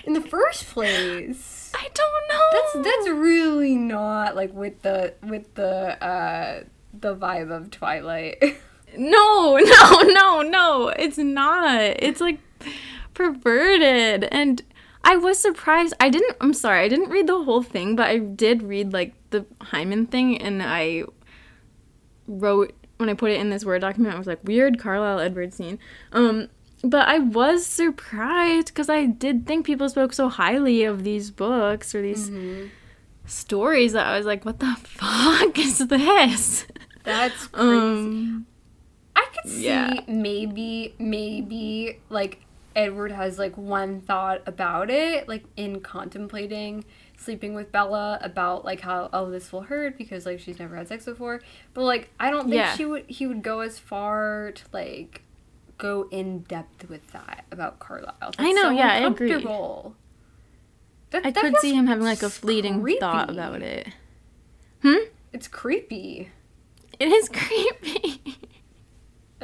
in 0.04 0.14
the 0.14 0.22
first 0.22 0.70
place? 0.70 1.72
I 1.76 1.90
don't 1.94 2.28
know. 2.30 2.50
That's 2.54 2.88
that's 2.88 3.10
really 3.10 3.76
not 3.76 4.36
like 4.36 4.54
with 4.54 4.82
the 4.82 5.14
with 5.24 5.54
the 5.56 6.02
uh 6.04 6.64
the 6.94 7.16
vibe 7.16 7.52
of 7.52 7.72
Twilight. 7.72 8.42
No, 8.98 9.58
no, 9.62 10.02
no, 10.04 10.42
no. 10.42 10.88
It's 10.88 11.18
not. 11.18 11.82
It's 11.82 12.22
like 12.22 12.40
perverted. 13.14 14.26
And 14.26 14.62
I 15.08 15.16
was 15.18 15.38
surprised. 15.40 15.94
I 16.00 16.10
didn't, 16.10 16.36
I'm 16.42 16.54
sorry, 16.54 16.82
I 16.82 16.90
didn't 16.90 17.10
read 17.10 17.28
the 17.28 17.44
whole 17.44 17.62
thing, 17.64 17.96
but 17.96 18.08
I 18.08 18.18
did 18.18 18.64
read 18.64 18.92
like 18.92 19.14
the 19.30 19.46
hymen 19.62 20.08
thing 20.08 20.42
and 20.42 20.62
I 20.64 21.04
wrote, 22.28 22.74
when 22.98 23.10
I 23.10 23.14
put 23.14 23.32
it 23.32 23.40
in 23.40 23.50
this 23.52 23.64
Word 23.64 23.82
document, 23.82 24.16
I 24.16 24.18
was 24.18 24.26
like, 24.28 24.40
weird 24.44 24.80
Carlisle 24.80 25.20
Edwards 25.20 25.56
scene. 25.58 25.78
Um, 26.12 26.48
but 26.84 27.08
I 27.08 27.20
was 27.20 27.66
surprised 27.66 28.68
because 28.68 28.90
I 28.90 29.06
did 29.06 29.46
think 29.46 29.66
people 29.66 29.90
spoke 29.90 30.12
so 30.14 30.28
highly 30.30 30.84
of 30.84 31.04
these 31.04 31.30
books 31.32 31.94
or 31.94 32.02
these 32.02 32.32
stories 33.26 33.94
that 33.94 34.08
I 34.08 34.18
was 34.18 34.26
like, 34.26 34.44
what 34.46 34.60
the 34.60 34.76
fuck 34.84 35.58
is 35.60 35.80
this? 35.80 36.66
That's 37.04 37.48
crazy. 37.52 37.70
Um, 37.70 38.46
I 39.16 39.26
could 39.34 39.52
see 39.52 39.66
Yeah. 39.66 40.00
maybe, 40.08 40.94
maybe 41.00 42.00
like 42.10 42.42
Edward 42.76 43.12
has 43.12 43.40
like 43.40 43.58
one 43.58 44.02
thought 44.02 44.42
about 44.46 44.90
it, 44.90 45.28
like 45.28 45.44
in 45.56 45.80
contemplating 45.82 46.84
sleeping 47.18 47.54
with 47.56 47.72
Bella 47.72 48.20
about 48.22 48.66
like 48.66 48.82
how 48.82 49.10
oh 49.14 49.32
this 49.32 49.52
will 49.54 49.62
hurt 49.62 49.98
because 49.98 50.26
like 50.26 50.40
she's 50.40 50.60
never 50.60 50.76
had 50.76 50.88
sex 50.88 51.06
before. 51.06 51.42
But 51.74 51.84
like 51.84 52.10
I 52.20 52.30
don't 52.30 52.44
think 52.44 52.56
Yeah. 52.56 52.76
she 52.76 52.86
would 52.86 53.06
he 53.08 53.26
would 53.28 53.42
go 53.44 53.62
as 53.62 53.80
far 53.80 54.52
to 54.54 54.64
like 54.74 55.22
go 55.78 56.08
in 56.12 56.40
depth 56.40 56.90
with 56.90 57.12
that 57.12 57.46
about 57.52 57.80
Carlisle. 57.80 58.34
I 58.38 58.52
know, 58.52 58.64
so 58.64 58.70
yeah, 58.72 58.92
I 58.92 58.98
agree. 59.08 59.30
That- 61.12 61.26
I 61.26 61.32
that 61.32 61.42
could 61.42 61.58
see 61.60 61.74
him 61.74 61.88
having 61.88 62.04
like 62.04 62.24
a 62.24 62.30
fleeting 62.30 62.86
thought 63.00 63.30
about 63.30 63.62
it. 63.62 63.88
Hmm? 64.82 65.06
It's 65.32 65.48
creepy. 65.48 66.30
It 67.00 67.08
is 67.08 67.30
creepy. 67.34 68.22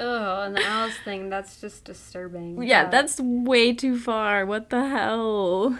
Ugh, 0.02 0.48
and 0.48 0.56
the 0.58 0.64
Alice 0.66 0.98
thing, 1.06 1.30
that's 1.30 1.62
just 1.62 1.86
disturbing. 1.86 2.62
yeah, 2.64 2.84
but- 2.86 2.92
that's 2.92 3.20
way 3.22 3.72
too 3.74 3.98
far. 4.00 4.46
What 4.46 4.70
the 4.70 4.88
hell? 4.90 5.78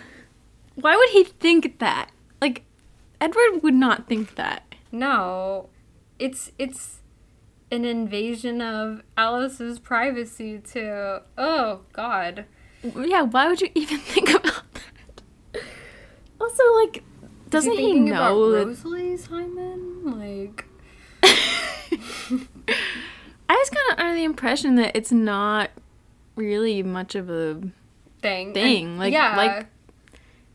Why 0.76 0.96
would 0.96 1.10
he 1.10 1.24
think 1.26 1.80
that? 1.80 2.12
Like, 2.40 2.64
Edward 3.20 3.62
would 3.64 3.74
not 3.74 4.08
think 4.08 4.36
that. 4.36 4.64
No, 4.92 5.70
it's 6.20 6.52
it's 6.60 7.00
an 7.72 7.84
invasion 7.86 8.62
of 8.62 9.02
Alice's 9.18 9.80
privacy 9.80 10.60
too. 10.60 11.20
Oh 11.38 11.82
God. 11.94 12.46
Yeah, 12.84 13.22
why 13.24 13.48
would 13.48 13.62
you 13.62 13.70
even 13.76 13.98
think 14.14 14.30
about 14.30 14.64
that? 14.74 15.64
Also, 16.40 16.64
like, 16.84 17.04
doesn't 17.50 17.72
he 17.72 17.78
thinking 17.78 18.10
about 18.10 18.34
know 18.36 18.52
that 18.52 18.68
Rosalie's 18.68 19.26
hymen? 19.28 20.04
Like, 20.20 20.66
I 23.52 23.56
was 23.56 23.70
kind 23.70 23.92
of 23.92 24.00
under 24.00 24.16
the 24.16 24.24
impression 24.24 24.76
that 24.76 24.96
it's 24.96 25.12
not 25.12 25.72
really 26.38 26.82
much 26.84 27.16
of 27.16 27.30
a 27.30 27.62
thing. 28.22 28.54
Thing, 28.54 28.86
And- 28.92 29.00
like- 29.00 29.12
yeah, 29.12 29.36
like- 29.36 29.68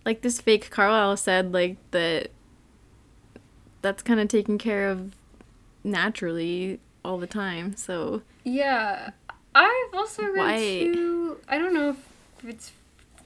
like 0.06 0.22
this 0.22 0.40
fake 0.40 0.70
Carlisle 0.70 1.18
said, 1.18 1.52
like 1.52 1.76
that. 1.90 2.28
That's 3.82 4.02
kind 4.02 4.18
of 4.18 4.28
taken 4.28 4.56
care 4.56 4.88
of 4.88 5.14
naturally 5.84 6.80
all 7.04 7.18
the 7.18 7.26
time. 7.26 7.76
So 7.76 8.22
yeah. 8.44 9.10
I've 9.54 9.94
also 9.94 10.22
read 10.24 10.36
Why- 10.38 10.90
too. 10.92 11.38
I 11.48 11.58
don't 11.58 11.74
know 11.74 11.90
if 11.90 11.98
it's 12.48 12.72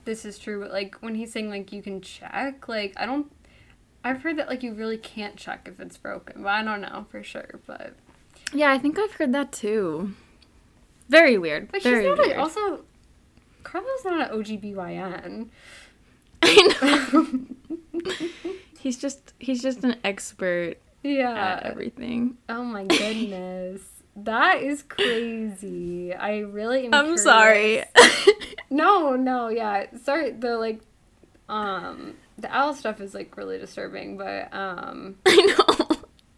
this 0.05 0.25
is 0.25 0.37
true, 0.37 0.61
but 0.61 0.73
like 0.73 0.97
when 0.97 1.15
he's 1.15 1.31
saying 1.33 1.49
like 1.49 1.73
you 1.73 1.81
can 1.81 2.01
check, 2.01 2.67
like 2.69 2.93
I 2.97 3.07
don't. 3.07 3.31
I've 4.03 4.23
heard 4.23 4.37
that 4.39 4.49
like 4.49 4.65
you 4.65 4.73
really 4.73 4.99
can't 4.99 5.37
check 5.37 5.69
if 5.71 5.79
it's 5.79 5.97
broken, 5.97 6.43
but 6.43 6.49
I 6.49 6.65
don't 6.65 6.81
know 6.81 7.07
for 7.09 7.23
sure. 7.23 7.61
But 7.67 7.95
yeah, 8.53 8.71
I 8.73 8.79
think 8.79 8.99
I've 8.99 9.13
heard 9.15 9.33
that 9.33 9.53
too. 9.53 10.15
Very 11.09 11.39
weird. 11.39 11.71
but 11.73 11.83
Very 11.83 12.03
she's 12.05 12.09
not 12.09 12.19
weird. 12.19 12.37
a, 12.37 12.41
also. 12.41 12.85
Carla's 13.63 14.05
not 14.05 14.31
an 14.33 14.39
OGBYN. 14.43 15.49
I 16.43 17.09
know. 17.13 18.09
he's 18.79 18.97
just 18.99 19.35
he's 19.39 19.61
just 19.63 19.85
an 19.85 19.97
expert 20.05 20.77
Yeah. 21.03 21.33
at 21.57 21.65
everything. 21.65 22.39
Oh 22.49 22.65
my 22.65 22.85
goodness. 22.85 23.83
that 24.17 24.63
is 24.63 24.83
crazy. 24.83 26.15
I 26.15 26.39
really 26.39 26.87
am 26.87 26.95
I'm 26.95 27.05
curious. 27.05 27.23
sorry. 27.23 27.85
No, 28.73 29.17
no, 29.17 29.49
yeah. 29.49 29.87
Sorry, 30.03 30.31
the 30.31 30.57
like 30.57 30.81
um 31.49 32.15
the 32.39 32.49
owl 32.57 32.73
stuff 32.73 33.01
is 33.01 33.15
like 33.15 33.37
really 33.37 33.59
disturbing, 33.59 34.17
but 34.17 34.53
um 34.55 35.17
I 35.27 35.37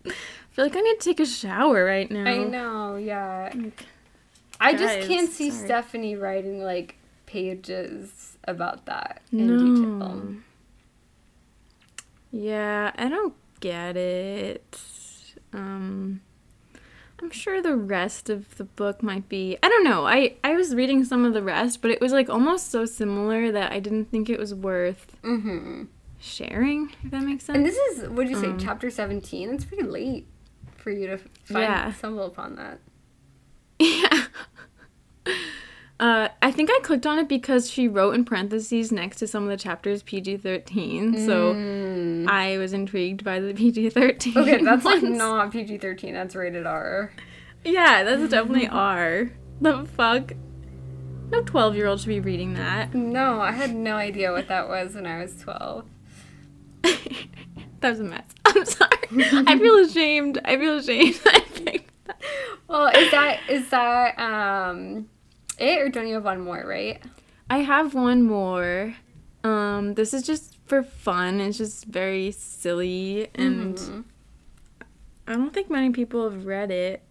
know. 0.05 0.12
I 0.53 0.55
feel 0.55 0.65
like 0.66 0.77
I 0.77 0.81
need 0.81 1.01
to 1.01 1.05
take 1.05 1.20
a 1.20 1.27
shower 1.27 1.83
right 1.85 2.11
now. 2.11 2.27
I 2.27 2.45
know, 2.45 2.97
yeah. 2.97 3.53
I 4.61 4.74
just 4.74 5.01
can't 5.09 5.31
see 5.31 5.51
sorry. 5.51 5.65
Stephenie 5.65 6.15
writing 6.15 6.62
like 6.62 6.97
pages 7.27 8.37
about 8.45 8.85
that 8.87 9.23
in 9.33 9.47
No. 9.47 9.57
detail. 9.59 10.35
Yeah, 12.31 12.93
I 12.97 13.09
don't 13.09 13.35
get 13.61 13.97
it. 13.97 14.79
Um 15.53 16.20
I'm 17.23 17.31
sure 17.31 17.62
the 17.62 17.77
rest 17.77 18.29
of 18.29 18.57
the 18.57 18.65
book 18.65 19.03
might 19.03 19.29
be 19.29 19.57
I 19.62 19.69
don't 19.69 19.85
know. 19.85 20.07
I 20.07 20.35
I 20.45 20.55
was 20.55 20.74
reading 20.74 21.05
some 21.05 21.24
of 21.24 21.35
the 21.35 21.43
rest, 21.43 21.81
but 21.83 21.91
it 21.91 22.01
was 22.01 22.12
like 22.12 22.29
almost 22.29 22.70
so 22.70 22.85
similar 22.85 23.51
that 23.53 23.73
I 23.73 23.81
didn't 23.81 24.07
think 24.11 24.29
it 24.29 24.39
was 24.39 24.55
worth 24.55 25.16
Mm-hmm. 25.23 25.85
sharing, 26.20 26.93
if 27.05 27.11
that 27.11 27.23
makes 27.23 27.45
sense. 27.45 27.57
And 27.57 27.65
this 27.66 27.77
is 27.77 28.09
what 28.11 28.24
did 28.24 28.31
you 28.31 28.37
say, 28.37 28.51
Um, 28.51 28.59
chapter 28.59 28.91
seventeen? 28.91 29.51
It's 29.55 29.65
pretty 29.65 29.85
late 29.85 30.27
for 30.82 30.90
you 30.90 31.06
to 31.06 31.16
find 31.18 31.62
Yeah. 31.62 31.92
stumble 31.92 32.26
upon 32.26 32.56
that. 32.56 32.78
Yeah. 33.78 34.24
Uh, 36.00 36.28
I 36.42 36.50
think 36.50 36.68
I 36.72 36.80
clicked 36.82 37.06
on 37.06 37.20
it 37.20 37.28
because 37.28 37.70
she 37.70 37.86
wrote 37.86 38.16
in 38.16 38.24
parentheses 38.24 38.90
next 38.90 39.18
to 39.18 39.26
some 39.28 39.44
of 39.44 39.50
the 39.50 39.56
chapters 39.56 40.02
PG 40.02 40.38
13. 40.38 41.26
So 41.26 41.54
Mm. 41.54 42.28
I 42.28 42.59
was 42.59 42.72
intrigued 42.72 43.22
by 43.22 43.38
the 43.38 43.54
PG 43.54 43.90
13. 43.90 44.36
Okay, 44.36 44.60
that's 44.64 44.84
like 44.84 45.02
not 45.02 45.52
PG 45.52 45.78
thirteen, 45.78 46.12
that's 46.14 46.34
rated 46.34 46.66
R. 46.66 47.12
Yeah, 47.64 48.02
that's 48.02 48.28
definitely 48.30 48.66
R. 48.66 49.30
The 49.60 49.84
fuck? 49.96 50.32
No 51.30 51.40
12 51.42 51.76
year 51.76 51.86
old 51.86 52.00
should 52.00 52.09
be 52.09 52.18
reading 52.20 52.54
that. 52.54 52.94
No, 52.94 53.40
I 53.40 53.52
had 53.52 53.72
no 53.74 53.94
idea 53.94 54.32
what 54.32 54.48
that 54.48 54.68
was 54.68 54.94
when 54.96 55.06
I 55.06 55.22
was 55.22 55.36
twelve. 55.40 55.84
That 56.82 57.90
was 57.90 58.00
a 58.00 58.04
mess. 58.04 58.24
I'm 58.44 58.64
sorry. 58.64 58.90
I 59.46 59.59
feel 59.59 59.76
ashamed. 59.84 60.38
I 60.44 60.56
feel 60.56 60.78
ashamed. 60.78 61.20
I. 61.26 61.80
Well, 62.68 62.86
is 62.88 63.10
that 63.10 63.40
is 63.48 63.68
that 63.70 64.18
um 64.18 65.09
it 65.59 65.78
or 65.80 65.88
don't 65.88 66.06
you 66.09 66.14
have 66.14 66.24
one 66.24 66.40
more, 66.40 66.64
right? 66.66 67.02
I 67.50 67.59
have 67.59 67.94
one 67.94 68.22
more. 68.22 68.94
Um, 69.44 69.94
this 69.94 70.14
is 70.14 70.22
just 70.22 70.56
for 70.66 70.82
fun. 70.82 71.40
It's 71.40 71.59
just 71.59 71.84
very 71.86 72.30
silly 72.30 73.28
and 73.34 73.76
Mhm. 73.76 74.04
I 75.26 75.32
don't 75.34 75.52
think 75.52 75.70
many 75.70 75.90
people 75.90 76.28
have 76.30 76.46
read 76.46 76.70
it, 76.70 77.02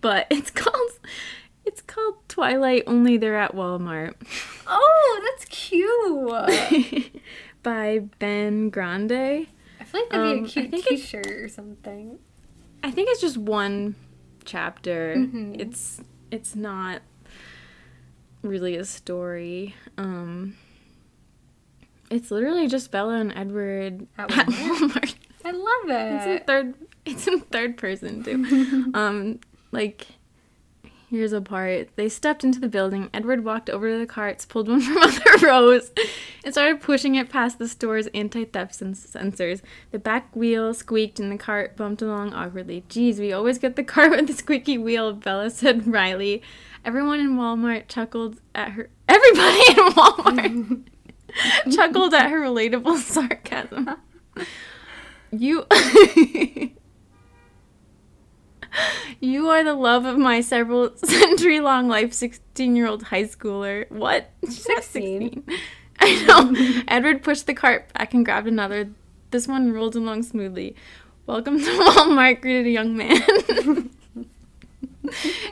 but 0.00 0.26
it's 0.30 0.50
called 0.50 0.90
it's 1.64 1.82
called 1.82 2.16
Twilight. 2.28 2.84
Only 2.86 3.16
they're 3.16 3.36
at 3.38 3.54
Walmart 3.54 4.14
Oh, 4.66 5.20
that's 5.30 5.44
cute. 5.46 7.22
By 7.62 8.00
Ben 8.18 8.70
Grande. 8.70 9.12
I 9.80 9.84
feel 9.84 10.00
like 10.02 10.10
that'd 10.10 10.34
be 10.34 10.40
a 10.40 10.44
I 10.44 10.66
cute 10.68 10.84
T-shirt 10.86 11.26
or 11.26 11.48
something. 11.48 12.18
I 12.82 12.90
think 12.90 13.08
it's 13.10 13.20
just 13.20 13.36
one 13.36 13.94
chapter. 14.44 15.14
Mhm. 15.16 15.60
It's 15.60 16.00
it's 16.30 16.54
not 16.56 17.02
really 18.42 18.76
a 18.76 18.84
story. 18.84 19.74
Um 19.98 20.56
it's 22.10 22.30
literally 22.30 22.66
just 22.66 22.90
Bella 22.90 23.14
and 23.20 23.32
Edward 23.36 24.06
At 24.18 24.30
at 24.36 24.46
Walmart? 24.46 24.78
Walmart. 24.90 25.14
I 25.44 25.50
love 25.52 25.90
it. 25.90 26.12
It's 26.14 26.26
in 26.26 26.46
third 26.46 26.74
it's 27.06 27.26
in 27.26 27.40
third 27.40 27.76
person 27.76 28.22
too. 28.22 28.90
um 28.94 29.40
like 29.72 30.06
here's 31.10 31.32
a 31.32 31.40
part. 31.40 31.88
They 31.96 32.08
stepped 32.08 32.44
into 32.44 32.60
the 32.60 32.68
building. 32.68 33.10
Edward 33.12 33.44
walked 33.44 33.68
over 33.68 33.90
to 33.90 33.98
the 33.98 34.06
carts, 34.06 34.46
pulled 34.46 34.68
one 34.68 34.80
from 34.80 34.96
other 34.98 35.46
rows, 35.46 35.90
and 36.44 36.54
started 36.54 36.80
pushing 36.80 37.16
it 37.16 37.28
past 37.28 37.58
the 37.58 37.68
store's 37.68 38.06
anti-theft 38.08 38.74
sen- 38.74 38.94
sensors. 38.94 39.60
The 39.90 39.98
back 39.98 40.34
wheel 40.34 40.72
squeaked 40.72 41.18
and 41.18 41.30
the 41.30 41.36
cart 41.36 41.76
bumped 41.76 42.00
along 42.00 42.32
awkwardly. 42.32 42.84
Geez, 42.88 43.18
we 43.18 43.32
always 43.32 43.58
get 43.58 43.76
the 43.76 43.84
cart 43.94 44.12
with 44.12 44.28
the 44.28 44.32
squeaky 44.32 44.78
wheel, 44.78 45.12
Bella 45.12 45.50
said 45.50 45.86
Riley. 45.92 46.42
Everyone 46.84 47.20
in 47.20 47.36
Walmart 47.36 47.88
chuckled 47.88 48.40
at 48.54 48.70
her 48.70 48.88
everybody 49.06 49.60
in 49.68 49.92
Walmart 49.92 50.82
chuckled 51.74 52.14
at 52.14 52.30
her 52.30 52.40
relatable 52.40 52.96
sarcasm. 52.98 53.96
You 55.30 55.66
You 59.22 59.48
are 59.48 59.62
the 59.62 59.74
love 59.74 60.06
of 60.06 60.16
my 60.16 60.40
several 60.40 60.96
century 60.96 61.60
long 61.60 61.88
life, 61.88 62.12
16 62.12 62.74
year 62.74 62.86
old 62.86 63.04
high 63.04 63.24
schooler. 63.24 63.90
What? 63.90 64.30
She's 64.44 64.64
16. 64.64 65.44
16. 65.44 65.58
I 66.00 66.24
know. 66.24 66.82
Edward 66.88 67.22
pushed 67.22 67.46
the 67.46 67.54
cart 67.54 67.92
back 67.92 68.14
and 68.14 68.24
grabbed 68.24 68.48
another. 68.48 68.90
This 69.30 69.46
one 69.46 69.72
rolled 69.72 69.96
along 69.96 70.22
smoothly. 70.22 70.74
Welcome 71.26 71.58
to 71.58 71.64
Walmart, 71.64 72.40
greeted 72.40 72.66
a 72.66 72.70
young 72.70 72.96
man 72.96 73.20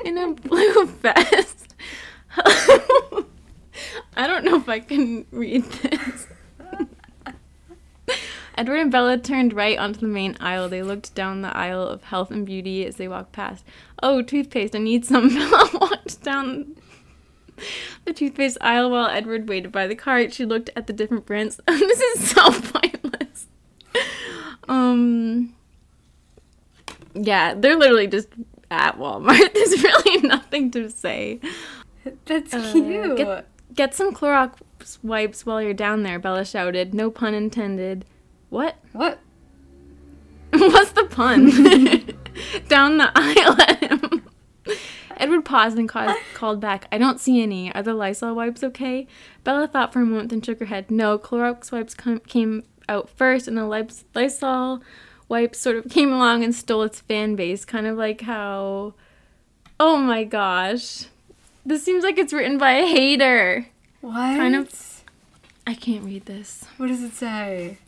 in 0.04 0.18
a 0.18 0.32
blue 0.32 0.86
vest. 0.86 1.74
I 4.16 4.26
don't 4.26 4.44
know 4.44 4.56
if 4.56 4.68
I 4.68 4.80
can 4.80 5.26
read 5.30 5.64
this. 5.64 6.26
Edward 8.58 8.80
and 8.80 8.90
Bella 8.90 9.16
turned 9.18 9.52
right 9.52 9.78
onto 9.78 10.00
the 10.00 10.08
main 10.08 10.36
aisle. 10.40 10.68
They 10.68 10.82
looked 10.82 11.14
down 11.14 11.42
the 11.42 11.56
aisle 11.56 11.82
of 11.86 12.02
health 12.02 12.32
and 12.32 12.44
beauty 12.44 12.84
as 12.84 12.96
they 12.96 13.06
walked 13.06 13.30
past. 13.30 13.64
Oh, 14.02 14.20
toothpaste, 14.20 14.74
I 14.74 14.78
need 14.80 15.04
some. 15.04 15.28
Bella 15.34 15.70
walked 15.74 16.22
down 16.22 16.74
the 18.04 18.12
toothpaste 18.12 18.58
aisle 18.60 18.90
while 18.90 19.06
Edward 19.08 19.48
waited 19.48 19.70
by 19.70 19.86
the 19.86 19.94
cart. 19.94 20.34
She 20.34 20.44
looked 20.44 20.70
at 20.74 20.88
the 20.88 20.92
different 20.92 21.24
brands. 21.24 21.60
this 21.68 22.00
is 22.00 22.30
so 22.30 22.50
pointless. 22.50 23.46
Um, 24.68 25.54
yeah, 27.14 27.54
they're 27.54 27.76
literally 27.78 28.08
just 28.08 28.28
at 28.72 28.98
Walmart. 28.98 29.52
There's 29.54 29.82
really 29.84 30.26
nothing 30.26 30.72
to 30.72 30.90
say. 30.90 31.38
That's 32.26 32.52
Uh, 32.52 32.72
cute. 32.72 33.16
Get, 33.18 33.46
get 33.72 33.94
some 33.94 34.12
Clorox 34.12 34.54
wipes 35.04 35.46
while 35.46 35.62
you're 35.62 35.74
down 35.74 36.02
there, 36.02 36.18
Bella 36.18 36.44
shouted. 36.44 36.92
No 36.92 37.08
pun 37.08 37.34
intended. 37.34 38.04
What? 38.50 38.76
what? 38.92 39.18
What's 40.52 40.92
the 40.92 41.04
pun? 41.04 41.46
Down 42.68 42.98
the 42.98 43.10
aisle 43.14 43.60
at 43.60 43.78
him. 43.82 44.24
Edward 45.16 45.44
paused 45.44 45.76
and 45.78 45.88
ca- 45.88 46.16
called 46.34 46.60
back. 46.60 46.86
I 46.92 46.98
don't 46.98 47.20
see 47.20 47.42
any. 47.42 47.72
Are 47.74 47.82
the 47.82 47.92
Lysol 47.94 48.34
wipes 48.34 48.62
okay? 48.62 49.06
Bella 49.44 49.66
thought 49.66 49.92
for 49.92 50.00
a 50.00 50.06
moment, 50.06 50.30
then 50.30 50.40
shook 50.40 50.60
her 50.60 50.66
head. 50.66 50.90
No, 50.90 51.18
Clorox 51.18 51.72
wipes 51.72 51.94
com- 51.94 52.20
came 52.20 52.62
out 52.88 53.10
first, 53.10 53.48
and 53.48 53.56
the 53.58 53.66
Lys- 53.66 54.04
Lysol 54.14 54.80
wipes 55.28 55.58
sort 55.58 55.76
of 55.76 55.88
came 55.90 56.12
along 56.12 56.44
and 56.44 56.54
stole 56.54 56.82
its 56.84 57.00
fan 57.00 57.34
base. 57.34 57.64
Kind 57.64 57.86
of 57.86 57.98
like 57.98 58.20
how. 58.22 58.94
Oh 59.80 59.96
my 59.96 60.24
gosh. 60.24 61.06
This 61.66 61.84
seems 61.84 62.04
like 62.04 62.16
it's 62.16 62.32
written 62.32 62.56
by 62.56 62.72
a 62.72 62.86
hater. 62.86 63.66
What? 64.00 64.14
Kind 64.14 64.54
of- 64.56 65.02
I 65.66 65.74
can't 65.74 66.04
read 66.04 66.24
this. 66.26 66.64
What 66.78 66.86
does 66.86 67.02
it 67.02 67.12
say? 67.14 67.78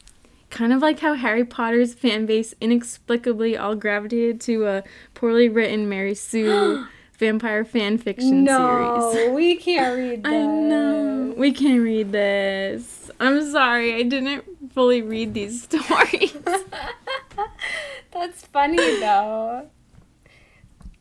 Kind 0.50 0.72
of 0.72 0.82
like 0.82 0.98
how 0.98 1.14
Harry 1.14 1.44
Potter's 1.44 1.94
fan 1.94 2.26
base 2.26 2.54
inexplicably 2.60 3.56
all 3.56 3.76
gravitated 3.76 4.40
to 4.42 4.66
a 4.66 4.84
poorly 5.14 5.48
written 5.48 5.88
Mary 5.88 6.14
Sue 6.14 6.86
vampire 7.18 7.64
fan 7.64 7.98
fiction 7.98 8.44
no, 8.44 9.10
series. 9.12 9.32
we 9.34 9.56
can't 9.56 9.96
read 9.96 10.24
that. 10.24 10.32
I 10.32 10.44
know. 10.44 11.34
We 11.36 11.52
can't 11.52 11.82
read 11.82 12.10
this. 12.10 13.10
I'm 13.20 13.48
sorry, 13.50 13.94
I 13.94 14.02
didn't 14.02 14.72
fully 14.72 15.02
read 15.02 15.34
these 15.34 15.62
stories. 15.64 16.36
That's 18.12 18.44
funny 18.46 18.76
though. 18.76 19.68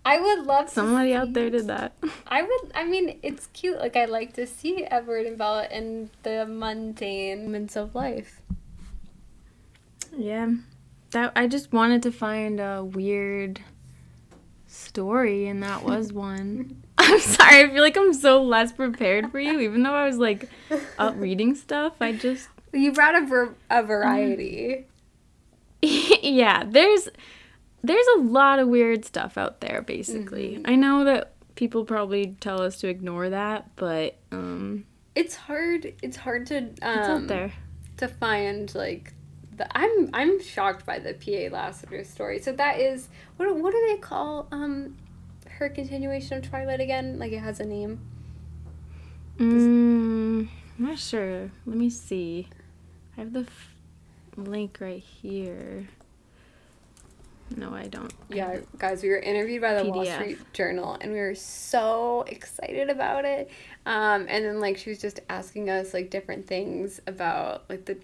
I 0.06 0.20
would 0.20 0.46
love 0.46 0.68
to 0.68 0.72
Somebody 0.72 1.14
out 1.14 1.34
there 1.34 1.50
did 1.50 1.68
that. 1.68 1.94
I 2.28 2.42
would. 2.42 2.72
I 2.74 2.84
mean, 2.84 3.20
it's 3.22 3.48
cute. 3.48 3.80
Like 3.80 3.96
I 3.96 4.06
like 4.06 4.34
to 4.34 4.48
see 4.48 4.86
Edward 4.86 5.26
and 5.26 5.38
Bella 5.38 5.68
in 5.70 6.10
the 6.24 6.46
mundane 6.46 7.46
moments 7.46 7.76
of 7.76 7.96
life. 7.96 8.42
Yeah. 10.16 10.52
That 11.12 11.32
I 11.36 11.48
just 11.48 11.74
wanted 11.74 12.04
to 12.04 12.12
find 12.12 12.60
a 12.60 12.84
weird 12.84 13.62
story 14.68 15.48
and 15.48 15.64
that 15.64 15.84
was 15.84 16.14
one. 16.28 16.84
I'm 16.98 17.20
sorry, 17.20 17.64
I 17.64 17.70
feel 17.70 17.82
like 17.82 17.98
I'm 17.98 18.14
so 18.14 18.44
less 18.44 18.72
prepared 18.72 19.32
for 19.32 19.40
you, 19.40 19.60
even 19.62 19.84
though 19.84 19.94
I 19.94 20.06
was 20.06 20.18
like 20.18 20.50
up 20.98 21.16
reading 21.18 21.56
stuff. 21.56 21.94
I 22.02 22.12
just 22.12 22.50
You 22.74 22.92
brought 22.92 23.16
a, 23.16 23.26
ver- 23.26 23.56
a 23.70 23.82
variety. 23.84 24.86
yeah, 25.82 26.64
there's 26.68 27.08
there's 27.82 28.06
a 28.18 28.20
lot 28.22 28.60
of 28.60 28.68
weird 28.68 29.06
stuff 29.06 29.38
out 29.38 29.62
there 29.62 29.82
basically. 29.82 30.62
I 30.66 30.76
know 30.76 31.06
that 31.06 31.34
people 31.56 31.86
probably 31.86 32.36
tell 32.42 32.62
us 32.62 32.80
to 32.82 32.88
ignore 32.90 33.30
that, 33.30 33.70
but 33.78 34.18
um 34.32 34.86
It's 35.16 35.36
hard. 35.36 35.94
It's 36.04 36.18
hard 36.18 36.46
to 36.48 36.58
um, 36.58 36.70
it's 36.82 37.08
out 37.10 37.28
there. 37.28 37.54
to 37.98 38.08
find 38.10 38.74
like 38.76 39.14
the. 39.60 39.78
I'm 39.78 40.10
I'm 40.14 40.42
shocked 40.42 40.86
by 40.86 40.98
the 40.98 41.14
P.A. 41.14 41.50
Lassiter 41.50 42.04
story. 42.04 42.40
So 42.40 42.52
that 42.54 42.80
is 42.80 43.10
what 43.38 43.56
what 43.56 43.72
do 43.72 43.86
they 43.88 43.98
call 43.98 44.48
um 44.52 44.98
her 45.48 45.70
continuation 45.70 46.38
of 46.38 46.50
Twilight 46.50 46.80
again? 46.80 47.20
Like 47.20 47.32
it 47.32 47.40
has 47.40 47.60
a 47.60 47.66
name. 47.66 48.00
Mm, 49.38 50.50
I'm 50.78 50.86
not 50.86 50.98
sure. 51.00 51.52
Let 51.66 51.78
me 51.78 51.90
see. 51.90 52.48
I 53.16 53.22
have 53.22 53.34
the 53.34 53.42
f- 53.42 53.76
link 54.36 54.80
right 54.82 55.04
here. 55.04 55.88
No, 57.56 57.74
I 57.74 57.88
don't. 57.88 58.14
Yeah, 58.30 58.60
guys, 58.78 59.02
we 59.02 59.10
were 59.10 59.18
interviewed 59.18 59.62
by 59.62 59.74
the 59.74 59.90
Wall 59.90 60.06
Street 60.06 60.40
Journal, 60.54 60.98
and 61.02 61.12
we 61.12 61.20
were 61.20 61.36
so 61.36 62.24
excited 62.28 62.90
about 62.90 63.26
it. 63.26 63.50
Um, 63.86 64.28
and 64.30 64.46
then 64.46 64.60
like 64.60 64.78
she 64.78 64.92
was 64.92 65.00
just 65.00 65.20
asking 65.30 65.70
us 65.70 65.94
like 65.94 66.12
different 66.12 66.48
things 66.48 67.02
about 67.08 67.68
like 67.70 67.86
the 67.86 67.98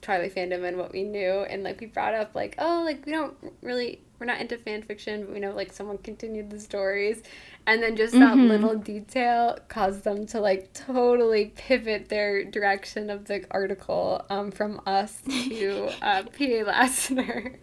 Twilight 0.00 0.34
fandom 0.34 0.64
and 0.66 0.76
what 0.76 0.92
we 0.92 1.02
knew, 1.04 1.40
and 1.48 1.62
like 1.62 1.80
we 1.80 1.86
brought 1.86 2.14
up 2.14 2.34
like 2.34 2.54
oh 2.58 2.82
like 2.84 3.04
we 3.06 3.12
don't 3.12 3.34
really 3.62 4.00
we're 4.18 4.26
not 4.26 4.40
into 4.40 4.56
fan 4.56 4.82
fiction, 4.82 5.24
but 5.26 5.34
we 5.34 5.40
know 5.40 5.52
like 5.52 5.72
someone 5.72 5.98
continued 5.98 6.50
the 6.50 6.58
stories, 6.60 7.22
and 7.66 7.82
then 7.82 7.96
just 7.96 8.14
that 8.14 8.34
Mhm. 8.36 8.48
little 8.48 8.74
detail 8.76 9.58
caused 9.68 10.04
them 10.04 10.26
to 10.26 10.40
like 10.40 10.72
totally 10.72 11.52
pivot 11.56 12.08
their 12.08 12.44
direction 12.44 13.10
of 13.10 13.26
the 13.26 13.44
article 13.50 14.24
um, 14.30 14.50
from 14.50 14.80
us 14.86 15.20
to 15.48 15.90
uh, 16.02 16.22
P.A. 16.32 16.64
Lassiter. 16.64 17.58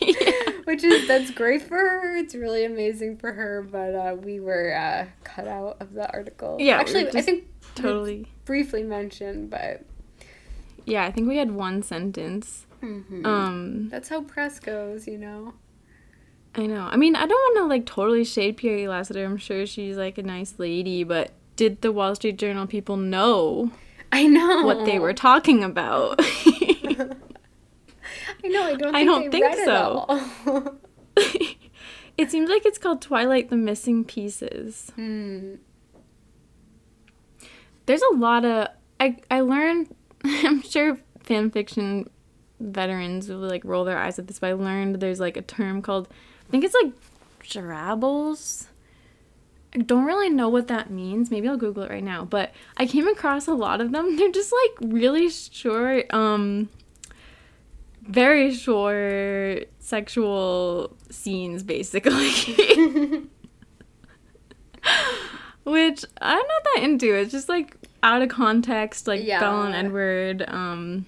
Which 0.64 0.84
is 0.84 1.08
that's 1.08 1.32
great 1.32 1.62
for 1.62 1.76
her. 1.76 2.16
It's 2.16 2.34
really 2.36 2.64
amazing 2.64 3.16
for 3.16 3.32
her, 3.32 3.62
but 3.62 3.94
uh, 3.94 4.14
we 4.14 4.38
were 4.38 4.72
uh, 4.72 5.06
cut 5.24 5.48
out 5.48 5.78
of 5.80 5.94
the 5.94 6.08
article. 6.12 6.58
Yeah, 6.60 6.76
we 6.76 6.80
actually, 6.80 7.04
were 7.06 7.10
I 7.16 7.22
think 7.22 7.44
Totally. 7.74 8.26
briefly 8.44 8.84
mentioned, 8.84 9.50
but 9.50 9.82
Yeah, 10.84 11.04
I 11.04 11.10
think 11.10 11.28
we 11.28 11.36
had 11.36 11.52
one 11.52 11.82
sentence. 11.82 12.66
Um, 12.82 13.88
that's 13.90 14.08
how 14.08 14.22
press 14.22 14.58
goes, 14.58 15.06
you 15.06 15.18
know. 15.18 15.54
I 16.54 16.66
know. 16.66 16.88
I 16.90 16.96
mean, 16.96 17.14
I 17.14 17.26
don't 17.26 17.30
want 17.30 17.56
to 17.58 17.64
like 17.66 17.86
totally 17.86 18.24
shade 18.24 18.56
P.A. 18.56 18.88
Lassiter. 18.88 19.24
I'm 19.24 19.36
sure 19.36 19.66
she's 19.66 19.96
like 19.96 20.18
a 20.18 20.22
nice 20.22 20.54
lady, 20.58 21.04
but 21.04 21.32
did 21.56 21.82
the 21.82 21.92
Wall 21.92 22.14
Street 22.14 22.38
Journal 22.38 22.66
people 22.66 22.96
know 22.96 23.70
I 24.12 24.26
know 24.26 24.62
what 24.62 24.84
they 24.84 24.98
were 24.98 25.12
talking 25.12 25.62
about? 25.62 26.16
I 26.18 27.14
know. 28.44 28.64
I 28.64 28.74
don't. 28.74 28.78
Think 28.78 28.96
I 28.96 29.04
don't 29.04 29.30
think 29.30 29.46
it 29.48 29.64
so. 29.64 30.78
it 32.16 32.30
seems 32.30 32.50
like 32.50 32.66
it's 32.66 32.78
called 32.78 33.02
Twilight: 33.02 33.50
The 33.50 33.56
Missing 33.56 34.04
Pieces. 34.04 34.92
Hmm. 34.96 35.56
There's 37.86 38.02
a 38.02 38.14
lot 38.14 38.44
of 38.44 38.68
I 38.98 39.16
I 39.30 39.40
learned. 39.40 39.94
I'm 40.24 40.62
sure 40.62 40.98
fan 41.22 41.50
fiction 41.50 42.08
veterans 42.58 43.28
will 43.28 43.38
like 43.38 43.64
roll 43.64 43.84
their 43.84 43.98
eyes 43.98 44.18
at 44.18 44.26
this, 44.26 44.38
but 44.38 44.48
I 44.48 44.52
learned 44.52 44.96
there's 44.96 45.20
like 45.20 45.36
a 45.36 45.42
term 45.42 45.82
called 45.82 46.08
I 46.46 46.50
think 46.50 46.64
it's 46.64 46.74
like 46.74 46.92
Jarabbles. 47.44 48.66
I 49.74 49.78
don't 49.78 50.04
really 50.04 50.30
know 50.30 50.48
what 50.48 50.66
that 50.66 50.90
means. 50.90 51.30
Maybe 51.30 51.48
I'll 51.48 51.56
Google 51.56 51.84
it 51.84 51.90
right 51.90 52.02
now. 52.02 52.24
But 52.24 52.52
I 52.76 52.86
came 52.86 53.06
across 53.06 53.46
a 53.46 53.54
lot 53.54 53.80
of 53.80 53.92
them. 53.92 54.16
They're 54.18 54.32
just 54.32 54.52
like 54.52 54.90
really 54.92 55.30
short, 55.30 56.12
um, 56.12 56.68
very 58.02 58.52
short 58.52 59.68
sexual 59.78 60.96
scenes, 61.10 61.62
basically. 61.62 62.30
Which 65.64 66.04
I'm 66.20 66.38
not 66.38 66.64
that 66.74 66.80
into. 66.82 67.14
It's 67.14 67.30
just 67.30 67.48
like 67.48 67.76
out 68.02 68.22
of 68.22 68.28
context, 68.28 69.06
like 69.06 69.22
Yeah. 69.24 69.40
Belle 69.40 69.62
and 69.62 69.74
Edward, 69.74 70.44
um, 70.48 71.06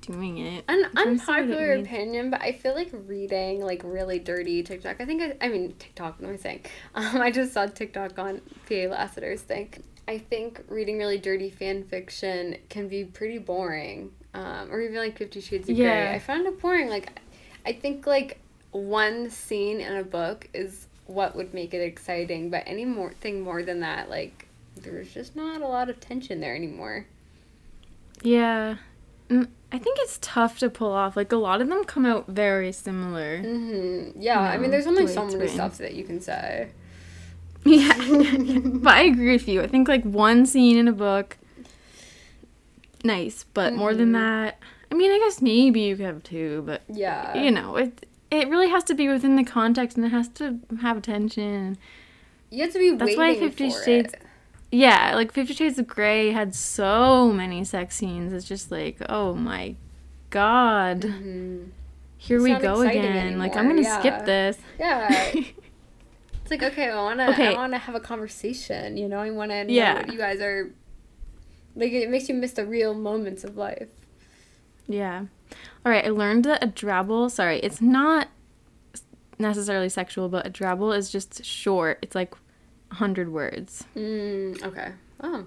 doing 0.00 0.38
it. 0.38 0.64
An 0.68 0.84
I'm 0.96 1.18
trying 1.18 1.18
to 1.18 1.24
see 1.24 1.32
what 1.32 1.38
it 1.38 1.42
unpopular 1.48 1.72
opinion, 1.74 2.30
but 2.30 2.42
I 2.42 2.52
feel 2.52 2.74
like 2.74 2.90
reading 3.06 3.64
like 3.64 3.82
really 3.84 4.18
dirty 4.18 4.62
TikTok. 4.62 5.00
I 5.00 5.04
think 5.04 5.22
I, 5.22 5.46
I 5.46 5.48
mean 5.48 5.74
TikTok. 5.78 6.20
What 6.20 6.28
am 6.28 6.34
I 6.34 6.36
saying? 6.36 6.64
Um, 6.94 7.20
I 7.20 7.30
just 7.30 7.52
saw 7.52 7.66
TikTok 7.66 8.18
on 8.18 8.40
PA 8.68 8.86
Lassiter's 8.88 9.42
thing. 9.42 9.72
I 10.08 10.18
think 10.18 10.62
reading 10.68 10.98
really 10.98 11.18
dirty 11.18 11.50
fan 11.50 11.84
fiction 11.84 12.56
can 12.68 12.88
be 12.88 13.04
pretty 13.04 13.38
boring, 13.38 14.10
um, 14.34 14.70
or 14.70 14.80
even 14.80 14.96
like 14.96 15.16
Fifty 15.16 15.40
Shades 15.40 15.68
of 15.68 15.76
Grey. 15.76 15.84
Yeah. 15.84 16.12
I 16.14 16.18
found 16.18 16.46
it 16.46 16.60
boring. 16.60 16.88
Like, 16.88 17.20
I 17.64 17.72
think 17.72 18.06
like 18.06 18.40
one 18.72 19.30
scene 19.30 19.80
in 19.80 19.96
a 19.96 20.04
book 20.04 20.48
is 20.52 20.86
what 21.06 21.36
would 21.36 21.52
make 21.54 21.74
it 21.74 21.82
exciting, 21.82 22.50
but 22.50 22.62
any 22.66 22.84
more 22.84 23.12
thing 23.12 23.40
more 23.40 23.62
than 23.62 23.80
that, 23.80 24.08
like, 24.08 24.46
there's 24.82 25.12
just 25.12 25.36
not 25.36 25.60
a 25.60 25.66
lot 25.66 25.88
of 25.90 26.00
tension 26.00 26.40
there 26.40 26.54
anymore. 26.54 27.06
Yeah. 28.22 28.76
Mm, 29.28 29.48
I 29.72 29.78
think 29.78 29.98
it's 30.00 30.18
tough 30.20 30.58
to 30.58 30.68
pull 30.70 30.92
off. 30.92 31.16
Like 31.16 31.32
a 31.32 31.36
lot 31.36 31.60
of 31.60 31.68
them 31.68 31.84
come 31.84 32.04
out 32.04 32.26
very 32.28 32.72
similar. 32.72 33.38
Mm-hmm. 33.42 34.20
Yeah, 34.20 34.40
I 34.40 34.56
mean, 34.58 34.70
there's 34.70 34.86
only 34.86 35.06
so 35.06 35.26
many 35.26 35.48
stuff 35.48 35.78
that 35.78 35.94
you 35.94 36.04
can 36.04 36.20
say. 36.20 36.70
Yeah. 37.64 37.92
but 38.64 38.92
I 38.94 39.02
agree 39.02 39.32
with 39.32 39.46
you. 39.48 39.62
I 39.62 39.66
think 39.66 39.86
like 39.88 40.02
one 40.04 40.46
scene 40.46 40.76
in 40.76 40.88
a 40.88 40.92
book 40.92 41.36
nice, 43.04 43.44
but 43.54 43.74
more 43.74 43.94
than 43.94 44.10
Mhm. 44.10 44.12
that, 44.14 44.58
I 44.92 44.94
mean, 44.94 45.10
I 45.10 45.18
guess 45.18 45.40
maybe 45.40 45.80
you 45.82 45.96
could 45.96 46.04
have 46.06 46.22
two, 46.22 46.62
but 46.66 46.82
Yeah. 46.88 47.36
you 47.42 47.50
know, 47.50 47.76
it 47.76 48.06
it 48.30 48.48
really 48.48 48.68
has 48.68 48.84
to 48.84 48.94
be 48.94 49.08
within 49.08 49.34
the 49.34 49.42
context 49.42 49.96
and 49.96 50.06
it 50.06 50.10
has 50.10 50.28
to 50.28 50.60
have 50.82 51.02
tension. 51.02 51.76
You 52.48 52.62
have 52.62 52.72
to 52.72 52.78
be 52.78 52.90
That's 52.92 53.16
waiting 53.16 53.18
why 53.18 53.48
Fifty 53.48 53.70
for 53.70 53.82
Shades- 53.84 54.12
it. 54.14 54.22
Yeah, 54.72 55.14
like 55.16 55.32
50 55.32 55.54
Shades 55.54 55.78
of 55.78 55.86
Grey 55.88 56.30
had 56.30 56.54
so 56.54 57.32
many 57.32 57.64
sex 57.64 57.96
scenes. 57.96 58.32
It's 58.32 58.46
just 58.46 58.70
like, 58.70 58.98
oh 59.08 59.34
my 59.34 59.74
god. 60.30 61.00
Mhm. 61.02 61.70
Here 62.16 62.36
It's 62.36 62.44
we 62.44 62.54
go 62.54 62.82
again. 62.82 63.38
Like 63.38 63.56
I'm 63.56 63.68
going 63.68 63.82
to 63.82 63.90
skip 63.98 64.24
this. 64.26 64.58
Yeah. 64.78 65.08
it's 65.32 66.50
like 66.50 66.62
okay, 66.62 66.88
I 66.90 66.94
wanna 66.96 67.30
Okay. 67.30 67.48
I 67.48 67.52
wanna 67.54 67.78
have 67.78 67.94
a 67.94 68.00
conversation. 68.00 68.96
You 68.96 69.08
know, 69.08 69.18
I 69.18 69.30
wanna 69.30 69.64
know 69.64 69.72
Yeah. 69.72 69.94
what 69.94 70.12
you 70.12 70.18
guys 70.18 70.40
are. 70.40 70.70
Like 71.74 71.92
it 71.92 72.10
makes 72.10 72.28
you 72.28 72.34
miss 72.34 72.52
the 72.52 72.66
real 72.66 72.94
moments 72.94 73.42
of 73.44 73.56
life. 73.56 73.88
Yeah. 74.86 75.24
All 75.84 75.90
right, 75.90 76.04
I 76.04 76.10
learned 76.10 76.44
that 76.44 76.62
a 76.62 76.66
drabble, 76.68 77.30
sorry, 77.30 77.58
it's 77.60 77.80
not 77.80 78.28
necessarily 79.38 79.88
sexual, 79.88 80.28
but 80.28 80.46
a 80.46 80.50
drabble 80.50 80.96
is 80.96 81.10
just 81.10 81.44
short. 81.44 81.98
It's 82.02 82.14
like 82.14 82.34
100 82.90 83.32
words. 83.32 83.84
Mm, 83.96 84.62
okay. 84.62 84.92
Oh, 85.22 85.46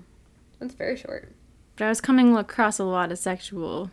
that's 0.60 0.74
very 0.74 0.96
short. 0.98 1.32
But 1.76 1.86
I 1.86 1.90
was 1.90 2.02
coming 2.02 2.36
across 2.38 2.80
a 2.80 2.84
lot 2.84 3.12
of 3.12 3.18
sexual 3.20 3.92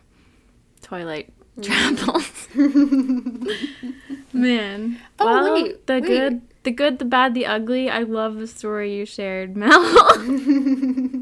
Twilight 0.81 1.31
Mm. 1.59 1.63
drabbles. 1.97 2.47
Man. 4.33 4.97
Oh, 5.19 5.25
well, 5.25 5.53
wait, 5.53 5.85
the 5.85 5.95
wait. 5.95 6.03
good, 6.05 6.41
the 6.63 6.71
good, 6.71 6.97
the 6.99 7.05
bad, 7.05 7.33
the 7.33 7.45
ugly. 7.45 7.89
I 7.89 8.03
love 8.03 8.35
the 8.37 8.47
story 8.47 8.95
you 8.95 9.05
shared, 9.05 9.57
Mel. 9.57 9.69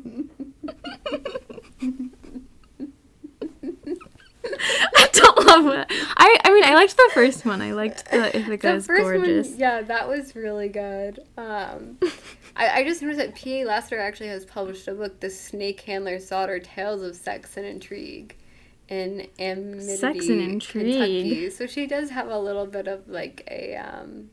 I. 5.50 6.38
I 6.44 6.54
mean 6.54 6.64
I 6.64 6.76
liked 6.76 6.96
the 6.96 7.10
first 7.14 7.46
one. 7.46 7.62
I 7.62 7.72
liked 7.72 8.10
the 8.10 8.36
Ithaca 8.38 8.76
is 8.76 8.88
gorgeous. 8.88 9.50
one, 9.50 9.60
yeah, 9.60 9.82
that 9.82 10.08
was 10.08 10.36
really 10.36 10.70
good. 10.70 11.20
Um, 11.38 11.98
I, 12.56 12.80
I 12.80 12.84
just 12.84 13.02
noticed 13.02 13.20
that 13.20 13.36
P.A. 13.36 13.66
Lassiter 13.66 14.00
actually 14.00 14.30
has 14.30 14.46
published 14.46 14.88
a 14.88 14.94
book, 14.94 15.20
The 15.20 15.30
Snake 15.30 15.82
Handler's 15.82 16.28
Daughter: 16.28 16.60
Tales 16.60 17.02
of 17.02 17.16
Sex 17.16 17.58
and 17.58 17.66
Intrigue, 17.66 18.36
in 18.90 19.28
Amity, 19.38 19.96
Sex 19.96 20.28
and 20.28 20.42
Intrigue. 20.42 20.94
Kentucky. 20.94 21.50
So 21.50 21.68
she 21.68 21.88
does 21.88 22.10
have 22.10 22.28
a 22.28 22.40
little 22.40 22.66
bit 22.66 22.88
of 22.88 23.08
like 23.08 23.48
a 23.50 23.76
um, 23.76 24.30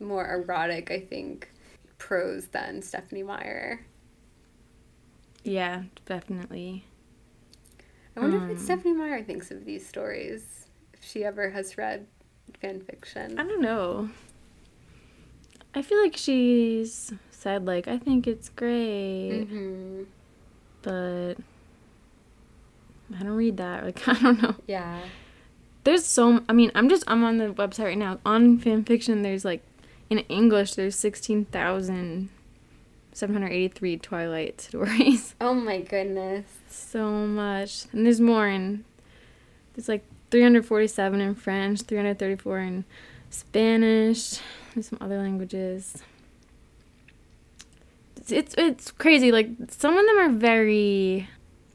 more 0.00 0.28
erotic, 0.32 0.90
I 0.90 1.00
think, 1.00 1.50
prose 1.98 2.48
than 2.48 2.82
Stephenie 2.82 3.22
Meyer. 3.22 3.86
Yeah, 5.44 5.84
definitely. 6.06 6.84
I 8.16 8.20
wonder 8.20 8.38
what 8.38 8.50
Hmm. 8.50 8.56
Stephenie 8.58 8.94
Meyer 8.94 9.22
thinks 9.22 9.50
of 9.50 9.64
these 9.64 9.86
stories. 9.86 10.66
If 10.92 11.04
she 11.04 11.24
ever 11.24 11.50
has 11.50 11.78
read 11.78 12.06
fan 12.60 12.80
fiction. 12.80 13.38
I 13.38 13.44
don't 13.44 13.60
know. 13.62 14.10
I 15.74 15.82
feel 15.82 16.02
like 16.02 16.16
she's 16.16 17.12
said 17.30 17.64
like 17.66 17.86
I 17.88 17.96
think 17.98 18.26
it's 18.26 18.48
great, 18.48 19.44
hmm 19.44 20.02
but 20.82 21.34
I 23.18 23.22
don't 23.22 23.36
read 23.36 23.56
that. 23.58 23.84
Like 23.84 24.08
I 24.08 24.14
don't 24.14 24.42
know. 24.42 24.54
Yeah. 24.66 25.00
There's 25.84 26.04
so 26.04 26.42
I 26.48 26.52
mean, 26.52 26.70
I'm 26.74 26.88
just 26.88 27.04
I'm 27.06 27.22
on 27.24 27.38
the 27.38 27.46
website 27.54 27.84
right 27.84 27.98
now. 27.98 28.18
On 28.26 28.58
fan 28.58 28.84
fiction. 28.84 29.22
there's 29.22 29.44
like 29.44 29.62
in 30.10 30.18
English 30.28 30.74
there's 30.74 30.96
16,783 33.12 33.96
Twilight 33.98 34.60
stories. 34.60 35.34
Oh 35.40 35.54
my 35.54 35.80
goodness. 35.80 36.44
so 36.68 37.10
much. 37.10 37.84
And 37.92 38.06
there's 38.06 38.20
more 38.20 38.48
in 38.48 38.84
there's 39.74 39.88
like 39.88 40.04
347 40.30 41.20
in 41.20 41.34
French, 41.34 41.80
334 41.82 42.58
in 42.60 42.84
Spanish, 43.30 44.38
and 44.74 44.84
some 44.84 44.98
other 45.00 45.18
languages. 45.18 46.02
It's, 48.16 48.32
it's 48.32 48.54
it's 48.58 48.90
crazy. 48.90 49.32
Like 49.32 49.48
some 49.70 49.96
of 49.96 50.06
them 50.06 50.18
are 50.18 50.28
very 50.30 51.28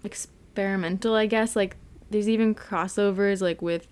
experimental, 0.04 1.16
I 1.16 1.26
guess. 1.26 1.56
Like 1.56 1.76
there's 2.12 2.30
even 2.30 2.54
crossovers 2.56 3.42
like 3.42 3.62
with 3.62 3.88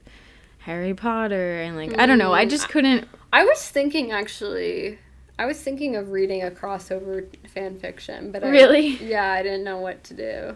Harry 0.59 0.93
Potter 0.93 1.61
and 1.61 1.75
like 1.75 1.97
I 1.99 2.05
don't 2.05 2.17
know. 2.17 2.33
I 2.33 2.45
Mm, 2.45 2.49
just 2.49 2.69
couldn't 2.69 3.07
I 3.33 3.43
was 3.43 3.67
thinking 3.67 4.11
actually, 4.11 4.99
I 5.39 5.45
was 5.45 5.59
thinking 5.59 5.95
of 5.95 6.11
reading 6.11 6.43
a 6.43 6.51
crossover 6.51 7.25
fan 7.49 7.79
fiction, 7.79 8.31
but 8.31 8.43
I, 8.43 8.49
Really? 8.49 8.89
yeah, 9.03 9.31
I 9.31 9.41
didn't 9.43 9.63
know 9.63 9.79
what 9.79 10.03
to 10.05 10.13
do. 10.13 10.55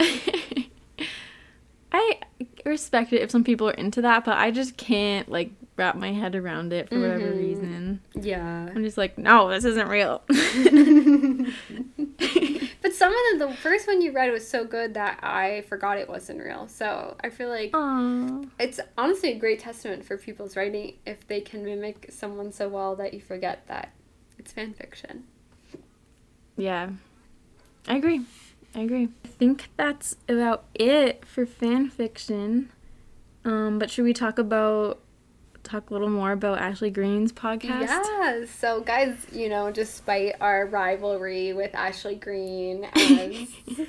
I 1.92 2.18
respect 2.64 3.12
it 3.12 3.22
if 3.22 3.30
some 3.30 3.44
people 3.44 3.68
are 3.68 3.72
into 3.74 4.02
that, 4.02 4.24
but 4.24 4.36
I 4.36 4.50
just 4.50 4.76
can't 4.76 5.28
like 5.28 5.50
wrap 5.76 5.96
my 5.96 6.12
head 6.12 6.34
around 6.36 6.72
it 6.72 6.88
for 6.88 7.00
whatever 7.00 7.32
Mhm. 7.32 7.38
reason. 7.38 8.00
Yeah, 8.14 8.68
I'm 8.74 8.84
just 8.84 8.98
like, 8.98 9.16
no, 9.18 9.48
this 9.48 9.64
isn't 9.64 9.88
real. 9.88 10.22
some 12.98 13.14
of 13.14 13.38
them, 13.38 13.48
the 13.48 13.54
first 13.56 13.86
one 13.86 14.02
you 14.02 14.10
read 14.10 14.32
was 14.32 14.48
so 14.48 14.64
good 14.64 14.94
that 14.94 15.20
I 15.22 15.62
forgot 15.68 15.98
it 15.98 16.08
wasn't 16.08 16.42
real. 16.42 16.66
So 16.66 17.16
I 17.22 17.30
feel 17.30 17.48
like 17.48 17.70
Aw. 17.72 18.42
it's 18.58 18.80
honestly 18.98 19.32
a 19.32 19.38
great 19.38 19.60
testament 19.60 20.04
for 20.04 20.16
people's 20.16 20.56
writing 20.56 20.94
if 21.06 21.26
they 21.28 21.40
can 21.40 21.64
mimic 21.64 22.06
someone 22.10 22.50
so 22.50 22.68
well 22.68 22.96
that 22.96 23.14
you 23.14 23.20
forget 23.20 23.66
that 23.68 23.92
it's 24.36 24.52
fan 24.52 24.74
fiction. 24.74 25.24
Yeah. 26.56 26.90
I 27.86 27.96
agree. 27.96 28.22
I 28.74 28.80
agree. 28.80 29.08
I 29.24 29.28
think 29.28 29.68
that's 29.76 30.16
about 30.28 30.64
it 30.74 31.24
for 31.24 31.46
fan 31.46 31.88
fiction. 31.90 32.70
Um, 33.44 33.78
but 33.78 33.90
should 33.90 34.04
we 34.04 34.12
talk 34.12 34.38
about 34.38 34.98
talk 35.68 35.90
a 35.90 35.92
little 35.92 36.08
more 36.10 36.32
about 36.32 36.58
Ashley 36.58 36.90
Greene's 36.90 37.32
podcast? 37.32 37.82
Yeah. 37.88 38.44
So, 38.58 38.80
guys, 38.80 39.14
you 39.32 39.48
know, 39.48 39.70
despite 39.70 40.34
our 40.40 40.66
rivalry 40.66 41.52
with 41.52 41.74
Ashley 41.74 42.14
Greene 42.16 42.84
as 42.94 43.48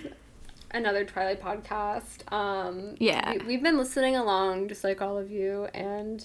another 0.72 1.04
Twilight 1.04 1.42
podcast, 1.42 2.32
um, 2.32 2.96
Yeah. 3.00 3.32
we, 3.34 3.38
we've 3.40 3.64
been 3.64 3.78
listening 3.78 4.16
along 4.16 4.68
just 4.68 4.84
like 4.84 5.02
all 5.02 5.18
of 5.18 5.32
you, 5.32 5.66
and 5.74 6.24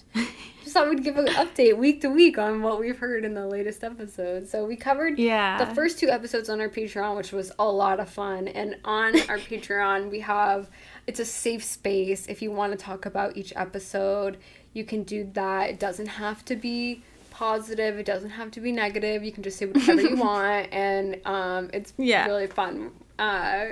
just 0.63 0.75
thought 0.75 0.89
we'd 0.91 1.03
give 1.03 1.17
an 1.17 1.27
update 1.29 1.79
week 1.79 2.03
to 2.03 2.09
week 2.11 2.37
on 2.37 2.61
what 2.63 2.79
we've 2.79 2.99
heard 2.99 3.25
in 3.25 3.33
the 3.35 3.47
latest 3.47 3.83
episode. 3.85 4.47
So, 4.49 4.67
we 4.67 4.77
covered 4.77 5.19
Yeah. 5.19 5.65
the 5.65 5.75
first 5.75 5.99
two 5.99 6.09
episodes 6.11 6.51
on 6.51 6.61
our 6.61 6.69
Patreon, 6.69 7.17
which 7.17 7.33
was 7.33 7.53
a 7.59 7.65
lot 7.71 8.01
of 8.01 8.09
fun. 8.11 8.49
And 8.49 8.77
on 8.85 9.19
our 9.31 9.39
Patreon, 9.51 10.11
we 10.11 10.21
have 10.21 10.69
it's 11.07 11.21
a 11.21 11.25
safe 11.25 11.63
space. 11.63 12.27
If 12.27 12.41
you 12.43 12.51
want 12.51 12.73
to 12.73 12.79
talk 12.79 13.05
about 13.07 13.37
each 13.37 13.53
episode, 13.57 14.39
you 14.75 14.85
can 14.85 15.03
do 15.05 15.31
that. 15.33 15.71
It 15.71 15.79
doesn't 15.79 16.07
have 16.07 16.45
to 16.45 16.57
be 16.57 17.03
positive. 17.31 17.99
It 17.99 18.05
doesn't 18.07 18.31
have 18.31 18.51
to 18.53 18.61
be 18.61 18.71
negative. 18.73 19.25
You 19.25 19.33
can 19.33 19.43
just 19.43 19.57
say 19.59 19.67
whatever 19.67 20.03
you 20.03 20.17
want, 20.29 20.69
and 20.73 21.21
um, 21.25 21.71
it's 21.73 21.95
Yeah. 21.97 22.27
really 22.27 22.47
fun. 22.47 22.91
Uh, 23.19 23.69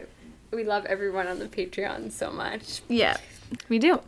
we 0.53 0.65
love 0.65 0.85
everyone 0.87 1.27
on 1.27 1.39
the 1.39 1.47
Patreon 1.47 2.11
so 2.13 2.31
much. 2.31 2.81
yeah. 2.89 3.17
We 3.69 3.79
do. 3.79 4.01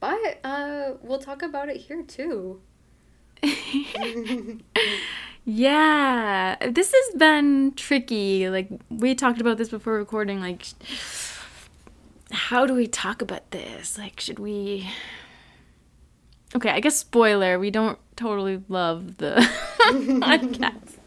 But 0.00 0.40
uh, 0.44 0.92
we'll 1.02 1.18
talk 1.18 1.42
about 1.42 1.68
it 1.70 1.76
here 1.78 2.02
too. 2.02 2.60
Yeah, 5.46 6.56
this 6.70 6.92
has 6.94 7.18
been 7.18 7.74
tricky. 7.74 8.48
Like 8.48 8.68
we 8.88 9.14
talked 9.14 9.42
about 9.42 9.58
this 9.58 9.68
before 9.68 9.92
recording. 9.94 10.40
Like, 10.40 10.64
how 12.32 12.64
do 12.64 12.72
we 12.72 12.86
talk 12.86 13.20
about 13.20 13.50
this? 13.50 13.98
Like, 13.98 14.20
should 14.20 14.38
we? 14.38 14.88
Okay, 16.56 16.70
I 16.70 16.80
guess 16.80 16.96
spoiler. 16.96 17.58
We 17.58 17.70
don't 17.70 17.98
totally 18.16 18.62
love 18.68 19.16
the 19.16 19.34
podcast. 19.80 20.98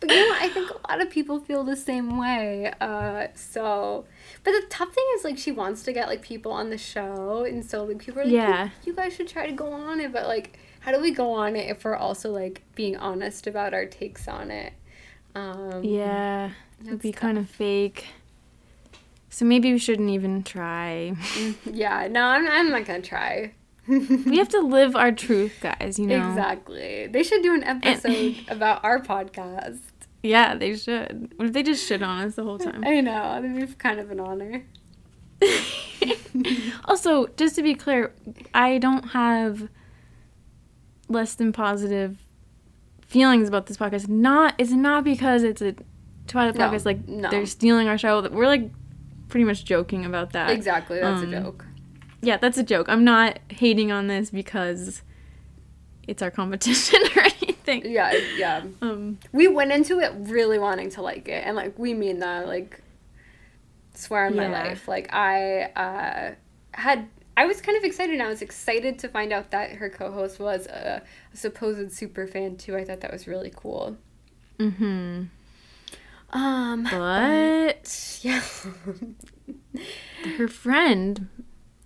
But 0.00 0.10
you 0.10 0.16
know, 0.28 0.36
I 0.40 0.48
think 0.48 0.68
a 0.70 0.90
lot 0.92 1.00
of 1.00 1.10
people 1.10 1.40
feel 1.40 1.62
the 1.64 1.76
same 1.76 2.18
way. 2.18 2.72
Uh, 2.80 3.28
so, 3.34 4.04
but 4.44 4.50
the 4.50 4.62
tough 4.68 4.92
thing 4.92 5.04
is 5.16 5.24
like 5.24 5.38
she 5.38 5.52
wants 5.52 5.84
to 5.84 5.92
get 5.92 6.08
like 6.08 6.20
people 6.22 6.52
on 6.52 6.70
the 6.70 6.76
show, 6.78 7.44
and 7.44 7.64
so 7.64 7.84
like 7.84 7.98
people 7.98 8.20
are 8.20 8.24
like, 8.24 8.32
Yeah. 8.34 8.64
you, 8.64 8.70
you 8.86 8.94
guys 8.94 9.14
should 9.14 9.28
try 9.28 9.46
to 9.46 9.52
go 9.52 9.72
on 9.72 10.00
it. 10.00 10.12
But 10.12 10.26
like, 10.26 10.58
how 10.80 10.92
do 10.92 11.00
we 11.00 11.12
go 11.12 11.32
on 11.32 11.54
it 11.56 11.70
if 11.70 11.84
we're 11.84 11.94
also 11.96 12.30
like 12.30 12.62
being 12.74 12.96
honest 12.96 13.46
about 13.46 13.72
our 13.72 13.86
takes 13.86 14.26
on 14.28 14.50
it? 14.50 14.72
Um, 15.34 15.82
Yeah, 15.84 16.50
it'd 16.84 17.00
be 17.00 17.12
tough. 17.12 17.20
kind 17.20 17.38
of 17.38 17.48
fake. 17.48 18.06
So 19.30 19.44
maybe 19.46 19.72
we 19.72 19.78
shouldn't 19.78 20.10
even 20.10 20.42
try. 20.42 21.14
Yeah. 21.64 22.08
No, 22.10 22.24
I'm. 22.24 22.46
I'm 22.48 22.70
not 22.70 22.84
gonna 22.84 23.00
try. 23.00 23.54
We 23.88 24.36
have 24.38 24.48
to 24.50 24.60
live 24.60 24.94
our 24.96 25.12
truth, 25.12 25.54
guys. 25.60 25.98
You 25.98 26.06
know. 26.06 26.28
Exactly. 26.28 27.08
They 27.08 27.22
should 27.22 27.42
do 27.42 27.54
an 27.54 27.64
episode 27.64 28.36
about 28.48 28.84
our 28.84 29.00
podcast. 29.00 29.80
Yeah, 30.22 30.54
they 30.54 30.76
should. 30.76 31.32
What 31.36 31.46
if 31.48 31.52
they 31.52 31.62
just 31.62 31.86
shit 31.86 32.02
on 32.02 32.24
us 32.24 32.34
the 32.36 32.44
whole 32.44 32.58
time? 32.58 32.84
I 32.86 33.00
know. 33.00 33.40
That'd 33.40 33.56
be 33.68 33.74
kind 33.74 33.98
of 33.98 34.10
an 34.10 34.20
honor. 34.20 34.64
also, 36.84 37.26
just 37.36 37.56
to 37.56 37.62
be 37.62 37.74
clear, 37.74 38.12
I 38.54 38.78
don't 38.78 39.10
have 39.10 39.68
less 41.08 41.34
than 41.34 41.52
positive 41.52 42.18
feelings 43.06 43.48
about 43.48 43.66
this 43.66 43.76
podcast. 43.76 44.08
Not 44.08 44.54
it's 44.58 44.70
not 44.70 45.04
because 45.04 45.42
it's 45.42 45.60
a 45.60 45.74
Twilight 46.26 46.54
No, 46.54 46.68
podcast. 46.70 46.86
Like 46.86 47.06
no. 47.08 47.28
they're 47.30 47.46
stealing 47.46 47.88
our 47.88 47.98
show. 47.98 48.26
We're 48.28 48.46
like 48.46 48.70
pretty 49.28 49.44
much 49.44 49.64
joking 49.64 50.04
about 50.04 50.32
that. 50.32 50.50
Exactly. 50.50 51.00
That's 51.00 51.22
Um, 51.22 51.34
a 51.34 51.40
joke. 51.42 51.66
Yeah, 52.22 52.36
that's 52.36 52.56
a 52.56 52.62
joke. 52.62 52.88
I'm 52.88 53.04
not 53.04 53.38
hating 53.48 53.90
on 53.92 54.06
this 54.06 54.30
because 54.30 55.02
it's 56.08 56.22
our 56.22 56.30
competition 56.30 57.00
or 57.16 57.22
anything. 57.22 57.82
Yeah. 57.90 58.12
Yeah. 58.36 58.62
Um. 58.80 59.18
we 59.32 59.48
went 59.48 59.72
into 59.72 59.98
it 60.00 60.12
really 60.16 60.58
wanting 60.58 60.90
to 60.90 61.02
like 61.02 61.28
it 61.28 61.44
and 61.46 61.56
like 61.56 61.78
we 61.78 61.94
mean 61.94 62.18
that 62.20 62.46
like 62.46 62.80
swear 63.94 64.26
on 64.26 64.34
my 64.34 64.48
life 64.48 64.88
like 64.88 65.12
i 65.12 65.62
uh 65.76 66.34
had 66.72 67.06
i 67.36 67.44
was 67.44 67.60
kind 67.60 67.76
of 67.78 67.84
excited 67.84 68.14
and 68.14 68.22
i 68.22 68.26
was 68.26 68.40
excited 68.42 68.98
to 68.98 69.06
find 69.08 69.32
out 69.32 69.50
that 69.50 69.70
her 69.72 69.88
co-host 69.90 70.40
was 70.40 70.66
a, 70.66 71.02
a 71.32 71.36
supposed 71.36 71.92
super 71.92 72.26
fan 72.26 72.56
too 72.56 72.74
i 72.76 72.84
thought 72.84 73.00
that 73.00 73.12
was 73.12 73.26
really 73.28 73.52
cool 73.54 73.96
Hmm. 74.58 75.24
um 76.32 76.84
But 76.90 78.18
yeah 78.22 78.42
her 80.38 80.48
friend, 80.48 81.28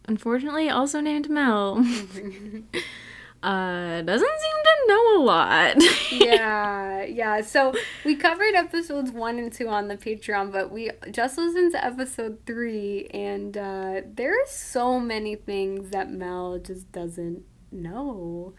unfortunately, 0.08 0.68
also 0.68 1.00
named 1.00 1.28
Mel, 1.30 1.76
uh, 3.42 4.02
doesn't 4.02 4.40
seem 4.40 4.58
to 4.64 4.84
know 4.88 5.16
a 5.16 5.20
lot. 5.22 5.76
yeah 6.12 7.04
yeah 7.04 7.40
so 7.40 7.74
we 8.04 8.16
covered 8.16 8.54
episodes 8.54 9.10
one 9.10 9.38
and 9.38 9.52
two 9.52 9.68
on 9.68 9.88
the 9.88 9.96
patreon 9.96 10.50
but 10.50 10.70
we 10.72 10.90
just 11.10 11.36
listened 11.38 11.72
to 11.72 11.84
episode 11.84 12.38
three 12.46 13.06
and 13.12 13.56
uh 13.56 14.00
there 14.14 14.32
are 14.32 14.46
so 14.46 14.98
many 14.98 15.34
things 15.36 15.90
that 15.90 16.10
mel 16.10 16.58
just 16.58 16.90
doesn't 16.92 17.44
know 17.70 18.54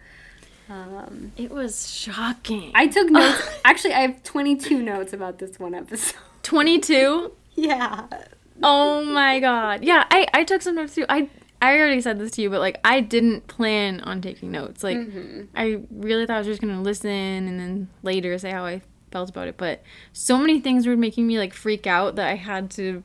um 0.69 1.31
It 1.37 1.51
was 1.51 1.89
shocking. 1.89 2.71
I 2.75 2.87
took 2.87 3.09
notes. 3.09 3.41
Actually, 3.65 3.93
I 3.93 4.01
have 4.01 4.21
22 4.23 4.81
notes 4.81 5.13
about 5.13 5.39
this 5.39 5.57
one 5.59 5.73
episode. 5.73 6.15
22? 6.43 7.31
Yeah. 7.55 8.05
Oh 8.63 9.03
my 9.03 9.39
god. 9.39 9.83
Yeah, 9.83 10.05
I, 10.09 10.27
I 10.33 10.43
took 10.43 10.61
some 10.61 10.75
notes 10.75 10.95
too. 10.95 11.05
I 11.09 11.29
I 11.61 11.77
already 11.77 12.01
said 12.01 12.19
this 12.19 12.31
to 12.31 12.41
you, 12.41 12.49
but 12.49 12.59
like 12.59 12.79
I 12.83 12.99
didn't 13.01 13.47
plan 13.47 14.01
on 14.01 14.21
taking 14.21 14.51
notes. 14.51 14.83
Like 14.83 14.97
mm-hmm. 14.97 15.43
I 15.55 15.81
really 15.91 16.25
thought 16.25 16.35
I 16.35 16.39
was 16.39 16.47
just 16.47 16.61
gonna 16.61 16.81
listen 16.81 17.09
and 17.09 17.59
then 17.59 17.89
later 18.03 18.37
say 18.37 18.51
how 18.51 18.65
I 18.65 18.81
felt 19.11 19.29
about 19.29 19.47
it. 19.47 19.57
But 19.57 19.81
so 20.13 20.37
many 20.37 20.59
things 20.59 20.85
were 20.85 20.97
making 20.97 21.27
me 21.27 21.37
like 21.39 21.53
freak 21.53 21.87
out 21.87 22.15
that 22.15 22.27
I 22.27 22.35
had 22.35 22.69
to 22.71 23.03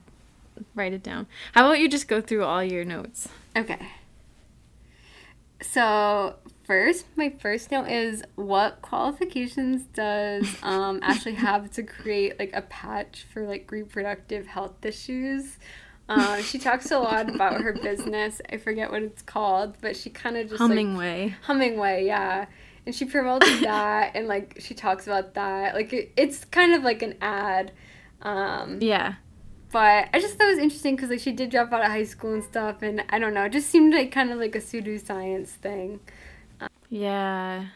write 0.75 0.93
it 0.93 1.03
down. 1.03 1.27
How 1.53 1.67
about 1.67 1.79
you 1.79 1.89
just 1.89 2.09
go 2.09 2.21
through 2.21 2.45
all 2.45 2.63
your 2.63 2.85
notes? 2.85 3.29
Okay. 3.57 3.79
So, 5.61 6.37
first, 6.73 7.05
my 7.17 7.29
first 7.29 7.71
note 7.71 7.89
is 7.89 8.23
what 8.35 8.81
qualifications 8.81 9.83
does 9.93 10.49
um, 10.63 11.01
Ashley 11.03 11.35
have 11.35 11.71
to 11.73 11.83
create 11.83 12.39
like 12.39 12.51
a 12.55 12.63
patch 12.63 13.27
for 13.31 13.47
like 13.47 13.71
reproductive 13.71 14.47
health 14.47 14.83
issues? 14.83 15.59
Um, 16.09 16.43
she 16.43 16.59
talks 16.59 16.91
a 16.91 16.99
lot 16.99 17.29
about 17.33 17.61
her 17.61 17.73
business. 17.83 18.41
I 18.51 18.57
forget 18.57 18.91
what 18.91 19.03
it's 19.03 19.21
called, 19.21 19.77
but 19.83 19.97
she 19.97 20.09
kind 20.09 20.39
of 20.39 20.49
just 20.49 20.61
like 20.61 20.71
Hummingway. 20.71 21.35
Hummingway, 21.47 22.07
yeah. 22.07 22.47
And 22.87 22.95
she 22.95 23.05
promotes 23.05 23.47
that 23.61 24.13
and 24.15 24.27
like 24.27 24.57
she 24.59 24.73
talks 24.73 25.07
about 25.07 25.35
that. 25.35 25.75
Like 25.75 25.93
it, 25.93 26.13
it's 26.17 26.47
kind 26.47 26.75
of 26.75 26.83
like 26.83 27.03
an 27.03 27.17
ad. 27.21 27.73
Um, 28.23 28.79
yeah. 28.81 29.15
but 29.73 30.09
I 30.15 30.21
just 30.21 30.39
thought 30.39 30.47
it 30.47 30.55
was 30.55 30.59
interesting 30.59 30.97
because 30.97 31.11
like 31.11 31.21
she 31.21 31.33
did 31.33 31.51
drop 31.51 31.71
out 31.73 31.83
of 31.83 31.89
high 31.89 32.05
school 32.05 32.33
and 32.33 32.43
stuff, 32.43 32.81
and 32.81 33.05
I 33.11 33.19
don't 33.19 33.35
know, 33.35 33.45
it 33.45 33.53
just 33.53 33.69
seemed 33.69 33.93
like 33.93 34.11
kind 34.11 34.31
of 34.31 34.39
like 34.39 34.55
a 34.55 34.61
pseudoscience 34.61 35.49
thing. 35.49 36.01
Yeah. 36.89 37.67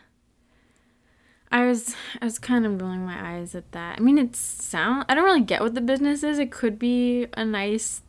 I 1.50 1.64
was 1.66 1.94
I 2.20 2.24
was 2.24 2.38
kind 2.38 2.66
of 2.66 2.80
rolling 2.80 3.04
my 3.04 3.36
eyes 3.36 3.54
at 3.54 3.72
that. 3.72 3.98
I 3.98 4.02
mean, 4.02 4.18
it's 4.18 4.38
sound 4.38 5.06
I 5.08 5.14
don't 5.14 5.24
really 5.24 5.40
get 5.40 5.62
what 5.62 5.74
the 5.74 5.80
business 5.80 6.22
is. 6.22 6.38
It 6.38 6.50
could 6.50 6.78
be 6.78 7.26
a 7.34 7.44
nice 7.44 8.02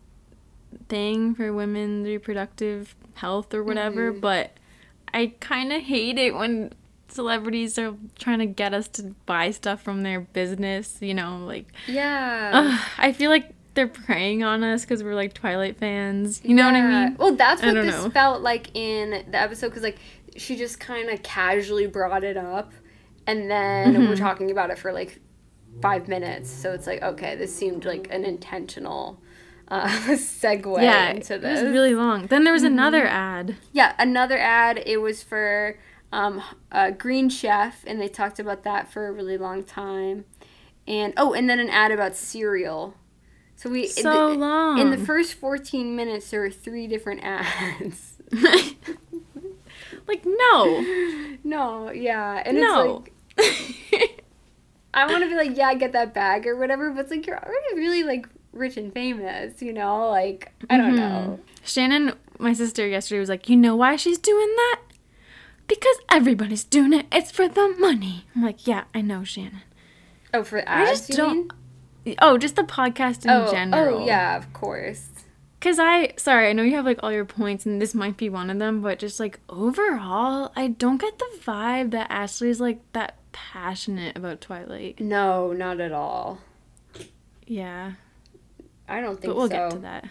thing 0.90 1.36
for 1.36 1.54
women's 1.54 2.08
reproductive 2.08 2.96
health 3.16 3.54
or 3.54 3.64
whatever, 3.64 4.12
mm-hmm. 4.12 4.22
but 4.22 4.52
I 5.14 5.34
kind 5.40 5.72
of 5.72 5.84
hate 5.84 6.18
it 6.18 6.36
when 6.36 6.74
celebrities 7.10 7.80
are 7.80 7.96
trying 8.20 8.40
to 8.40 8.46
get 8.46 8.74
us 8.74 8.88
to 8.90 9.16
buy 9.26 9.52
stuff 9.52 9.82
from 9.82 10.04
their 10.04 10.22
business, 10.22 10.98
you 11.00 11.14
know, 11.14 11.38
like 11.46 11.68
Yeah. 11.88 12.52
ugh, 12.54 12.90
I 12.98 13.14
feel 13.14 13.30
like 13.30 13.54
they're 13.76 13.88
preying 13.88 14.44
on 14.44 14.64
us 14.64 14.84
cuz 14.86 15.04
we're 15.04 15.16
like 15.16 15.34
Twilight 15.34 15.78
fans. 15.78 16.42
You 16.44 16.56
know 16.56 16.66
what 16.66 16.76
I 16.76 16.82
mean? 16.82 17.16
Well, 17.18 17.36
that's 17.36 17.62
what 17.62 17.76
this 17.76 18.04
know. 18.04 18.10
felt 18.10 18.42
like 18.42 18.76
in 18.76 19.24
the 19.30 19.40
episode 19.40 19.70
because 19.70 19.84
like 19.84 20.00
she 20.38 20.56
just 20.56 20.80
kind 20.80 21.10
of 21.10 21.22
casually 21.24 21.88
brought 21.88 22.24
it 22.24 22.38
up, 22.38 22.72
and 23.26 23.50
then 23.50 23.94
Mm-hmm. 23.94 24.08
we're 24.08 24.16
talking 24.16 24.52
about 24.52 24.70
it 24.70 24.78
for 24.80 24.92
like 24.94 25.20
five 25.82 26.08
minutes. 26.08 26.50
So 26.50 26.72
it's 26.74 26.88
like 26.88 27.02
okay, 27.02 27.36
this 27.36 27.54
seemed 27.56 27.86
like 27.86 28.08
an 28.12 28.24
intentional 28.24 29.22
uh, 29.68 29.88
segue 30.08 30.82
Yeah, 30.82 31.10
into 31.12 31.36
it 31.36 31.42
this. 31.42 31.62
was 31.62 31.72
really 31.72 31.94
long. 31.96 32.28
Then 32.28 32.44
there 32.46 32.54
was 32.54 32.64
another 32.64 33.06
ad. 33.06 33.56
Yeah, 33.74 33.94
another 34.00 34.38
ad. 34.38 34.82
It 34.86 34.98
was 35.02 35.24
for 35.24 35.78
um, 36.14 36.42
a 36.72 36.92
Green 36.92 37.30
Chef, 37.30 37.84
and 37.86 38.00
they 38.00 38.08
talked 38.08 38.40
about 38.40 38.64
that 38.64 38.92
for 38.92 39.08
a 39.08 39.12
really 39.12 39.38
long 39.38 39.64
time. 39.64 40.26
And 40.88 41.14
oh, 41.18 41.34
and 41.34 41.50
then 41.50 41.60
an 41.60 41.70
ad 41.70 41.92
about 41.92 42.16
cereal. 42.16 42.96
So 43.58 43.70
we 43.70 43.88
So 43.88 44.30
the- 44.32 44.38
long. 44.40 44.78
in 44.80 44.90
the 44.92 44.98
first 44.98 45.34
fourteen 45.34 45.96
minutes. 45.98 46.30
There 46.32 46.40
were 46.40 46.50
three 46.52 46.88
different 46.88 47.22
ads. 47.26 48.14
like 50.08 50.26
no. 50.26 51.38
no, 51.44 51.92
yeah, 51.92 52.42
and 52.46 52.60
no. 52.60 53.04
it's 53.38 53.92
like 53.92 54.24
I 54.94 55.06
want 55.06 55.24
to 55.24 55.30
be 55.30 55.36
like, 55.36 55.56
yeah, 55.56 55.74
get 55.76 55.92
that 55.94 56.14
bag 56.14 56.48
or 56.48 56.58
whatever, 56.58 56.92
but 56.92 57.02
it's 57.02 57.12
like 57.12 57.28
you're 57.28 57.38
already 57.38 57.76
really 57.76 58.04
like 58.04 58.28
rich 58.52 58.78
and 58.78 58.92
famous, 58.92 59.62
you 59.62 59.74
know? 59.74 60.10
Like 60.10 60.52
I 60.70 60.78
don't 60.78 60.96
mm-hmm. 60.96 60.98
know. 60.98 61.40
Shannon, 61.64 62.14
my 62.40 62.54
sister, 62.54 62.88
yesterday 62.88 63.20
was 63.20 63.30
like, 63.30 63.50
you 63.50 63.56
know 63.56 63.76
why 63.76 63.96
she's 63.96 64.18
doing 64.18 64.48
that? 64.56 64.82
Because 65.68 65.98
everybody's 66.10 66.64
doing 66.64 66.94
it. 66.94 67.06
It's 67.12 67.30
for 67.30 67.48
the 67.48 67.76
money. 67.78 68.26
I'm 68.36 68.42
like, 68.42 68.66
yeah, 68.66 68.86
I 68.96 69.02
know, 69.02 69.24
Shannon. 69.24 69.62
Oh, 70.34 70.44
for 70.44 70.60
I 70.68 70.84
ads, 70.84 70.92
just 70.92 71.10
you 71.10 71.16
don't. 71.16 71.54
mean? 72.06 72.16
Oh, 72.20 72.38
just 72.38 72.56
the 72.56 72.64
podcast 72.64 73.26
in 73.26 73.32
Oh, 73.32 73.48
oh 73.48 73.52
general. 73.52 74.00
oh 74.00 74.06
yeah, 74.06 74.38
of 74.38 74.52
course. 74.54 75.10
Cause 75.60 75.80
I, 75.80 76.14
sorry, 76.18 76.50
I 76.50 76.54
know 76.54 76.62
you 76.62 76.76
have 76.76 76.86
like 76.86 77.00
all 77.02 77.12
your 77.12 77.26
points, 77.26 77.66
and 77.66 77.82
this 77.82 77.96
might 77.96 78.16
be 78.16 78.30
one 78.30 78.50
of 78.52 78.60
them, 78.60 78.82
but 78.82 79.00
just 79.00 79.20
like 79.20 79.40
overall, 79.50 80.52
I 80.56 80.68
don't 80.68 81.02
get 81.02 81.18
the 81.18 81.30
vibe 81.44 81.92
that 81.92 82.12
Ashley's 82.12 82.62
like 82.62 82.80
that 82.94 83.16
passionate 83.32 84.16
about 84.16 84.40
Twilight. 84.40 85.00
No, 85.00 85.54
not 85.54 85.80
at 85.80 85.92
all. 85.92 86.40
Yeah, 87.48 87.94
I 88.88 89.02
don't 89.02 89.20
think 89.20 89.34
but 89.34 89.36
we'll 89.36 89.48
so. 89.48 89.56
get 89.56 89.72
to 89.72 89.78
that. 89.80 90.06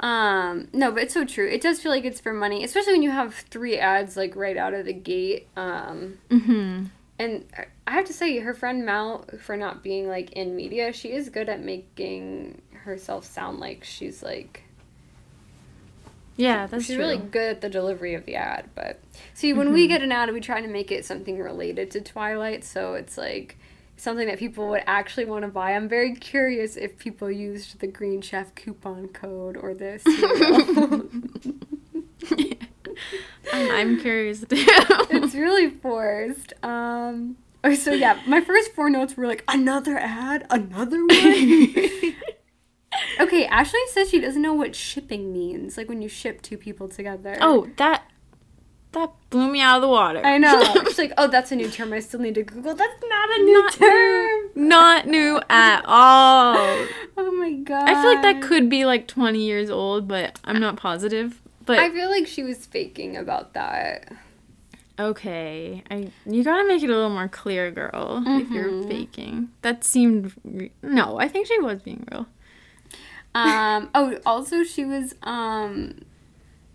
Um, 0.00 0.68
no, 0.72 0.90
but 0.90 1.04
it's 1.04 1.14
so 1.14 1.24
true. 1.24 1.48
It 1.48 1.62
does 1.62 1.80
feel 1.80 1.92
like 1.92 2.04
it's 2.04 2.20
for 2.20 2.32
money, 2.32 2.62
especially 2.64 2.92
when 2.94 3.02
you 3.02 3.12
have 3.12 3.34
three 3.34 3.78
ads 3.78 4.16
like 4.16 4.34
right 4.36 4.56
out 4.56 4.74
of 4.74 4.84
the 4.84 4.92
gate. 4.92 5.48
Um, 5.56 6.18
Mm-hmm. 6.28 6.86
and 7.18 7.44
I 7.86 7.90
have 7.92 8.04
to 8.06 8.12
say, 8.12 8.38
her 8.40 8.52
friend 8.52 8.84
Mal, 8.84 9.24
for 9.40 9.56
not 9.56 9.82
being 9.82 10.08
like 10.08 10.32
in 10.32 10.54
media, 10.56 10.92
she 10.92 11.12
is 11.12 11.28
good 11.30 11.48
at 11.48 11.62
making 11.62 12.60
herself 12.84 13.24
sound 13.24 13.60
like 13.60 13.84
she's 13.84 14.22
like 14.24 14.64
Yeah, 16.36 16.66
that's 16.66 16.86
She's 16.86 16.96
true. 16.96 17.04
really 17.04 17.18
good 17.18 17.56
at 17.56 17.60
the 17.60 17.68
delivery 17.68 18.14
of 18.14 18.24
the 18.24 18.36
ad, 18.36 18.70
but 18.74 19.00
see, 19.34 19.52
when 19.52 19.72
we 19.72 19.86
get 19.86 20.02
an 20.02 20.12
ad, 20.12 20.32
we 20.32 20.40
try 20.40 20.60
to 20.60 20.68
make 20.68 20.90
it 20.90 21.04
something 21.04 21.38
related 21.38 21.90
to 21.92 22.00
Twilight, 22.00 22.64
so 22.64 22.94
it's 22.94 23.18
like 23.18 23.58
something 23.96 24.26
that 24.26 24.38
people 24.38 24.68
would 24.70 24.82
actually 24.86 25.26
want 25.26 25.42
to 25.44 25.48
buy. 25.48 25.72
I'm 25.72 25.88
very 25.88 26.14
curious 26.14 26.76
if 26.76 26.98
people 26.98 27.30
used 27.30 27.80
the 27.80 27.86
Green 27.86 28.22
Chef 28.22 28.54
coupon 28.54 29.08
code 29.08 29.56
or 29.56 29.74
this. 29.74 30.02
I'm, 33.52 33.70
I'm 33.70 34.00
curious 34.00 34.40
too. 34.40 34.46
it's 34.50 35.34
really 35.34 35.70
forced. 35.70 36.52
Um, 36.64 37.36
oh, 37.64 37.74
so 37.74 37.92
yeah, 37.92 38.20
my 38.26 38.40
first 38.40 38.72
four 38.74 38.88
notes 38.90 39.16
were 39.16 39.26
like 39.26 39.44
another 39.48 39.98
ad, 39.98 40.46
another 40.50 41.04
one. 41.04 41.08
okay, 43.20 43.46
Ashley 43.46 43.80
says 43.88 44.10
she 44.10 44.20
doesn't 44.20 44.42
know 44.42 44.54
what 44.54 44.74
shipping 44.74 45.32
means, 45.32 45.76
like 45.76 45.88
when 45.88 46.02
you 46.02 46.08
ship 46.08 46.42
two 46.42 46.56
people 46.58 46.88
together. 46.88 47.36
oh, 47.40 47.68
that 47.76 48.04
that 48.92 49.10
blew 49.30 49.50
me 49.50 49.60
out 49.60 49.76
of 49.76 49.82
the 49.82 49.88
water. 49.88 50.20
I 50.22 50.36
know. 50.36 50.62
She's 50.86 50.98
like, 50.98 51.14
oh, 51.16 51.26
that's 51.26 51.50
a 51.50 51.56
new 51.56 51.70
term. 51.70 51.94
I 51.94 52.00
still 52.00 52.20
need 52.20 52.34
to 52.34 52.42
Google. 52.42 52.74
That's 52.74 53.02
not 53.08 53.30
a 53.30 53.42
new 53.42 53.62
Not 53.62 53.72
term. 53.72 53.88
new. 53.88 54.50
Not 54.54 55.06
new 55.06 55.40
at 55.48 55.82
all. 55.86 56.56
Oh 57.16 57.30
my 57.30 57.52
god. 57.52 57.88
I 57.88 58.00
feel 58.00 58.12
like 58.14 58.22
that 58.22 58.42
could 58.42 58.68
be 58.70 58.84
like 58.84 59.06
20 59.08 59.38
years 59.44 59.68
old, 59.70 60.06
but 60.08 60.38
I'm 60.44 60.60
not 60.60 60.76
positive. 60.76 61.40
But 61.66 61.78
I 61.78 61.90
feel 61.90 62.08
like 62.10 62.26
she 62.26 62.42
was 62.42 62.66
faking 62.66 63.16
about 63.16 63.52
that. 63.54 64.12
okay, 64.98 65.82
I 65.90 66.10
you 66.26 66.44
gotta 66.44 66.66
make 66.66 66.82
it 66.82 66.90
a 66.90 66.94
little 66.94 67.10
more 67.10 67.28
clear, 67.28 67.70
girl. 67.70 68.22
If 68.26 68.50
you're 68.50 68.70
Mhm. 68.70 68.88
faking, 68.88 69.48
that 69.62 69.84
seemed 69.84 70.32
re- 70.44 70.72
no. 70.82 71.18
I 71.18 71.28
think 71.28 71.46
she 71.46 71.58
was 71.60 71.82
being 71.82 72.06
real. 72.10 72.26
Um. 73.34 73.90
oh, 73.94 74.18
also 74.26 74.62
she 74.62 74.84
was 74.84 75.14
um, 75.22 76.00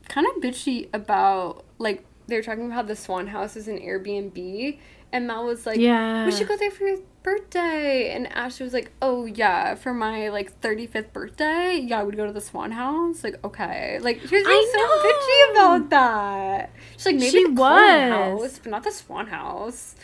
kind 0.09 0.25
of 0.27 0.41
bitchy 0.41 0.89
about 0.93 1.63
like 1.77 2.03
they 2.27 2.35
were 2.35 2.41
talking 2.43 2.65
about 2.65 2.75
how 2.75 2.81
the 2.81 2.95
Swan 2.95 3.27
House 3.27 3.55
is 3.55 3.67
an 3.67 3.77
Airbnb, 3.79 4.79
and 5.13 5.27
Mel 5.27 5.45
was 5.45 5.65
like, 5.65 5.77
Yeah. 5.77 6.25
we 6.25 6.31
should 6.31 6.47
go 6.47 6.57
there 6.57 6.71
for 6.71 6.85
your 6.87 6.97
birthday," 7.23 8.11
and 8.11 8.27
Ashley 8.33 8.63
was 8.63 8.73
like, 8.73 8.91
"Oh 9.01 9.25
yeah, 9.25 9.75
for 9.75 9.93
my 9.93 10.29
like 10.29 10.59
thirty 10.59 10.87
fifth 10.87 11.13
birthday, 11.13 11.77
yeah, 11.77 11.99
I 11.99 12.03
would 12.03 12.17
go 12.17 12.25
to 12.25 12.33
the 12.33 12.41
Swan 12.41 12.71
House." 12.71 13.23
Like, 13.23 13.35
okay, 13.45 13.99
like 14.01 14.19
she 14.21 14.35
was 14.35 14.45
I 14.47 14.71
so 14.73 15.07
bitchy 15.07 15.51
about 15.79 15.89
that. 15.91 16.71
She's 16.97 17.05
like, 17.05 17.15
maybe 17.15 17.29
She 17.29 17.43
the 17.45 17.51
was. 17.53 18.41
House, 18.41 18.59
but 18.63 18.71
not 18.71 18.83
the 18.83 18.91
Swan 18.91 19.27
House. 19.27 19.95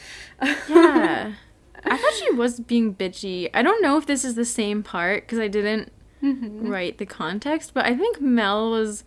Yeah. 0.70 1.34
I 1.86 1.98
thought 1.98 2.14
she 2.14 2.32
was 2.32 2.62
being 2.62 2.96
bitchy. 2.96 3.50
I 3.54 3.62
don't 3.62 3.82
know 3.82 3.98
if 3.98 4.06
this 4.06 4.24
is 4.24 4.36
the 4.36 4.46
same 4.46 4.84
part 4.84 5.24
because 5.24 5.40
I 5.40 5.50
didn't 5.50 5.92
Mhm. 6.24 6.70
write 6.70 6.98
the 7.00 7.06
context, 7.06 7.74
but 7.74 7.86
I 7.86 7.96
think 7.96 8.22
Mel 8.22 8.72
was. 8.72 9.04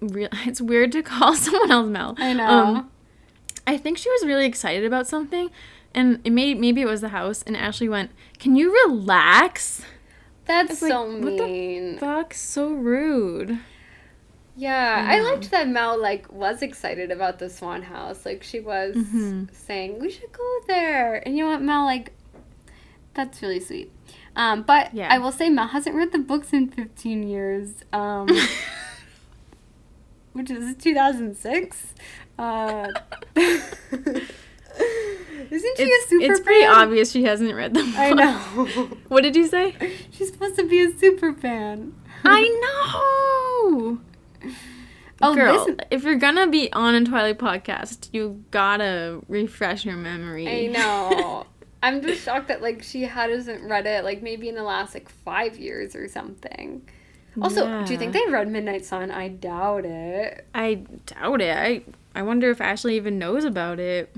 Real. 0.00 0.28
It's 0.46 0.60
weird 0.60 0.92
to 0.92 1.02
call 1.02 1.34
someone 1.44 1.70
else 1.70 1.88
Mel. 1.88 2.14
I 2.18 2.32
know. 2.32 2.46
Um, 2.48 2.90
I 3.66 3.76
think 3.76 3.98
she 3.98 4.08
was 4.10 4.24
really 4.24 4.46
excited 4.46 4.84
about 4.84 5.06
something, 5.06 5.50
and 5.94 6.20
it 6.24 6.30
may 6.30 6.54
maybe 6.54 6.80
it 6.80 6.86
was 6.86 7.02
the 7.02 7.10
house. 7.10 7.42
And 7.46 7.56
Ashley 7.56 7.88
went, 7.88 8.10
"Can 8.38 8.56
you 8.56 8.72
relax?" 8.86 9.84
That's 10.46 10.80
like, 10.82 10.90
so 10.90 11.04
what 11.18 11.36
the 11.36 11.46
mean. 11.46 11.98
Fuck, 11.98 12.32
so 12.34 12.70
rude. 12.72 13.58
Yeah, 14.56 15.06
I 15.08 15.18
I 15.18 15.20
liked 15.20 15.50
that 15.52 15.68
Mel 15.68 16.00
like 16.00 16.30
was 16.32 16.60
excited 16.62 17.10
about 17.10 17.38
the 17.38 17.48
Swan 17.50 17.82
House. 17.82 18.24
Like 18.26 18.42
she 18.42 18.58
was 18.60 18.96
Mhm. 18.96 19.54
saying 19.54 20.00
we 20.00 20.10
should 20.10 20.32
go 20.32 20.58
there, 20.66 21.22
and 21.26 21.36
you 21.36 21.44
know 21.44 21.50
what, 21.50 21.62
Mel? 21.62 21.84
Like 21.84 22.12
that's 23.14 23.42
really 23.42 23.60
sweet. 23.60 23.92
Um, 24.36 24.62
but 24.62 24.94
Yeah. 24.94 25.08
I 25.12 25.18
will 25.18 25.32
say 25.32 25.48
Mel 25.50 25.68
hasn't 25.68 25.94
read 25.96 26.12
the 26.12 26.18
books 26.18 26.52
in 26.52 26.68
fifteen 26.68 27.22
years. 27.22 27.84
Um, 27.92 28.28
which 30.32 30.50
is 30.50 30.74
two 30.76 30.94
thousand 30.94 31.36
six. 31.36 31.94
Uh, 32.38 32.88
isn't 33.36 34.22
she 35.76 35.82
It's, 35.82 36.06
a 36.06 36.08
super? 36.08 36.24
it's 36.32 36.40
pretty 36.40 36.62
fan? 36.62 36.74
obvious 36.74 37.10
she 37.10 37.24
hasn't 37.24 37.54
read 37.54 37.74
them. 37.74 37.92
I 37.96 38.12
know. 38.12 38.90
What 39.08 39.22
did 39.22 39.36
you 39.36 39.46
say? 39.46 39.74
She's 40.10 40.32
supposed 40.32 40.56
to 40.56 40.66
be 40.66 40.80
a 40.80 40.90
super 40.96 41.32
fan. 41.34 41.94
I 42.24 42.48
know. 42.62 44.00
Oh, 45.22 45.34
Girl, 45.34 45.66
this- 45.66 45.76
if 45.90 46.02
you're 46.04 46.14
gonna 46.16 46.46
be 46.46 46.72
on 46.72 46.94
a 46.94 47.04
Twilight 47.04 47.38
podcast, 47.38 48.08
you 48.12 48.42
gotta 48.50 49.20
refresh 49.28 49.84
your 49.84 49.96
memory. 49.96 50.48
I 50.48 50.66
know. 50.68 51.46
I'm 51.82 52.02
just 52.02 52.22
shocked 52.24 52.48
that 52.48 52.62
like 52.62 52.82
she 52.82 53.02
hasn't 53.02 53.62
read 53.62 53.86
it 53.86 54.04
like 54.04 54.22
maybe 54.22 54.48
in 54.48 54.54
the 54.54 54.62
last 54.62 54.94
like 54.94 55.08
five 55.08 55.58
years 55.58 55.94
or 55.96 56.08
something. 56.08 56.82
Also, 57.40 57.84
do 57.84 57.92
you 57.92 57.98
think 57.98 58.12
they 58.12 58.24
read 58.28 58.50
Midnight 58.50 58.84
Sun? 58.84 59.10
I 59.10 59.28
doubt 59.28 59.84
it. 59.84 60.46
I 60.54 60.74
doubt 61.06 61.40
it. 61.40 61.56
I 61.56 61.82
I 62.14 62.22
wonder 62.22 62.50
if 62.50 62.60
Ashley 62.60 62.96
even 62.96 63.18
knows 63.18 63.44
about 63.44 63.78
it. 63.78 64.14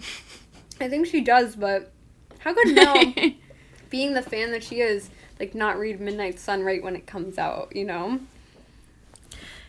I 0.80 0.88
think 0.88 1.06
she 1.06 1.20
does, 1.20 1.54
but 1.54 1.92
how 2.40 2.54
could 2.54 2.74
Mel, 2.74 3.14
being 3.90 4.14
the 4.14 4.22
fan 4.22 4.50
that 4.52 4.64
she 4.64 4.80
is, 4.80 5.10
like 5.38 5.54
not 5.54 5.78
read 5.78 6.00
Midnight 6.00 6.40
Sun 6.40 6.62
right 6.62 6.82
when 6.82 6.96
it 6.96 7.06
comes 7.06 7.38
out? 7.38 7.76
You 7.76 7.84
know? 7.84 8.20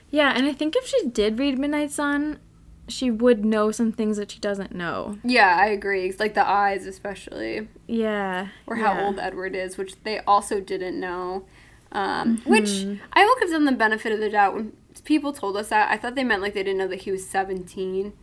yeah, 0.10 0.34
and 0.36 0.48
I 0.48 0.54
think 0.54 0.76
if 0.76 0.88
she 0.88 1.08
did 1.08 1.38
read 1.38 1.60
Midnight 1.60 1.92
Sun, 1.92 2.40
she 2.88 3.10
would 3.10 3.46
know 3.46 3.72
some 3.72 3.92
things 3.92 4.18
that 4.18 4.32
she 4.32 4.40
doesn't 4.40 4.74
know. 4.76 5.18
Yeah, 5.24 5.56
I 5.60 5.68
agree. 5.68 6.08
It's 6.08 6.20
like 6.20 6.34
the 6.34 6.48
eyes, 6.48 6.86
especially, 6.86 7.68
Yeah. 7.88 8.50
or 8.68 8.76
how 8.76 8.94
yeah. 8.94 9.06
old 9.06 9.20
Edward 9.20 9.56
is, 9.56 9.78
which 9.78 10.02
they 10.04 10.20
also 10.20 10.60
didn't 10.60 11.00
know. 11.00 11.46
Um, 11.94 12.38
Which 12.46 12.86
I 13.14 13.24
will 13.24 13.36
give 13.40 13.52
them 13.52 13.66
the 13.66 13.72
benefit 13.72 14.12
of 14.12 14.20
the 14.20 14.30
doubt. 14.30 14.56
When 14.56 14.74
people 15.06 15.32
told 15.32 15.56
us 15.56 15.70
that, 15.70 15.92
I 15.92 15.98
thought 15.98 16.16
they 16.16 16.24
meant 16.24 16.42
like 16.42 16.54
they 16.56 16.64
didn't 16.64 16.80
know 16.80 16.88
that 16.88 17.04
he 17.04 17.12
was 17.12 17.28
17. 17.28 18.14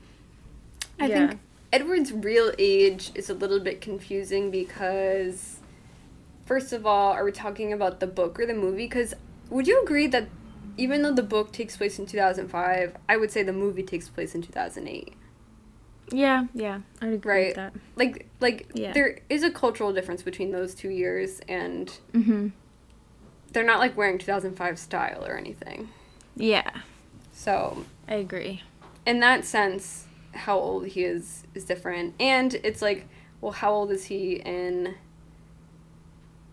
I 0.99 1.07
Yeah. 1.07 1.29
think 1.29 1.41
Edward's 1.73 2.13
real 2.13 2.53
age 2.59 3.13
is 3.15 3.31
a 3.31 3.35
little 3.35 3.61
bit 3.61 3.81
confusing 3.81 4.51
because, 4.51 5.61
first 6.45 6.73
of 6.73 6.85
all, 6.85 7.13
are 7.13 7.25
we 7.25 7.31
talking 7.33 7.73
about 7.73 8.01
the 8.01 8.07
book 8.09 8.39
or 8.41 8.45
the 8.47 8.55
movie? 8.55 8.87
Because 8.87 9.15
would 9.51 9.69
you 9.69 9.81
agree 9.83 10.09
that 10.09 10.27
even 10.77 11.03
though 11.03 11.13
the 11.13 11.23
book 11.23 11.53
takes 11.53 11.77
place 11.77 11.99
in 11.99 12.07
2005, 12.07 12.97
I 13.09 13.17
would 13.17 13.31
say 13.31 13.43
the 13.43 13.53
movie 13.53 13.83
takes 13.83 14.09
place 14.09 14.35
in 14.35 14.43
2008? 14.43 15.15
Yeah, 16.13 16.47
yeah. 16.55 16.81
I'd 17.01 17.13
agree 17.13 17.33
Right. 17.33 17.47
with 17.49 17.57
that. 17.57 17.73
Like, 17.97 18.29
like 18.41 18.71
Yeah. 18.75 18.93
there 18.93 19.19
is 19.29 19.43
a 19.45 19.51
cultural 19.51 19.93
difference 19.93 20.23
between 20.23 20.51
those 20.51 20.75
two 20.75 20.91
years, 20.91 21.41
and 21.49 21.89
Mm-hmm. 22.13 22.49
they're 23.53 23.65
not 23.65 23.79
like 23.79 23.97
wearing 23.97 24.19
2005 24.19 24.79
style 24.79 25.25
or 25.27 25.37
anything. 25.37 25.89
Yeah, 26.37 26.71
So, 27.33 27.85
I 28.09 28.15
agree. 28.15 28.63
in 29.07 29.21
that 29.21 29.45
sense, 29.45 30.07
how 30.33 30.59
old 30.59 30.87
he 30.89 31.05
is 31.05 31.45
is 31.55 31.65
different. 31.65 32.15
And 32.21 32.55
it's 32.63 32.81
like, 32.83 33.07
well, 33.41 33.53
how 33.53 33.73
old 33.73 33.91
is 33.91 34.05
he 34.05 34.35
in 34.37 34.95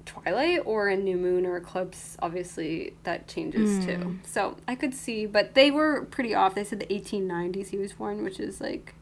Twilight 0.08 0.62
or 0.66 0.90
in 0.90 1.04
New 1.04 1.18
Moon 1.18 1.46
or 1.46 1.58
Eclipse? 1.58 2.18
Obviously, 2.20 2.96
that 3.04 3.28
changes 3.28 3.78
hmm. 3.78 3.86
too. 3.86 4.20
So, 4.24 4.58
I 4.68 4.76
could 4.76 4.94
see, 4.94 5.26
but 5.26 5.54
they 5.54 5.70
were 5.70 6.06
pretty 6.06 6.34
off. 6.34 6.56
They 6.56 6.64
said 6.64 6.80
the 6.80 6.88
1890s 6.88 7.70
he 7.70 7.78
was 7.78 7.94
born, 7.94 8.24
which 8.24 8.40
is 8.40 8.60
like 8.60 8.96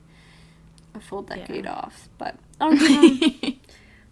a 0.93 0.99
full 0.99 1.21
decade 1.21 1.65
off. 1.67 2.09
But 2.17 2.35
I'll 2.61 2.75
give, 2.75 3.41
him, 3.41 3.59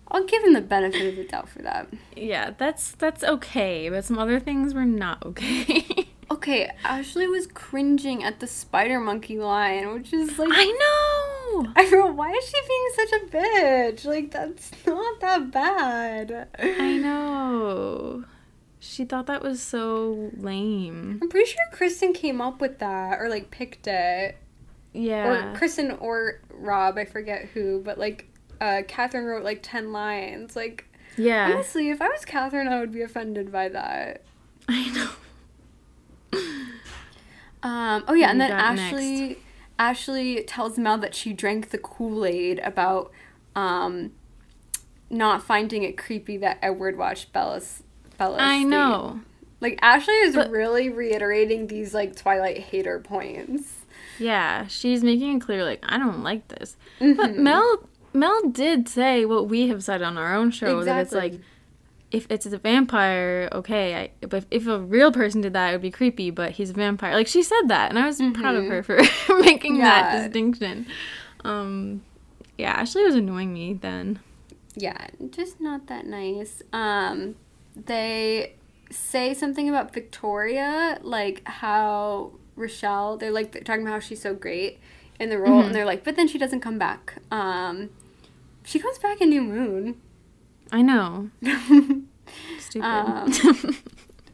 I'll 0.09 0.23
give 0.25 0.43
him 0.43 0.53
the 0.53 0.61
benefit 0.61 1.07
of 1.07 1.15
the 1.15 1.25
doubt 1.25 1.49
for 1.49 1.61
that. 1.61 1.87
yeah, 2.15 2.51
that's 2.57 2.91
that's 2.93 3.23
okay, 3.23 3.89
but 3.89 4.05
some 4.05 4.17
other 4.17 4.39
things 4.39 4.73
were 4.73 4.85
not 4.85 5.25
okay. 5.25 6.09
Okay, 6.31 6.71
Ashley 6.83 7.27
was 7.27 7.45
cringing 7.45 8.23
at 8.23 8.39
the 8.39 8.47
spider 8.47 8.99
monkey 8.99 9.37
line, 9.37 9.93
which 9.93 10.11
is 10.13 10.39
like 10.39 10.49
I 10.51 10.65
know. 10.65 11.22
I 11.75 11.89
wrote, 11.91 12.15
why 12.15 12.31
is 12.31 12.45
she 12.45 12.57
being 12.67 12.89
such 12.95 13.11
a 13.11 13.25
bitch? 13.25 14.05
Like 14.05 14.31
that's 14.31 14.71
not 14.85 15.19
that 15.21 15.51
bad. 15.51 16.47
I 16.57 16.97
know. 16.97 18.25
She 18.79 19.05
thought 19.05 19.27
that 19.27 19.41
was 19.41 19.61
so 19.61 20.31
lame. 20.35 21.19
I'm 21.21 21.29
pretty 21.29 21.49
sure 21.49 21.61
Kristen 21.71 22.13
came 22.13 22.41
up 22.41 22.59
with 22.59 22.79
that 22.79 23.19
or 23.19 23.29
like 23.29 23.49
picked 23.49 23.87
it. 23.87 24.37
Yeah. 24.93 25.51
Or 25.53 25.55
Kristen 25.55 25.91
or 25.91 26.41
Rob, 26.49 26.97
I 26.97 27.05
forget 27.05 27.45
who, 27.53 27.81
but 27.83 27.97
like 27.97 28.27
uh 28.59 28.81
Catherine 28.87 29.25
wrote 29.25 29.43
like 29.43 29.59
ten 29.63 29.91
lines. 29.91 30.55
Like 30.55 30.85
yeah. 31.17 31.51
honestly, 31.51 31.89
if 31.89 32.01
I 32.01 32.09
was 32.09 32.25
Catherine 32.25 32.67
I 32.67 32.79
would 32.79 32.91
be 32.91 33.01
offended 33.01 33.51
by 33.51 33.69
that. 33.69 34.23
I 34.67 34.89
know. 34.91 35.09
Um, 37.63 38.03
oh 38.09 38.13
yeah, 38.13 38.29
and 38.29 38.41
then 38.41 38.51
Ashley 38.51 39.29
got 39.29 39.37
Ashley 39.79 40.43
tells 40.43 40.77
Mel 40.77 40.97
that 40.99 41.15
she 41.15 41.33
drank 41.33 41.69
the 41.71 41.77
Kool-Aid 41.77 42.59
about 42.59 43.11
um, 43.55 44.11
not 45.09 45.43
finding 45.43 45.83
it 45.83 45.97
creepy 45.97 46.37
that 46.37 46.57
Edward 46.61 46.97
watched 46.97 47.33
Bella's 47.33 47.83
Bella. 48.17 48.37
I 48.39 48.63
know. 48.63 49.21
Like 49.59 49.79
Ashley 49.81 50.13
is 50.15 50.35
But- 50.35 50.51
really 50.51 50.89
reiterating 50.89 51.67
these 51.67 51.93
like 51.93 52.15
Twilight 52.15 52.57
hater 52.59 52.99
points. 52.99 53.79
Yeah, 54.19 54.67
she's 54.67 55.03
making 55.03 55.37
it 55.37 55.39
clear 55.41 55.63
like 55.63 55.83
I 55.87 55.97
don't 55.97 56.21
like 56.23 56.47
this. 56.49 56.75
But 56.99 57.31
Mhm. 57.31 57.37
Mel 57.37 57.89
Mel 58.13 58.41
did 58.49 58.87
say 58.87 59.25
what 59.25 59.47
we 59.49 59.69
have 59.69 59.83
said 59.83 60.01
on 60.03 60.17
our 60.17 60.35
own 60.35 60.51
show 60.51 60.83
that 60.83 60.99
it's 61.01 61.13
like 61.13 61.33
Exactly. 61.33 61.49
If 62.13 62.27
it's 62.29 62.45
a 62.45 62.57
vampire, 62.57 63.49
okay. 63.51 63.95
I, 63.95 64.25
but 64.27 64.45
if 64.51 64.67
a 64.67 64.79
real 64.79 65.11
person 65.11 65.41
did 65.41 65.53
that, 65.53 65.69
it 65.69 65.73
would 65.73 65.81
be 65.81 65.91
creepy. 65.91 66.29
But 66.29 66.51
he's 66.51 66.69
a 66.69 66.73
vampire. 66.73 67.13
Like 67.13 67.27
she 67.27 67.43
said 67.43 67.63
that, 67.67 67.89
and 67.89 67.99
I 67.99 68.05
was 68.05 68.21
proud 68.35 68.55
of 68.55 68.65
her 68.67 68.83
for 68.83 68.99
making 69.41 69.79
that 69.79 70.13
Mm-hmm. 70.13 70.23
Distinction. 70.25 70.87
Um, 71.43 72.03
yeah, 72.57 72.71
Ashley 72.73 73.03
was 73.03 73.15
annoying 73.15 73.51
me 73.53 73.73
then. 73.73 74.19
Yeah, 74.75 75.07
just 75.31 75.59
not 75.59 75.87
that 75.87 76.05
nice. 76.05 76.61
Um, 76.71 77.35
they 77.75 78.53
say 78.91 79.33
something 79.33 79.67
about 79.67 79.93
Victoria, 79.93 80.99
like 81.01 81.41
how 81.47 82.31
Rachelle. 82.57 83.19
They're 83.19 83.31
like 83.31 83.51
they're 83.53 83.63
talking 83.63 83.81
about 83.81 83.93
how 83.93 83.99
she's 83.99 84.21
so 84.21 84.33
great 84.35 84.79
in 85.19 85.29
the 85.29 85.37
role, 85.39 85.61
and 85.61 85.73
they're 85.75 85.85
like, 85.85 86.03
but 86.03 86.15
then 86.15 86.27
she 86.27 86.37
doesn't 86.37 86.59
come 86.61 86.77
back. 86.77 87.15
Um, 87.31 87.89
she 88.63 88.79
comes 88.79 88.97
back 88.99 89.19
in 89.21 89.29
New 89.29 89.41
Moon. 89.41 89.99
I 90.73 90.81
know. 90.81 91.29
Stupid. 92.59 92.83
Um, 92.83 93.31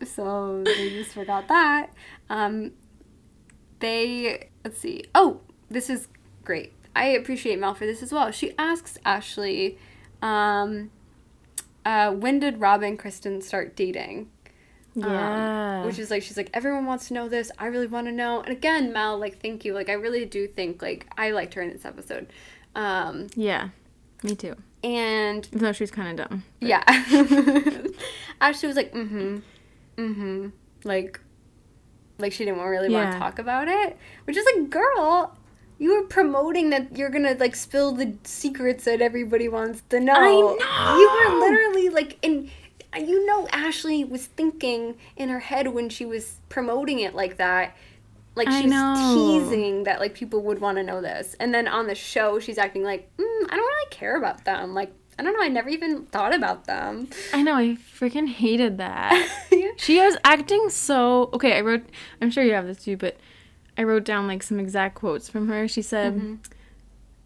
so 0.06 0.64
they 0.64 0.90
just 0.92 1.12
forgot 1.12 1.50
that. 1.50 1.90
Um, 2.30 2.72
they 3.80 4.50
let's 4.64 4.80
see. 4.80 5.04
Oh, 5.14 5.42
this 5.70 5.90
is 5.90 6.08
great. 6.46 6.72
I 6.96 7.08
appreciate 7.08 7.60
Mel 7.60 7.76
for 7.76 7.86
this 7.86 8.02
as 8.02 8.14
well. 8.14 8.32
She 8.32 8.54
asks 8.58 8.98
Ashley, 9.06 9.78
um, 10.22 10.92
uh, 11.86 12.12
when 12.12 12.40
did 12.40 12.62
Rob 12.62 12.84
and 12.84 12.98
Kristen 12.98 13.42
start 13.42 13.76
dating? 13.76 14.30
Um, 14.96 15.04
yeah. 15.12 15.86
which 15.86 16.00
is 16.00 16.10
like 16.10 16.24
she's 16.24 16.38
like 16.38 16.50
everyone 16.54 16.86
wants 16.86 17.10
to 17.10 17.14
know 17.14 17.28
this. 17.28 17.52
I 17.60 17.66
really 17.66 17.88
want 17.88 18.08
to 18.08 18.14
know. 18.14 18.40
And 18.40 18.54
again, 18.54 18.94
Mel, 18.94 19.18
like 19.18 19.42
thank 19.42 19.66
you. 19.66 19.74
Like 19.74 19.90
I 19.90 19.94
really 19.94 20.24
do 20.24 20.48
think 20.48 20.82
like 20.82 21.06
I 21.18 21.32
liked 21.32 21.54
her 21.56 21.62
in 21.62 21.70
this 21.70 21.84
episode. 21.84 22.32
Um, 22.76 23.28
yeah. 23.36 23.70
Me 24.24 24.36
too. 24.36 24.56
And 24.84 25.48
Even 25.48 25.60
though 25.60 25.72
she 25.72 25.84
was 25.84 25.92
kind 25.92 26.20
of 26.20 26.30
dumb. 26.30 26.44
yeah. 26.60 26.84
Ashley 28.42 28.68
was 28.68 28.78
like, 28.78 28.94
mm-hmm. 28.94 29.38
Mm-hmm. 29.98 30.48
Like 30.84 31.20
like 32.18 32.34
she 32.34 32.46
didn't 32.46 32.60
really 32.60 32.90
want 32.90 33.12
to 33.14 33.20
talk 33.20 33.40
about 33.40 33.68
it. 33.68 33.98
Which 34.26 34.38
is 34.38 34.46
like, 34.56 34.70
girl, 34.70 35.38
you 35.78 35.96
were 35.96 36.08
promoting 36.08 36.70
that 36.72 36.98
you're 36.98 37.10
gonna 37.10 37.36
like 37.40 37.56
spill 37.56 37.94
the 37.94 38.14
secrets 38.24 38.86
that 38.86 39.02
everybody 39.02 39.48
wants 39.48 39.82
to 39.90 40.00
know. 40.00 40.14
I 40.16 40.96
You 40.98 41.32
were 41.32 41.40
literally 41.40 41.90
like 41.90 42.18
in 42.22 42.50
you 42.98 43.26
know 43.26 43.48
Ashley 43.52 44.04
was 44.04 44.26
thinking 44.26 44.96
in 45.16 45.30
her 45.30 45.40
head 45.40 45.70
when 45.70 45.90
she 45.90 46.06
was 46.06 46.40
promoting 46.50 47.00
it 47.00 47.16
like 47.16 47.38
that. 47.38 47.76
Like 48.36 48.50
she's 48.50 48.72
teasing 48.72 49.84
that 49.84 50.00
like 50.00 50.14
people 50.14 50.42
would 50.44 50.60
want 50.60 50.78
to 50.78 50.84
know 50.84 51.02
this. 51.02 51.36
And 51.40 51.54
then 51.54 51.68
on 51.68 51.88
the 51.88 51.96
show 51.96 52.40
she's 52.40 52.58
acting 52.58 52.84
like, 52.84 53.10
mm, 53.18 53.44
I 53.50 53.56
don't 53.56 53.60
really 53.60 53.90
care 53.90 54.18
about 54.18 54.46
them. 54.46 54.74
Like 54.74 54.94
I 55.18 55.24
don't 55.24 55.34
know, 55.34 55.42
I 55.44 55.50
never 55.50 55.68
even 55.68 56.06
thought 56.06 56.34
about 56.34 56.64
them. 56.66 57.10
I 57.34 57.42
know. 57.42 57.56
I 57.56 57.76
freaking 58.00 58.28
hated 58.30 58.78
that. 58.78 59.28
Yeah. 59.52 59.72
She 59.76 60.00
was 60.00 60.16
acting 60.24 60.70
so 60.70 61.30
okay. 61.34 61.58
I 61.58 61.62
wrote. 61.62 61.84
I'm 62.22 62.32
sure 62.32 62.44
you 62.44 62.54
have 62.54 62.66
this 62.66 62.84
too, 62.84 62.96
but 62.96 63.18
I 63.78 63.84
wrote 63.84 64.06
down 64.06 64.26
like 64.28 64.42
some 64.42 64.58
exact 64.60 64.96
quotes 64.96 65.28
from 65.28 65.50
her. 65.50 65.68
She 65.68 65.82
said, 65.82 66.14
Mm-hmm. 66.14 66.36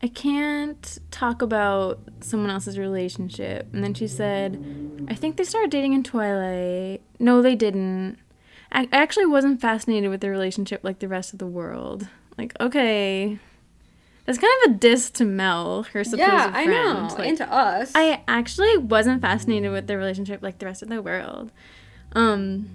"I 0.02 0.08
can't 0.08 0.98
talk 1.12 1.42
about 1.44 2.00
someone 2.22 2.50
else's 2.50 2.80
relationship," 2.80 3.68
and 3.72 3.84
then 3.84 3.94
she 3.94 4.08
said, 4.08 5.06
"I 5.08 5.14
think 5.14 5.38
they 5.38 5.44
started 5.44 5.70
dating 5.70 5.94
in 5.94 6.02
Twilight. 6.04 7.02
No, 7.20 7.42
they 7.44 7.56
didn't. 7.56 8.18
I 8.74 8.90
actually 8.92 9.28
wasn't 9.28 9.62
fascinated 9.62 10.10
with 10.10 10.22
their 10.22 10.32
relationship 10.32 10.82
like 10.84 11.00
the 11.00 11.08
rest 11.08 11.34
of 11.34 11.40
the 11.40 11.48
world. 11.48 12.08
Like, 12.38 12.54
okay." 12.60 13.40
That's 14.26 14.38
kind 14.38 14.54
of 14.66 14.72
a 14.72 14.78
diss 14.78 15.10
to 15.12 15.26
Mel, 15.26 15.84
her 15.92 16.04
supposed 16.04 16.20
yeah, 16.20 16.52
friend. 16.52 16.56
I 16.56 16.66
know. 16.66 17.16
Like, 17.18 17.28
and 17.28 17.38
to 17.40 17.52
us. 17.52 17.92
I 17.94 18.24
actually 18.28 18.78
wasn't 18.78 19.22
fascinated 19.22 19.72
with 19.72 19.88
their 19.88 19.98
relationship 19.98 20.42
like 20.42 20.60
the 20.60 20.66
rest 20.66 20.82
of 20.82 20.88
the 20.88 21.02
world. 21.02 21.52
Um, 22.14 22.70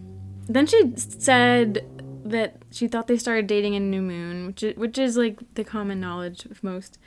then 0.47 0.67
she 0.67 0.93
said 0.97 1.87
that 2.25 2.57
she 2.71 2.87
thought 2.87 3.07
they 3.07 3.17
started 3.17 3.47
dating 3.47 3.75
in 3.75 3.91
New 3.91 4.03
Moon, 4.03 4.47
which 4.47 4.63
is, 4.63 4.77
which 4.77 4.99
is 4.99 5.17
like 5.17 5.39
the 5.55 5.65
common 5.65 6.01
knowledge 6.01 6.45
of 6.45 6.63
most 6.63 6.99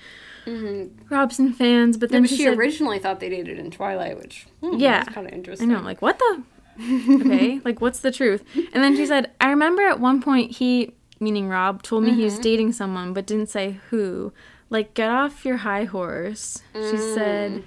Robsten 0.48 1.54
fans. 1.54 1.98
But 1.98 2.10
Yeah, 2.10 2.16
then 2.16 2.24
but 2.24 2.30
she, 2.32 2.38
she 2.38 2.44
said, 2.46 2.58
originally 2.58 2.98
thought 2.98 3.20
they 3.20 3.30
dated 3.30 3.60
in 3.60 3.70
Twilight, 3.70 4.18
which 4.18 4.48
hmm, 4.62 4.74
Yeah. 4.78 5.04
kind 5.04 5.28
of 5.28 5.34
interesting. 5.34 5.70
I 5.72 5.76
know, 5.76 5.82
like 5.82 6.02
what 6.02 6.18
the 6.18 6.42
okay, 6.80 7.60
like 7.66 7.82
what's 7.82 8.00
the 8.00 8.12
truth? 8.12 8.44
And 8.56 8.84
then 8.84 8.96
she 8.96 9.06
said, 9.06 9.32
I 9.40 9.50
remember 9.50 9.84
at 9.84 10.00
one 10.00 10.22
point 10.22 10.52
he, 10.58 10.94
meaning 11.20 11.48
Rob, 11.48 11.84
told 11.84 12.04
me 12.04 12.14
he 12.14 12.24
was 12.24 12.34
mm-hmm. 12.34 12.42
dating 12.44 12.72
someone, 12.74 13.14
but 13.14 13.26
didn't 13.26 13.50
say 13.50 13.80
who. 13.90 14.34
Like, 14.70 14.94
get 14.94 15.10
off 15.10 15.44
your 15.44 15.58
high 15.58 15.84
horse. 15.84 16.64
She 16.74 16.80
mm. 16.80 17.14
said. 17.14 17.64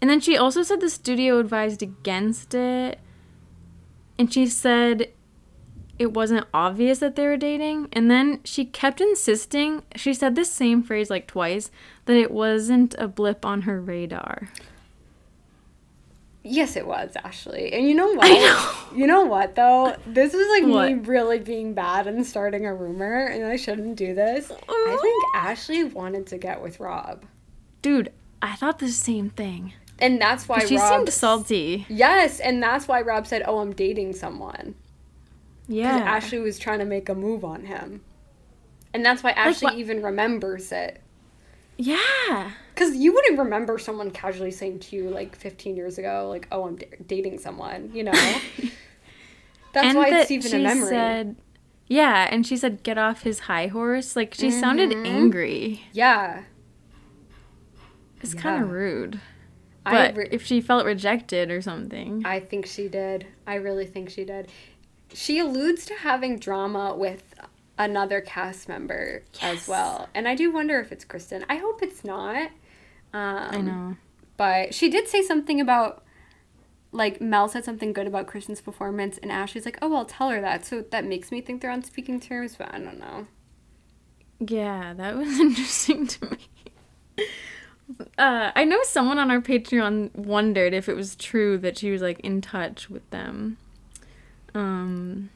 And 0.00 0.10
then 0.10 0.20
she 0.20 0.36
also 0.36 0.64
said 0.64 0.80
the 0.80 0.90
studio 0.90 1.38
advised 1.38 1.82
against 1.82 2.52
it. 2.52 2.98
And 4.18 4.32
she 4.32 4.46
said 4.46 5.12
it 6.02 6.12
wasn't 6.12 6.46
obvious 6.52 6.98
that 6.98 7.14
they 7.14 7.26
were 7.26 7.36
dating. 7.36 7.88
And 7.92 8.10
then 8.10 8.40
she 8.44 8.64
kept 8.64 9.00
insisting, 9.00 9.84
she 9.94 10.12
said 10.12 10.34
the 10.34 10.44
same 10.44 10.82
phrase 10.82 11.10
like 11.10 11.28
twice, 11.28 11.70
that 12.06 12.16
it 12.16 12.32
wasn't 12.32 12.96
a 12.98 13.06
blip 13.06 13.46
on 13.46 13.62
her 13.62 13.80
radar. 13.80 14.48
Yes, 16.44 16.74
it 16.76 16.86
was 16.86 17.12
Ashley, 17.22 17.72
and 17.72 17.86
you 17.88 17.94
know 17.94 18.12
what? 18.14 18.28
Know. 18.28 18.96
You 18.98 19.06
know 19.06 19.24
what 19.24 19.54
though? 19.54 19.94
This 20.06 20.34
is 20.34 20.48
like 20.48 20.64
me 20.64 20.94
really 21.06 21.38
being 21.38 21.72
bad 21.74 22.06
and 22.08 22.26
starting 22.26 22.66
a 22.66 22.74
rumor, 22.74 23.26
and 23.26 23.44
I 23.44 23.56
shouldn't 23.56 23.96
do 23.96 24.14
this. 24.14 24.50
I 24.50 24.54
uh-huh. 24.54 24.98
think 25.00 25.24
Ashley 25.36 25.84
wanted 25.84 26.26
to 26.28 26.38
get 26.38 26.60
with 26.60 26.80
Rob, 26.80 27.24
Dude, 27.80 28.12
I 28.40 28.54
thought 28.56 28.78
the 28.80 28.88
same 28.90 29.30
thing. 29.30 29.72
and 30.00 30.20
that's 30.20 30.48
why 30.48 30.64
She 30.66 30.76
Rob. 30.76 30.88
seemed 30.92 31.08
salty. 31.10 31.86
Yes, 31.88 32.40
and 32.40 32.60
that's 32.62 32.88
why 32.88 33.02
Rob 33.02 33.26
said, 33.26 33.42
"Oh, 33.46 33.58
I'm 33.58 33.72
dating 33.72 34.14
someone." 34.14 34.74
Because 35.68 35.76
Yeah. 35.78 35.96
Ashley 35.98 36.38
was 36.40 36.58
trying 36.58 36.80
to 36.80 36.84
make 36.84 37.08
a 37.08 37.14
move 37.14 37.44
on 37.44 37.66
him, 37.66 38.00
and 38.92 39.04
that's 39.06 39.22
why 39.22 39.30
Ashley 39.30 39.66
what- 39.66 39.74
even 39.78 40.02
remembers 40.02 40.72
it. 40.72 41.00
Yeah. 41.78 42.52
Because 42.74 42.96
you 42.96 43.12
wouldn't 43.12 43.38
remember 43.38 43.78
someone 43.78 44.10
casually 44.10 44.50
saying 44.50 44.80
to 44.80 44.96
you 44.96 45.08
like 45.10 45.36
15 45.36 45.76
years 45.76 45.98
ago, 45.98 46.26
like, 46.30 46.48
"Oh, 46.50 46.66
I'm 46.66 46.76
d- 46.76 46.86
dating 47.06 47.38
someone," 47.38 47.90
you 47.92 48.04
know. 48.04 48.12
That's 49.72 49.86
and 49.86 49.96
why 49.96 50.10
that 50.10 50.22
it's 50.22 50.30
even 50.30 50.50
she 50.50 50.56
a 50.58 50.60
memory. 50.60 50.88
said, 50.90 51.36
yeah, 51.86 52.28
and 52.30 52.46
she 52.46 52.56
said, 52.58 52.82
get 52.82 52.98
off 52.98 53.22
his 53.22 53.40
high 53.40 53.68
horse. 53.68 54.16
Like, 54.16 54.34
she 54.34 54.50
sounded 54.50 54.90
Mm-hmm. 54.90 55.06
angry. 55.06 55.82
yeah, 55.92 56.42
It's 58.20 58.34
kind 58.34 58.62
of 58.62 58.70
rude. 58.70 59.20
I 59.84 59.90
But 59.90 60.16
re- 60.16 60.28
if 60.30 60.44
she 60.44 60.60
felt 60.60 60.84
rejected 60.84 61.50
or 61.50 61.60
something. 61.62 62.22
I 62.24 62.38
think 62.38 62.66
she 62.66 62.86
did. 62.88 63.26
I 63.46 63.54
really 63.54 63.86
think 63.86 64.10
she 64.10 64.24
did. 64.24 64.48
She 65.12 65.38
alludes 65.38 65.84
to 65.86 65.94
having 65.94 66.38
drama 66.38 66.94
with 66.94 67.31
another 67.84 68.20
cast 68.20 68.68
member 68.68 69.22
as 69.40 69.68
well, 69.68 70.08
and 70.14 70.28
I 70.28 70.34
do 70.34 70.52
wonder 70.52 70.80
if 70.80 70.92
it's 70.92 71.04
Kristen. 71.04 71.44
I 71.48 71.56
hope 71.56 71.82
it's 71.82 72.04
not. 72.04 72.50
Um, 73.12 73.48
I 73.50 73.60
know. 73.60 73.96
But 74.36 74.74
she 74.74 74.88
did 74.88 75.08
say 75.08 75.22
something 75.22 75.60
about, 75.60 76.04
like, 76.90 77.20
Mel 77.20 77.48
said 77.48 77.64
something 77.64 77.92
good 77.92 78.06
about 78.06 78.26
Kristen's 78.26 78.60
performance, 78.60 79.18
and 79.18 79.30
Ashley's 79.30 79.64
like, 79.64 79.78
oh, 79.82 79.94
I'll 79.94 80.04
tell 80.04 80.30
her 80.30 80.40
that. 80.40 80.64
So 80.64 80.82
that 80.90 81.04
makes 81.04 81.30
me 81.30 81.40
think 81.40 81.60
they're 81.60 81.70
on 81.70 81.84
speaking 81.84 82.20
terms, 82.20 82.56
but 82.56 82.72
I 82.74 82.78
don't 82.78 82.98
know. 82.98 83.26
Yeah, 84.40 84.94
that 84.94 85.16
was 85.16 85.28
interesting 85.40 86.06
to 86.06 86.30
me. 86.30 87.26
Uh, 88.16 88.50
I 88.54 88.64
know 88.64 88.80
someone 88.84 89.18
on 89.18 89.30
our 89.30 89.40
Patreon 89.40 90.14
wondered 90.14 90.72
if 90.72 90.88
it 90.88 90.96
was 90.96 91.14
true 91.16 91.58
that 91.58 91.78
she 91.78 91.90
was 91.90 92.00
like 92.00 92.20
in 92.20 92.40
touch 92.40 92.88
with 92.88 93.08
them. 93.10 93.58
Um, 94.54 95.30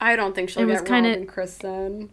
I 0.00 0.16
don't 0.16 0.34
think 0.34 0.48
she'll 0.50 0.62
It 0.62 0.66
was 0.66 0.80
get 0.80 0.88
kinda- 0.88 1.10
Rob 1.10 1.18
and 1.18 1.28
Kristen. 1.28 2.10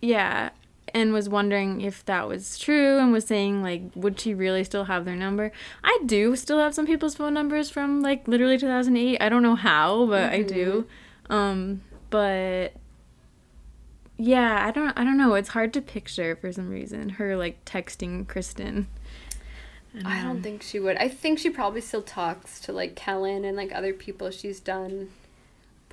yeah, 0.00 0.50
and 0.94 1.12
was 1.12 1.28
wondering 1.28 1.80
if 1.82 2.04
that 2.06 2.26
was 2.28 2.58
true 2.58 2.98
and 2.98 3.12
was 3.12 3.24
saying 3.26 3.62
like 3.62 3.82
would 3.94 4.18
she 4.18 4.32
really 4.34 4.64
still 4.64 4.84
have 4.84 5.04
their 5.04 5.16
number? 5.16 5.52
I 5.84 5.98
do 6.06 6.34
still 6.36 6.58
have 6.60 6.74
some 6.74 6.86
people's 6.86 7.14
phone 7.16 7.34
numbers 7.34 7.68
from 7.70 8.00
like 8.02 8.26
literally 8.26 8.56
2008. 8.56 9.18
I 9.20 9.28
don't 9.28 9.42
know 9.42 9.56
how, 9.56 10.06
but 10.06 10.32
I 10.32 10.42
do. 10.42 10.86
Um, 11.28 11.82
but 12.08 12.72
yeah, 14.16 14.64
I 14.66 14.70
don't 14.70 14.96
I 14.98 15.04
don't 15.04 15.18
know. 15.18 15.34
It's 15.34 15.50
hard 15.50 15.72
to 15.74 15.82
picture 15.82 16.36
for 16.36 16.50
some 16.52 16.70
reason 16.70 17.10
her 17.10 17.36
like 17.36 17.64
texting 17.64 18.26
Kristen. 18.26 18.86
I 20.04 20.22
don't 20.22 20.42
think 20.42 20.62
she 20.62 20.78
would. 20.78 20.96
I 20.98 21.08
think 21.08 21.38
she 21.38 21.48
probably 21.50 21.80
still 21.80 22.02
talks 22.02 22.60
to 22.60 22.72
like 22.72 22.94
Kellan 22.96 23.44
and 23.44 23.56
like 23.56 23.72
other 23.74 23.92
people 23.94 24.30
she's 24.30 24.60
done 24.60 25.08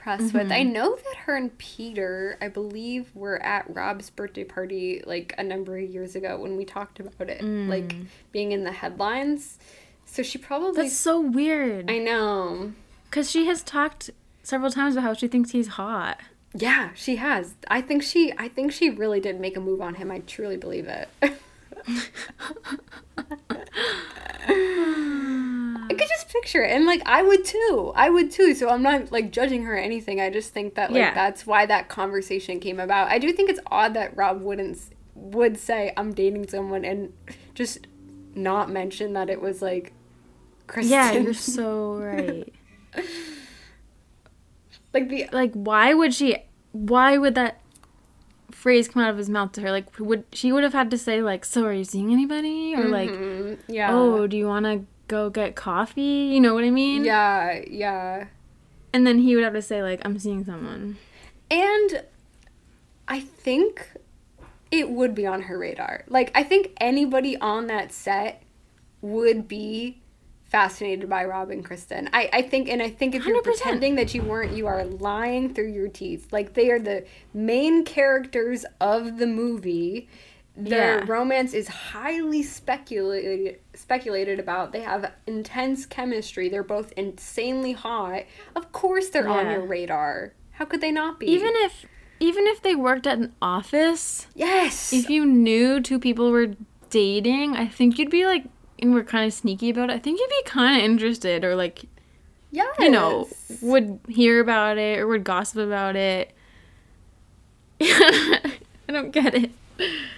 press 0.03 0.34
with. 0.34 0.51
I 0.51 0.61
mm-hmm. 0.61 0.73
know 0.73 0.95
that 0.95 1.15
her 1.25 1.35
and 1.35 1.57
Peter, 1.57 2.38
I 2.41 2.49
believe, 2.49 3.09
were 3.15 3.41
at 3.41 3.65
Rob's 3.73 4.09
birthday 4.09 4.43
party 4.43 5.01
like 5.05 5.34
a 5.38 5.43
number 5.43 5.77
of 5.77 5.89
years 5.89 6.15
ago 6.15 6.38
when 6.38 6.57
we 6.57 6.65
talked 6.65 6.99
about 6.99 7.30
it, 7.30 7.41
mm. 7.41 7.69
like 7.69 7.95
being 8.31 8.51
in 8.51 8.65
the 8.65 8.71
headlines. 8.71 9.57
So 10.05 10.21
she 10.21 10.38
probably. 10.38 10.84
That's 10.84 10.95
so 10.95 11.21
weird. 11.21 11.89
I 11.89 11.99
know. 11.99 12.73
Cuz 13.11 13.31
she 13.31 13.45
has 13.45 13.63
talked 13.63 14.09
several 14.43 14.71
times 14.71 14.95
about 14.95 15.03
how 15.03 15.13
she 15.13 15.27
thinks 15.27 15.51
he's 15.51 15.69
hot. 15.69 16.19
Yeah, 16.53 16.89
she 16.93 17.15
has. 17.15 17.55
I 17.69 17.81
think 17.81 18.03
she. 18.03 18.34
I 18.38 18.49
think 18.49 18.73
she 18.73 18.89
really 18.89 19.21
did 19.21 19.39
make 19.39 19.55
a 19.55 19.61
move 19.61 19.81
on 19.81 19.95
him. 19.95 20.11
I 20.11 20.19
truly 20.19 20.57
believe 20.57 20.88
it. 20.88 21.07
could 26.03 26.09
just 26.15 26.30
picture 26.30 26.63
it. 26.63 26.71
And 26.71 26.85
like 26.85 27.01
I 27.05 27.21
would 27.23 27.43
too. 27.45 27.91
I 27.95 28.09
would 28.09 28.31
too. 28.31 28.53
So 28.55 28.69
I'm 28.69 28.81
not 28.84 29.11
like 29.11 29.31
judging 29.31 29.63
her 29.63 29.73
or 29.73 29.77
anything. 29.77 30.19
I 30.21 30.30
just 30.30 30.53
think 30.53 30.75
that 30.75 30.91
like 30.91 30.99
Yeah. 30.99 31.13
that's 31.13 31.45
why 31.47 31.65
that 31.65 31.89
conversation 31.89 32.59
came 32.59 32.80
about. 32.80 33.09
I 33.09 33.19
do 33.19 33.31
think 33.31 33.49
it's 33.49 33.59
odd 33.71 33.93
that 33.95 34.15
Rob 34.15 34.41
wouldn't 34.41 34.80
would 35.15 35.57
say 35.57 35.93
I'm 35.97 36.13
dating 36.13 36.47
someone 36.47 36.84
and 36.85 37.13
just 37.53 37.88
not 38.35 38.69
mention 38.69 39.13
that 39.13 39.30
it 39.30 39.39
was 39.41 39.61
like 39.61 39.93
Kristen. 40.67 40.91
Yeah, 40.91 41.11
you're 41.13 41.34
so 41.57 41.95
right. 41.97 42.51
like 44.93 45.09
the 45.09 45.27
like 45.31 45.51
why 45.53 45.93
would 45.93 46.13
she 46.13 46.38
why 46.71 47.17
would 47.17 47.35
that 47.35 47.59
phrase 48.51 48.88
come 48.88 49.03
out 49.03 49.09
of 49.09 49.17
his 49.17 49.30
mouth 49.30 49.51
to 49.51 49.61
her 49.61 49.71
like 49.71 49.88
would 49.99 50.23
she 50.31 50.51
would 50.51 50.63
have 50.63 50.73
had 50.73 50.89
to 50.91 50.97
say 50.97 51.21
like 51.21 51.43
so 51.43 51.65
are 51.65 51.73
you 51.73 51.84
seeing 51.84 52.11
anybody 52.13 52.73
or 52.75 52.85
like 52.85 53.09
Mm, 53.09 53.57
yeah. 53.67 53.89
oh 53.91 54.27
do 54.27 54.38
you 54.38 54.47
want 54.47 54.65
to 54.65 54.85
go 55.07 55.30
get 55.30 55.55
coffee 55.55 56.30
you 56.34 56.39
know 56.39 56.53
what 56.53 56.63
i 56.63 56.69
mean 56.69 57.03
Yeah, 57.03 57.61
yeah. 57.69 58.27
and 58.93 59.05
then 59.05 59.19
he 59.19 59.35
would 59.35 59.43
have 59.43 59.53
to 59.53 59.61
say 59.61 59.81
like 59.84 60.01
i'm 60.05 60.17
seeing 60.19 60.43
someone 60.45 60.97
And 61.51 62.03
I 63.07 63.19
think 63.19 63.91
it 64.71 64.89
would 64.89 65.13
be 65.13 65.27
on 65.27 65.41
her 65.43 65.57
radar. 65.59 66.03
Like, 66.07 66.31
I 66.34 66.41
think 66.43 66.71
anybody 66.80 67.38
on 67.38 67.67
that 67.67 67.91
set 67.91 68.41
would 69.01 69.47
be 69.47 70.01
fascinated 70.45 71.09
by 71.09 71.25
Rob 71.25 71.51
and 71.51 71.63
Kristen. 71.63 72.09
I, 72.13 72.30
I 72.31 72.41
think, 72.43 72.69
and 72.69 72.81
I 72.81 72.89
think 72.89 73.13
if 73.13 73.25
you 73.27 73.35
are 73.38 73.41
100%. 73.41 73.43
pretending 73.43 73.95
that 73.95 74.15
you 74.15 74.21
weren't, 74.23 74.53
you 74.55 74.65
are 74.67 74.85
lying 74.85 75.53
through 75.53 75.71
your 75.73 75.89
teeth. 75.89 76.31
Like, 76.31 76.53
they 76.53 76.71
are 76.71 76.80
the 76.80 77.05
main 77.34 77.84
characters 77.84 78.65
of 78.80 79.17
the 79.17 79.27
movie. 79.27 80.07
Their 80.55 80.99
Yeah. 80.99 81.05
romance 81.07 81.53
is 81.53 81.67
highly 81.67 82.43
speculated 82.43 83.59
speculated 83.73 84.39
about. 84.39 84.71
They 84.71 84.81
have 84.81 85.11
intense 85.25 85.85
chemistry. 85.88 86.47
They're 86.49 86.63
both 86.63 86.91
insanely 86.95 87.71
hot. 87.71 88.23
Of 88.55 88.71
course, 88.71 89.09
they're 89.09 89.27
on 89.27 89.49
your 89.49 89.65
radar. 89.65 90.34
How 90.51 90.65
could 90.65 90.81
they 90.81 90.91
not 90.91 91.19
be? 91.19 91.25
even 91.27 91.51
if 91.55 91.85
even 92.19 92.45
if 92.47 92.61
they 92.61 92.75
worked 92.75 93.07
at 93.07 93.17
an 93.17 93.34
office 93.41 94.27
Yes. 94.35 94.93
if 94.93 95.09
you 95.09 95.25
knew 95.25 95.81
two 95.81 95.99
people 95.99 96.31
were 96.31 96.55
dating 96.89 97.57
i 97.57 97.67
think 97.67 97.97
you'd 97.97 98.11
be 98.11 98.25
like 98.25 98.45
and 98.80 98.93
we're 98.93 99.03
kind 99.03 99.25
of 99.25 99.34
sneaky 99.34 99.71
about 99.71 99.89
it 99.89 99.93
i 99.93 99.99
think 99.99 100.19
you'd 100.19 100.30
be 100.30 100.43
kind 100.49 100.77
of 100.77 100.84
interested 100.85 101.43
or 101.43 101.55
like 101.55 101.85
yes. 102.51 102.67
you 102.80 102.89
know, 102.91 103.27
would 103.61 103.99
hear 104.07 104.39
about 104.39 104.77
it 104.77 104.99
or 104.99 105.07
would 105.07 105.23
gossip 105.23 105.57
about 105.57 105.95
it. 105.95 106.31
I 107.81 108.51
don't 108.89 109.11
get 109.11 109.34
it. 109.34 109.51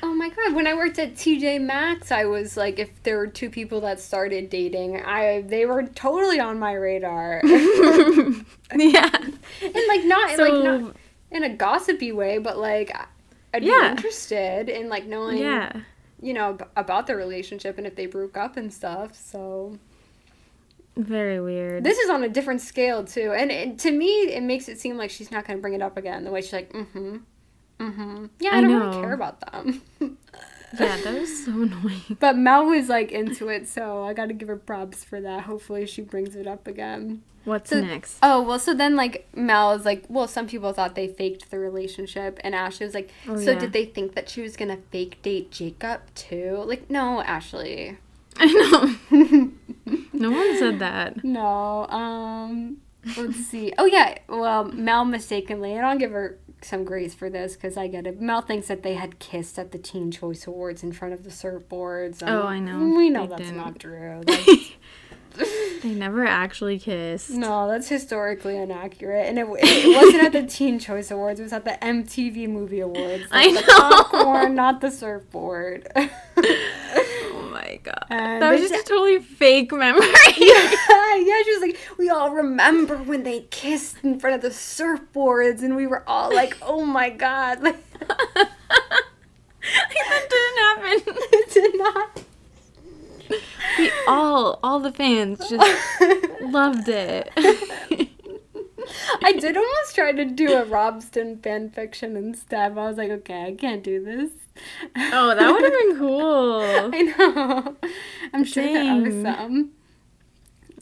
Oh 0.03 0.14
my 0.14 0.30
god! 0.30 0.53
When 0.53 0.68
I 0.68 0.73
worked 0.73 0.99
at 0.99 1.15
TJ 1.15 1.61
Maxx, 1.61 2.11
I 2.11 2.26
was 2.26 2.57
like, 2.57 2.77
if 2.77 3.03
there 3.03 3.18
were 3.18 3.27
two 3.27 3.49
people 3.49 3.82
that 3.82 3.99
started 3.99 4.49
dating, 4.49 5.02
I 5.02 5.44
they 5.48 5.65
were 5.65 5.84
totally 5.84 6.40
on 6.40 6.60
my 6.60 6.73
radar, 6.73 7.41
yeah 8.76 9.10
and 9.61 9.88
like 9.88 10.03
not 10.06 10.36
So 10.36 10.44
like 10.44 10.64
not 10.64 10.95
in 11.32 11.44
a 11.44 11.49
gossipy 11.49 12.11
way, 12.11 12.38
but 12.38 12.57
like 12.57 12.95
I'd 13.53 13.61
be 13.64 13.69
interested 13.69 14.69
in 14.69 14.90
like 14.90 15.06
knowing, 15.06 15.38
yeah. 15.38 15.72
you 16.22 16.34
know, 16.34 16.52
ab- 16.52 16.69
about 16.76 17.07
their 17.07 17.18
relationship 17.18 17.77
and 17.77 17.88
if 17.88 17.95
they 17.95 18.06
broke 18.06 18.38
up 18.38 18.57
and 18.57 18.73
stuff. 18.73 19.15
So 19.15 19.77
Very 20.98 21.40
weird. 21.40 21.84
this 21.84 21.98
is 21.98 22.10
on 22.10 22.23
a 22.23 22.30
different 22.30 22.61
scale 22.61 23.03
too, 23.03 23.34
and 23.34 23.52
it, 23.52 23.80
to 23.80 23.91
me, 23.91 24.07
it 24.07 24.44
makes 24.44 24.68
it 24.68 24.80
seem 24.80 24.98
like 24.98 25.10
she's 25.10 25.32
not 25.32 25.45
going 25.45 25.57
to 25.57 25.61
bring 25.61 25.73
it 25.73 25.82
up 25.82 25.98
again. 25.98 26.23
The 26.23 26.32
way 26.32 26.41
she's 26.41 26.53
like, 26.53 26.72
mm-hmm, 26.73 27.18
mm-hmm. 27.80 28.26
Yeah, 28.39 28.52
I, 28.52 28.57
I 28.57 28.61
don't 28.61 28.72
know. 28.72 28.88
really 28.89 29.02
care 29.02 29.14
about 29.14 29.39
them. 29.52 29.81
yeah, 30.80 30.97
that 31.03 31.19
was 31.19 31.45
so 31.45 31.52
annoying. 31.52 32.18
But 32.19 32.38
Mel 32.38 32.65
was 32.65 32.89
like 32.89 33.11
into 33.11 33.47
it, 33.49 33.68
so 33.68 34.03
I 34.03 34.14
got 34.14 34.27
to 34.27 34.34
give 34.34 34.47
her 34.47 34.57
props 34.57 35.03
for 35.03 35.22
that. 35.22 35.41
Hopefully, 35.43 35.85
she 35.85 36.02
brings 36.02 36.35
it 36.35 36.47
up 36.47 36.68
again. 36.68 37.22
What's 37.45 37.69
So- 37.69 37.81
next? 37.81 38.18
Oh 38.23 38.41
well, 38.41 38.57
so 38.60 38.73
then 38.73 38.95
like 38.95 39.27
Mel 39.35 39.72
is 39.73 39.85
like, 39.85 40.06
well, 40.10 40.27
some 40.27 40.47
people 40.47 40.73
thought 40.73 40.95
they 40.95 41.07
faked 41.07 41.52
the 41.52 41.60
relationship, 41.60 42.39
and 42.43 42.56
Ashley 42.56 42.85
was 42.88 42.95
like, 42.95 43.11
Oh, 43.27 43.35
so 43.38 43.52
yeah. 43.52 43.60
did 43.60 43.72
they 43.73 43.85
think 43.85 44.15
that 44.15 44.30
she 44.30 44.41
was 44.41 44.57
gonna 44.57 44.77
fake 44.91 45.22
date 45.22 45.52
Jacob 45.52 46.02
too? 46.15 46.64
Like, 46.65 46.89
no, 46.89 47.22
Ashley, 47.22 47.97
I 48.38 48.45
know. 49.11 49.52
no 50.14 50.31
one 50.31 50.57
said 50.57 50.80
that. 50.80 51.23
no. 51.23 51.85
Um, 51.88 52.77
let's 53.15 53.45
see. 53.45 53.72
Oh 53.77 53.85
yeah, 53.85 54.18
well, 54.27 54.64
Mel 54.65 55.06
mistakenly, 55.06 55.73
and 55.73 55.85
I'll 55.85 55.97
give 55.99 56.11
her 56.11 56.39
some 56.66 56.84
grace 56.84 57.14
for 57.14 57.30
this 57.30 57.56
because 57.56 57.78
I 57.78 57.88
get 57.88 58.06
it. 58.08 58.20
Mel 58.22 58.42
thinks 58.42 58.68
that 58.68 58.84
they 58.84 58.96
had 58.96 59.20
kissed 59.20 59.58
at 59.60 59.72
the 59.72 59.78
Teen 59.78 60.12
Choice 60.12 60.48
Awards 60.48 60.84
in 60.84 60.92
front 60.92 61.14
of 61.14 61.24
the 61.24 61.30
surfboards. 61.30 62.22
and 62.22 62.30
Oh, 62.32 62.44
I 62.44 62.60
know. 62.60 62.96
We 62.98 63.10
know 63.10 63.22
They 63.24 63.28
that's 63.28 63.42
didn't. 63.44 63.58
not 63.58 63.80
true. 63.80 64.22
That's- 64.26 64.72
They 65.84 65.94
never 65.94 66.26
actually 66.26 66.80
kissed. 66.80 67.30
No, 67.30 67.68
that's 67.68 67.90
historically 67.90 68.56
inaccurate, 68.56 69.24
and 69.28 69.38
it, 69.38 69.46
it 69.60 69.96
wasn't 69.96 70.24
at 70.24 70.32
the 70.32 70.44
Teen 70.48 70.80
Choice 70.80 71.12
Awards. 71.12 71.42
It 71.42 71.44
was 71.44 71.52
at 71.54 71.66
the 71.66 71.78
MTV 71.82 72.48
Movie 72.48 72.80
Awards. 72.80 73.26
I 73.32 73.48
Like, 73.48 73.56
know. 73.56 73.62
The 73.62 73.68
popcorn, 74.12 74.56
not 74.56 74.80
the 74.80 74.90
surfboard. 74.92 75.90
God. 77.84 78.06
And 78.10 78.43
uh, 78.43 78.47
that 78.47 78.60
was 78.60 78.69
just 78.69 78.85
a 78.85 78.88
totally 78.88 79.19
fake 79.19 79.72
memory. 79.72 80.06
yeah, 80.38 80.76
yeah, 81.15 81.43
she 81.43 81.52
was 81.53 81.61
like, 81.61 81.77
we 81.97 82.10
all 82.10 82.31
remember 82.31 82.97
when 82.97 83.23
they 83.23 83.41
kissed 83.52 83.97
in 84.03 84.19
front 84.19 84.35
of 84.35 84.41
the 84.41 84.49
surfboards, 84.49 85.64
and 85.64 85.76
we 85.76 85.88
were 85.88 86.03
all 86.07 86.34
like, 86.34 86.57
oh 86.61 86.85
my 86.85 87.10
god, 87.10 87.61
like 87.64 87.77
that 87.93 88.49
didn't 90.30 90.57
happen. 90.57 91.14
it 91.34 91.53
did 91.53 91.77
not. 91.77 92.22
We 93.80 93.91
all, 94.07 94.60
all 94.61 94.80
the 94.80 94.91
fans 94.91 95.39
just 95.49 95.77
loved 96.41 96.88
it. 96.88 97.31
I 99.24 99.34
did 99.34 99.56
almost 99.57 99.95
try 99.95 100.12
to 100.12 100.26
do 100.26 100.53
a 100.53 100.66
Robsten 100.66 101.41
fan 101.41 101.70
fiction 101.70 102.16
instead. 102.16 102.76
But 102.76 102.82
I 102.82 102.88
was 102.88 102.98
like, 102.98 103.12
okay, 103.12 103.44
I 103.45 103.53
can't 103.53 103.84
do 103.84 104.03
this. 104.03 104.32
oh, 104.95 105.36
that 105.36 105.52
would 105.52 105.64
have 105.64 105.74
been 105.74 105.98
cool. 105.98 106.62
I 106.94 107.02
know. 107.18 107.76
I'm 108.34 108.44
sure 108.44 108.64
there 108.64 108.82
are 108.84 109.02
Dang. 109.10 109.24
some. 109.24 109.72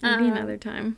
Maybe 0.01 0.25
Um, 0.25 0.31
another 0.34 0.57
time. 0.57 0.97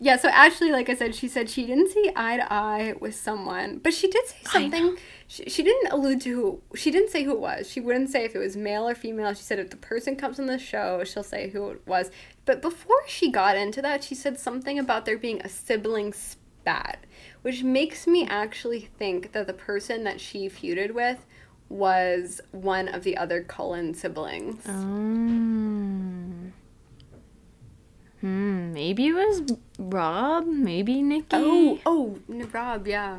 Yeah, 0.00 0.16
so 0.16 0.28
Ashley, 0.30 0.72
like 0.72 0.88
I 0.90 0.94
said, 0.96 1.14
she 1.14 1.28
said 1.28 1.48
she 1.48 1.64
didn't 1.64 1.90
see 1.92 2.10
eye 2.16 2.36
to 2.36 2.52
eye 2.52 2.94
with 2.98 3.14
someone, 3.14 3.78
but 3.78 3.94
she 3.94 4.08
did 4.08 4.26
say 4.26 4.36
something. 4.44 4.96
She, 5.32 5.48
she 5.48 5.62
didn't 5.62 5.90
allude 5.90 6.20
to 6.22 6.34
who. 6.34 6.76
She 6.76 6.90
didn't 6.90 7.08
say 7.08 7.24
who 7.24 7.32
it 7.32 7.40
was. 7.40 7.70
She 7.70 7.80
wouldn't 7.80 8.10
say 8.10 8.26
if 8.26 8.34
it 8.34 8.38
was 8.38 8.54
male 8.54 8.86
or 8.86 8.94
female. 8.94 9.32
She 9.32 9.42
said 9.42 9.58
if 9.58 9.70
the 9.70 9.78
person 9.78 10.14
comes 10.14 10.38
on 10.38 10.44
the 10.44 10.58
show, 10.58 11.04
she'll 11.04 11.22
say 11.22 11.48
who 11.48 11.70
it 11.70 11.80
was. 11.86 12.10
But 12.44 12.60
before 12.60 13.00
she 13.06 13.30
got 13.30 13.56
into 13.56 13.80
that, 13.80 14.04
she 14.04 14.14
said 14.14 14.38
something 14.38 14.78
about 14.78 15.06
there 15.06 15.16
being 15.16 15.40
a 15.40 15.48
sibling 15.48 16.12
spat, 16.12 17.06
which 17.40 17.62
makes 17.62 18.06
me 18.06 18.26
actually 18.26 18.90
think 18.98 19.32
that 19.32 19.46
the 19.46 19.54
person 19.54 20.04
that 20.04 20.20
she 20.20 20.50
feuded 20.50 20.92
with 20.92 21.24
was 21.70 22.42
one 22.50 22.88
of 22.88 23.02
the 23.02 23.16
other 23.16 23.42
Cullen 23.42 23.94
siblings. 23.94 24.68
Um, 24.68 26.52
hmm, 28.20 28.74
maybe 28.74 29.06
it 29.06 29.14
was 29.14 29.56
Rob, 29.78 30.46
maybe 30.46 31.00
Nikki. 31.00 31.28
Oh, 31.32 31.80
oh, 31.86 32.18
Rob, 32.28 32.86
yeah. 32.86 33.18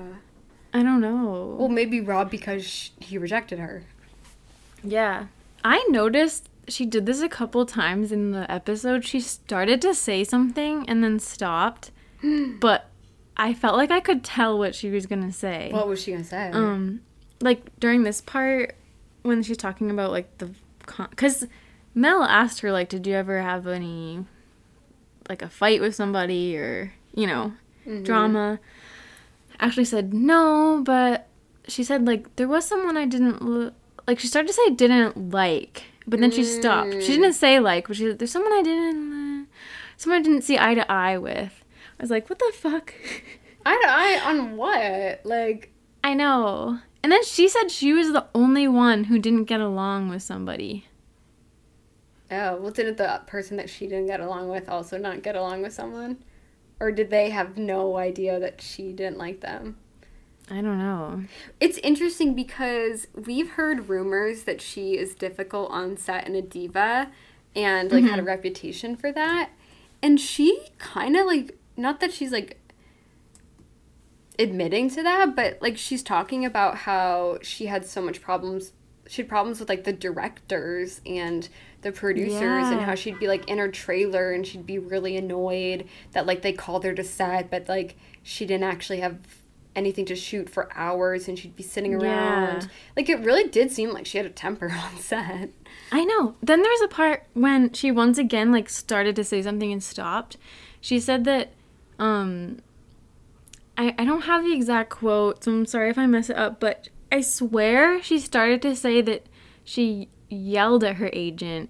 I 0.74 0.82
don't 0.84 1.02
know. 1.02 1.56
Well, 1.60 1.70
maybe 1.70 2.02
Rob 2.02 2.32
because 2.32 2.92
he 3.00 3.18
rejected 3.18 3.60
her. 3.60 3.84
yeah. 4.84 5.28
I 5.66 5.86
noticed 5.90 6.50
she 6.68 6.86
did 6.86 7.06
this 7.06 7.22
a 7.22 7.30
couple 7.30 7.66
times 7.66 8.12
in 8.12 8.32
the 8.32 8.50
episode. 8.52 9.06
She 9.06 9.22
started 9.22 9.82
to 9.84 9.94
say 9.94 10.26
something 10.26 10.84
and 10.90 11.02
then 11.04 11.20
stopped, 11.20 11.92
but 12.60 12.90
I 13.38 13.54
felt 13.54 13.78
like 13.78 13.92
I 13.92 14.00
could 14.02 14.24
tell 14.26 14.58
what 14.58 14.76
she 14.76 14.90
was 14.90 15.06
gonna 15.06 15.32
say. 15.32 15.70
What 15.72 15.88
was 15.88 16.02
she 16.04 16.12
gonna 16.12 16.24
say? 16.26 16.52
um 16.52 17.02
like 17.42 17.62
during 17.80 18.04
this 18.04 18.20
part 18.22 18.76
when 19.22 19.42
she's 19.44 19.58
talking 19.58 19.90
about 19.90 20.12
like 20.12 20.38
the 20.40 20.50
because 21.10 21.46
mel 21.96 22.24
asked 22.24 22.60
her 22.62 22.72
like 22.72 22.90
did 22.90 23.06
you 23.08 23.14
ever 23.14 23.42
have 23.42 23.66
any 23.68 24.26
like 25.30 25.42
a 25.42 25.50
fight 25.50 25.80
with 25.82 25.94
somebody 25.96 26.58
or 26.58 26.94
you 27.16 27.26
know 27.28 27.54
drama 28.04 28.60
ashley 29.60 29.86
said 29.86 30.14
no 30.14 30.82
but 30.86 31.28
she 31.68 31.84
said 31.84 32.06
like 32.06 32.36
there 32.36 32.48
was 32.48 32.66
someone 32.66 32.98
i 32.98 33.06
didn't 33.06 33.42
l- 33.42 33.72
like 34.08 34.20
she 34.20 34.28
started 34.28 34.48
to 34.48 34.54
say 34.54 34.70
didn't 34.72 35.32
like 35.32 35.84
but 36.08 36.20
then 36.20 36.32
she 36.32 36.44
stopped 36.44 36.92
she 37.02 37.14
didn't 37.14 37.34
say 37.34 37.60
like 37.60 37.88
but 37.88 37.96
she 37.96 38.04
said 38.08 38.20
there's 38.20 38.32
someone 38.32 38.52
i 38.54 38.62
didn't 38.62 39.12
uh, 39.14 39.46
someone 39.98 40.20
i 40.20 40.24
didn't 40.24 40.42
see 40.44 40.58
eye 40.60 40.74
to 40.74 40.92
eye 40.92 41.18
with 41.18 41.64
i 42.00 42.04
was 42.04 42.10
like 42.12 42.30
what 42.30 42.40
the 42.40 42.52
fuck 42.54 42.94
Eye 43.66 43.80
to 43.82 43.90
eye 43.90 44.30
on 44.30 44.58
what? 44.58 45.22
Like, 45.24 45.72
I 46.04 46.14
know. 46.16 46.80
And 47.02 47.14
then 47.14 47.24
she 47.24 47.48
said 47.48 47.72
she 47.72 47.94
was 47.94 48.12
the 48.12 48.26
only 48.36 48.68
one 48.68 49.06
who 49.06 49.18
didn't 49.18 49.46
get 49.46 49.62
along 49.62 50.10
with 50.10 50.22
somebody. 50.22 50.86
oh, 52.30 52.58
well, 52.58 52.72
didn't 52.72 52.98
the 52.98 53.22
person 53.26 53.56
that 53.56 53.70
she 53.70 53.88
didn't 53.88 54.08
get 54.08 54.20
along 54.20 54.50
with 54.50 54.68
also 54.68 54.98
not 54.98 55.22
get 55.24 55.38
along 55.38 55.62
with 55.62 55.72
someone? 55.72 56.18
Or 56.80 56.92
did 56.92 57.10
they 57.10 57.30
have 57.30 57.58
no 57.58 57.98
idea 57.98 58.40
that 58.40 58.62
she 58.62 58.92
didn't 58.92 59.18
like 59.18 59.42
them? 59.42 59.78
I 60.52 60.56
don't 60.56 60.78
know. 60.78 61.24
It's 61.60 61.78
interesting 61.80 62.34
because 62.34 63.08
we've 63.16 63.52
heard 63.52 63.88
rumors 63.88 64.44
that 64.44 64.62
she 64.62 64.98
is 64.98 65.16
difficult 65.16 65.72
on 65.72 65.96
set 65.98 66.26
and 66.26 66.36
a 66.36 66.42
diva 66.42 67.10
and 67.56 67.92
like 67.92 68.04
had 68.04 68.14
a 68.14 68.18
mm-hmm. 68.18 68.28
reputation 68.28 68.96
for 68.96 69.12
that. 69.12 69.52
And 70.02 70.20
she 70.20 70.68
kind 70.80 71.16
of 71.16 71.26
like, 71.26 71.58
not 71.78 72.02
that 72.02 72.12
she's 72.12 72.32
like 72.32 72.60
admitting 74.38 74.90
to 74.90 75.04
that, 75.04 75.36
but 75.36 75.62
like 75.62 75.78
she's 75.78 76.04
talking 76.04 76.44
about 76.44 76.80
how 76.80 77.38
she 77.42 77.68
had 77.68 77.86
so 77.86 78.02
much 78.02 78.22
problems. 78.22 78.74
She 79.14 79.22
had 79.22 79.30
problems 79.30 79.60
with 79.60 79.70
like 79.70 79.84
the 79.84 79.94
directors 79.94 81.00
and 81.06 81.48
the 81.84 81.92
producers, 81.92 82.42
and 82.42 82.82
how 82.82 82.96
she'd 82.96 83.20
be 83.20 83.28
like 83.28 83.48
in 83.48 83.60
her 83.60 83.68
trailer 83.68 84.32
and 84.32 84.46
she'd 84.46 84.66
be 84.66 84.80
really 84.80 85.16
annoyed 85.18 85.88
that 86.14 86.26
like 86.26 86.42
they 86.42 86.52
called 86.52 86.84
her 86.84 86.96
to 86.96 87.04
set, 87.04 87.52
but 87.52 87.70
like 87.70 87.96
she 88.24 88.48
didn't 88.48 88.64
actually 88.64 89.02
have 89.02 89.20
anything 89.76 90.06
to 90.06 90.16
shoot 90.16 90.50
for 90.50 90.68
hours 90.76 91.28
and 91.28 91.38
she'd 91.38 91.56
be 91.56 91.62
sitting 91.62 91.94
around. 91.94 92.64
Yeah. 92.64 92.68
Like 92.96 93.08
it 93.08 93.20
really 93.20 93.48
did 93.48 93.72
seem 93.72 93.92
like 93.92 94.08
she 94.08 94.18
had 94.18 94.26
a 94.26 94.32
temper 94.32 94.72
on 94.84 94.98
set. 94.98 95.52
I 95.92 96.06
know. 96.06 96.34
Then 96.42 96.64
there's 96.64 96.82
a 96.82 96.88
part 96.88 97.28
when 97.36 97.72
she 97.72 97.92
once 97.92 98.18
again 98.18 98.52
like 98.52 98.68
started 98.68 99.16
to 99.18 99.24
say 99.24 99.44
something 99.44 99.72
and 99.72 99.84
stopped. 99.84 100.38
She 100.82 101.00
said 101.00 101.24
that 101.26 101.52
um 102.00 102.62
I 103.78 103.94
I 103.96 104.06
don't 104.06 104.22
have 104.22 104.44
the 104.44 104.54
exact 104.54 104.90
quote, 104.90 105.44
so 105.44 105.52
I'm 105.52 105.68
sorry 105.68 105.92
if 105.92 106.00
I 106.00 106.08
mess 106.08 106.32
it 106.32 106.36
up, 106.36 106.60
but 106.60 106.90
I 107.14 107.22
swear 107.22 108.02
she 108.02 108.18
started 108.20 108.62
to 108.64 108.76
say 108.76 109.00
that 109.02 109.28
she 109.64 110.10
yelled 110.30 110.84
at 110.84 110.96
her 110.96 111.12
agent, 111.14 111.70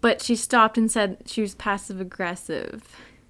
but 0.00 0.22
she 0.22 0.36
stopped 0.36 0.78
and 0.78 0.88
said 0.90 1.22
she 1.26 1.40
was 1.40 1.56
passive 1.56 2.00
aggressive. 2.00 2.84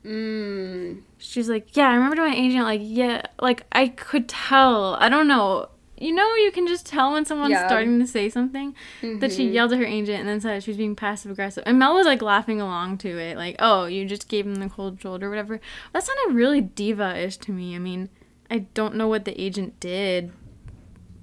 Mm. 0.05 1.01
She's 1.16 1.48
like, 1.48 1.74
"Yeah, 1.76 1.89
I 1.89 1.94
remember 1.94 2.16
to 2.16 2.22
my 2.28 2.35
agent 2.35 2.64
like, 2.64 2.82
yeah, 2.85 3.22
like 3.40 3.64
I 3.72 3.89
could 3.89 4.28
tell. 4.28 4.94
I 5.01 5.09
don't 5.09 5.26
know. 5.28 5.70
You 6.01 6.12
know, 6.12 6.35
you 6.36 6.52
can 6.52 6.66
just 6.68 6.86
tell 6.86 7.12
when 7.14 7.24
someone's 7.24 7.52
Yeah. 7.52 7.66
starting 7.66 7.98
to 7.98 8.06
say 8.06 8.28
something 8.28 8.74
that 9.02 9.32
she 9.32 9.48
Mhm. 9.48 9.52
yelled 9.52 9.72
at 9.72 9.78
her 9.80 9.85
agent 9.85 10.20
and 10.20 10.28
then 10.28 10.40
said 10.40 10.62
she 10.62 10.70
was 10.70 10.78
being 10.78 10.94
passive 10.94 11.32
aggressive. 11.32 11.64
And 11.66 11.78
Mel 11.78 11.94
was 11.94 12.06
like 12.06 12.22
laughing 12.22 12.60
along 12.60 12.98
to 12.98 13.09
it, 13.18 13.36
like, 13.36 13.56
"Oh, 13.59 13.86
you 13.86 14.05
just 14.05 14.28
gave 14.28 14.47
him 14.47 14.56
the 14.56 14.68
cold 14.68 15.01
shoulder, 15.01 15.26
or 15.26 15.30
whatever." 15.30 15.60
That 15.93 16.05
sounded 16.05 16.36
really 16.36 16.60
diva-ish 16.60 17.39
to 17.39 17.51
me. 17.52 17.74
I 17.74 17.78
mean, 17.80 18.10
I 18.51 18.59
don't 18.74 18.94
know 18.94 19.09
what 19.09 19.24
the 19.24 19.40
agent 19.40 19.80
did. 19.80 20.30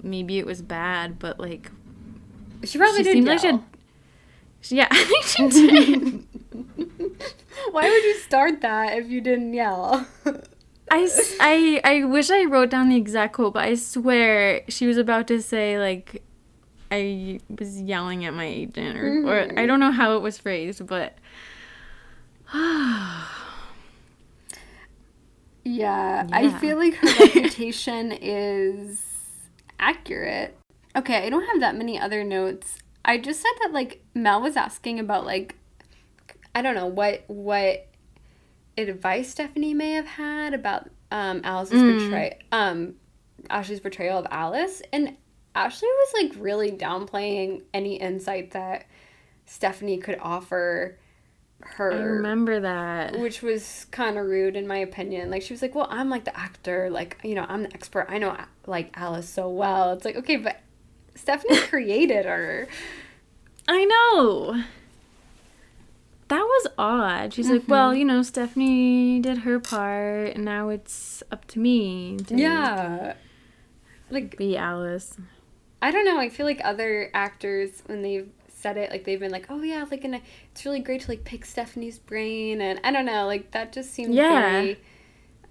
Maybe 0.06 0.38
it 0.38 0.45
was 0.45 0.61
bad, 0.61 1.18
but 1.18 1.40
like, 1.40 1.72
She 2.64 2.77
probably 2.77 2.99
she 2.99 3.03
did 3.03 3.14
seemed 3.14 3.27
like 3.27 3.40
she 3.40 3.48
had. 3.48 3.64
Yeah, 4.68 4.88
I 4.91 5.03
think 5.03 5.23
she 5.26 5.48
did. 5.49 6.23
Why 7.72 7.90
would 7.90 8.03
you 8.03 8.15
start 8.15 8.61
that 8.61 8.98
if 8.98 9.10
you 9.10 9.22
didn't 9.22 9.53
yell? 9.53 10.07
I, 10.90 11.10
I, 11.40 11.82
I 11.84 12.03
wish 12.03 12.32
I 12.32 12.45
wrote 12.45 12.72
down 12.72 12.90
the 12.90 12.95
exact 12.95 13.34
quote, 13.34 13.53
but 13.53 13.64
I 13.64 13.76
swear 13.76 14.64
she 14.68 14.88
was 14.88 14.98
about 14.98 15.27
to 15.27 15.41
say, 15.41 15.77
like, 15.77 16.23
I 16.91 17.40
was 17.60 17.80
yelling 17.80 18.26
at 18.26 18.34
my 18.34 18.45
agent, 18.45 18.98
or, 18.98 19.27
or 19.27 19.40
I 19.40 19.48
mm-hmm. 19.48 19.68
don't 19.68 19.80
know 19.80 19.91
how 19.91 20.15
it 20.15 20.22
was 20.22 20.38
phrased, 20.40 20.86
but. 20.88 21.15
Yeah, 22.53 23.26
yeah, 25.64 26.27
I 26.32 26.49
feel 26.60 26.77
like 26.77 26.95
her 26.95 27.07
reputation 27.07 28.11
is 28.11 29.05
accurate. 29.80 30.57
Okay, 30.95 31.26
I 31.26 31.30
don't 31.30 31.45
have 31.47 31.60
that 31.60 31.76
many 31.76 31.99
other 31.99 32.23
notes. 32.23 32.77
I 33.03 33.18
just 33.18 33.41
said 33.41 33.52
that 33.61 33.73
like 33.73 34.03
Mel 34.14 34.41
was 34.41 34.56
asking 34.56 34.99
about 34.99 35.26
like 35.26 35.56
I 36.53 36.61
don't 36.61 36.76
know 36.76 36.88
what 36.88 37.23
what 37.27 37.88
advice 38.77 39.30
Stephenie 39.30 39.73
may 39.73 39.91
have 39.91 40.07
had 40.07 40.53
about 40.53 40.89
um 41.11 41.41
Alice's 41.43 41.81
portray 41.81 42.39
um 42.52 42.95
Ashley's 43.49 43.80
portrayal 43.80 44.18
of 44.18 44.27
Alice 44.31 44.81
and 44.91 45.15
Ashley 45.53 45.88
was 45.88 46.14
like 46.22 46.43
really 46.43 46.72
downplaying 46.72 47.61
any 47.73 47.95
insight 47.95 48.52
that 48.52 48.85
Stephenie 49.45 49.97
could 49.97 50.18
offer 50.19 50.97
her 51.75 51.91
I 51.91 51.97
remember 51.97 52.59
that. 52.61 53.19
which 53.19 53.41
was 53.41 53.85
kind 53.91 54.17
of 54.17 54.25
rude 54.25 54.55
in 54.55 54.67
my 54.67 54.77
opinion. 54.77 55.29
Like 55.29 55.41
she 55.41 55.53
was 55.53 55.61
like, 55.61 55.75
"Well, 55.75 55.87
I'm 55.89 56.09
like 56.09 56.25
the 56.25 56.37
actor, 56.37 56.89
like 56.89 57.19
you 57.23 57.35
know, 57.35 57.45
I'm 57.47 57.63
the 57.63 57.73
expert. 57.73 58.07
I 58.09 58.17
know 58.17 58.37
like 58.65 58.91
Alice 58.95 59.29
so 59.29 59.49
well." 59.49 59.93
It's 59.93 60.05
like, 60.05 60.15
okay, 60.15 60.37
but 60.37 60.61
Stephenie 61.15 61.59
created 61.67 62.25
her. 62.25 62.67
I 63.67 63.85
know. 63.85 64.63
That 66.27 66.41
was 66.41 66.67
odd. 66.77 67.33
She's 67.33 67.49
like, 67.49 67.63
well, 67.67 67.91
mm-hmm. 67.91 67.99
you 67.99 68.05
know, 68.05 68.23
Stephenie 68.23 69.19
did 69.19 69.39
her 69.39 69.59
part, 69.59 70.33
and 70.35 70.43
now 70.43 70.69
it's 70.69 71.21
up 71.31 71.45
to 71.49 71.59
me 71.59 72.17
to 72.17 72.35
Yeah, 72.35 73.13
like 74.09 74.35
be 74.37 74.57
Alice. 74.57 75.17
I 75.81 75.91
don't 75.91 76.05
know. 76.05 76.17
I 76.19 76.29
feel 76.29 76.47
like 76.47 76.61
other 76.63 77.11
actors 77.13 77.83
when 77.85 78.01
they've 78.01 78.29
said 78.65 78.77
it, 78.77 78.89
like 78.89 79.03
they've 79.03 79.19
been 79.19 79.31
like, 79.31 79.45
"Oh 79.49 79.61
yeah, 79.61 79.85
like 79.91 80.03
and 80.03 80.19
it's 80.51 80.65
really 80.65 80.79
great 80.79 81.01
to 81.01 81.11
like 81.11 81.23
pick 81.23 81.45
Stephenie's 81.45 81.99
brain," 81.99 82.61
and 82.61 82.79
I 82.83 82.91
don't 82.91 83.05
know, 83.05 83.27
like 83.27 83.51
that 83.51 83.71
just 83.71 83.91
seems 83.93 84.15
Yeah. 84.15 84.51
very 84.51 84.79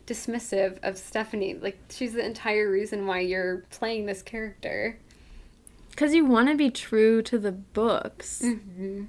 dismissive 0.06 0.78
of 0.82 0.98
Stephenie. 0.98 1.54
Like 1.54 1.78
she's 1.90 2.12
the 2.14 2.24
entire 2.26 2.68
reason 2.70 3.06
why 3.06 3.20
you're 3.20 3.58
playing 3.70 4.06
this 4.06 4.20
character. 4.22 4.98
Because 5.90 6.12
you 6.12 6.24
want 6.24 6.48
to 6.48 6.56
be 6.56 6.70
true 6.70 7.22
to 7.22 7.38
the 7.38 7.52
books. 7.52 8.42
Mm-hmm. 8.44 9.04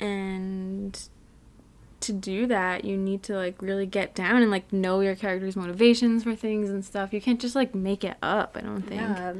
and 0.00 1.08
to 2.00 2.12
do 2.14 2.46
that 2.46 2.82
you 2.86 2.96
need 2.96 3.22
to 3.22 3.34
like 3.36 3.60
really 3.60 3.84
get 3.84 4.14
down 4.14 4.40
and 4.40 4.50
like 4.50 4.72
know 4.72 5.00
your 5.00 5.14
character's 5.14 5.54
motivations 5.54 6.22
for 6.24 6.34
things 6.34 6.70
and 6.70 6.82
stuff 6.82 7.12
you 7.12 7.20
can't 7.20 7.38
just 7.40 7.54
like 7.54 7.74
make 7.74 8.02
it 8.04 8.16
up 8.22 8.56
i 8.58 8.62
don't 8.62 8.80
think 8.82 9.02
Yeah. 9.02 9.34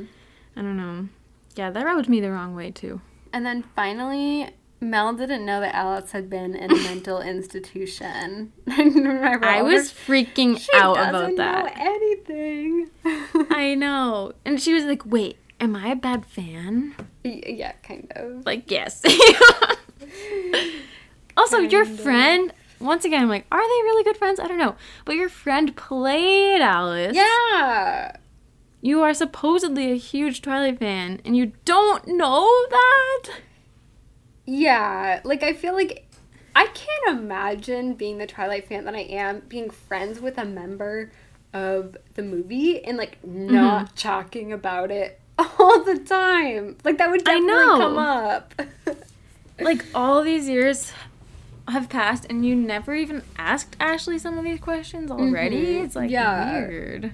i 0.56 0.60
don't 0.60 0.76
know 0.76 1.08
yeah 1.56 1.70
that 1.70 1.86
rubbed 1.86 2.10
me 2.10 2.20
the 2.20 2.30
wrong 2.30 2.54
way 2.54 2.70
too 2.70 3.00
And 3.32 3.46
then 3.46 3.64
finally, 3.76 4.50
Mel 4.80 5.12
didn't 5.12 5.44
know 5.44 5.60
that 5.60 5.74
Alice 5.74 6.12
had 6.12 6.28
been 6.30 6.54
in 6.56 6.70
a 6.70 6.74
mental 6.82 7.20
institution. 7.20 8.52
I 8.68 8.82
remember 8.82 9.44
i 9.46 9.62
was 9.62 9.92
freaking 9.92 10.58
She 10.58 10.68
out 10.74 10.94
about 10.96 11.30
know 11.30 11.36
that 11.36 11.74
anything. 11.78 12.90
i 13.50 13.74
know 13.74 14.32
and 14.44 14.60
she 14.60 14.72
was 14.74 14.84
like 14.84 15.04
wait 15.06 15.36
am 15.60 15.76
i 15.76 15.88
a 15.88 15.96
bad 15.96 16.24
fan 16.26 16.94
Y- 17.24 17.42
yeah, 17.46 17.72
kind 17.82 18.10
of. 18.16 18.44
like 18.46 18.70
yes 18.70 19.02
also 21.36 21.58
your 21.58 21.84
Kinda. 21.84 22.02
friend 22.02 22.52
once 22.80 23.04
again 23.04 23.22
i'm 23.22 23.28
like 23.28 23.46
are 23.52 23.60
they 23.60 23.82
really 23.84 24.04
good 24.04 24.16
friends 24.16 24.40
i 24.40 24.46
don't 24.48 24.58
know 24.58 24.74
but 25.04 25.14
your 25.16 25.28
friend 25.28 25.76
played 25.76 26.60
alice 26.60 27.14
Yeah. 27.14 28.16
You 28.82 29.02
are 29.02 29.12
supposedly 29.12 29.92
a 29.92 29.96
huge 29.96 30.40
Twilight 30.42 30.78
fan, 30.78 31.20
and 31.24 31.36
you 31.36 31.52
don't 31.64 32.06
know 32.08 32.48
that? 32.70 33.22
Yeah. 34.46 35.20
Like 35.24 35.42
I 35.42 35.52
feel 35.52 35.74
like 35.74 36.06
I 36.56 36.66
can't 36.66 37.18
imagine 37.20 37.94
being 37.94 38.18
the 38.18 38.26
Twilight 38.26 38.66
fan 38.68 38.84
that 38.86 38.94
I 38.94 39.00
am, 39.02 39.40
being 39.48 39.70
friends 39.70 40.20
with 40.20 40.38
a 40.38 40.44
member 40.44 41.10
of 41.52 41.96
the 42.14 42.22
movie 42.22 42.82
and 42.84 42.96
like 42.96 43.22
not 43.24 43.86
Mm-hmm. 43.86 43.94
talking 43.96 44.52
about 44.52 44.90
it 44.90 45.20
all 45.38 45.82
the 45.84 45.98
time. 45.98 46.76
Like 46.84 46.98
that 46.98 47.10
would 47.10 47.24
definitely 47.24 47.52
come 47.78 47.98
up. 47.98 48.54
Like, 49.62 49.84
all 49.94 50.22
these 50.22 50.48
years 50.48 50.90
have 51.68 51.90
passed, 51.90 52.24
and 52.30 52.46
you 52.46 52.56
never 52.56 52.94
even 52.94 53.22
asked 53.36 53.76
Ashley 53.78 54.18
some 54.18 54.38
of 54.38 54.44
these 54.44 54.58
questions 54.58 55.10
already? 55.10 55.74
Mhm. 55.74 55.84
It's 55.84 55.94
like 55.94 56.10
Yeah. 56.10 56.66
weird. 56.66 57.12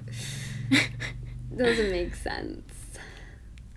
Doesn't 1.57 1.91
make 1.91 2.15
sense. 2.15 2.63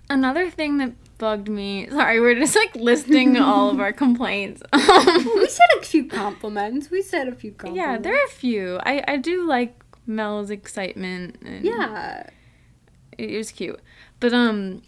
Another 0.08 0.50
thing 0.50 0.78
that 0.78 0.92
bugged 1.18 1.48
me 1.48 1.86
sorry, 1.90 2.18
we're 2.20 2.34
just 2.38 2.56
like 2.56 2.74
listing 2.74 3.36
all 3.36 3.70
of 3.70 3.78
our 3.78 3.92
complaints. 4.04 4.62
we 4.72 4.80
said 5.48 5.66
a 5.78 5.82
few 5.82 6.06
compliments. 6.06 6.90
We 6.90 7.02
said 7.02 7.28
a 7.28 7.34
few 7.34 7.52
compliments. 7.52 7.76
yeah, 7.78 7.98
there 7.98 8.14
are 8.14 8.24
a 8.26 8.30
few. 8.30 8.78
I, 8.84 9.04
I 9.06 9.16
do 9.18 9.46
like 9.46 9.74
Mel's 10.06 10.50
excitement. 10.50 11.36
And 11.44 11.64
Yeah. 11.64 12.28
it 13.18 13.36
was 13.36 13.52
cute. 13.52 13.80
But 14.18 14.32
um 14.32 14.82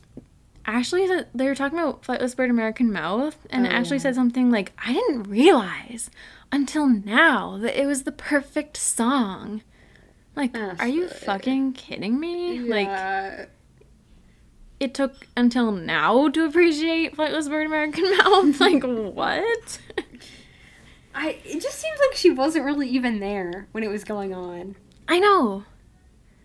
Ashley 0.65 1.07
said 1.07 1.29
they 1.35 1.47
were 1.47 1.55
talking 1.55 1.79
about 1.79 2.03
Flightless 2.03 2.37
Bird 2.37 2.51
American 2.51 2.93
Mouth 2.93 3.37
and 3.51 3.67
Oh, 3.67 3.71
Ashley 3.71 3.97
yeah. 3.99 4.03
said 4.05 4.15
something 4.15 4.51
like, 4.51 4.73
I 4.85 4.93
didn't 4.93 5.25
realize 5.25 6.09
until 6.51 6.87
now 6.89 7.59
that 7.59 7.81
it 7.81 7.87
was 7.87 8.03
the 8.05 8.13
perfect 8.13 8.77
song. 8.77 9.63
Like, 10.35 10.57
are 10.57 10.89
you 10.89 11.09
fucking 11.09 11.75
kidding 11.75 12.19
me? 12.19 12.61
Like 12.61 13.49
it 14.81 14.95
took 14.95 15.27
until 15.37 15.71
now 15.73 16.29
to 16.29 16.45
appreciate 16.45 17.17
Flightless 17.17 17.49
Bird 17.49 17.67
American 17.67 18.05
Mouth? 18.19 18.59
like 18.61 18.83
what? 18.83 19.81
I 21.15 21.37
it 21.45 21.61
just 21.63 21.79
seems 21.79 21.99
like 22.09 22.17
she 22.17 22.31
wasn't 22.31 22.65
really 22.65 22.89
even 22.89 23.21
there 23.21 23.69
when 23.73 23.85
it 23.85 23.89
was 23.91 24.05
going 24.05 24.33
on. 24.35 24.77
I 25.09 25.19
know. 25.19 25.65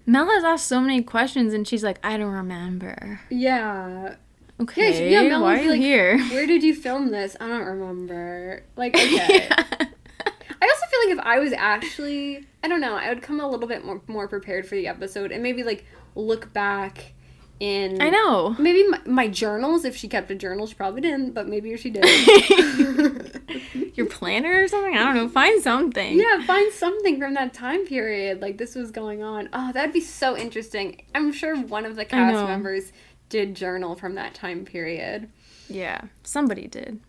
Mel 0.06 0.30
has 0.30 0.44
asked 0.44 0.68
so 0.68 0.80
many 0.80 1.02
questions 1.02 1.54
and 1.54 1.68
she's 1.68 1.84
like, 1.84 2.00
I 2.04 2.18
don't 2.18 2.32
remember. 2.32 3.22
Yeah. 3.30 4.16
Okay, 4.60 4.94
she- 4.94 5.10
yeah, 5.12 5.40
why 5.40 5.60
are 5.60 5.62
you 5.64 5.72
like, 5.72 5.80
here? 5.80 6.18
Where 6.32 6.48
did 6.48 6.64
you 6.64 6.74
film 6.74 7.12
this? 7.12 7.36
I 7.40 7.48
don't 7.48 7.66
remember. 7.66 8.64
Like, 8.76 8.96
okay. 8.98 9.48
I 9.50 10.66
also 10.70 10.86
feel 10.90 11.00
like 11.10 11.18
if 11.18 11.20
I 11.20 11.40
was 11.40 11.54
actually, 11.54 12.48
I 12.68 12.70
don't 12.70 12.82
know, 12.82 12.96
I 12.98 13.08
would 13.08 13.22
come 13.22 13.40
a 13.40 13.48
little 13.50 13.66
bit 13.66 13.86
more 13.86 14.02
more 14.08 14.28
prepared 14.28 14.68
for 14.68 14.76
the 14.76 14.88
episode 14.88 15.32
and 15.32 15.42
maybe 15.42 15.64
like 15.64 15.86
look 16.16 16.52
back 16.52 17.14
in 17.62 18.02
I 18.02 18.10
know. 18.10 18.58
maybe 18.60 18.86
my, 18.90 19.00
my 19.06 19.28
journals 19.30 19.86
if 19.86 19.96
she 19.96 20.10
kept 20.10 20.30
a 20.30 20.36
journal 20.36 20.68
she 20.68 20.76
probably 20.76 21.00
didn't 21.00 21.32
but 21.34 21.48
maybe 21.48 21.76
she 21.78 21.90
did 21.90 22.04
Your 23.96 24.06
planner 24.06 24.64
or 24.64 24.68
something? 24.68 24.96
I 24.96 25.04
don't 25.06 25.16
know. 25.16 25.30
Find 25.30 25.62
something. 25.64 26.20
yeah 26.20 26.44
find 26.46 26.72
something 26.74 27.18
from 27.20 27.36
that 27.36 27.54
time 27.54 27.86
period 27.86 28.42
like 28.42 28.58
this 28.58 28.76
was 28.76 28.92
going 28.92 29.24
on 29.24 29.48
oh 29.54 29.72
that'd 29.72 29.94
be 29.94 30.02
so 30.02 30.36
interesting 30.38 31.02
i'm 31.16 31.32
sure 31.32 31.56
one 31.56 31.86
of 31.86 31.96
the 31.96 32.04
cast 32.04 32.36
members 32.48 32.92
did 33.30 33.56
journal 33.56 33.96
from 33.96 34.16
that 34.16 34.34
time 34.34 34.66
period 34.66 35.30
Yeah. 35.70 36.02
Somebody 36.24 36.68
did. 36.68 37.00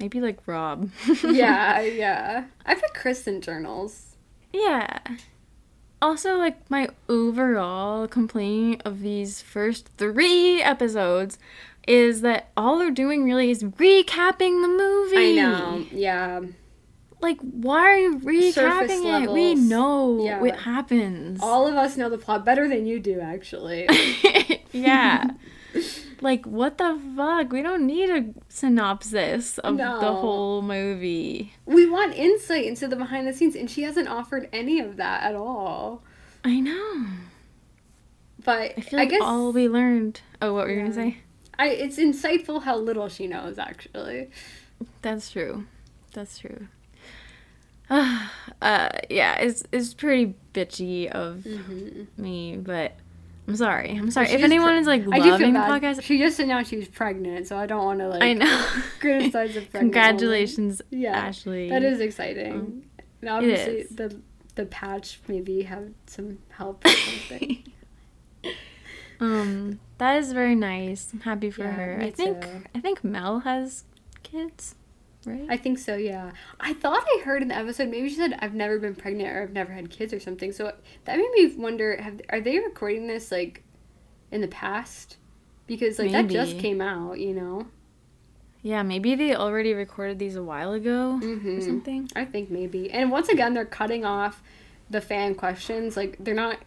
Maybe 0.00 0.20
like 0.20 0.40
Rob. 0.46 0.90
yeah 1.24 1.80
yeah 2.04 2.44
I've 2.66 2.80
put 2.80 2.94
kristen 2.94 3.40
journals 3.40 4.15
Yeah. 4.52 4.98
Also, 6.02 6.36
like, 6.36 6.70
my 6.70 6.88
overall 7.08 8.06
complaint 8.06 8.82
of 8.84 9.00
these 9.00 9.40
first 9.42 9.88
three 9.96 10.62
episodes 10.62 11.38
is 11.86 12.20
that 12.22 12.50
all 12.56 12.78
they're 12.78 12.90
doing 12.90 13.24
really 13.24 13.50
is 13.50 13.62
recapping 13.62 14.60
the 14.62 14.68
movie. 14.68 15.38
i 15.38 15.42
know 15.42 15.84
yeah 15.92 16.40
Like, 17.20 17.38
why 17.40 17.78
are 17.78 17.96
you 17.98 18.18
recapping 18.18 19.22
it? 19.24 19.30
We 19.30 19.54
know 19.54 20.22
Yeah. 20.22 20.40
what 20.40 20.56
happens. 20.60 21.40
all 21.42 21.66
of 21.68 21.76
us 21.76 21.96
know 21.96 22.08
the 22.10 22.18
plot 22.18 22.44
better 22.44 22.68
than 22.68 22.86
you 22.86 22.98
do 23.00 23.20
actually 23.20 23.88
yeah. 24.72 25.30
like, 26.22 26.44
what 26.46 26.78
the 26.78 26.98
fuck? 27.16 27.52
We 27.52 27.62
don't 27.62 27.86
need 27.86 28.10
a 28.10 28.26
synopsis 28.48 29.58
of 29.58 29.76
the 29.76 29.86
whole 30.14 30.62
movie. 30.62 31.52
we 31.66 31.88
want 31.88 32.14
insight 32.14 32.64
into 32.66 32.88
the 32.88 32.96
behind 32.96 33.26
the 33.26 33.32
scenes 33.32 33.54
and 33.54 33.70
she 33.70 33.82
hasn't 33.82 34.08
offered 34.08 34.48
any 34.52 34.80
of 34.80 34.96
that 34.96 35.22
at 35.22 35.34
all 35.34 36.02
I 36.44 36.60
know. 36.60 37.06
but 38.44 38.72
I 38.76 38.80
feel 38.80 38.98
like 38.98 39.10
guess 39.10 39.20
all 39.22 39.52
we 39.52 39.68
learned. 39.68 40.20
Oh, 40.40 40.54
what 40.54 40.66
were 40.66 40.70
you 40.72 40.76
Yeah. 40.78 40.82
gonna 40.84 40.94
say? 40.94 41.16
I, 41.58 41.68
it's 41.70 41.98
insightful 41.98 42.62
how 42.62 42.76
little 42.76 43.08
she 43.08 43.26
knows 43.26 43.58
actually 43.58 44.30
That's 45.02 45.30
true. 45.30 45.64
That's 46.12 46.38
true. 46.38 46.68
uh, 47.90 48.18
yeah, 49.10 49.36
it's 49.38 49.62
it's 49.72 49.94
pretty 49.94 50.34
bitchy 50.52 51.10
of 51.10 51.38
Mm-hmm. 51.44 52.22
me, 52.22 52.56
but 52.56 52.96
I'm 53.48 53.56
sorry. 53.56 53.90
I'm 53.90 54.10
sorry. 54.10 54.28
If 54.30 54.42
anyone 54.42 54.70
pre- 54.70 54.78
is 54.80 54.86
like 54.86 55.02
I 55.12 55.18
loving 55.18 55.52
the 55.52 55.60
podcast, 55.60 56.02
She 56.02 56.18
just 56.18 56.38
announced 56.40 56.70
she 56.70 56.76
was 56.78 56.88
pregnant, 56.88 57.46
so 57.46 57.56
I 57.56 57.66
don't 57.66 57.84
want 57.84 58.00
to 58.00 58.08
like 58.08 58.22
I 58.22 58.32
know. 58.32 58.66
criticize 59.00 59.54
the 59.54 59.60
pregnant 59.60 59.72
woman. 59.74 59.90
Congratulations, 59.92 60.82
Yeah, 60.90 61.16
Ashley. 61.16 61.68
That 61.68 61.82
is 61.84 62.00
exciting. 62.00 62.52
Um, 62.52 62.82
and 63.20 63.30
obviously, 63.30 63.84
the 63.94 64.20
the 64.56 64.66
patch 64.66 65.20
maybe 65.28 65.62
have 65.62 65.90
some 66.06 66.38
help 66.50 66.84
or 66.84 66.88
something. 66.90 67.62
Um, 69.18 69.80
that 69.98 70.18
is 70.18 70.32
very 70.32 70.54
nice. 70.54 71.08
I'm 71.12 71.20
happy 71.20 71.50
for 71.50 71.62
Yeah, 71.62 71.70
her. 71.72 71.98
I 72.02 72.10
think 72.10 72.42
too. 72.42 72.62
I 72.74 72.80
think 72.80 73.02
Mel 73.02 73.40
has 73.40 73.84
kids, 74.22 74.74
right? 75.26 75.46
I 75.50 75.56
think 75.58 75.78
so. 75.78 75.96
Yeah, 75.96 76.30
I 76.58 76.72
thought 76.72 77.04
I 77.06 77.20
heard 77.24 77.42
in 77.42 77.48
the 77.48 77.56
episode 77.56 77.90
maybe 77.90 78.08
she 78.08 78.14
said 78.14 78.38
I've 78.40 78.54
never 78.54 78.78
been 78.78 78.94
pregnant 78.94 79.28
or 79.36 79.42
I've 79.42 79.52
never 79.52 79.72
had 79.72 79.90
kids 79.90 80.12
or 80.14 80.20
something. 80.20 80.52
So 80.52 80.72
that 81.04 81.18
made 81.18 81.30
me 81.34 81.54
wonder: 81.56 82.00
have 82.00 82.20
are 82.30 82.40
they 82.40 82.58
recording 82.58 83.06
this 83.06 83.30
like 83.30 83.62
in 84.30 84.40
the 84.40 84.48
past? 84.48 85.18
Because 85.66 85.98
like 85.98 86.12
that 86.12 86.28
just 86.28 86.58
came 86.58 86.80
out, 86.80 87.18
you 87.18 87.34
know. 87.34 87.66
yeah, 88.62 88.82
maybe 88.82 89.14
they 89.16 89.34
already 89.34 89.74
recorded 89.74 90.18
these 90.18 90.36
a 90.36 90.42
while 90.42 90.72
ago 90.72 91.20
Mhm. 91.22 91.58
or 91.58 91.60
something. 91.60 92.08
I 92.16 92.24
think 92.24 92.50
maybe. 92.50 92.90
And 92.90 93.10
once 93.10 93.28
again, 93.28 93.52
they're 93.54 93.64
cutting 93.64 94.04
off 94.04 94.42
the 94.88 95.00
fan 95.00 95.34
questions. 95.34 95.96
Like 95.96 96.16
they're 96.20 96.34
not 96.34 96.58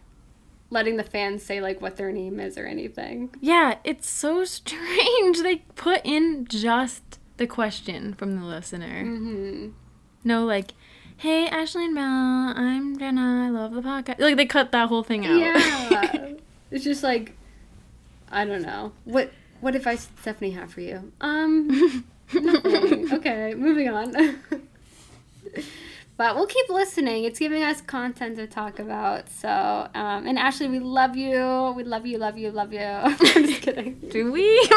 letting 0.72 0.96
the 0.96 1.02
fans 1.02 1.42
say 1.42 1.60
like 1.60 1.80
what 1.80 1.96
their 1.96 2.12
name 2.12 2.38
is 2.38 2.56
or 2.56 2.64
anything. 2.66 3.34
Yeah, 3.40 3.78
it's 3.84 4.08
so 4.08 4.44
strange. 4.58 5.42
They 5.42 5.56
put 5.74 6.00
in 6.04 6.46
just 6.46 7.09
the 7.40 7.46
question 7.46 8.12
from 8.12 8.36
the 8.38 8.44
listener. 8.44 9.02
hmm 9.02 9.70
No, 10.22 10.44
like, 10.44 10.74
hey, 11.16 11.48
Ashley 11.48 11.86
and 11.86 11.94
Mel, 11.94 12.04
I'm 12.04 12.98
Jenna. 12.98 13.46
I 13.46 13.48
love 13.48 13.72
the 13.72 13.80
podcast. 13.80 14.20
Like, 14.20 14.36
they 14.36 14.44
cut 14.44 14.70
that 14.72 14.88
whole 14.90 15.02
thing 15.02 15.26
out. 15.26 15.38
Yeah. 15.40 16.34
it's 16.70 16.84
just 16.84 17.02
like 17.02 17.32
I 18.30 18.44
don't 18.44 18.62
know. 18.62 18.92
What 19.04 19.32
what 19.60 19.74
advice 19.74 20.06
did 20.06 20.18
Stephenie 20.20 20.50
have 20.52 20.70
for 20.72 20.82
you? 20.82 21.12
Um 21.20 22.04
nothing. 22.32 23.12
okay, 23.14 23.54
moving 23.54 23.88
on. 23.88 24.12
but 26.18 26.36
we'll 26.36 26.46
keep 26.46 26.68
listening. 26.68 27.24
It's 27.24 27.38
giving 27.38 27.62
us 27.62 27.80
content 27.80 28.36
to 28.36 28.46
talk 28.46 28.78
about. 28.78 29.30
So, 29.30 29.48
um, 29.48 30.26
and 30.26 30.38
Ashley, 30.38 30.68
we 30.68 30.78
love 30.78 31.16
you. 31.16 31.72
We 31.74 31.84
love 31.84 32.04
you, 32.06 32.18
love 32.18 32.36
you, 32.36 32.50
love 32.50 32.72
you. 32.74 32.80
I'm 32.82 33.16
just 33.16 33.62
kidding. 33.62 33.98
Do 34.10 34.30
we? 34.30 34.70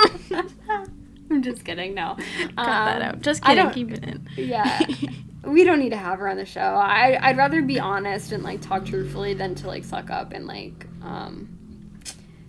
I'm 1.34 1.41
just 1.41 1.65
kidding. 1.65 1.93
No. 1.95 2.15
cut 2.39 2.55
that 2.57 3.01
Um, 3.01 3.07
out. 3.10 3.22
Just 3.22 3.43
kidding. 3.43 3.69
Keep 3.72 3.91
it 3.91 4.03
in. 4.03 4.27
Yeah. 4.38 4.80
we 5.45 5.64
don't 5.64 5.80
need 5.80 5.89
to 5.89 5.97
have 5.97 6.19
her 6.19 6.27
on 6.30 6.38
the 6.38 6.45
show. 6.45 6.60
I 6.61 7.18
I'd 7.22 7.38
rather 7.38 7.61
be 7.61 7.80
honest 7.80 8.31
and 8.31 8.43
like 8.43 8.61
talk 8.61 8.85
truthfully 8.85 9.34
than 9.34 9.55
to 9.55 9.68
like 9.68 9.84
suck 9.84 10.10
up 10.10 10.31
and 10.34 10.45
like 10.47 10.85
um 11.01 11.49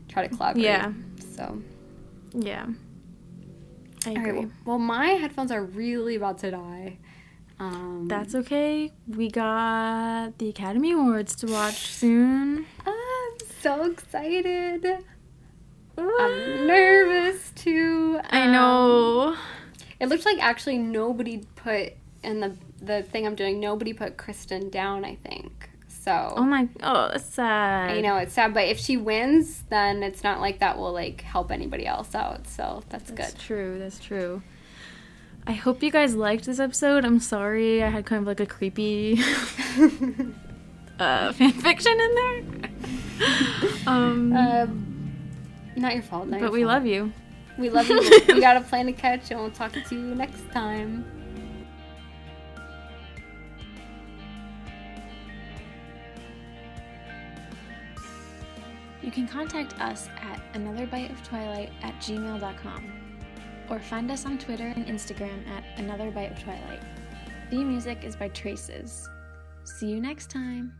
try 0.08 0.26
to 0.26 0.34
collaborate. 0.34 0.64
Yeah. 0.64 0.92
So 1.34 1.60
Yeah. 2.32 2.66
I 4.06 4.10
agree. 4.10 4.22
right. 4.24 4.34
Well, 4.34 4.50
well, 4.66 4.78
my 4.78 5.06
headphones 5.12 5.50
are 5.50 5.64
really 5.64 6.14
about 6.16 6.38
to 6.38 6.50
die. 6.50 6.98
Um, 7.58 8.06
That's 8.08 8.34
okay. 8.34 8.92
We 9.08 9.30
got 9.30 10.36
the 10.38 10.48
Academy 10.50 10.92
Awards 10.92 11.34
to 11.36 11.46
watch 11.46 11.86
soon. 11.86 12.66
I'm 12.84 13.38
so 13.60 13.84
excited. 13.90 14.84
I'm 15.98 16.66
nervous 16.66 17.50
too. 17.54 18.20
I 18.30 18.42
Um, 18.42 18.52
know. 18.52 19.36
It 20.00 20.08
looks 20.08 20.24
like 20.24 20.38
actually 20.42 20.78
nobody 20.78 21.44
put 21.56 21.92
in 22.22 22.40
the 22.40 22.56
the 22.82 23.02
thing 23.02 23.26
I'm 23.26 23.34
doing. 23.34 23.60
Nobody 23.60 23.92
put 23.92 24.16
Kristen 24.16 24.68
down. 24.70 25.04
I 25.04 25.14
think 25.16 25.70
so. 25.88 26.34
Oh 26.36 26.42
my. 26.42 26.68
Oh, 26.82 27.08
that's 27.12 27.24
sad. 27.24 27.90
I 27.90 28.00
know 28.00 28.16
it's 28.16 28.34
sad, 28.34 28.52
but 28.52 28.64
if 28.68 28.78
she 28.78 28.96
wins, 28.96 29.62
then 29.70 30.02
it's 30.02 30.22
not 30.22 30.40
like 30.40 30.58
that 30.58 30.76
will 30.78 30.92
like 30.92 31.22
help 31.22 31.50
anybody 31.50 31.86
else 31.86 32.14
out. 32.14 32.46
So 32.48 32.82
that's, 32.90 33.10
That's 33.12 33.32
good. 33.34 33.40
true. 33.40 33.78
That's 33.78 33.98
true. 33.98 34.42
I 35.46 35.52
hope 35.52 35.82
you 35.82 35.90
guys 35.90 36.14
liked 36.14 36.44
this 36.46 36.58
episode. 36.58 37.04
I'm 37.04 37.20
sorry 37.20 37.82
I 37.82 37.88
had 37.90 38.06
kind 38.06 38.20
of 38.22 38.26
like 38.26 38.40
a 38.40 38.46
creepy 38.46 39.18
uh, 40.98 41.32
fan 41.34 41.52
fiction 41.52 42.00
in 42.00 42.14
there. 42.14 42.70
um, 43.86 44.32
um, 44.32 44.93
not 45.76 45.94
your 45.94 46.02
fault. 46.02 46.28
Not 46.28 46.40
but 46.40 46.52
we 46.52 46.64
love 46.64 46.86
you. 46.86 47.12
We 47.58 47.70
love 47.70 47.88
you. 47.88 48.00
we 48.28 48.40
got 48.40 48.56
a 48.56 48.60
plan 48.68 48.86
to 48.86 48.92
catch, 48.92 49.30
and 49.30 49.40
we'll 49.40 49.50
talk 49.50 49.72
to 49.72 49.94
you 49.94 50.14
next 50.14 50.50
time. 50.52 51.04
You 59.02 59.10
can 59.10 59.28
contact 59.28 59.78
us 59.80 60.08
at 60.16 60.40
anotherbiteoftwilight 60.54 61.70
at 61.82 61.94
gmail.com 62.00 62.92
or 63.68 63.78
find 63.78 64.10
us 64.10 64.24
on 64.24 64.38
Twitter 64.38 64.72
and 64.74 64.86
Instagram 64.86 65.46
at 65.48 65.62
Another 65.78 66.10
Bite 66.10 66.32
of 66.32 66.42
Twilight. 66.42 66.82
Theme 67.50 67.68
music 67.68 68.02
is 68.02 68.16
by 68.16 68.28
Traces. 68.28 69.08
See 69.64 69.88
you 69.88 70.00
next 70.00 70.30
time. 70.30 70.72